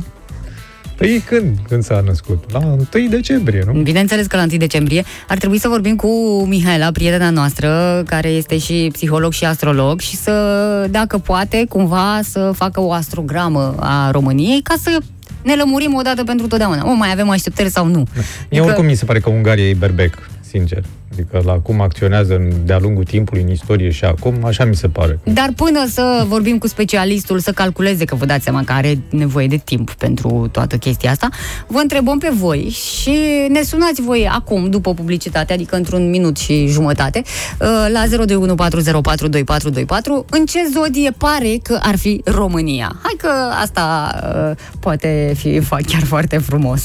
Păi 1.01 1.23
când? 1.25 1.57
Când 1.67 1.83
s-a 1.83 2.03
născut? 2.05 2.43
La 2.51 2.59
1 2.59 3.07
decembrie, 3.09 3.63
nu? 3.65 3.81
Bineînțeles 3.81 4.25
că 4.25 4.35
la 4.35 4.41
1 4.49 4.57
decembrie 4.57 5.03
ar 5.27 5.37
trebui 5.37 5.59
să 5.59 5.67
vorbim 5.67 5.95
cu 5.95 6.43
Mihaela, 6.47 6.91
prietena 6.91 7.29
noastră, 7.29 8.03
care 8.07 8.27
este 8.29 8.57
și 8.57 8.89
psiholog 8.91 9.31
și 9.31 9.45
astrolog 9.45 9.99
și 9.99 10.15
să, 10.15 10.87
dacă 10.91 11.17
poate, 11.17 11.65
cumva 11.69 12.19
să 12.23 12.51
facă 12.55 12.81
o 12.81 12.91
astrogramă 12.91 13.75
a 13.79 14.11
României 14.11 14.61
ca 14.61 14.73
să 14.81 14.97
ne 15.43 15.55
lămurim 15.55 15.93
odată 15.93 16.23
pentru 16.23 16.47
totdeauna. 16.47 16.89
O, 16.89 16.93
mai 16.93 17.11
avem 17.11 17.29
așteptări 17.29 17.69
sau 17.69 17.85
nu? 17.85 17.97
Mie 17.97 18.23
Adică- 18.49 18.63
oricum 18.65 18.85
mi 18.85 18.95
se 18.95 19.05
pare 19.05 19.19
că 19.19 19.29
Ungaria 19.29 19.67
e 19.69 19.73
berbec, 19.73 20.29
sincer. 20.51 20.83
Adică 21.11 21.41
la 21.45 21.53
cum 21.53 21.81
acționează 21.81 22.35
în- 22.35 22.51
de-a 22.65 22.79
lungul 22.79 23.03
timpului 23.03 23.41
în 23.41 23.49
istorie 23.49 23.89
și 23.89 24.05
acum, 24.05 24.45
așa 24.45 24.65
mi 24.65 24.75
se 24.75 24.87
pare. 24.87 25.19
Dar 25.23 25.49
până 25.55 25.85
să 25.89 26.23
vorbim 26.27 26.57
cu 26.57 26.67
specialistul, 26.67 27.39
să 27.39 27.51
calculeze, 27.51 28.05
că 28.05 28.15
vă 28.15 28.25
dați 28.25 28.43
seama 28.43 28.63
că 28.63 28.71
are 28.73 28.99
nevoie 29.09 29.47
de 29.47 29.61
timp 29.63 29.91
pentru 29.91 30.49
toată 30.51 30.77
chestia 30.77 31.11
asta, 31.11 31.29
vă 31.67 31.79
întrebăm 31.81 32.17
pe 32.17 32.29
voi 32.33 32.69
și 32.69 33.11
ne 33.49 33.61
sunați 33.61 34.01
voi 34.01 34.27
acum, 34.31 34.69
după 34.69 34.93
publicitate, 34.93 35.53
adică 35.53 35.75
într-un 35.75 36.09
minut 36.09 36.37
și 36.37 36.67
jumătate, 36.67 37.21
uh, 37.59 37.67
la 37.91 38.03
0214042424, 38.05 40.25
în 40.29 40.45
ce 40.45 40.59
zodie 40.73 41.11
pare 41.17 41.57
că 41.63 41.79
ar 41.81 41.97
fi 41.97 42.21
România. 42.25 42.95
Hai 43.01 43.15
că 43.17 43.29
asta 43.61 44.15
uh, 44.51 44.57
poate 44.79 45.33
fi 45.37 45.59
fa- 45.59 45.85
chiar 45.87 46.03
foarte 46.03 46.37
frumos. 46.37 46.83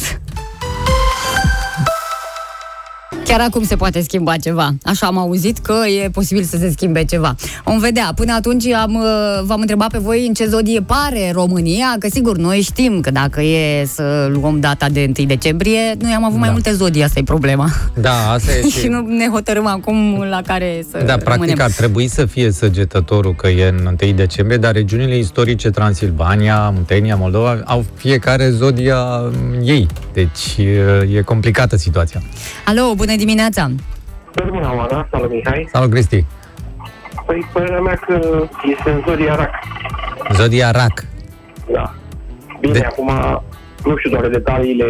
Chiar 3.25 3.41
acum 3.41 3.65
se 3.65 3.77
poate 3.77 4.01
schimba 4.03 4.37
ceva. 4.37 4.75
Așa 4.83 5.07
am 5.07 5.19
auzit 5.19 5.59
că 5.59 5.75
e 6.05 6.09
posibil 6.11 6.43
să 6.43 6.57
se 6.57 6.71
schimbe 6.71 7.05
ceva. 7.05 7.35
Vom 7.65 7.79
vedea. 7.79 8.13
Până 8.15 8.33
atunci 8.35 8.67
am, 8.67 8.95
uh, 8.95 9.43
v-am 9.45 9.61
întrebat 9.61 9.91
pe 9.91 9.99
voi 9.99 10.27
în 10.27 10.35
ce 10.35 10.47
zodie 10.47 10.81
pare 10.81 11.31
România, 11.33 11.97
că 11.99 12.09
sigur, 12.11 12.37
noi 12.37 12.61
știm 12.61 13.01
că 13.01 13.11
dacă 13.11 13.43
e 13.43 13.85
să 13.87 14.29
luăm 14.33 14.61
data 14.61 14.89
de 14.89 15.13
1 15.19 15.27
decembrie, 15.27 15.79
noi 16.01 16.13
am 16.13 16.25
avut 16.25 16.39
mai 16.39 16.47
Da. 16.47 16.53
multe 16.53 16.73
zodii, 16.73 17.03
asta 17.03 17.19
e 17.19 17.23
problema. 17.23 17.69
Da, 18.01 18.31
asta 18.31 18.53
e 18.53 18.69
și 18.81 18.87
nu 18.87 19.01
ne 19.01 19.29
hotărâm 19.33 19.67
acum 19.67 20.25
la 20.31 20.41
care 20.47 20.87
să 20.91 20.97
Da, 20.99 21.05
practic 21.17 21.29
rămânem. 21.33 21.57
ar 21.61 21.71
trebui 21.71 22.09
să 22.09 22.27
fie 22.27 22.51
săgetătorul 22.51 23.35
că 23.35 23.49
e 23.49 23.69
în 23.69 23.97
1 24.03 24.13
decembrie, 24.13 24.59
dar 24.59 24.73
regiunile 24.73 25.19
istorice 25.19 25.71
Transilvania, 25.71 26.71
Muntenia, 26.75 27.17
Moldova 27.17 27.61
au 27.65 27.85
fiecare 27.95 28.51
zodia 28.51 28.99
ei. 29.63 29.87
Deci 30.13 30.57
e 31.17 31.21
complicată 31.23 31.77
situația. 31.77 32.23
Alo, 32.67 32.93
bună 32.97 33.06
dimineața! 33.15 33.71
Bună, 34.49 34.73
Oana, 34.77 35.09
salut 35.11 35.31
Mihai. 35.31 35.69
Salut, 35.73 35.91
Cristi. 35.91 36.25
Păi, 37.27 37.47
părerea 37.53 37.81
mea 37.81 37.95
că 37.95 38.19
este 38.71 38.91
în 38.91 39.03
zodia 39.09 39.35
rac. 39.35 39.51
Zodia 40.35 40.71
Rac. 40.71 41.05
Da. 41.73 41.95
Bine, 42.61 42.73
De- 42.73 42.79
de... 42.79 42.85
acum 42.85 43.11
nu 43.85 43.97
știu 43.97 44.11
doar 44.11 44.27
detaliile 44.29 44.87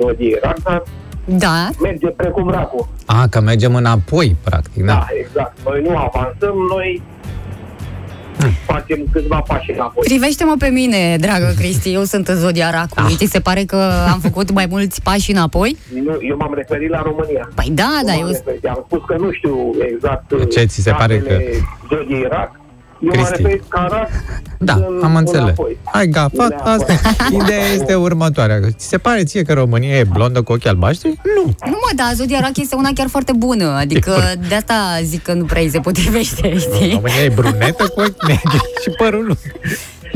zodiei 0.00 0.38
rac, 0.42 0.58
dar 0.62 0.82
Da, 1.24 1.68
merge 1.82 2.06
precum 2.06 2.50
racul. 2.50 2.88
A, 3.06 3.26
că 3.30 3.40
mergem 3.40 3.74
înapoi, 3.74 4.36
practic, 4.44 4.84
da. 4.84 4.92
Da, 4.92 5.06
exact. 5.20 5.56
Noi 5.64 5.82
nu 5.82 5.96
avansăm, 5.96 6.54
noi 6.68 7.02
facem 8.66 8.98
câțiva 9.12 9.40
pași 9.46 9.70
înapoi. 9.70 10.04
privește-mă 10.04 10.54
pe 10.58 10.68
mine, 10.68 11.16
dragă 11.20 11.52
Cristi, 11.60 11.92
eu 11.92 12.02
sunt 12.02 12.28
în 12.28 12.36
zodia 12.36 12.70
racului. 12.70 13.14
Ți 13.16 13.24
se 13.30 13.40
pare 13.40 13.64
că 13.64 13.76
am 14.12 14.18
făcut 14.20 14.50
mai 14.52 14.66
mulți 14.70 15.02
pași 15.02 15.30
înapoi? 15.30 15.76
Nu, 16.04 16.16
eu 16.28 16.36
m-am 16.36 16.54
referit 16.54 16.90
la 16.90 17.02
România. 17.02 17.48
Păi 17.54 17.70
da, 17.72 17.88
Nu 18.00 18.06
da, 18.06 18.12
m-am 18.12 18.20
eu... 18.20 18.26
referit. 18.28 18.64
Am 18.66 18.84
spus 18.86 19.00
că 19.06 19.16
nu 19.18 19.32
știu 19.32 19.56
exact 19.92 20.50
Ce 20.50 20.64
ți 20.64 20.80
se 20.82 20.90
pare 20.90 21.16
datele 21.18 21.40
că- 21.88 21.94
zodiei 21.96 22.26
rac. 22.30 22.60
Eu 23.02 23.08
m-am 23.14 23.24
Cristi. 23.24 23.42
referit 23.42 23.62
ca 23.68 23.86
rac 23.90 24.08
Da, 24.58 24.72
în- 24.74 25.00
am 25.04 25.16
înțeles. 25.16 25.42
înapoi. 25.42 25.78
Hai, 25.84 26.06
gafat, 26.06 26.32
Înapoi. 26.50 26.72
asta. 26.72 26.94
Ideea 27.42 27.66
este 27.74 27.94
următoarea. 27.94 28.58
Ți 28.76 28.88
se 28.88 28.98
pare 28.98 29.24
ție 29.24 29.42
că 29.42 29.52
România 29.52 29.96
e 29.98 30.04
blondă 30.12 30.42
cu 30.42 30.52
ochi 30.52 30.66
albaștri? 30.66 31.08
Nu. 31.08 31.44
Nu 31.44 31.70
mă, 31.82 31.90
da, 31.96 32.10
Zodia 32.14 32.40
Rac 32.40 32.56
este 32.56 32.74
una 32.74 32.90
chiar 32.94 33.08
foarte 33.08 33.32
bună, 33.36 33.64
adică 33.64 34.12
de 34.48 34.54
asta 34.54 34.74
zic 35.02 35.22
că 35.22 35.32
nu 35.32 35.44
prea 35.44 35.62
îi 35.62 35.68
se 35.70 35.78
potrivește, 35.80 36.58
știi? 36.58 36.90
România 36.92 37.22
e 37.24 37.28
brunetă 37.34 37.86
cu 37.88 38.00
ochi 38.00 38.26
negri 38.26 38.60
și 38.82 38.90
părul 38.96 39.24
lung. 39.24 39.38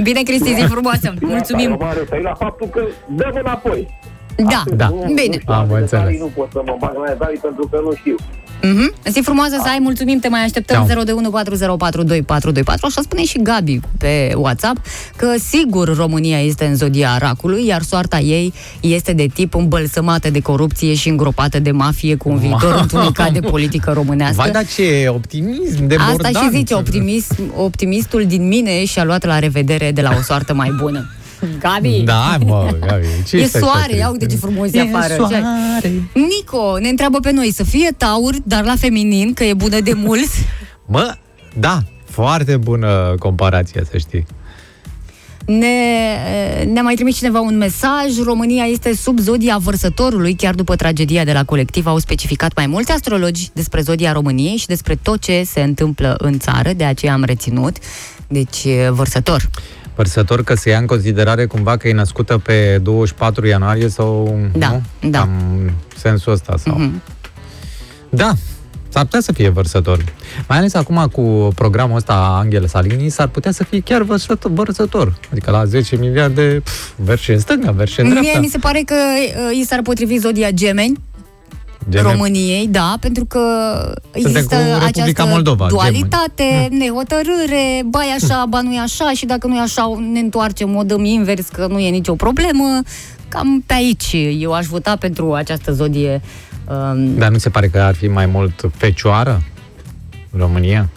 Bine, 0.03 0.22
Cristi, 0.22 0.55
zi 0.55 0.61
frumoasă, 0.68 1.14
Eu 1.22 1.28
mulțumim. 1.37 1.76
m-am 1.80 1.95
referit 1.99 2.24
la 2.24 2.34
faptul 2.34 2.66
că 2.68 2.80
dăm 3.16 3.30
înapoi. 3.34 3.89
Da, 4.37 4.62
Da. 4.76 4.89
Nu, 4.89 5.03
Bine. 5.07 5.22
Nu, 5.26 5.32
știu, 5.32 5.53
Am 5.53 5.61
alte 5.61 5.72
înțeles. 5.74 5.89
detalii, 5.91 6.18
Nu 6.18 6.30
pot 6.37 6.49
să 6.53 6.61
mă 6.66 6.76
bag 6.80 6.93
mai 6.97 7.09
detalii 7.09 7.39
pentru 7.39 7.68
că 7.70 7.78
nu 7.84 7.93
știu. 7.95 8.14
Mhm. 8.62 8.93
Zi 9.11 9.20
frumoasă 9.20 9.57
să 9.62 9.68
ai, 9.68 9.78
mulțumim, 9.80 10.18
te 10.18 10.28
mai 10.28 10.41
așteptăm 10.45 10.87
Ciao. 10.87 11.05
02140422424. 11.05 12.87
Așa 12.87 13.01
spune 13.03 13.24
și 13.24 13.39
Gabi 13.43 13.80
pe 13.99 14.32
WhatsApp 14.37 14.76
că 15.16 15.26
sigur 15.49 15.97
România 15.97 16.39
este 16.41 16.64
în 16.64 16.74
zodia 16.76 17.18
racului, 17.18 17.66
iar 17.66 17.82
soarta 17.82 18.18
ei 18.18 18.53
este 18.80 19.12
de 19.12 19.26
tip 19.34 19.55
îmbălsămată 19.55 20.30
de 20.30 20.41
corupție 20.41 20.95
și 20.95 21.09
îngropată 21.09 21.59
de 21.59 21.70
mafie 21.70 22.14
cu 22.14 22.28
un 22.28 22.39
viitor 22.39 22.68
Mamă. 22.68 22.80
întunecat 22.91 23.32
de 23.32 23.41
politică 23.41 23.91
românească. 23.93 24.37
Vai, 24.43 24.51
dar 24.51 24.66
ce 24.66 25.07
optimism 25.09 25.87
de 25.87 25.95
Asta 25.95 26.11
bordan. 26.11 26.32
și 26.32 26.49
zice, 26.57 26.74
optimist, 26.74 27.32
optimistul 27.57 28.24
din 28.26 28.49
mine 28.49 28.84
și-a 28.84 29.05
luat 29.05 29.24
la 29.24 29.39
revedere 29.39 29.91
de 29.93 30.01
la 30.01 30.11
o 30.18 30.22
soartă 30.22 30.55
mai 30.55 30.74
bună. 30.80 31.11
Gabi! 31.59 32.03
Da, 32.05 32.37
mă, 32.47 32.76
Gabi. 32.87 33.07
Ce 33.26 33.37
E 33.37 33.45
stai 33.45 33.61
așa 33.61 33.70
soare, 33.70 33.87
trist? 33.87 34.01
ia 34.01 34.09
uite 34.11 34.26
ce 34.26 34.37
frumos 34.37 34.72
e 34.72 34.78
E 34.78 34.80
afară. 34.80 35.14
soare. 35.14 35.45
Nico 36.14 36.78
ne 36.78 36.89
întreabă 36.89 37.18
pe 37.20 37.32
noi 37.32 37.53
să 37.53 37.64
fie 37.64 37.91
taur, 37.97 38.34
dar 38.45 38.64
la 38.64 38.74
feminin, 38.78 39.32
că 39.32 39.45
e 39.45 39.55
bună 39.55 39.80
de 39.80 39.93
mulți. 39.93 40.39
Mă, 40.87 41.14
da, 41.59 41.78
foarte 42.05 42.57
bună 42.57 43.14
comparație, 43.18 43.82
să 43.91 43.99
știi. 43.99 44.26
Ne, 45.47 45.66
ne-a 46.72 46.82
mai 46.82 46.95
trimis 46.95 47.16
cineva 47.16 47.41
un 47.41 47.57
mesaj. 47.57 48.18
România 48.24 48.64
este 48.64 48.95
sub 48.95 49.18
zodia 49.18 49.57
vărsătorului. 49.57 50.34
Chiar 50.34 50.55
după 50.55 50.76
tragedia 50.76 51.24
de 51.24 51.32
la 51.32 51.45
colectiv 51.45 51.87
au 51.87 51.99
specificat 51.99 52.53
mai 52.57 52.66
mulți 52.66 52.93
astrologi 52.93 53.49
despre 53.53 53.80
zodia 53.80 54.12
României 54.12 54.57
și 54.57 54.66
despre 54.66 54.99
tot 55.03 55.20
ce 55.20 55.43
se 55.47 55.61
întâmplă 55.62 56.14
în 56.18 56.39
țară. 56.39 56.72
De 56.72 56.84
aceea 56.84 57.12
am 57.12 57.24
reținut. 57.24 57.76
Deci, 58.28 58.64
e 58.64 58.89
vărsător. 58.91 59.49
Părsător 59.97 60.44
că 60.44 60.55
se 60.55 60.70
ia 60.70 60.78
în 60.78 60.86
considerare 60.86 61.47
cumva 61.47 61.76
că 61.76 61.88
e 61.88 61.92
născută 61.92 62.38
pe 62.38 62.78
24 62.82 63.47
ianuarie 63.47 63.88
sau... 63.88 64.38
Da, 64.59 64.70
nu? 64.70 65.11
da. 65.11 65.18
Cam 65.18 65.72
sensul 65.97 66.32
ăsta 66.32 66.57
sau... 66.57 66.78
Mhm. 66.78 67.03
Da, 68.09 68.32
s-ar 68.88 69.05
putea 69.05 69.20
să 69.20 69.32
fie 69.32 69.49
vărsător. 69.49 70.05
Mai 70.49 70.59
ales 70.59 70.74
acum 70.74 71.09
cu 71.12 71.53
programul 71.55 71.97
ăsta 71.97 72.38
Angel 72.42 72.66
Salini, 72.66 73.09
s-ar 73.09 73.28
putea 73.28 73.51
să 73.51 73.64
fie 73.64 73.80
chiar 73.80 74.03
vărsător. 74.03 74.51
vărsător. 74.51 75.14
Adică 75.30 75.51
la 75.51 75.64
10 75.64 75.97
miliarde, 75.97 76.61
pf, 76.64 76.90
verse 76.97 77.32
în 77.32 77.38
stânga, 77.38 77.70
verse 77.70 78.01
în 78.01 78.09
dreapta. 78.09 78.30
Mie 78.30 78.40
mi 78.40 78.49
se 78.49 78.59
pare 78.59 78.82
că 78.86 78.94
uh, 78.94 79.57
i 79.57 79.64
s-ar 79.64 79.82
potrivi 79.82 80.16
zodia 80.18 80.51
Gemeni. 80.51 80.97
Gemeni. 81.89 82.12
României, 82.12 82.66
da, 82.66 82.97
pentru 83.01 83.24
că 83.24 83.41
Suntem 84.12 84.30
există 84.34 84.55
cu 84.57 84.62
Republica 84.62 84.87
această 85.03 85.24
Moldova, 85.24 85.66
dualitate, 85.68 86.68
nehotărâre, 86.70 87.82
ba 87.84 88.01
e 88.05 88.12
așa, 88.24 88.45
ba 88.49 88.61
nu 88.61 88.74
e 88.74 88.78
așa 88.80 89.11
și 89.14 89.26
dacă 89.26 89.47
nu 89.47 89.57
e 89.57 89.61
așa 89.61 89.99
ne 90.12 90.18
întoarcem, 90.18 90.76
o 90.76 90.82
dăm 90.82 91.05
invers, 91.05 91.47
că 91.49 91.66
nu 91.66 91.78
e 91.78 91.89
nicio 91.91 92.14
problemă. 92.14 92.80
Cam 93.28 93.62
pe 93.66 93.74
aici 93.74 94.16
eu 94.39 94.53
aș 94.53 94.66
vota 94.66 94.97
pentru 94.97 95.32
această 95.34 95.72
zodie. 95.72 96.20
Um, 96.68 97.14
Dar 97.18 97.28
nu 97.30 97.39
se 97.39 97.49
pare 97.51 97.68
că 97.68 97.78
ar 97.80 97.95
fi 97.95 98.07
mai 98.09 98.26
mult 98.26 98.61
fecioară 98.76 99.43
în 100.30 100.41
România? 100.41 100.89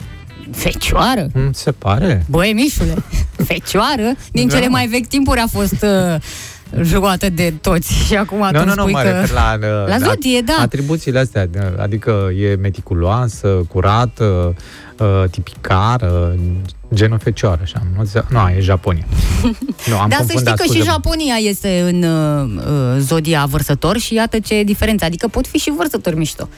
fecioară? 0.52 1.28
Mm, 1.34 1.52
Se 1.52 1.72
pare. 1.72 2.26
Băi, 2.30 2.54
Mișule, 2.54 2.94
fecioară, 3.52 4.12
din 4.32 4.48
Da. 4.48 4.56
cele 4.56 4.68
mai 4.68 4.88
vechi 4.88 5.08
timpuri 5.08 5.40
a 5.40 5.48
fost 5.48 5.82
uh, 5.84 6.22
luată 6.92 7.30
de 7.30 7.54
toți 7.62 7.94
și 7.94 8.16
acum 8.16 8.38
Nu, 8.38 8.44
atunci 8.44 8.64
nu, 8.64 8.74
nu, 8.74 8.82
spui 8.82 8.92
mă 8.92 9.02
că... 9.02 9.10
refer 9.10 9.32
la... 9.32 9.58
La 9.86 9.98
zodie, 9.98 10.42
da. 10.42 10.58
Atribuțiile 10.60 11.20
astea, 11.20 11.50
adică 11.78 12.30
e 12.38 12.56
meticuloasă, 12.56 13.48
curată, 13.48 14.56
uh, 14.98 15.24
tipicară, 15.32 16.36
genul 16.94 17.20
fecioară, 17.20 17.60
așa. 17.64 17.82
Nu, 17.96 18.10
nu 18.30 18.50
e 18.50 18.60
Japonia. 18.60 19.06
Nu, 19.88 20.00
am 20.00 20.10
Dar 20.10 20.20
să 20.20 20.24
știi 20.24 20.34
confundat, 20.34 20.58
că 20.58 20.64
și 20.64 20.70
scuze-mă. 20.70 20.92
Japonia 20.92 21.36
este 21.36 21.82
în 21.82 22.04
uh, 22.04 22.64
uh, 22.66 22.98
zodia 23.00 23.46
vărsător 23.46 23.98
și 23.98 24.14
iată 24.14 24.40
ce 24.40 24.64
diferență. 24.64 25.06
Adică 25.06 25.28
pot 25.28 25.48
fi 25.48 25.58
și 25.58 25.74
vărsători 25.78 26.16
mișto. 26.16 26.50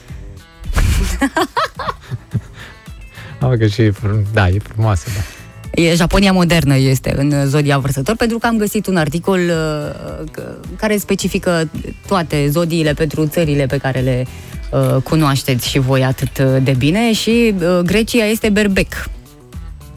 Am 3.40 3.56
că 3.58 3.66
și, 3.66 3.82
e 3.82 3.90
frum- 3.90 4.32
da, 4.32 4.48
e 4.48 4.58
frumoasă, 4.58 5.10
da. 5.14 5.41
E, 5.74 5.94
Japonia 5.94 6.32
modernă 6.32 6.76
este 6.76 7.14
în 7.16 7.46
zodia 7.48 7.78
vărsător, 7.78 8.16
pentru 8.16 8.38
că 8.38 8.46
am 8.46 8.56
găsit 8.56 8.86
un 8.86 8.96
articol 8.96 9.38
uh, 9.40 10.24
că- 10.30 10.56
care 10.76 10.96
specifică 10.96 11.68
toate 12.06 12.48
zodiile 12.48 12.92
pentru 12.94 13.26
țările 13.26 13.66
pe 13.66 13.76
care 13.76 14.00
le 14.00 14.26
uh, 14.70 15.02
cunoașteți 15.02 15.68
și 15.68 15.78
voi 15.78 16.04
atât 16.04 16.38
de 16.38 16.74
bine 16.78 17.12
și 17.12 17.54
uh, 17.58 17.78
Grecia 17.84 18.24
este 18.24 18.48
berbec. 18.48 19.08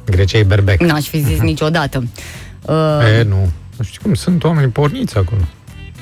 Grecia 0.05 0.37
e 0.37 0.43
berbec. 0.43 0.81
N-aș 0.81 1.05
fi 1.07 1.21
zis 1.21 1.39
niciodată. 1.39 2.03
Uh, 2.61 3.17
E, 3.19 3.23
nu. 3.23 3.49
Nu 3.77 3.83
știu 3.83 3.99
cum 4.03 4.13
sunt 4.13 4.43
oameni 4.43 4.71
porniți 4.71 5.17
acolo. 5.17 5.41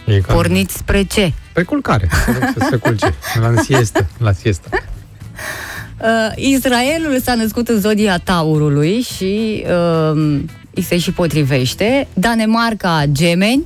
E 0.06 0.20
ca 0.20 0.34
porniți 0.34 0.78
spre 0.78 1.04
ce? 1.04 1.34
pe 1.54 1.64
culcare. 1.64 2.10
Să 2.26 2.32
rog 2.32 2.50
să 2.58 2.68
se 2.70 2.76
culce. 2.76 3.14
La 3.42 3.48
în 3.48 3.58
siestă. 3.64 4.08
La 4.18 4.32
siestă. 4.32 4.70
Uh, 6.04 6.32
Israelul 6.36 7.20
s-a 7.24 7.34
născut 7.36 7.68
în 7.68 7.80
zodia 7.80 8.18
Taurului 8.18 9.02
și 9.02 9.64
uh, 10.14 10.40
îi 10.74 10.82
se 10.82 10.98
și 10.98 11.12
potrivește. 11.12 12.08
Danemarca, 12.14 13.04
Gemeni. 13.12 13.64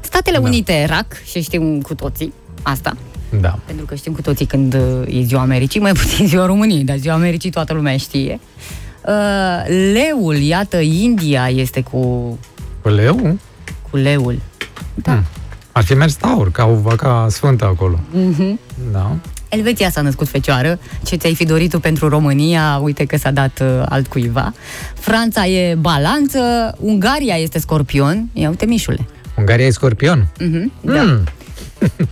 Statele 0.00 0.36
Da. 0.36 0.42
Unite, 0.42 0.86
Rac, 0.88 1.06
și 1.24 1.42
știm 1.42 1.80
cu 1.80 1.94
toții 1.94 2.32
asta. 2.62 2.96
Da. 3.40 3.58
Pentru 3.66 3.84
că 3.84 3.94
știm 3.94 4.12
cu 4.12 4.22
toții 4.22 4.46
când 4.46 4.74
uh, 4.74 5.14
e 5.18 5.22
ziua 5.22 5.40
Americii, 5.40 5.80
mai 5.80 5.92
puțin 5.92 6.26
ziua 6.32 6.46
României, 6.46 6.84
dar 6.84 6.96
ziua 6.96 7.14
Americii 7.14 7.50
toată 7.50 7.72
lumea 7.72 7.96
știe. 7.96 8.40
Uh, 9.06 9.12
leul, 9.92 10.36
iată, 10.36 10.76
India 10.80 11.48
este 11.48 11.80
cu, 11.82 11.98
Cu 12.82 12.88
leu? 12.88 13.38
cu 13.90 13.96
leul. 13.96 14.38
Da. 14.94 15.12
Hmm. 15.12 15.22
Ar 15.72 15.84
fi 15.84 15.94
mers 15.94 16.14
taur, 16.14 16.50
ca 16.50 16.64
o 16.66 16.74
vaca 16.74 17.26
sfântă 17.30 17.64
acolo. 17.64 18.00
Mhm. 18.10 18.58
Da. 18.92 19.16
Elveția 19.56 19.90
s-a 19.90 20.00
născut 20.00 20.28
fecioară, 20.28 20.78
ce 21.04 21.16
ți-ai 21.16 21.34
fi 21.34 21.44
dorit 21.44 21.70
tu 21.70 21.80
pentru 21.80 22.08
România, 22.08 22.78
uite 22.82 23.04
că 23.04 23.16
s-a 23.16 23.30
dat 23.30 23.60
uh, 23.60 23.82
altcuiva. 23.88 24.54
Franța 24.94 25.46
e 25.46 25.74
balanță, 25.74 26.38
Ungaria 26.78 27.34
este 27.34 27.58
scorpion, 27.58 28.28
ia 28.32 28.48
uite 28.48 28.66
mișule. 28.66 29.06
Ungaria 29.36 29.66
e 29.66 29.70
scorpion? 29.70 30.26
Mhm, 30.40 30.72
da. 30.80 31.02
Mm. 31.02 31.24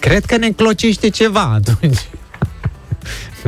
Cred 0.00 0.24
că 0.24 0.36
ne 0.36 0.50
clocește 0.50 1.08
ceva 1.08 1.60
atunci. 1.64 1.98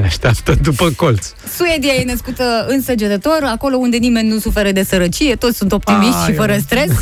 Ne 0.00 0.06
așteaptă 0.06 0.54
după 0.62 0.90
colț. 0.96 1.26
Suedia 1.56 1.92
e 1.92 2.04
născută 2.04 2.66
în 2.68 2.82
săgetător, 2.82 3.38
acolo 3.44 3.76
unde 3.76 3.96
nimeni 3.96 4.28
nu 4.28 4.38
suferă 4.38 4.72
de 4.72 4.82
sărăcie, 4.82 5.34
toți 5.34 5.56
sunt 5.56 5.72
optimiști 5.72 6.14
Ai, 6.16 6.24
și 6.30 6.32
fără 6.32 6.52
eu- 6.52 6.58
stres. 6.58 6.90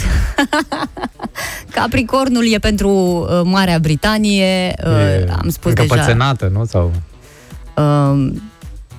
Capricornul 1.71 2.53
e 2.53 2.59
pentru 2.59 2.89
uh, 2.91 3.41
Marea 3.45 3.79
Britanie, 3.79 4.75
uh, 4.85 4.91
E 4.93 5.29
am 5.43 5.49
spus 5.49 5.73
deja. 5.73 5.83
încăpățânată, 5.93 6.51
nu? 6.53 6.65
Sau... 6.65 6.93
Uh, 7.77 8.33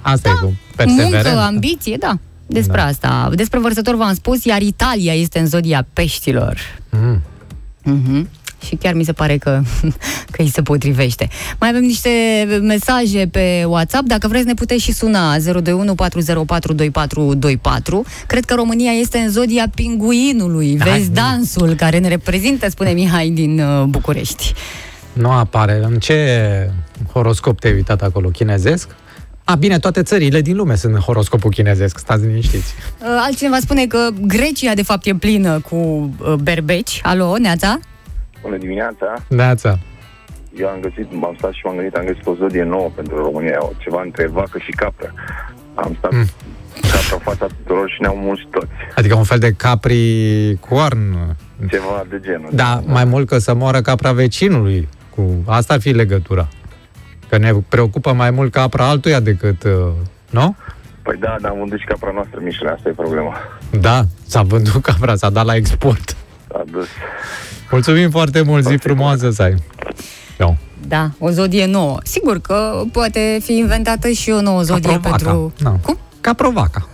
Asta 0.01 0.29
e 0.29 0.45
cu 0.45 0.53
perseverent. 0.75 1.13
muncă, 1.25 1.39
ambiție, 1.39 1.95
da. 1.99 2.17
Despre 2.45 2.77
Da. 2.77 2.85
asta. 2.85 3.29
Despre 3.35 3.59
vărsător 3.59 3.95
v-am 3.95 4.13
spus, 4.13 4.43
iar 4.43 4.61
Italia 4.61 5.13
este 5.13 5.39
în 5.39 5.45
zodia 5.47 5.87
peștilor. 5.93 6.57
Mm. 6.89 7.21
Mhm. 7.83 8.29
Și 8.65 8.75
chiar 8.75 8.93
mi 8.93 9.03
se 9.03 9.13
pare 9.13 9.37
că, 9.37 9.61
că 10.31 10.41
îi 10.41 10.49
se 10.49 10.61
potrivește. 10.61 11.27
Mai 11.59 11.69
avem 11.69 11.81
niște 11.81 12.09
mesaje 12.61 13.27
pe 13.31 13.63
WhatsApp. 13.67 14.07
Dacă 14.07 14.27
vreți, 14.27 14.45
ne 14.45 14.53
puteți 14.53 14.83
și 14.83 14.91
suna 14.91 15.39
021 15.39 15.95
404 15.95 16.73
2424. 16.73 18.03
Cred 18.27 18.45
că 18.45 18.53
România 18.53 18.91
este 18.91 19.17
în 19.17 19.29
zodia 19.29 19.65
pinguinului. 19.75 20.77
Hai, 20.79 20.91
Vezi 20.91 21.07
nu. 21.07 21.13
dansul 21.13 21.73
care 21.73 21.97
ne 21.97 22.07
reprezintă, 22.07 22.69
spune 22.69 22.91
Mihai 22.91 23.29
din 23.29 23.59
uh, 23.59 23.83
București. 23.83 24.53
Nu 25.13 25.31
apare. 25.31 25.79
În 25.83 25.97
ce 25.99 26.69
horoscop 27.11 27.59
te-ai 27.59 27.73
uitat 27.73 28.01
acolo? 28.01 28.29
Chinezesc? 28.29 28.89
A, 29.43 29.55
bine, 29.55 29.79
toate 29.79 30.03
țările 30.03 30.41
din 30.41 30.55
lume 30.55 30.75
sunt 30.75 30.93
în 30.93 30.99
horoscopul 30.99 31.51
chinezesc. 31.51 31.97
Stați 31.97 32.25
liniștiți. 32.25 32.73
Uh, 32.99 33.05
Altcineva 33.25 33.57
spune 33.61 33.85
că 33.85 34.09
Grecia, 34.21 34.73
de 34.73 34.83
fapt, 34.83 35.05
e 35.05 35.15
plină 35.15 35.59
cu 35.69 35.75
uh, 35.75 36.33
berbeci. 36.33 36.99
Alo, 37.03 37.35
Neața? 37.37 37.79
Bună 38.41 38.57
dimineața! 38.57 39.13
Neața. 39.27 39.79
Eu 40.57 40.67
am 40.67 40.79
găsit, 40.81 41.07
m-am 41.13 41.35
stat 41.37 41.51
și 41.51 41.61
m-am 41.63 41.75
gândit, 41.75 41.95
am 41.95 42.05
găsit 42.05 42.25
o 42.27 42.33
zodie 42.35 42.63
nouă 42.63 42.91
pentru 42.95 43.15
România, 43.15 43.57
o- 43.59 43.71
ceva 43.77 44.01
între 44.01 44.27
vacă 44.27 44.57
și 44.59 44.71
capră. 44.71 45.13
Am 45.73 45.95
stat 45.97 46.11
mm. 46.11 46.25
capra 46.81 47.13
în 47.13 47.19
fața 47.19 47.45
tuturor 47.45 47.89
și 47.89 48.01
ne-au 48.01 48.15
mulți 48.15 48.47
toți. 48.51 48.71
Adică 48.95 49.15
un 49.15 49.23
fel 49.23 49.39
de 49.39 49.51
capricorn. 49.51 51.35
Ceva 51.69 52.05
de 52.09 52.19
genul. 52.21 52.49
Da, 52.51 52.81
mai 52.85 53.05
mult 53.05 53.27
că 53.27 53.37
să 53.37 53.53
moară 53.53 53.81
capra 53.81 54.11
vecinului. 54.11 54.87
Cu... 55.15 55.43
Asta 55.45 55.73
ar 55.73 55.79
fi 55.79 55.89
legătura. 55.89 56.47
Că 57.29 57.37
ne 57.37 57.51
preocupă 57.69 58.13
mai 58.13 58.31
mult 58.31 58.51
capra 58.51 58.87
altuia 58.87 59.19
decât... 59.19 59.63
uh, 59.63 59.71
Nu? 60.29 60.55
Păi 61.01 61.17
da, 61.19 61.35
dar 61.41 61.51
am 61.51 61.57
vândut 61.57 61.79
și 61.79 61.85
capra 61.85 62.11
noastră, 62.13 62.39
Mișule, 62.43 62.69
asta 62.69 62.89
e 62.89 62.91
problema. 62.91 63.37
Da, 63.81 64.03
s-a 64.27 64.41
vândut 64.41 64.81
capra, 64.81 65.15
s-a 65.15 65.29
dat 65.29 65.45
la 65.45 65.55
export. 65.55 66.15
A 66.53 66.63
dus. 66.71 66.87
Mulțumim 67.71 68.09
foarte 68.09 68.41
mult, 68.41 68.65
zi 68.65 68.75
frumoasă 68.75 69.29
să 69.29 69.41
ai. 69.41 69.55
Eu. 70.39 70.57
Da, 70.87 71.11
o 71.19 71.29
zodie 71.29 71.65
nouă. 71.65 71.97
Sigur 72.03 72.39
că 72.41 72.83
poate 72.91 73.39
fi 73.43 73.57
inventată 73.57 74.09
și 74.09 74.29
o 74.29 74.41
nouă 74.41 74.61
zodie 74.61 74.91
Caprovaca. 74.91 75.15
pentru... 75.23 75.53
Da. 75.63 75.69
Cum? 75.69 75.97
Caprovaca. 76.21 76.87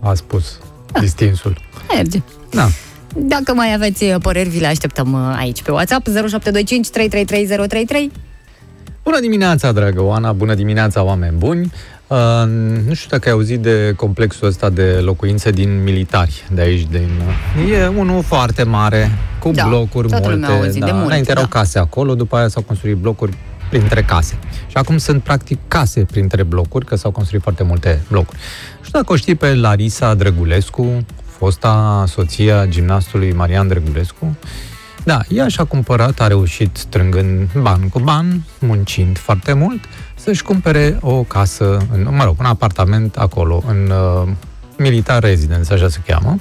A 0.00 0.14
spus 0.14 0.58
distinsul. 1.00 1.60
Merge. 1.94 2.22
Da. 2.50 2.68
Dacă 3.14 3.54
mai 3.54 3.74
aveți 3.74 4.04
uh, 4.04 4.14
păreri, 4.22 4.48
vi 4.48 4.58
le 4.58 4.66
așteptăm 4.66 5.12
uh, 5.12 5.36
aici 5.38 5.62
pe 5.62 5.70
WhatsApp 5.70 6.06
0725 6.06 6.88
333033. 6.90 8.12
Bună 9.06 9.20
dimineața, 9.20 9.72
dragă 9.72 10.02
Oana, 10.02 10.32
bună 10.32 10.54
dimineața, 10.54 11.02
oameni 11.02 11.36
buni. 11.36 11.72
Uh, 12.06 12.16
nu 12.86 12.94
știu 12.94 13.08
dacă 13.10 13.28
ai 13.28 13.34
auzit 13.34 13.60
de 13.60 13.92
complexul 13.96 14.46
ăsta 14.46 14.70
de 14.70 14.98
locuințe 15.02 15.50
din 15.50 15.82
militari 15.82 16.44
de 16.52 16.60
aici. 16.60 16.86
Din, 16.90 17.08
uh, 17.64 17.70
e 17.72 17.86
unul 17.86 18.22
foarte 18.22 18.62
mare, 18.62 19.10
cu 19.42 19.50
Da, 19.50 19.66
blocuri 19.66 20.08
toată 20.08 20.28
multe. 20.28 20.40
lumea 20.40 20.56
a 20.56 20.62
auzit 20.62 20.84
de 20.84 20.90
mult, 20.92 21.06
Înainte 21.06 21.30
erau 21.30 21.42
da. 21.42 21.48
case 21.58 21.78
acolo, 21.78 22.14
după 22.14 22.36
aia 22.36 22.48
s-au 22.48 22.62
construit 22.62 22.96
blocuri 22.96 23.36
printre 23.70 24.02
case. 24.02 24.38
Și 24.66 24.76
acum 24.76 24.98
sunt 24.98 25.22
practic 25.22 25.58
case 25.68 26.00
printre 26.04 26.42
blocuri, 26.42 26.84
că 26.84 26.96
s-au 26.96 27.10
construit 27.10 27.42
foarte 27.42 27.62
multe 27.62 28.00
blocuri. 28.10 28.38
Nu 28.78 28.84
știu 28.84 28.98
dacă 29.00 29.12
o 29.12 29.16
știi 29.16 29.34
pe 29.34 29.54
Larisa 29.54 30.14
Drăgulescu, 30.14 31.04
fosta 31.24 32.04
soția 32.08 32.66
gimnastului 32.66 33.32
Marian 33.32 33.68
Drăgulescu. 33.68 34.36
Da, 35.06 35.20
ea 35.28 35.48
și-a 35.48 35.64
cumpărat, 35.64 36.20
a 36.20 36.26
reușit 36.26 36.76
strângând 36.76 37.48
ban 37.60 37.88
cu 37.88 37.98
ban, 37.98 38.42
muncind 38.58 39.18
foarte 39.18 39.52
mult, 39.52 39.80
să-și 40.14 40.42
cumpere 40.42 40.98
o 41.00 41.22
casă, 41.22 41.86
în, 41.92 42.08
mă 42.10 42.24
rog, 42.24 42.36
un 42.38 42.44
apartament 42.44 43.16
acolo, 43.16 43.62
în 43.66 43.90
uh, 43.90 44.28
Militar 44.78 45.22
Residence, 45.22 45.72
așa 45.72 45.88
se 45.88 45.98
cheamă. 46.06 46.38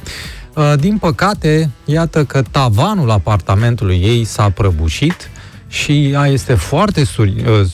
Uh, 0.55 0.73
din 0.79 0.97
păcate, 0.97 1.69
iată 1.85 2.23
că 2.23 2.41
tavanul 2.41 3.11
apartamentului 3.11 4.01
ei 4.01 4.23
s-a 4.23 4.49
prăbușit 4.49 5.29
și 5.67 6.09
ea 6.09 6.25
este 6.27 6.53
foarte 6.53 7.03
suri, 7.03 7.43
uh, 7.47 7.67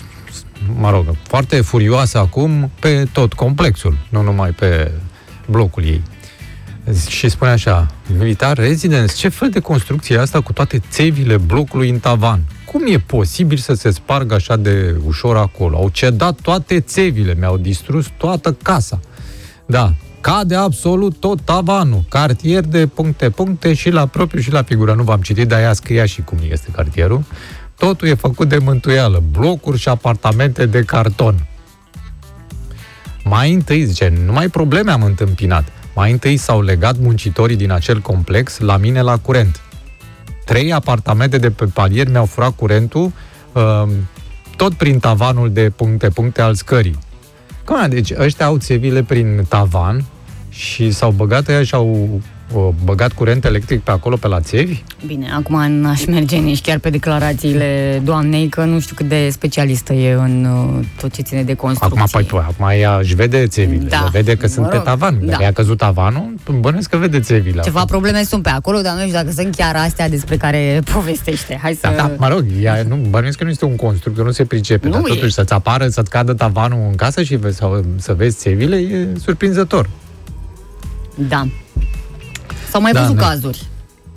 mă 0.79 0.89
rog, 0.89 1.15
foarte 1.27 1.61
furioasă 1.61 2.17
acum 2.17 2.71
pe 2.79 3.07
tot 3.11 3.33
complexul, 3.33 3.97
nu 4.09 4.21
numai 4.21 4.49
pe 4.49 4.91
blocul 5.47 5.83
ei. 5.83 6.01
Și 7.07 7.29
spune 7.29 7.51
așa, 7.51 7.87
militar 8.17 8.57
residence, 8.57 9.13
ce 9.15 9.29
fel 9.29 9.49
de 9.49 9.59
construcție 9.59 10.15
e 10.15 10.19
asta 10.19 10.41
cu 10.41 10.53
toate 10.53 10.81
țevile 10.89 11.37
blocului 11.37 11.89
în 11.89 11.99
tavan? 11.99 12.39
Cum 12.65 12.81
e 12.87 12.97
posibil 12.97 13.57
să 13.57 13.73
se 13.73 13.91
spargă 13.91 14.33
așa 14.33 14.55
de 14.55 14.95
ușor 15.05 15.37
acolo? 15.37 15.77
Au 15.77 15.89
cedat 15.89 16.39
toate 16.41 16.79
țevile, 16.79 17.35
mi-au 17.39 17.57
distrus 17.57 18.07
toată 18.17 18.57
casa. 18.61 18.99
Da, 19.65 19.93
cade 20.21 20.55
absolut 20.55 21.19
tot 21.19 21.41
tavanul, 21.41 22.03
cartier 22.09 22.65
de 22.65 22.87
puncte, 22.87 23.29
puncte 23.29 23.73
și 23.73 23.89
la 23.89 24.05
propriu 24.05 24.41
și 24.41 24.51
la 24.51 24.63
figură. 24.63 24.93
Nu 24.93 25.03
v-am 25.03 25.21
citit, 25.21 25.47
dar 25.47 25.59
ea 25.59 25.73
scria 25.73 26.05
și 26.05 26.21
cum 26.21 26.37
este 26.49 26.69
cartierul. 26.71 27.23
Totul 27.77 28.07
e 28.07 28.13
făcut 28.13 28.49
de 28.49 28.57
mântuială, 28.57 29.23
blocuri 29.31 29.79
și 29.79 29.89
apartamente 29.89 30.65
de 30.65 30.83
carton. 30.83 31.47
Mai 33.23 33.53
întâi, 33.53 33.85
zice, 33.85 34.13
numai 34.25 34.47
probleme 34.47 34.91
am 34.91 35.03
întâmpinat. 35.03 35.71
Mai 35.95 36.11
întâi 36.11 36.37
s-au 36.37 36.61
legat 36.61 36.97
muncitorii 36.97 37.55
din 37.55 37.71
acel 37.71 37.99
complex 37.99 38.59
la 38.59 38.77
mine 38.77 39.01
la 39.01 39.17
curent. 39.17 39.61
Trei 40.45 40.73
apartamente 40.73 41.37
de 41.37 41.51
pe 41.51 41.65
palier 41.65 42.09
mi-au 42.09 42.25
furat 42.25 42.55
curentul, 42.55 43.11
uh, 43.51 43.89
tot 44.55 44.73
prin 44.73 44.99
tavanul 44.99 45.51
de 45.51 45.69
puncte-puncte 45.69 46.41
al 46.41 46.53
scării. 46.53 46.99
Cum, 47.65 47.89
deci 47.89 48.11
ăștia 48.17 48.45
au 48.45 48.57
țevile 48.57 49.03
prin 49.03 49.45
tavan 49.49 50.05
și 50.49 50.91
s-au 50.91 51.11
băgat 51.11 51.47
ăia 51.47 51.63
și 51.63 51.75
au 51.75 51.89
o 51.89 52.17
băgat 52.83 53.11
curent 53.13 53.45
electric 53.45 53.81
pe 53.81 53.91
acolo, 53.91 54.15
pe 54.15 54.27
la 54.27 54.39
țevi? 54.39 54.83
Bine, 55.05 55.27
acum 55.35 55.71
n-aș 55.71 56.05
merge 56.05 56.37
nici 56.37 56.61
chiar 56.61 56.77
pe 56.79 56.89
declarațiile 56.89 58.01
doamnei, 58.03 58.47
că 58.47 58.63
nu 58.63 58.79
știu 58.79 58.95
cât 58.95 59.07
de 59.07 59.29
specialistă 59.29 59.93
e 59.93 60.13
în 60.13 60.45
uh, 60.45 60.85
tot 61.01 61.11
ce 61.13 61.21
ține 61.21 61.43
de 61.43 61.53
construcție. 61.53 61.99
Acum, 62.01 62.11
păi, 62.11 62.23
tu, 62.25 62.37
acum 62.37 62.79
ea 62.79 62.97
își 62.97 63.15
vede 63.15 63.47
țevile, 63.47 63.87
Da. 63.89 64.01
le 64.03 64.09
vede 64.11 64.35
că 64.35 64.47
sunt 64.47 64.65
Mă 64.65 64.71
pe 64.71 64.75
rog, 64.75 64.85
tavan. 64.85 65.17
da. 65.19 65.25
Dacă 65.25 65.43
i-a 65.43 65.51
căzut 65.51 65.77
tavanul, 65.77 66.33
bănuiesc 66.59 66.89
că 66.89 66.97
vede 66.97 67.19
țevile. 67.19 67.61
Ceva 67.61 67.85
probleme 67.85 68.23
sunt 68.23 68.43
pe 68.43 68.49
acolo, 68.49 68.81
dar 68.81 68.93
nu 68.93 68.99
știu 68.99 69.13
dacă 69.13 69.31
sunt 69.31 69.55
chiar 69.55 69.75
astea 69.75 70.09
despre 70.09 70.37
care 70.37 70.81
povestește. 70.93 71.59
Hai 71.61 71.73
să... 71.73 71.87
Da, 71.87 71.93
da, 71.95 72.11
mă 72.17 72.27
rog, 72.27 72.45
ea, 72.61 72.83
nu, 72.87 72.95
bănuiesc 73.09 73.37
că 73.37 73.43
nu 73.43 73.49
este 73.49 73.65
un 73.65 73.75
constructor, 73.75 74.25
nu 74.25 74.31
se 74.31 74.45
pricepe, 74.45 74.85
Nu 74.87 74.91
dar 74.93 75.01
e. 75.05 75.07
totuși 75.07 75.33
să-ți 75.33 75.53
apară, 75.53 75.87
să-ți 75.87 76.09
cadă 76.09 76.33
tavanul 76.33 76.85
în 76.89 76.95
casă 76.95 77.23
și 77.23 77.35
vezi, 77.35 77.57
sau, 77.57 77.85
să 77.97 78.13
vezi 78.13 78.37
țevile, 78.37 78.75
e 78.75 79.07
surprinzător. 79.23 79.89
Da. 81.15 81.47
S-au 82.71 82.81
mai 82.81 82.91
Da, 82.91 82.99
văzut 83.01 83.15
ne- 83.15 83.21
cazuri. 83.21 83.65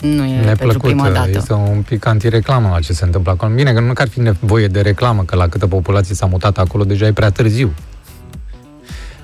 Nu 0.01 0.23
e 0.23 0.27
pentru 0.29 0.45
Neplăcut, 0.45 0.81
prima 0.81 1.09
dată. 1.09 1.29
este 1.33 1.53
un 1.53 1.83
pic 1.87 2.05
antireclamă 2.05 2.69
la 2.73 2.79
ce 2.79 2.93
se 2.93 3.05
întâmplă 3.05 3.31
acolo. 3.31 3.53
Bine, 3.53 3.73
că 3.73 3.79
nu 3.79 3.93
că 3.93 4.01
ar 4.01 4.07
fi 4.07 4.19
nevoie 4.19 4.67
de 4.67 4.81
reclamă, 4.81 5.23
că 5.23 5.35
la 5.35 5.47
câtă 5.47 5.67
populație 5.67 6.15
s-a 6.15 6.25
mutat 6.25 6.57
acolo, 6.57 6.83
deja 6.83 7.05
e 7.05 7.11
prea 7.13 7.29
târziu. 7.29 7.73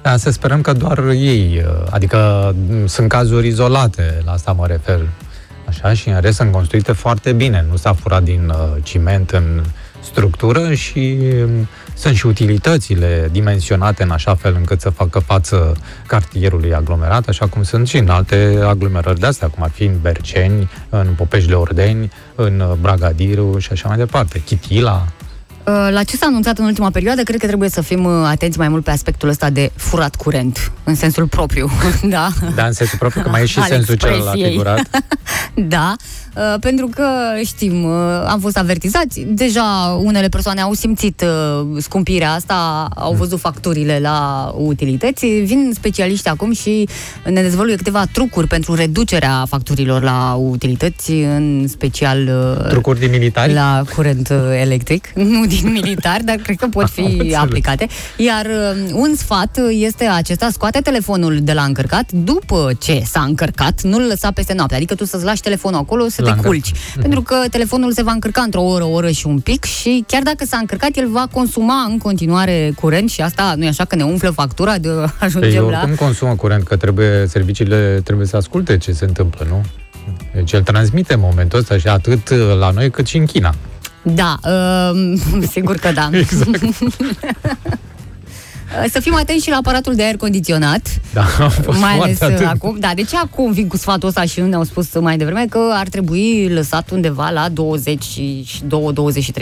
Da, 0.02 0.18
să 0.18 0.30
sperăm 0.32 0.62
că 0.62 0.74
doar 0.74 1.00
ei, 1.10 1.66
adică 1.90 2.52
m, 2.70 2.86
sunt 2.86 3.08
cazuri 3.10 3.48
izolate, 3.48 4.22
la 4.26 4.32
asta 4.32 4.52
mă 4.52 4.68
refer. 4.68 5.00
Așa, 5.68 5.94
și 5.94 6.10
în 6.10 6.20
rest 6.22 6.36
sunt 6.38 6.52
construite 6.52 6.92
foarte 6.92 7.32
bine. 7.32 7.66
Nu 7.70 7.76
s-a 7.76 7.94
furat 7.94 8.24
din 8.24 8.50
uh, 8.54 8.78
ciment 8.84 9.30
în 9.30 9.64
structură 10.04 10.74
și 10.74 11.18
um, 11.44 11.68
sunt 12.02 12.16
și 12.16 12.26
utilitățile 12.26 13.30
dimensionate 13.32 14.04
în 14.04 14.10
așa 14.10 14.36
fel 14.36 14.56
încât 14.58 14.82
să 14.82 14.90
facă 14.90 15.20
față 15.20 15.76
cartierului 16.08 16.74
aglomerat, 16.74 17.28
așa 17.28 17.48
cum 17.48 17.64
sunt 17.64 17.88
și 17.88 17.98
în 17.98 18.10
alte 18.10 18.60
aglomerări 18.64 19.20
de 19.20 19.26
astea, 19.26 19.48
cum 19.48 19.64
ar 19.64 19.70
fi 19.70 19.84
în 19.84 19.96
Berceni, 20.02 20.70
în 20.90 21.08
Popești 21.18 21.50
de 21.50 21.54
Ordeni, 21.54 22.12
în 22.36 22.60
uh, 22.60 22.74
Bragadiru 22.82 23.60
și 23.60 23.72
așa 23.72 23.88
mai 23.88 23.98
departe. 23.98 24.42
Chitila. 24.46 25.08
Uh, 25.68 25.88
La 25.92 26.04
ce 26.04 26.18
s-a 26.18 26.26
anunțat 26.26 26.58
în 26.58 26.66
ultima 26.66 26.90
perioadă, 26.90 27.24
cred 27.24 27.40
că 27.40 27.46
trebuie 27.48 27.70
să 27.70 27.82
fim 27.82 28.04
uh, 28.06 28.12
atenți 28.26 28.58
mai 28.58 28.68
mult 28.68 28.84
pe 28.84 28.92
aspectul 28.92 29.30
ăsta 29.30 29.50
de 29.50 29.72
furat 29.76 30.16
curent, 30.16 30.72
în 30.84 30.96
sensul 30.96 31.28
propriu, 31.28 31.70
da? 32.04 32.30
Da, 32.56 32.66
în 32.66 32.72
sensul 32.74 32.98
propriu, 32.98 33.22
că 33.22 33.30
mai 33.30 33.42
e 33.42 33.46
și 33.46 33.60
Al 33.60 33.66
sensul 33.68 33.96
celălalt 33.96 34.22
expresiei. 34.24 34.50
figurat. 34.52 34.90
Da, 35.68 35.96
uh, 36.36 36.56
pentru 36.60 36.88
că 36.96 37.06
știm, 37.46 37.84
uh, 37.84 37.92
am 38.28 38.40
fost 38.40 38.58
avertizați, 38.58 39.20
deja 39.28 39.98
unele 40.04 40.28
persoane 40.30 40.62
au 40.62 40.74
simțit 40.74 41.24
uh, 41.24 41.68
scumpirea 41.82 42.32
asta, 42.32 42.90
au 42.96 43.14
văzut 43.14 43.40
facturile 43.40 44.00
la 44.02 44.52
utilități, 44.58 45.26
vin 45.26 45.72
specialiști 45.76 46.28
acum 46.28 46.54
și 46.54 46.88
ne 47.26 47.42
dezvăluie 47.42 47.76
câteva 47.76 48.04
trucuri 48.12 48.48
pentru 48.48 48.74
reducerea 48.76 49.46
facturilor 49.48 50.02
la 50.04 50.34
utilități, 50.40 51.12
în 51.12 51.66
special 51.68 52.30
uh, 52.60 52.68
Trucuri 52.70 53.00
din 53.00 53.10
militari? 53.10 53.54
la 53.54 53.84
curent 53.96 54.30
uh, 54.30 54.38
electric, 54.62 55.08
nu 55.34 55.46
din 55.60 55.72
militar, 55.72 56.22
dar 56.24 56.36
cred 56.36 56.56
că 56.56 56.68
pot 56.68 56.82
Am 56.84 56.90
fi 56.94 57.02
înțeles. 57.12 57.36
aplicate. 57.36 57.88
Iar 58.18 58.46
uh, 58.46 58.90
un 58.94 59.16
sfat 59.16 59.60
este 59.70 60.06
acesta, 60.06 60.50
scoate 60.52 60.80
telefonul 60.80 61.38
de 61.42 61.54
la 61.54 61.64
încărcat 61.64 62.12
după 62.12 62.72
ce 62.80 63.02
s-a 63.06 63.22
încărcat, 63.22 63.82
nu-l 63.82 64.02
lăsa 64.08 64.32
peste 64.32 64.54
noapte, 64.54 64.76
adică 64.76 64.96
tu 64.96 65.06
să-ți 65.06 65.24
lași 65.24 65.42
telefonul 65.42 65.80
acolo 65.80 66.08
să 66.08 66.22
La 66.22 66.28
te 66.28 66.34
încărcat. 66.36 66.52
culci. 66.52 66.72
Pentru 67.02 67.22
că 67.22 67.36
telefonul 67.52 67.92
se 67.94 68.04
va 68.04 68.12
încărca 68.12 68.42
într-o 68.42 68.62
oră, 68.62 68.84
o 68.84 68.90
oră 68.92 69.10
și 69.10 69.28
un 69.28 69.40
pic 69.40 69.64
și 69.64 70.04
chiar 70.08 70.22
dacă 70.22 70.46
s-a 70.46 70.58
încărcat, 70.58 70.90
el 70.98 71.08
va 71.10 71.28
consuma 71.32 71.86
în 71.90 71.98
continuare 71.98 72.72
curent 72.82 73.10
și 73.10 73.22
asta 73.22 73.54
nu 73.58 73.64
e 73.64 73.68
așa 73.68 73.86
că 73.86 73.96
ne 73.96 74.04
umflă 74.04 74.30
factura 74.30 74.78
de 74.78 74.88
Păi 74.96 75.10
ajungem 75.20 75.64
la... 75.64 75.68
oricum 75.68 75.96
consumă 75.96 76.36
curent, 76.36 76.64
că 76.64 76.76
trebuie, 76.76 77.26
serviciile 77.28 78.02
trebuie 78.04 78.28
să 78.28 78.36
asculte 78.36 78.78
ce 78.78 78.92
se 78.92 79.06
întâmplă, 79.06 79.46
nu? 79.50 79.66
Deci 80.34 80.52
el 80.52 80.62
transmite 80.62 81.14
în 81.14 81.20
momentul 81.20 81.60
ăsta 81.60 81.78
și 81.78 81.88
atât 81.88 82.30
la 82.60 82.72
noi 82.72 82.90
cât 82.90 83.08
și 83.08 83.18
în 83.18 83.26
China. 83.26 83.56
Da, 84.04 84.40
uh, 84.44 85.20
sigur 85.54 85.76
că 85.76 85.92
da. 85.92 86.10
Exact. 86.12 86.60
Să 88.92 89.00
fim 89.00 89.16
atenți 89.16 89.44
și 89.44 89.50
la 89.50 89.56
aparatul 89.56 89.96
de 89.96 90.04
aer 90.04 90.16
condiționat. 90.16 90.88
Da, 91.14 91.22
a 91.40 91.48
fost 91.50 91.80
mai 91.80 91.98
ales 92.00 92.18
foarte 92.18 92.36
atent. 92.36 92.50
acum. 92.50 92.78
Da, 92.80 92.92
de 92.96 93.02
ce 93.02 93.18
acum 93.18 93.52
vin 93.52 93.68
cu 93.68 93.78
sfatul 93.78 94.08
ăsta 94.08 94.24
și 94.26 94.40
nu 94.40 94.48
ne-au 94.48 94.64
spus 94.64 94.94
mai 95.00 95.18
devreme 95.18 95.46
că 95.50 95.60
ar 95.74 95.88
trebui 95.88 96.50
lăsat 96.50 96.90
undeva 96.90 97.30
la 97.30 97.48
22-23 97.50 97.54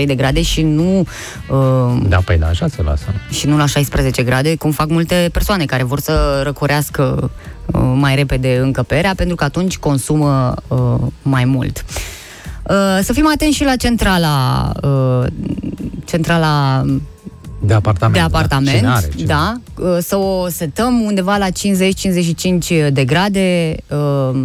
de 0.05 0.15
grade 0.15 0.41
și 0.41 0.61
nu 0.61 0.99
uh, 0.99 2.01
Da, 2.07 2.17
păi 2.17 2.37
da, 2.37 2.47
așa 2.47 2.67
se 2.67 2.81
lasă. 2.81 3.05
și 3.29 3.47
nu 3.47 3.57
la 3.57 3.65
16 3.65 4.23
grade, 4.23 4.55
cum 4.55 4.71
fac 4.71 4.89
multe 4.89 5.29
persoane 5.31 5.65
care 5.65 5.83
vor 5.83 5.99
să 5.99 6.41
răcorească 6.43 7.31
uh, 7.65 7.81
mai 7.95 8.15
repede 8.15 8.57
încăperea, 8.61 9.13
pentru 9.15 9.35
că 9.35 9.43
atunci 9.43 9.77
consumă 9.77 10.53
uh, 10.67 10.95
mai 11.21 11.45
mult. 11.45 11.85
Uh, 11.87 12.17
să 13.01 13.13
fim 13.13 13.27
atenți 13.33 13.55
și 13.55 13.63
la 13.63 13.75
centrala 13.75 14.71
uh, 14.83 15.25
centrala 16.05 16.83
De 17.61 17.73
apartament. 17.73 18.15
de 18.15 18.21
apartament, 18.21 18.77
Cine 18.77 18.87
are, 18.87 19.09
cine? 19.15 19.25
da, 19.25 19.53
uh, 19.79 19.97
să 20.01 20.15
o 20.15 20.47
setăm 20.49 21.01
undeva 21.01 21.37
la 21.37 21.47
50-55 21.49 22.91
de 22.93 23.05
grade, 23.05 23.75
uh, 23.89 24.39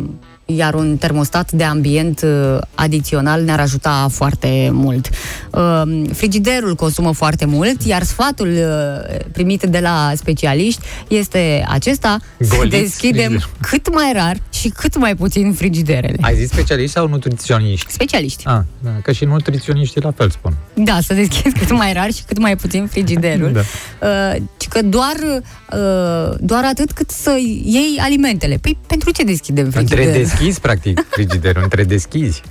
iar 0.47 0.75
un 0.75 0.97
termostat 0.97 1.53
de 1.53 1.65
ambient 1.65 2.21
uh, 2.25 2.59
adițional 2.75 3.43
ne-ar 3.43 3.61
ajuta 3.61 4.07
foarte 4.11 4.69
mult. 4.73 5.09
Uh, 5.51 5.83
Frigiderul 6.13 6.75
consumă 6.75 7.13
foarte 7.13 7.45
mult, 7.45 7.83
iar 7.83 8.03
sfatul 8.03 8.49
uh, 8.49 9.17
primit 9.33 9.63
de 9.63 9.79
la 9.79 10.13
specialiști 10.17 10.81
este 11.09 11.65
acesta, 11.69 12.19
să 12.41 12.57
Goliți 12.57 12.77
deschidem 12.77 13.31
frigiderul. 13.31 13.51
cât 13.61 13.95
mai 13.95 14.13
rar 14.15 14.37
și 14.53 14.69
cât 14.69 14.97
mai 14.99 15.15
puțin 15.17 15.53
frigiderele. 15.53 16.17
Ai 16.21 16.35
zis 16.35 16.49
specialiști 16.49 16.93
sau 16.93 17.09
nutriționiști? 17.09 17.93
Specialiști. 17.93 18.47
Ah, 18.47 18.61
da, 18.79 18.91
că 19.03 19.13
și 19.13 19.25
nutriționiștii 19.25 20.01
la 20.01 20.11
fel 20.11 20.31
spun. 20.31 20.55
Da, 20.75 20.99
să 21.03 21.15
deschizi 21.15 21.55
cât 21.59 21.71
mai 21.73 21.93
rar 21.93 22.13
și 22.13 22.23
cât 22.27 22.39
mai 22.39 22.57
puțin 22.57 22.87
frigiderul. 22.87 23.53
Da. 23.53 23.61
Uh, 24.09 24.43
ci 24.57 24.69
că 24.69 24.83
doar, 24.83 25.15
uh, 25.73 26.37
doar 26.41 26.65
atât 26.65 26.93
cât 26.93 27.11
să 27.11 27.37
iei 27.65 27.99
alimentele. 28.01 28.57
Păi 28.61 28.79
pentru 28.87 29.11
ce 29.11 29.23
deschidem 29.25 29.65
Între 29.65 29.81
frigiderul? 29.81 30.13
Deschizi, 30.37 30.61
practic, 30.61 31.07
frigiderul, 31.11 31.63
între 31.63 31.85
deschizi. 31.85 32.43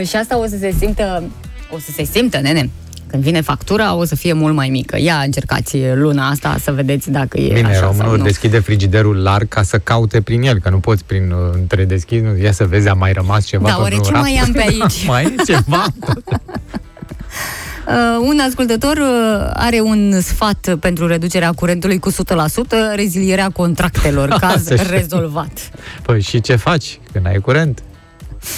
Uh, 0.00 0.06
și 0.08 0.16
asta 0.16 0.38
o 0.38 0.46
să 0.46 0.56
se 0.58 0.74
simtă, 0.78 1.22
o 1.70 1.78
să 1.78 1.90
se 1.90 2.04
simtă, 2.04 2.40
nene. 2.40 2.70
Când 3.10 3.22
vine 3.22 3.40
factura, 3.40 3.94
o 3.94 4.04
să 4.04 4.14
fie 4.16 4.32
mult 4.32 4.54
mai 4.54 4.68
mică. 4.68 4.96
Ia 5.00 5.16
încercați 5.24 5.76
luna 5.94 6.28
asta 6.28 6.56
să 6.62 6.72
vedeți 6.72 7.10
dacă 7.10 7.38
e 7.38 7.52
Bine, 7.52 7.66
așa 7.68 7.78
sau 7.78 7.90
românul 7.90 8.16
nu. 8.16 8.22
deschide 8.24 8.58
frigiderul 8.58 9.16
larg 9.22 9.48
ca 9.48 9.62
să 9.62 9.78
caute 9.78 10.20
prin 10.20 10.42
el, 10.42 10.58
că 10.58 10.70
nu 10.70 10.78
poți 10.78 11.04
prin 11.04 11.30
uh, 11.30 11.38
între 11.54 11.84
deschizi, 11.84 12.22
nu, 12.22 12.36
ia 12.36 12.52
să 12.52 12.64
vezi, 12.66 12.88
a 12.88 12.92
mai 12.94 13.12
rămas 13.12 13.44
ceva 13.44 13.68
Da, 13.68 13.74
pe 13.74 13.80
oare 13.80 13.94
vreun 13.94 14.02
ce 14.04 14.10
raft? 14.12 14.22
mai 14.24 14.36
am 14.44 14.52
pe 14.52 14.60
aici? 14.68 15.06
mai 15.12 15.24
e 15.24 15.42
ceva? 15.46 15.84
Uh, 17.88 17.94
un 18.20 18.38
ascultător 18.46 18.96
uh, 18.96 19.50
are 19.54 19.80
un 19.80 20.20
sfat 20.20 20.76
pentru 20.80 21.06
reducerea 21.06 21.52
curentului 21.52 21.98
cu 21.98 22.10
100%, 22.12 22.14
rezilierea 22.94 23.50
contractelor, 23.50 24.28
caz 24.40 24.64
Să 24.64 24.76
știu. 24.76 24.90
rezolvat. 24.90 25.70
Păi 26.02 26.20
și 26.22 26.40
ce 26.40 26.56
faci 26.56 26.98
când 27.12 27.26
ai 27.26 27.38
curent? 27.38 27.82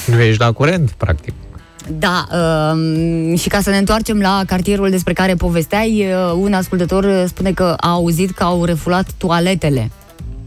Nu 0.06 0.20
ești 0.20 0.40
la 0.40 0.52
curent, 0.52 0.90
practic. 0.90 1.32
Da, 1.98 2.26
um, 2.72 3.36
și 3.36 3.48
ca 3.48 3.60
să 3.60 3.70
ne 3.70 3.76
întoarcem 3.78 4.20
la 4.20 4.42
cartierul 4.46 4.90
despre 4.90 5.12
care 5.12 5.34
povesteai, 5.34 6.06
uh, 6.10 6.32
un 6.40 6.52
ascultător 6.52 7.04
uh, 7.04 7.22
spune 7.26 7.52
că 7.52 7.74
a 7.80 7.88
auzit 7.90 8.30
că 8.30 8.42
au 8.44 8.64
refulat 8.64 9.06
toaletele. 9.18 9.90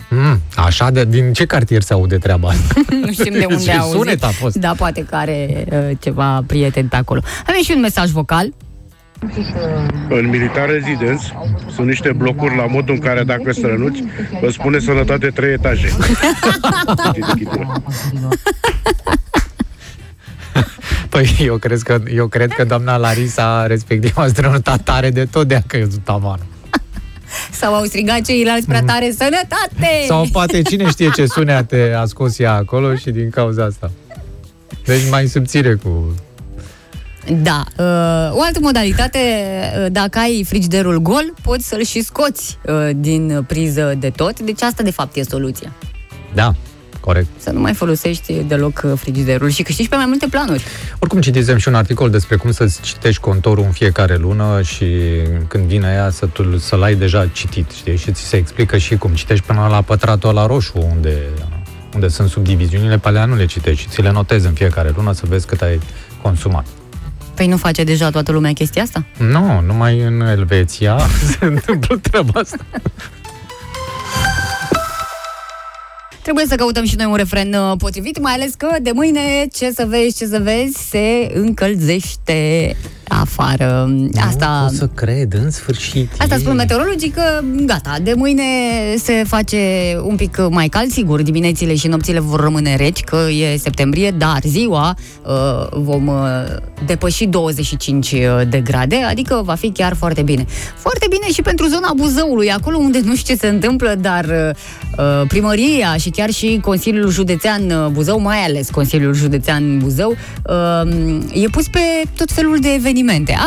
Mm, 0.10 0.40
așa, 0.56 0.92
de, 0.92 1.06
din 1.06 1.34
ce 1.34 1.46
cartier 1.46 1.82
se 1.82 1.94
aude 1.94 2.18
treaba 2.18 2.50
asta? 2.50 2.74
nu 3.06 3.12
știm 3.12 3.34
de 3.34 3.46
unde 3.50 3.64
Ce 3.64 3.72
a 3.72 3.80
auzit. 3.80 3.98
sunet 4.00 4.24
a 4.24 4.28
fost? 4.28 4.56
Da, 4.56 4.74
poate 4.78 5.06
că 5.10 5.16
are 5.16 5.66
uh, 5.72 5.98
ceva 6.00 6.44
prieten 6.48 6.88
pe 6.88 6.96
acolo. 6.96 7.22
Avem 7.48 7.62
și 7.64 7.72
un 7.76 7.82
mesaj 7.82 8.10
vocal. 8.10 8.54
În 10.10 10.30
Militar 10.30 10.70
Residence 10.70 11.24
sunt 11.74 11.88
niște 11.88 12.12
blocuri 12.12 12.56
la 12.56 12.66
modul 12.66 12.94
în 12.94 13.00
care 13.00 13.24
dacă 13.24 13.52
strănuți, 13.52 14.04
vă 14.42 14.50
spune 14.52 14.80
sănătate 14.80 15.28
trei 15.28 15.54
etaje. 15.54 15.90
Păi 21.10 21.36
eu 21.40 21.58
cred 21.58 21.82
că, 21.82 22.02
eu 22.14 22.28
cred 22.28 22.52
că 22.52 22.64
doamna 22.64 22.98
Larisa 22.98 23.68
respectiv 23.68 24.18
a 24.18 24.28
strănutat 24.28 24.82
tare 24.82 25.10
de 25.10 25.26
tot 25.26 25.48
de 25.48 25.56
a 25.56 25.62
căzut 25.68 26.04
tavanul. 26.04 26.46
Sau 27.60 27.74
au 27.74 27.84
strigat 27.84 28.22
ceilalți 28.22 28.68
prea 28.68 28.84
tare, 28.84 29.12
sănătate! 29.18 30.06
Sau 30.08 30.28
poate 30.32 30.62
cine 30.62 30.90
știe 30.90 31.10
ce 31.10 31.26
sunete 31.26 31.94
a 31.98 32.06
scos 32.06 32.40
ea 32.40 32.54
acolo 32.54 32.96
și 32.96 33.10
din 33.10 33.30
cauza 33.30 33.64
asta. 33.64 33.92
Deci 34.86 35.10
mai 35.10 35.28
subțire 35.28 35.74
cu... 35.76 36.16
Da. 37.30 37.64
Uh, 37.78 38.38
o 38.38 38.42
altă 38.42 38.60
modalitate, 38.62 39.20
uh, 39.20 39.92
dacă 39.92 40.20
ai 40.20 40.46
frigiderul 40.48 40.98
gol, 40.98 41.34
poți 41.42 41.68
să-l 41.68 41.84
și 41.84 42.02
scoți 42.02 42.58
uh, 42.66 42.90
din 42.96 43.44
priză 43.48 43.96
de 44.00 44.10
tot. 44.10 44.40
Deci 44.40 44.62
asta, 44.62 44.84
de 44.84 44.92
fapt, 44.92 45.16
e 45.16 45.24
soluția. 45.24 45.74
Da, 46.34 46.54
corect. 47.00 47.28
Să 47.38 47.52
nu 47.52 47.60
mai 47.60 47.74
folosești 47.74 48.34
deloc 48.34 48.82
uh, 48.86 48.92
frigiderul 48.96 49.50
și 49.50 49.64
câștigi 49.64 49.90
pe 49.90 49.96
mai 49.96 50.06
multe 50.06 50.28
planuri. 50.30 50.64
Oricum 51.00 51.22
citisem 51.22 51.58
și 51.58 51.68
un 51.68 51.76
articol 51.76 52.10
despre 52.10 52.36
cum 52.36 52.52
să-ți 52.52 52.82
citești 52.82 53.22
contorul 53.22 53.64
în 53.64 53.72
fiecare 53.72 54.16
lună 54.16 54.62
și 54.62 54.86
când 55.48 55.64
vine 55.64 55.92
ea 55.96 56.10
să 56.10 56.26
tu, 56.26 56.58
să-l 56.58 56.84
ai 56.84 56.96
deja 56.96 57.28
citit, 57.28 57.72
știi? 57.72 57.98
Și 57.98 58.12
ți 58.12 58.22
se 58.22 58.36
explică 58.38 58.78
și 58.78 58.96
cum 58.96 59.14
citești 59.14 59.46
până 59.46 59.68
la 59.70 59.82
pătratul 59.82 60.34
la 60.34 60.46
roșu, 60.46 60.88
unde 60.96 61.18
unde 61.94 62.08
sunt 62.08 62.30
subdiviziunile, 62.30 62.98
pe 62.98 63.08
alea 63.08 63.26
nu 63.26 63.36
le 63.36 63.46
citești, 63.46 63.90
ți 63.90 64.02
le 64.02 64.12
notezi 64.12 64.46
în 64.46 64.54
fiecare 64.54 64.92
lună 64.96 65.14
să 65.14 65.24
vezi 65.28 65.46
cât 65.46 65.62
ai 65.62 65.80
consumat. 66.22 66.66
Păi 67.42 67.50
nu 67.50 67.58
face 67.58 67.84
deja 67.84 68.10
toată 68.10 68.32
lumea 68.32 68.54
chestia 68.54 68.82
asta? 68.82 69.06
Nu, 69.18 69.62
numai 69.62 70.00
în 70.00 70.22
Elveția 70.22 70.98
se 71.30 71.46
întâmplă 71.46 71.98
treaba 71.98 72.40
asta. 72.40 72.66
Trebuie 76.22 76.46
să 76.46 76.56
căutăm 76.56 76.86
și 76.86 76.96
noi 76.96 77.06
un 77.06 77.16
refren 77.16 77.54
uh, 77.54 77.78
potrivit, 77.78 78.20
mai 78.20 78.34
ales 78.34 78.54
că 78.54 78.68
de 78.82 78.92
mâine, 78.94 79.48
ce 79.54 79.72
să 79.72 79.86
vezi, 79.88 80.18
ce 80.18 80.26
să 80.26 80.40
vezi, 80.40 80.90
se 80.90 81.32
încălzește 81.34 82.76
afară. 83.20 83.90
Asta... 84.28 84.60
Nu 84.62 84.68
pot 84.68 84.76
să 84.76 84.88
cred, 84.88 85.34
în 85.34 85.52
sfârșit. 85.52 86.10
Asta 86.18 86.36
e. 86.36 86.38
spun 86.38 86.56
meteorologii 86.56 87.10
că 87.10 87.24
gata, 87.66 87.98
de 88.04 88.14
mâine 88.16 88.44
se 88.98 89.24
face 89.28 89.58
un 90.04 90.16
pic 90.16 90.38
mai 90.50 90.68
cald, 90.68 90.92
sigur, 90.92 91.22
diminețile 91.22 91.76
și 91.76 91.88
nopțile 91.88 92.20
vor 92.20 92.40
rămâne 92.40 92.76
reci, 92.76 93.00
că 93.00 93.18
e 93.30 93.58
septembrie, 93.58 94.12
dar 94.12 94.40
ziua 94.44 94.96
uh, 95.26 95.68
vom 95.72 96.08
uh, 96.08 96.16
depăși 96.86 97.26
25 97.26 98.16
de 98.50 98.60
grade, 98.60 98.96
adică 98.96 99.42
va 99.46 99.54
fi 99.54 99.70
chiar 99.70 99.96
foarte 99.96 100.22
bine. 100.22 100.46
Foarte 100.76 101.06
bine 101.10 101.32
și 101.34 101.42
pentru 101.42 101.68
zona 101.68 101.94
Buzăului, 101.96 102.52
acolo 102.52 102.78
unde 102.78 103.00
nu 103.04 103.16
știu 103.16 103.34
ce 103.34 103.40
se 103.40 103.48
întâmplă, 103.48 103.96
dar 104.00 104.26
uh, 104.98 105.28
primăria 105.28 105.96
și 105.96 106.10
chiar 106.10 106.30
și 106.30 106.60
Consiliul 106.62 107.10
Județean 107.10 107.70
uh, 107.70 107.88
Buzău, 107.92 108.20
mai 108.20 108.38
ales 108.38 108.70
Consiliul 108.70 109.14
Județean 109.14 109.80
Buzău, 109.80 110.16
uh, 110.46 111.44
e 111.44 111.48
pus 111.48 111.68
pe 111.68 111.80
tot 112.16 112.32
felul 112.32 112.58
de 112.60 112.74
evenimente. 112.74 113.01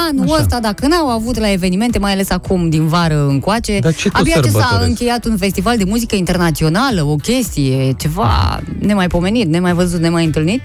Anul 0.08 0.24
Așa. 0.24 0.40
ăsta, 0.40 0.60
dacă 0.60 0.86
n-au 0.86 1.08
avut 1.08 1.38
la 1.38 1.50
evenimente, 1.50 1.98
mai 1.98 2.12
ales 2.12 2.30
acum 2.30 2.68
din 2.68 2.86
vară 2.86 3.26
încoace, 3.28 3.78
Dar 3.78 3.94
ce 3.94 4.08
tot 4.10 4.20
abia 4.20 4.34
ce 4.34 4.40
s-a 4.40 4.48
sărbătoresc? 4.50 4.88
încheiat 4.88 5.24
un 5.24 5.36
festival 5.36 5.76
de 5.76 5.84
muzică 5.84 6.16
internațională, 6.16 7.02
o 7.02 7.16
chestie, 7.16 7.92
ceva 7.98 8.60
nemaipomenit, 8.78 9.48
nemai 9.48 9.72
văzut, 9.72 10.00
nemai 10.00 10.24
întâlnit, 10.24 10.60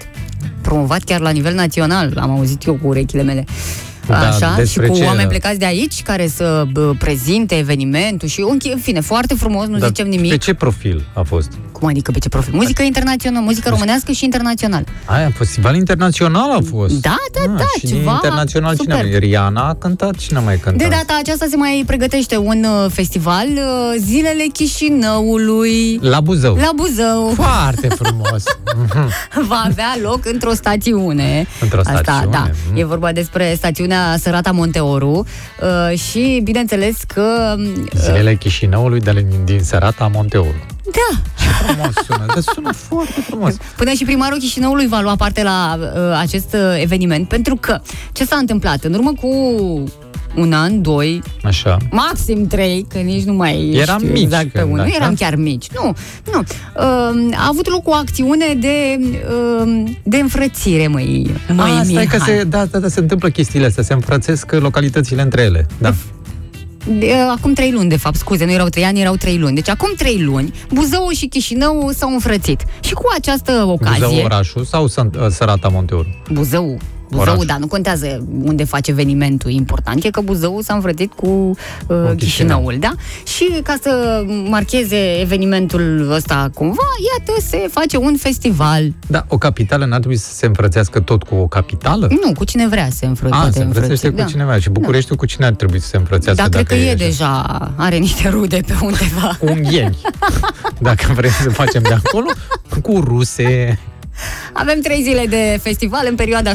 promovat 0.60 1.02
chiar 1.02 1.20
la 1.20 1.30
nivel 1.30 1.54
național, 1.54 2.18
am 2.20 2.30
auzit 2.30 2.64
eu 2.64 2.74
cu 2.74 2.86
urechile 2.88 3.22
mele. 3.22 3.44
Da, 4.10 4.28
Așa, 4.28 4.50
și 4.50 4.56
despre 4.56 4.86
cu 4.86 4.94
ce 4.96 5.02
oameni 5.02 5.20
era? 5.20 5.28
plecați 5.28 5.58
de 5.58 5.64
aici 5.64 6.02
care 6.02 6.26
să 6.28 6.64
bă, 6.72 6.92
prezinte 6.98 7.58
evenimentul 7.58 8.28
și 8.28 8.40
în 8.40 8.58
în 8.72 8.78
fine, 8.78 9.00
foarte 9.00 9.34
frumos, 9.34 9.66
nu 9.66 9.78
Dar 9.78 9.88
zicem 9.88 10.08
nimic. 10.08 10.30
Pe 10.30 10.36
ce 10.36 10.54
profil 10.54 11.04
a 11.14 11.22
fost? 11.22 11.48
Cum 11.72 11.88
adică 11.88 12.10
pe 12.10 12.18
ce 12.18 12.28
profil? 12.28 12.52
Muzică 12.54 12.82
internațională, 12.82 13.44
muzică 13.44 13.68
românească 13.68 14.12
și 14.12 14.24
internațional. 14.24 14.84
Aia, 15.04 15.30
festival 15.34 15.74
internațional 15.76 16.50
a 16.50 16.58
fost. 16.70 16.94
Da, 17.00 17.16
da, 17.32 17.40
Ah, 17.52 17.58
da, 17.58 17.64
și 17.78 17.86
ceva 17.86 18.10
internațional 18.12 18.76
cine 18.76 18.92
superb. 18.94 19.10
mai? 19.10 19.18
Rihanna 19.18 19.68
a 19.68 19.74
cântat, 19.74 20.16
cine 20.16 20.38
a 20.38 20.40
mai 20.40 20.58
cântat? 20.58 20.88
De 20.88 20.94
data 20.96 21.18
aceasta 21.22 21.46
se 21.50 21.56
mai 21.56 21.82
pregătește 21.86 22.36
un 22.36 22.64
uh, 22.84 22.90
festival, 22.92 23.46
uh, 23.48 23.94
Zilele 23.98 24.44
Chișinăului. 24.52 25.98
La 26.02 26.20
Buzău. 26.20 26.54
La 26.54 26.70
Buzău. 26.76 27.32
Foarte 27.34 27.88
frumos. 28.00 28.42
Va 29.48 29.62
avea 29.66 29.96
loc 30.02 30.26
într-o 30.26 30.52
stațiune. 30.52 31.46
Într-o 31.60 31.78
Asta, 31.78 31.98
stațiune, 32.02 32.30
da. 32.36 32.50
mm. 32.72 32.76
E 32.76 32.84
vorba 32.84 33.12
despre 33.12 33.54
stațiunea 33.56 33.99
Sărata 34.18 34.50
Monteoru 34.50 35.26
uh, 35.90 35.98
și 35.98 36.40
bineînțeles 36.44 36.96
că... 37.06 37.54
Uh, 37.58 37.70
Zilele 37.94 38.34
Chișinăului 38.34 39.00
de 39.00 39.26
din 39.44 39.62
Serata 39.62 40.10
Monteoru. 40.14 40.66
da, 40.84 41.18
Ce 41.42 41.48
frumos 41.48 41.94
sună, 42.06 42.24
dar 42.26 42.40
sună 42.54 42.72
foarte 42.72 43.20
frumos. 43.20 43.54
Până 43.76 43.92
și 43.92 44.04
primarul 44.04 44.38
Chișinăului 44.38 44.86
va 44.86 45.00
lua 45.00 45.16
parte 45.16 45.42
la 45.42 45.78
uh, 45.80 46.18
acest 46.18 46.52
uh, 46.54 46.80
eveniment, 46.80 47.28
pentru 47.28 47.56
că 47.56 47.80
ce 48.12 48.24
s-a 48.24 48.36
întâmplat? 48.36 48.84
În 48.84 48.94
urmă 48.94 49.12
cu 49.12 49.28
un 50.36 50.52
an, 50.52 50.82
doi, 50.82 51.22
Așa. 51.42 51.76
maxim 51.90 52.46
trei, 52.46 52.86
că 52.88 52.98
nici 52.98 53.24
nu 53.24 53.32
mai 53.32 53.70
Eram 53.74 53.98
știu 53.98 54.12
mici 54.12 54.22
exact 54.22 54.48
pe 54.52 54.58
când, 54.58 54.64
unul. 54.72 54.76
Nu 54.84 54.90
așa? 54.90 54.96
eram 54.96 55.14
chiar 55.14 55.34
mici, 55.34 55.66
nu. 55.74 55.92
nu. 56.32 56.38
Uh, 56.38 57.36
a 57.36 57.46
avut 57.48 57.68
loc 57.70 57.88
o 57.88 57.92
acțiune 57.92 58.54
de, 58.60 59.00
uh, 59.64 59.82
de 60.02 60.16
înfrățire, 60.16 60.86
măi, 60.86 61.30
măi 61.54 61.70
Ah, 61.78 61.80
stai 61.84 62.06
că 62.06 62.16
Mihai. 62.18 62.36
se, 62.38 62.44
da, 62.44 62.64
da, 62.64 62.78
da, 62.78 62.88
se 62.88 63.00
întâmplă 63.00 63.28
chestiile 63.28 63.66
astea, 63.66 63.82
se 63.82 63.92
înfrățesc 63.92 64.52
localitățile 64.52 65.22
între 65.22 65.42
ele. 65.42 65.66
Da. 65.78 65.94
De, 66.98 67.06
uh, 67.06 67.32
acum 67.36 67.52
trei 67.52 67.72
luni, 67.72 67.88
de 67.88 67.96
fapt, 67.96 68.16
scuze, 68.16 68.44
nu 68.44 68.50
erau 68.52 68.68
trei 68.68 68.84
ani, 68.84 69.00
erau 69.00 69.16
trei 69.16 69.38
luni. 69.38 69.54
Deci 69.54 69.68
acum 69.68 69.92
trei 69.96 70.22
luni, 70.22 70.52
Buzău 70.72 71.08
și 71.16 71.26
Chișinău 71.26 71.90
s-au 71.94 72.12
înfrățit. 72.12 72.60
Și 72.80 72.92
cu 72.92 73.02
această 73.16 73.64
ocazie... 73.66 74.06
Buzău 74.06 74.24
orașul 74.24 74.64
sau 74.64 74.88
Sănt- 74.88 75.30
Sărata 75.30 75.68
Monteoru? 75.68 76.06
Buzău. 76.32 76.78
Buzău, 77.10 77.32
Oraș. 77.34 77.44
dar 77.44 77.58
nu 77.58 77.66
contează 77.66 78.24
unde 78.42 78.64
face 78.64 78.90
evenimentul. 78.90 79.50
Important 79.50 80.04
e 80.04 80.10
că 80.10 80.20
Buzău 80.20 80.60
s-a 80.62 80.74
înfrățit 80.74 81.12
cu 81.12 81.26
uh, 81.26 81.54
Chișinău. 81.86 82.14
Chișinăul, 82.16 82.76
da? 82.80 82.92
Și 83.36 83.60
ca 83.62 83.76
să 83.82 84.22
marcheze 84.48 85.20
evenimentul 85.20 86.10
ăsta 86.12 86.50
cumva, 86.54 86.88
iată, 87.18 87.40
se 87.40 87.68
face 87.70 87.96
un 87.96 88.16
festival. 88.18 88.92
Da, 89.06 89.24
o 89.28 89.38
capitală 89.38 89.84
n-ar 89.84 89.98
trebui 89.98 90.16
să 90.16 90.32
se 90.32 90.46
înfrățească 90.46 91.00
tot 91.00 91.22
cu 91.22 91.34
o 91.34 91.46
capitală? 91.46 92.08
Nu, 92.24 92.32
cu 92.32 92.44
cine 92.44 92.68
vrea 92.68 92.88
se 92.90 93.06
înfră, 93.06 93.28
A, 93.30 93.36
poate 93.36 93.58
se 93.58 93.62
înfrățește 93.64 94.06
înfrăți, 94.06 94.26
cu 94.26 94.30
cineva. 94.36 94.58
Și 94.58 94.70
Bucureștiul 94.70 95.16
cu 95.16 95.26
cine 95.26 95.46
ar 95.46 95.52
trebui 95.52 95.80
să 95.80 95.86
se 95.86 95.96
înfrățească? 95.96 96.42
Da, 96.42 96.48
cred 96.48 96.66
dacă 96.66 96.80
că 96.80 96.86
e 96.88 96.92
așa? 96.92 97.04
deja, 97.04 97.72
are 97.76 97.96
niște 97.96 98.28
rude 98.28 98.60
pe 98.66 98.72
undeva. 98.82 99.38
Unghieni. 99.40 99.96
Dacă 100.78 101.12
vrem 101.14 101.30
să 101.42 101.50
facem 101.50 101.82
de 101.82 102.00
acolo, 102.04 102.26
cu 102.82 103.00
ruse. 103.04 103.78
Avem 104.52 104.80
trei 104.80 105.02
zile 105.02 105.26
de 105.26 105.58
festival 105.62 106.06
în 106.08 106.14
perioada 106.14 106.50
16-18 106.52 106.54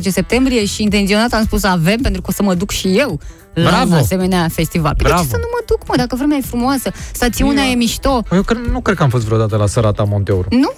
septembrie 0.00 0.64
și 0.64 0.82
intenționat 0.82 1.32
am 1.32 1.44
spus 1.44 1.64
avem 1.64 1.98
pentru 2.02 2.20
că 2.20 2.26
o 2.30 2.32
să 2.32 2.42
mă 2.42 2.54
duc 2.54 2.70
și 2.70 2.98
eu 2.98 3.20
la 3.54 3.68
Bravo! 3.70 3.92
un 3.92 3.98
asemenea 3.98 4.48
festival. 4.52 4.92
Păi 4.94 5.02
de 5.02 5.08
Bravo! 5.08 5.22
ce 5.22 5.28
să 5.28 5.36
nu 5.36 5.46
mă 5.52 5.62
duc, 5.66 5.88
mă, 5.88 5.94
dacă 5.96 6.16
vremea 6.16 6.36
e 6.36 6.40
frumoasă, 6.46 6.90
stațiunea 7.12 7.64
e 7.64 7.74
mișto. 7.74 8.22
Eu 8.32 8.42
cred, 8.42 8.58
nu 8.72 8.80
cred 8.80 8.96
că 8.96 9.02
am 9.02 9.08
fost 9.08 9.24
vreodată 9.24 9.56
la 9.56 9.66
Sărata 9.66 10.02
Monteoru. 10.04 10.48
Nu? 10.50 10.72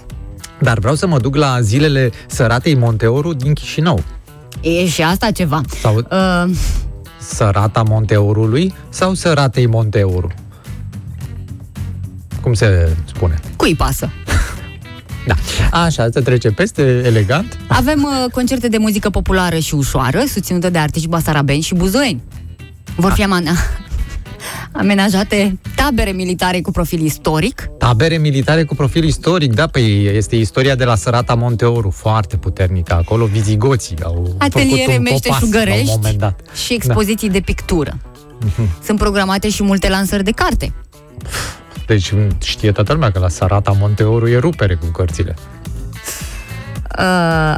Dar 0.60 0.78
vreau 0.78 0.94
să 0.94 1.06
mă 1.06 1.18
duc 1.18 1.36
la 1.36 1.60
zilele 1.60 2.10
Săratei 2.26 2.74
Monteoru 2.74 3.32
din 3.32 3.52
Chișinău. 3.52 4.02
E 4.60 4.86
și 4.86 5.02
asta 5.02 5.30
ceva. 5.30 5.60
Sau 5.80 5.96
Uh, 5.96 6.50
Sărata 7.18 7.82
Monteorului 7.82 8.74
sau 8.88 9.14
Săratei 9.14 9.66
Monteoru? 9.66 10.30
Cum 12.40 12.52
se 12.54 12.96
spune? 13.04 13.40
cui 13.56 13.74
pasă? 13.74 14.10
Da. 15.26 15.34
Așa, 15.84 16.08
se 16.12 16.20
trece 16.20 16.50
peste, 16.50 16.82
elegant. 17.04 17.58
Avem 17.66 18.02
uh, 18.02 18.30
concerte 18.30 18.68
de 18.68 18.78
muzică 18.78 19.10
populară 19.10 19.58
și 19.58 19.74
ușoară, 19.74 20.22
susținută 20.26 20.70
de 20.70 20.78
artiști 20.78 21.08
basarabeni 21.08 21.60
și 21.60 21.74
buzoeni. 21.74 22.22
Vor 22.96 23.12
fi 23.12 23.22
amana... 23.22 23.52
amenajate 24.72 25.58
tabere 25.76 26.10
militare 26.10 26.60
cu 26.60 26.70
profil 26.70 27.04
istoric, 27.04 27.68
Tabere 27.78 28.16
militare 28.16 28.64
cu 28.64 28.74
profil 28.74 29.04
istoric, 29.04 29.54
da, 29.54 29.66
păi 29.66 30.16
este 30.16 30.36
istoria 30.36 30.74
de 30.74 30.84
la 30.84 30.94
Sărata 30.94 31.34
Monteoru, 31.34 31.90
foarte 31.90 32.36
puternică. 32.36 32.94
Acolo 32.94 33.24
vizigoții 33.24 33.96
au 34.02 34.34
ateliere 34.38 34.92
făcut 34.92 34.98
un 34.98 35.04
popas 35.04 35.24
la 35.24 35.34
un 35.34 35.40
meșteșugărești 35.40 35.90
moment 35.94 36.18
dat. 36.18 36.40
și 36.64 36.72
expoziții 36.72 37.30
de 37.30 37.40
pictură. 37.40 37.98
Mhm. 38.44 38.68
Sunt 38.84 38.98
programate 38.98 39.48
și 39.48 39.62
multe 39.62 39.88
lansări 39.88 40.24
de 40.24 40.30
carte. 40.30 40.72
Deci 41.86 42.12
știe 42.42 42.72
toată 42.72 42.92
lumea 42.92 43.10
că 43.10 43.18
la 43.18 43.28
Sarata 43.28 43.72
Monteoru 43.72 44.28
e 44.28 44.38
rupere 44.38 44.74
cu 44.74 44.86
cărțile. 44.86 45.34
Uh, 46.98 47.56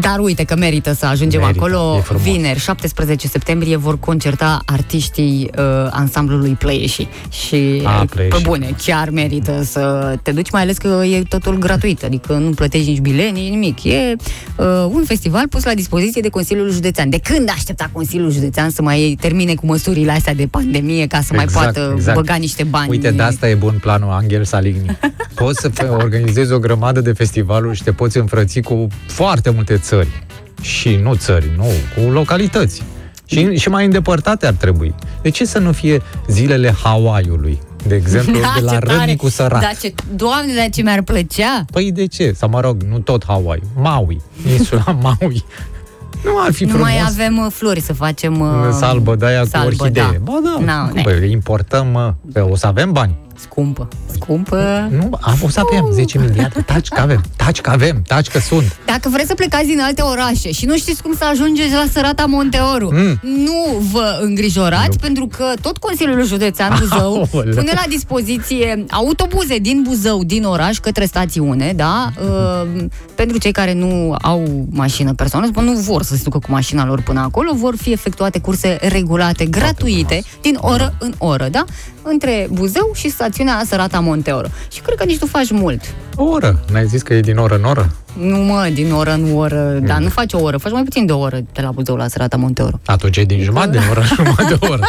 dar 0.00 0.18
uite 0.18 0.44
că 0.44 0.56
merită 0.56 0.92
să 0.92 1.06
ajungem 1.06 1.40
Merită, 1.40 1.58
acolo. 1.64 1.96
e 1.96 2.00
frumos. 2.00 2.22
Vineri, 2.22 2.58
17 2.58 3.28
septembrie, 3.28 3.76
vor 3.76 3.98
concerta 3.98 4.62
artiștii 4.64 5.50
uh, 5.58 5.64
ansamblului 5.90 6.50
Pleișii. 6.58 7.08
Și 7.30 7.82
A, 7.84 8.00
uh, 8.00 8.08
Pleișii. 8.10 8.36
pe 8.36 8.48
bune, 8.48 8.74
chiar 8.84 9.10
merită 9.10 9.62
să 9.62 10.14
te 10.22 10.32
duci, 10.32 10.50
mai 10.50 10.62
ales 10.62 10.76
că 10.78 11.02
e 11.04 11.22
totul 11.28 11.58
gratuit, 11.58 12.02
adică 12.04 12.32
nu 12.32 12.50
plătești 12.50 12.88
nici 12.88 12.98
bilet, 13.00 13.32
nici 13.34 13.48
nimic. 13.50 13.84
E 13.84 14.16
uh, 14.56 14.66
un 14.88 15.02
festival 15.06 15.48
pus 15.48 15.64
la 15.64 15.74
dispoziție 15.74 16.20
de 16.22 16.28
Consiliul 16.28 16.70
Județean. 16.70 17.10
De 17.10 17.18
când 17.18 17.48
aștepta 17.50 17.88
Consiliul 17.92 18.30
Județean 18.30 18.70
să 18.70 18.82
mai 18.82 19.16
termine 19.20 19.54
cu 19.54 19.66
măsurile 19.66 20.12
astea 20.12 20.34
de 20.34 20.46
pandemie 20.50 21.06
ca 21.06 21.20
să 21.20 21.32
mai 21.36 21.44
poată 21.52 21.96
băga 22.14 22.34
niște 22.34 22.64
bani? 22.64 22.88
Uite, 22.90 23.10
de 23.10 23.22
asta 23.22 23.48
e 23.48 23.54
bun 23.54 23.78
planul 23.80 24.10
Angel 24.10 24.44
Saligny. 24.44 24.96
Poți 25.34 25.60
să 25.60 25.68
fe- 25.68 25.84
organizezi 25.84 26.52
o 26.52 26.58
grămadă 26.58 27.00
de 27.00 27.12
festivaluri 27.12 27.76
și 27.76 27.82
te 27.82 27.92
poți 27.92 28.16
înfrăți 28.18 28.60
cu 28.60 28.86
foarte 29.06 29.50
multe 29.50 29.76
țări. 29.82 30.24
Și 30.60 30.98
nu 31.02 31.14
țări, 31.14 31.50
nu, 31.56 31.66
cu 31.96 32.10
localități. 32.10 32.82
Și, 33.24 33.56
și 33.56 33.68
mai 33.68 33.84
îndepărtate 33.84 34.46
ar 34.46 34.52
trebui. 34.52 34.94
De 35.22 35.28
ce 35.28 35.44
să 35.44 35.58
nu 35.58 35.72
fie 35.72 36.02
zilele 36.28 36.74
Hawaiiului? 36.82 37.58
De 37.86 37.94
exemplu, 37.94 38.40
Da, 38.40 38.52
de 38.58 38.60
la 38.64 38.72
ce 38.72 38.78
tare! 38.78 38.94
Râmnicu 38.96 39.28
Sărat. 39.28 39.60
Da, 39.60 39.70
ce, 39.80 39.94
doamne, 40.14 40.54
dar 40.54 40.68
ce 40.70 40.82
mi-ar 40.82 41.02
plăcea! 41.02 41.64
Păi 41.72 41.92
de 41.92 42.06
ce? 42.06 42.32
Sau 42.36 42.48
mă 42.48 42.60
rog, 42.60 42.82
nu 42.82 42.98
tot 42.98 43.24
Hawaii, 43.26 43.62
Maui, 43.76 44.20
insula 44.50 44.96
Maui. 45.20 45.44
Nu 46.24 46.30
ar 46.46 46.52
fi 46.52 46.64
nu 46.64 46.68
frumos? 46.70 46.86
mai 46.88 47.00
avem 47.06 47.38
uh, 47.38 47.46
flori 47.52 47.80
să 47.80 47.92
facem... 47.92 48.40
Uh, 48.40 48.48
Salbă 48.78 49.14
de 49.14 49.26
aia 49.26 49.40
cu 49.40 49.46
salbă, 49.46 49.66
orhidee. 49.66 50.02
da. 50.02 50.18
Ba 50.22 50.38
da, 50.44 50.64
Na, 50.64 50.84
cum, 50.86 50.94
ne. 50.96 51.02
bă, 51.04 51.10
le 51.10 51.26
importăm, 51.26 51.86
mă. 51.86 52.14
Bă, 52.20 52.46
O 52.50 52.56
să 52.56 52.66
avem 52.66 52.92
bani. 52.92 53.14
Scumpă. 53.42 53.88
Scumpă. 54.12 54.88
Nu, 54.90 55.18
am, 55.20 55.38
o 55.44 55.48
să 55.48 55.60
avem 55.70 55.88
10 55.92 56.18
miliarde. 56.18 56.60
Taci 56.66 56.88
că 56.88 57.00
avem, 57.00 57.22
taci 57.36 57.60
că 57.60 57.70
avem, 57.70 58.02
taci 58.06 58.28
că 58.28 58.38
sunt. 58.38 58.76
Dacă 58.86 59.08
vreți 59.08 59.26
să 59.28 59.34
plecați 59.34 59.66
din 59.66 59.80
alte 59.80 60.02
orașe 60.02 60.52
și 60.52 60.66
nu 60.66 60.76
știți 60.76 61.02
cum 61.02 61.14
să 61.18 61.24
ajungeți 61.30 61.72
la 61.72 61.84
Sărata 61.92 62.24
Monteoru, 62.26 62.90
Mm. 62.92 63.20
nu 63.22 63.78
vă 63.92 64.18
îngrijorați, 64.22 64.98
pentru 64.98 65.26
că 65.26 65.44
tot 65.60 65.78
Consiliul 65.78 66.24
Județean 66.26 66.76
Buzău 66.78 66.98
Aoleu. 67.32 67.54
pune 67.54 67.72
la 67.74 67.82
dispoziție 67.88 68.84
autobuze 68.90 69.58
din 69.58 69.82
Buzău, 69.88 70.24
din 70.24 70.44
oraș, 70.44 70.78
către 70.78 71.04
stațiune, 71.04 71.72
da? 71.76 72.10
Uh, 72.22 72.84
pentru 73.14 73.38
cei 73.38 73.52
care 73.52 73.72
nu 73.74 74.14
au 74.22 74.66
mașină 74.70 75.12
personală, 75.14 75.48
spun, 75.50 75.64
nu 75.64 75.72
vor 75.72 76.02
să 76.02 76.14
se 76.14 76.20
ducă 76.24 76.38
cu 76.38 76.50
mașina 76.50 76.86
lor 76.86 77.00
până 77.02 77.20
acolo, 77.20 77.52
vor 77.54 77.74
fi 77.76 77.92
efectuate 77.92 78.38
curse 78.38 78.78
regulate, 78.80 79.44
gratuite, 79.46 80.22
din 80.42 80.58
oră 80.60 80.94
în 80.98 81.12
oră, 81.18 81.48
da? 81.50 81.64
Între 82.02 82.48
Buzău 82.50 82.90
și 82.94 83.08
stațiunea 83.10 83.62
Sărata 83.66 84.00
Monteoru. 84.00 84.48
Și 84.72 84.80
cred 84.80 84.98
că 84.98 85.04
nici 85.04 85.18
nu 85.20 85.26
faci 85.26 85.50
mult. 85.50 85.80
O 86.16 86.24
oră. 86.24 86.60
N-ai 86.72 86.86
zis 86.86 87.02
că 87.02 87.14
e 87.14 87.20
din 87.20 87.36
oră 87.36 87.54
în 87.54 87.64
oră? 87.64 87.90
Nu 88.18 88.36
mă, 88.36 88.68
din 88.72 88.92
oră 88.92 89.12
în 89.12 89.32
oră, 89.36 89.78
dar 89.82 89.98
nu 89.98 90.08
faci 90.08 90.32
o 90.32 90.40
oră, 90.42 90.56
faci 90.56 90.72
mai 90.72 90.82
puțin 90.82 91.06
de 91.06 91.12
o 91.12 91.18
oră 91.18 91.38
de 91.52 91.60
la 91.60 91.70
Buzău 91.70 91.96
la 91.96 92.08
Sărata 92.08 92.36
Monteoru. 92.36 92.80
Atunci 92.86 93.16
e 93.16 93.22
din 93.24 93.42
jumătate 93.42 93.70
de 93.70 93.78
oră, 93.90 94.02
jumătate 94.14 94.54
de 94.54 94.66
oră. 94.68 94.86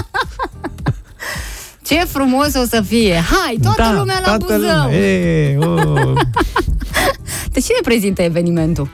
Ce 1.85 1.95
frumos 1.95 2.53
o 2.53 2.63
să 2.69 2.81
fie! 2.87 3.13
Hai, 3.13 3.57
toată 3.61 3.81
Da, 3.81 3.93
lumea 3.93 4.15
la 4.25 4.37
toată 4.37 4.43
Buzău! 4.53 4.59
lumea. 4.83 4.97
E, 4.99 5.57
oh. 5.57 6.11
De 7.53 7.59
cine 7.59 7.77
prezintă 7.83 8.21
evenimentul? 8.21 8.89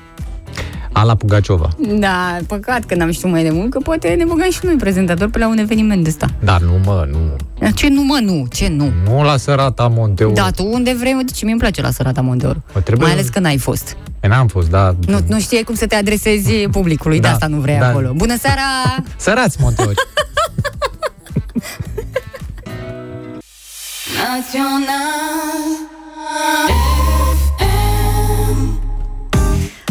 Ala 0.92 1.16
Pugaciova. 1.16 1.70
Da, 2.00 2.38
păcat 2.48 2.84
că 2.86 2.96
n-am 2.96 3.12
știut 3.12 3.32
mai 3.32 3.44
de 3.44 3.50
mult, 3.52 3.70
că 3.70 3.80
poate 3.80 4.08
ne 4.18 4.24
băgăm 4.24 4.50
și 4.52 4.60
noi 4.64 4.76
prezentatori 4.76 5.32
pe 5.32 5.38
la 5.38 5.48
un 5.48 5.58
eveniment 5.58 6.04
de 6.04 6.10
ăsta. 6.10 6.26
Dar 6.44 6.62
nu, 6.62 6.80
mă, 6.86 7.08
nu. 7.12 7.36
Ce 7.72 7.90
nu, 7.90 8.04
mă, 8.04 8.20
nu? 8.22 8.46
Ce 8.52 8.68
nu? 8.68 8.92
Nu 9.06 9.24
la 9.24 9.38
Sărata 9.38 9.88
Monteuru. 9.88 10.34
Da, 10.34 10.50
tu 10.56 10.66
unde 10.72 10.96
vrei, 11.00 11.14
mă, 11.14 11.22
ce 11.36 11.46
mi 11.46 11.52
îmi 11.52 11.60
place 11.60 11.82
la 11.82 11.92
Sărata 11.92 12.22
Monteoru. 12.22 12.64
Mă, 12.74 12.82
trebuie- 12.82 13.08
Mai 13.08 13.16
ales 13.18 13.30
că 13.30 13.40
n-ai 13.40 13.58
fost. 13.58 13.98
E, 14.20 14.28
N-am 14.28 14.48
fost, 14.48 14.70
da. 14.70 14.96
Nu, 15.08 15.18
nu 15.28 15.40
știai 15.40 15.64
cum 15.64 15.76
să 15.76 15.86
te 15.88 15.96
adresezi 15.96 16.52
publicului, 16.78 17.20
de 17.20 17.28
Da, 17.28 17.34
asta 17.34 17.48
nu 17.48 17.60
vrei 17.60 17.78
da. 17.78 17.88
acolo. 17.88 18.12
Bună 18.16 18.38
seara! 18.38 18.62
Sărați 19.18 19.58
Monteori. 19.62 19.96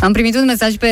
Am 0.01 0.13
primit 0.13 0.35
un 0.37 0.45
mesaj 0.45 0.75
pe 0.75 0.89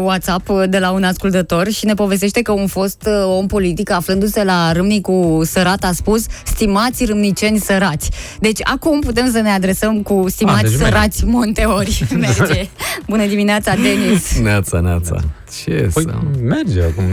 WhatsApp 0.00 0.50
de 0.68 0.78
la 0.78 0.90
un 0.90 1.04
ascultător 1.04 1.68
și 1.70 1.84
ne 1.84 1.94
povestește 1.94 2.42
că 2.42 2.52
un 2.52 2.66
fost 2.66 3.02
uh, 3.06 3.36
om 3.38 3.46
politic 3.46 3.90
aflându-se 3.90 4.44
la 4.44 4.72
Râmnicu 4.72 5.40
Sărat 5.44 5.84
a 5.84 5.92
spus 5.92 6.26
stimați 6.44 7.04
râmniceni 7.04 7.58
sărați. 7.58 8.10
Deci 8.40 8.58
acum 8.62 9.00
putem 9.00 9.30
să 9.30 9.40
ne 9.40 9.50
adresăm 9.50 10.02
cu 10.02 10.24
stimați 10.28 10.56
Ah, 10.64 10.70
deci 10.70 10.78
merge. 10.78 10.84
sărați 10.94 11.24
monteori. 11.24 12.04
Merge. 12.18 12.68
Bună 13.08 13.26
dimineața, 13.26 13.74
Denis. 13.74 14.38
Neața, 14.38 14.80
neața. 14.80 15.16
Ce 15.64 15.90
Păi, 15.94 16.02
să... 16.02 16.14
merge 16.42 16.82
acum. 16.82 17.04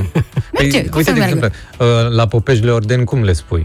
Merge, 0.59 0.79
Păi, 0.79 0.89
cum 0.89 0.97
uite, 0.97 1.03
să 1.03 1.11
de 1.11 1.19
meargă? 1.19 1.35
exemplu, 1.45 1.85
uh, 1.85 2.15
la 2.15 2.27
Popești 2.27 2.63
Leordeni, 2.63 3.03
cum 3.03 3.23
le 3.23 3.33
spui? 3.33 3.63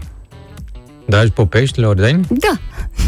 Dragi 1.05 1.31
Popești 1.31 1.79
Leordeni? 1.79 2.27
Da. 2.29 2.57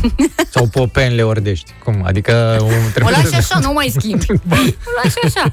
Sau 0.53 0.67
Popeni 0.67 1.15
Leordești? 1.15 1.71
Cum? 1.83 2.01
Adică... 2.05 2.31
Um, 2.61 2.67
O 2.67 2.89
trebuie 2.93 3.13
lași 3.15 3.25
să- 3.25 3.35
așa, 3.35 3.59
nu 3.59 3.73
mai 3.73 3.91
schimb. 3.97 4.21
O 4.49 4.91
lași 5.03 5.17
așa. 5.23 5.51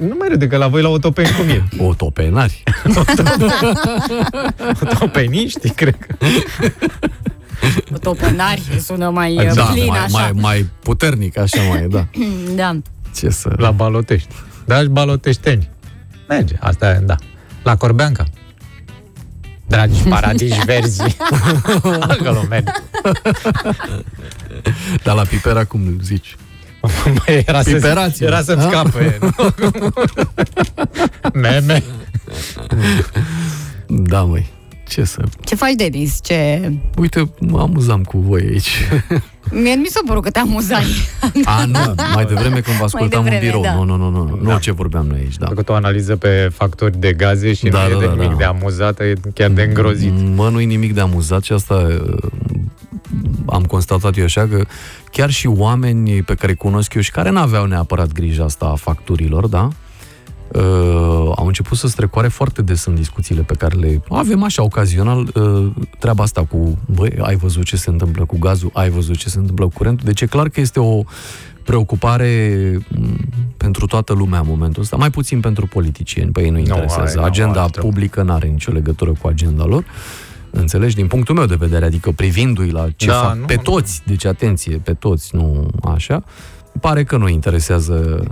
Nu 0.00 0.14
mai 0.18 0.28
râde 0.28 0.46
că 0.46 0.56
la 0.56 0.68
voi 0.68 0.82
la 0.82 0.88
Otopeni 0.88 1.28
cum 1.38 1.48
e? 1.48 1.62
Otopenari. 1.78 2.62
Otopeniști, 4.82 5.70
cred 5.70 5.96
că. 6.06 6.14
Topenari 8.00 8.62
sună 8.84 9.10
mai 9.10 9.36
uh, 9.46 9.54
da, 9.54 9.64
plin 9.64 9.86
mai, 9.86 9.98
așa. 9.98 10.18
mai, 10.18 10.30
mai 10.32 10.66
puternic, 10.82 11.38
așa 11.38 11.62
mai 11.62 11.82
e, 11.82 11.86
da. 11.86 12.06
Da. 12.62 12.78
Ce 13.16 13.30
să... 13.30 13.52
La 13.56 13.70
Balotești. 13.70 14.34
Dragi 14.64 14.88
baloteșteni. 14.88 15.70
Merge, 16.28 16.54
asta 16.60 16.90
e, 16.90 16.98
da. 17.04 17.14
La 17.62 17.76
Corbeanca. 17.76 18.24
Dragi 19.66 20.02
paradiși 20.02 20.60
verzi. 20.64 21.02
Acolo 22.00 22.44
merge. 22.48 22.70
Dar 25.02 25.14
la 25.14 25.22
Pipera 25.22 25.64
cum 25.64 25.98
zici? 26.02 26.36
Băi, 27.26 27.42
era, 27.46 27.62
să, 27.62 27.70
Piperați-mă. 27.74 28.26
era 28.26 28.42
să-mi 28.42 28.60
Ha? 28.62 28.68
scape. 28.68 29.18
Meme. 31.32 31.82
Da, 33.86 34.22
măi. 34.22 34.46
Ce 34.88 35.04
să... 35.04 35.22
Ce 35.44 35.54
faci, 35.54 35.72
Denis? 35.72 36.18
Ce... 36.22 36.70
Uite, 36.96 37.30
mă 37.40 37.60
amuzam 37.60 38.02
cu 38.02 38.18
voi 38.18 38.42
aici. 38.42 38.68
Mie 39.52 39.74
nu 39.74 39.80
mi 39.80 39.86
s-a 39.86 40.00
părut 40.06 40.22
că 40.22 40.30
te 40.30 40.38
amuzai. 40.38 40.84
A, 41.44 41.64
nu, 41.64 41.78
mai 42.14 42.24
devreme 42.24 42.60
când 42.60 42.76
vă 42.76 42.84
ascultam 42.84 43.22
devreme, 43.22 43.34
în 43.44 43.50
birou. 43.50 43.62
da. 43.62 43.74
Nu, 43.74 43.84
nu, 43.84 43.96
nu, 43.96 44.10
nu, 44.10 44.24
nu, 44.28 44.38
Da. 44.42 44.52
nu 44.52 44.58
ce 44.58 44.72
vorbeam 44.72 45.06
noi 45.06 45.18
aici, 45.18 45.36
da. 45.36 45.46
A 45.46 45.48
făcut 45.48 45.68
o 45.68 45.74
analiză 45.74 46.16
pe 46.16 46.50
factori 46.54 46.98
de 46.98 47.12
gaze 47.12 47.52
și 47.52 47.68
Da, 47.68 47.82
nu 47.82 47.88
da, 47.88 47.94
e 47.96 47.98
de 47.98 48.06
da, 48.06 48.12
nimic 48.12 48.30
da. 48.30 48.36
de 48.36 48.44
amuzată, 48.44 49.04
e 49.04 49.14
chiar 49.34 49.50
de 49.50 49.62
îngrozit. 49.62 50.12
Mă, 50.34 50.48
nu-i 50.48 50.64
nimic 50.64 50.94
de 50.94 51.00
amuzat 51.00 51.42
și 51.42 51.52
asta 51.52 51.74
uh, 51.74 52.16
am 53.46 53.62
constatat 53.62 54.16
eu 54.16 54.24
așa 54.24 54.46
că 54.50 54.64
chiar 55.12 55.30
și 55.30 55.46
oameni 55.46 56.22
pe 56.22 56.34
care 56.34 56.48
îi 56.50 56.56
cunosc 56.58 56.94
eu 56.94 57.02
și 57.02 57.10
care 57.10 57.30
n-aveau 57.30 57.64
neapărat 57.64 58.12
grijă 58.12 58.42
asta 58.44 58.66
a 58.66 58.74
facturilor, 58.74 59.46
da? 59.46 59.68
Uh, 60.54 61.32
au 61.36 61.46
început 61.46 61.78
să 61.78 61.88
strecoare 61.88 62.28
foarte 62.28 62.62
des 62.62 62.84
în 62.84 62.94
discuțiile 62.94 63.42
pe 63.42 63.54
care 63.54 63.76
le 63.76 64.02
avem 64.08 64.42
așa 64.42 64.62
ocazional 64.62 65.28
uh, 65.34 65.70
treaba 65.98 66.22
asta 66.22 66.44
cu 66.44 66.78
băi, 66.86 67.12
ai 67.20 67.36
văzut 67.36 67.64
ce 67.64 67.76
se 67.76 67.90
întâmplă 67.90 68.24
cu 68.24 68.38
gazul, 68.38 68.70
ai 68.72 68.90
văzut 68.90 69.16
ce 69.16 69.28
se 69.28 69.38
întâmplă 69.38 69.64
cu 69.64 69.72
curentul, 69.76 70.04
deci 70.06 70.20
e 70.20 70.26
clar 70.26 70.48
că 70.48 70.60
este 70.60 70.80
o 70.80 71.02
preocupare 71.64 72.58
m, 72.88 73.16
pentru 73.56 73.86
toată 73.86 74.12
lumea 74.12 74.38
în 74.38 74.46
momentul 74.48 74.82
ăsta, 74.82 74.96
mai 74.96 75.10
puțin 75.10 75.40
pentru 75.40 75.66
politicieni, 75.66 76.30
pe 76.32 76.40
ei 76.42 76.50
nu 76.50 76.58
interesează. 76.58 77.16
ai, 77.16 77.22
nu, 77.22 77.22
Agenda 77.30 77.62
asta. 77.62 77.80
publică 77.80 78.22
nu 78.22 78.32
are 78.32 78.46
nicio 78.46 78.72
legătură 78.72 79.12
cu 79.20 79.28
agenda 79.28 79.64
lor. 79.64 79.84
Înțelegi? 80.50 80.94
Din 80.94 81.06
punctul 81.06 81.34
meu 81.34 81.46
de 81.46 81.54
vedere, 81.58 81.84
adică 81.84 82.10
privindu-i 82.10 82.70
la 82.70 82.86
ce 82.96 83.06
Da, 83.06 83.12
fac 83.14 83.36
nu, 83.36 83.44
pe 83.44 83.54
nu. 83.54 83.62
toți, 83.62 84.02
deci 84.06 84.24
atenție, 84.24 84.76
pe 84.76 84.92
toți, 84.92 85.36
nu 85.36 85.66
așa, 85.84 86.22
pare 86.80 87.04
că 87.04 87.16
nu 87.16 87.28
interesează 87.28 88.24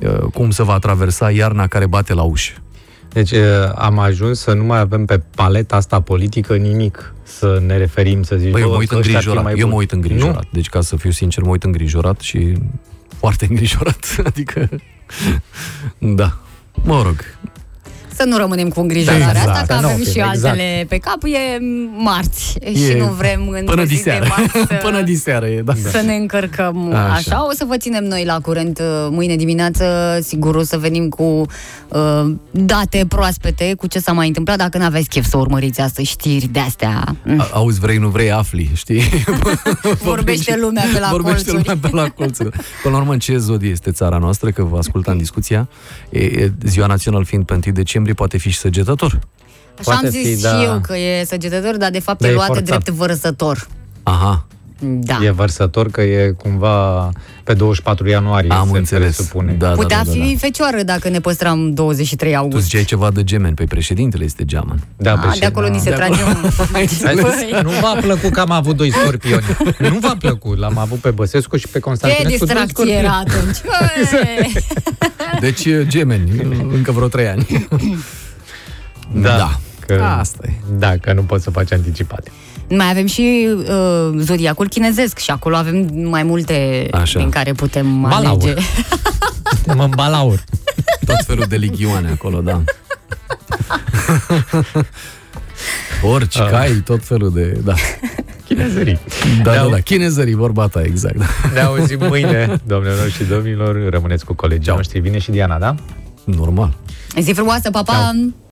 uh, 0.00 0.18
cum 0.34 0.50
se 0.50 0.62
va 0.62 0.78
traversa 0.78 1.30
iarna 1.30 1.66
care 1.66 1.86
bate 1.86 2.14
la 2.14 2.22
ușă. 2.22 2.52
Deci 3.12 3.30
eh, 3.30 3.42
am 3.74 3.98
ajuns 3.98 4.40
să 4.40 4.52
nu 4.52 4.64
mai 4.64 4.78
avem 4.78 5.04
pe 5.04 5.18
paleta 5.34 5.76
asta 5.76 6.00
politică 6.00 6.56
nimic 6.56 7.14
să 7.22 7.62
ne 7.66 7.76
referim, 7.76 8.22
să 8.22 8.36
zici, 8.36 8.50
Băi, 8.50 8.60
eu 8.60 8.66
bă, 8.66 8.72
mă 8.72 8.78
uit 8.78 8.88
că 8.88 8.96
ăștia 8.96 9.16
ar 9.16 9.22
fi 9.22 9.28
îngrijorat, 9.28 9.42
mai 9.42 9.60
eu 9.60 9.66
mă 9.66 9.72
buni. 9.72 9.78
uit 9.78 9.92
îngrijorat. 9.92 10.44
Deci, 10.52 10.68
ca 10.68 10.80
să 10.80 10.96
fiu 10.96 11.10
sincer, 11.10 11.42
mă 11.42 11.50
uit 11.50 11.64
îngrijorat 11.64 12.20
și 12.20 12.52
foarte 13.18 13.46
îngrijorat. 13.50 14.16
Adică, 14.24 14.68
da. 16.20 16.38
Mă 16.84 17.02
rog, 17.02 17.16
Să 18.20 18.26
nu 18.26 18.36
rămânem 18.36 18.68
cu 18.68 18.80
îngrijorarea 18.80 19.32
Da, 19.32 19.38
asta, 19.38 19.50
exact, 19.50 19.66
că 19.66 19.74
să 19.74 19.80
nu 19.80 19.86
avem 19.86 19.96
fim, 20.02 20.12
și 20.12 20.18
exact. 20.18 20.44
altele 20.44 20.86
pe 20.88 20.96
cap. 20.98 21.18
E 21.24 21.58
marți 21.96 22.58
și 22.74 22.90
E 22.90 22.98
nu 22.98 23.04
vrem 23.06 23.48
în 23.48 23.64
până 23.64 23.82
zi 23.84 23.88
de 23.88 23.94
diseară. 23.94 24.26
marți 24.28 24.50
să, 24.68 24.74
până 24.84 25.02
diseară 25.02 25.46
e, 25.46 25.62
da. 25.62 25.72
să 25.90 26.00
ne 26.06 26.14
încărcăm 26.14 26.92
Așa. 26.92 27.12
așa. 27.12 27.46
O 27.46 27.52
să 27.52 27.64
vă 27.68 27.76
ținem 27.76 28.04
noi 28.04 28.24
la 28.24 28.38
curent 28.42 28.78
uh, 28.78 29.08
mâine 29.10 29.36
dimineață. 29.36 30.18
Sigur 30.22 30.54
o 30.54 30.62
să 30.62 30.78
venim 30.78 31.08
cu 31.08 31.22
uh, 31.88 32.32
date 32.50 33.04
proaspete, 33.08 33.74
cu 33.76 33.86
ce 33.86 33.98
s-a 33.98 34.12
mai 34.12 34.26
întâmplat. 34.26 34.56
Dacă 34.58 34.78
nu 34.78 34.84
aveți 34.84 35.08
chef 35.08 35.26
să 35.28 35.36
urmăriți 35.36 35.80
astăzi 35.80 36.08
știri 36.08 36.46
de-astea, 36.46 37.16
mm, 37.24 37.40
A- 37.40 37.48
Auzi, 37.52 37.80
vrei, 37.80 37.96
nu 37.96 38.08
vrei, 38.08 38.30
afli, 38.32 38.70
știi? 38.74 39.02
vorbește 40.02 40.56
lumea 40.60 40.84
pe 40.92 40.98
la 40.98 41.08
Vorbește 41.10 41.50
colțuri. 41.50 41.56
lumea 41.56 41.76
pe 41.90 41.96
la 41.96 42.08
colțuri. 42.08 42.50
Până 42.82 42.94
la 42.94 43.00
urmă, 43.00 43.12
în 43.12 43.18
ce 43.18 43.36
zodie 43.36 43.70
este 43.70 43.90
țara 43.90 44.18
noastră, 44.18 44.50
că 44.50 44.62
vă 44.64 44.78
ascultam 44.78 45.18
discuția, 45.18 45.68
e, 46.10 46.18
e, 46.18 46.52
ziua 46.66 46.86
națională 46.86 47.24
fiind 47.24 47.44
pe 47.44 47.52
1 47.52 47.74
decembrie, 47.74 48.09
poate 48.14 48.38
fi 48.38 48.50
și 48.50 48.58
săgetător. 48.58 49.18
Așa 49.78 49.90
am 49.92 49.98
Poate 50.00 50.08
zis 50.08 50.26
fi, 50.28 50.34
și 50.36 50.42
da. 50.42 50.62
eu 50.62 50.80
că 50.80 50.96
e 50.96 51.24
săgetător, 51.24 51.76
dar 51.76 51.90
de 51.90 51.98
fapt 51.98 52.20
Da, 52.20 52.26
e 52.26 52.30
e 52.30 52.34
luată 52.34 52.52
forțat. 52.52 52.82
drept 52.82 52.88
vărsător. 52.98 53.66
Aha, 54.02 54.46
Da. 54.82 55.18
E 55.24 55.30
vărsător 55.30 55.90
că 55.90 56.00
e 56.00 56.30
cumva 56.30 57.08
pe 57.44 57.54
24 57.54 58.08
ianuarie. 58.08 58.50
am 58.52 58.68
se 58.72 58.78
înțeles. 58.78 59.14
presupune. 59.14 59.52
Da, 59.52 59.68
Putea 59.70 59.96
da, 59.96 60.02
da, 60.04 60.16
da, 60.18 60.24
fi 60.24 60.32
da. 60.32 60.38
fecioară 60.38 60.82
dacă 60.82 61.08
ne 61.08 61.20
păstram 61.20 61.74
23 61.74 62.32
Tu 62.32 62.38
august. 62.38 62.62
ziceai 62.64 62.84
ceva 62.84 63.10
de 63.10 63.24
gemeni, 63.24 63.54
pe 63.54 63.64
președintele 63.64 64.24
este 64.24 64.44
geamăn. 64.44 64.80
Da, 64.96 65.10
A, 65.12 65.14
președinte. 65.18 65.38
de 65.38 65.46
acolo 65.58 65.68
ni 65.68 65.78
se 65.80 65.90
De 65.90 65.96
trage 65.96 66.22
acolo. 66.22 66.38
un... 66.58 66.66
Hai 66.72 66.86
să- 66.86 67.18
Băi. 67.20 67.60
Nu 67.62 67.70
v-a 67.70 67.96
plăcut 68.00 68.30
că 68.32 68.40
am 68.40 68.50
avut 68.50 68.76
doi 68.76 68.92
scorpioni. 68.92 69.44
Nu 69.92 69.98
v-a 69.98 70.16
plăcut. 70.18 70.58
L-am 70.58 70.78
avut 70.78 70.98
pe 70.98 71.10
Băsescu 71.10 71.56
și 71.56 71.66
pe 71.66 71.72
Ce 71.72 71.78
Constantinescu. 71.78 72.44
doi 72.44 72.54
distracție 72.54 72.92
era 72.94 73.22
scorpioni. 73.26 73.40
atunci? 73.40 73.56
Băi. 74.10 74.62
Deci, 75.40 75.68
gemeni, 75.88 76.30
încă 76.72 76.92
vreo 76.92 77.08
trei 77.08 77.28
ani. 77.28 77.66
Da. 79.12 79.36
Da. 79.36 79.58
Că, 79.86 80.02
Asta 80.02 80.42
e. 80.46 80.52
Da, 80.78 80.96
că 80.96 81.12
nu 81.12 81.22
poți 81.22 81.42
să 81.44 81.50
faci 81.50 81.72
anticipate. 81.72 82.30
Mai 82.76 82.90
avem 82.90 83.06
și 83.06 83.48
uh, 83.56 84.10
zodiacul 84.18 84.68
chinezesc 84.68 85.18
și 85.18 85.30
acolo 85.30 85.56
avem 85.56 85.88
mai 86.04 86.22
multe 86.22 86.88
Așa. 86.90 87.18
din 87.18 87.30
care 87.30 87.52
putem 87.52 88.00
Balaur. 88.00 88.42
alege. 88.42 88.60
Suntem 89.54 89.80
în 89.80 89.90
balaur. 89.94 90.44
Tot 91.06 91.24
felul 91.26 91.44
de 91.48 91.56
ligioane 91.56 92.10
acolo, 92.10 92.40
da. 92.40 92.62
Orci, 96.02 96.38
Ah. 96.38 96.48
cai, 96.50 96.70
tot 96.84 97.04
felul 97.04 97.32
de... 97.32 97.60
Da. 97.64 97.74
Chinezării. 98.44 98.98
Da, 99.42 99.50
Ne 99.50 99.56
da, 99.56 99.62
au- 99.62 99.70
da, 99.70 99.80
chinezării, 99.80 100.34
vorba 100.34 100.66
ta, 100.68 100.82
exact. 100.82 101.16
Ne 101.54 101.60
auzim 101.60 101.98
mâine, 102.08 102.56
domnilor 102.66 103.10
și 103.10 103.24
domnilor. 103.24 103.88
Rămâneți 103.90 104.24
cu 104.24 104.34
colegii 104.34 104.72
noștri. 104.74 104.98
Vine 105.00 105.18
și 105.18 105.30
Diana, 105.30 105.58
da? 105.58 105.74
Normal. 106.24 106.76
Zi 107.20 107.32
frumoasă, 107.32 107.70
pa, 107.70 107.82
pa! 107.82 108.10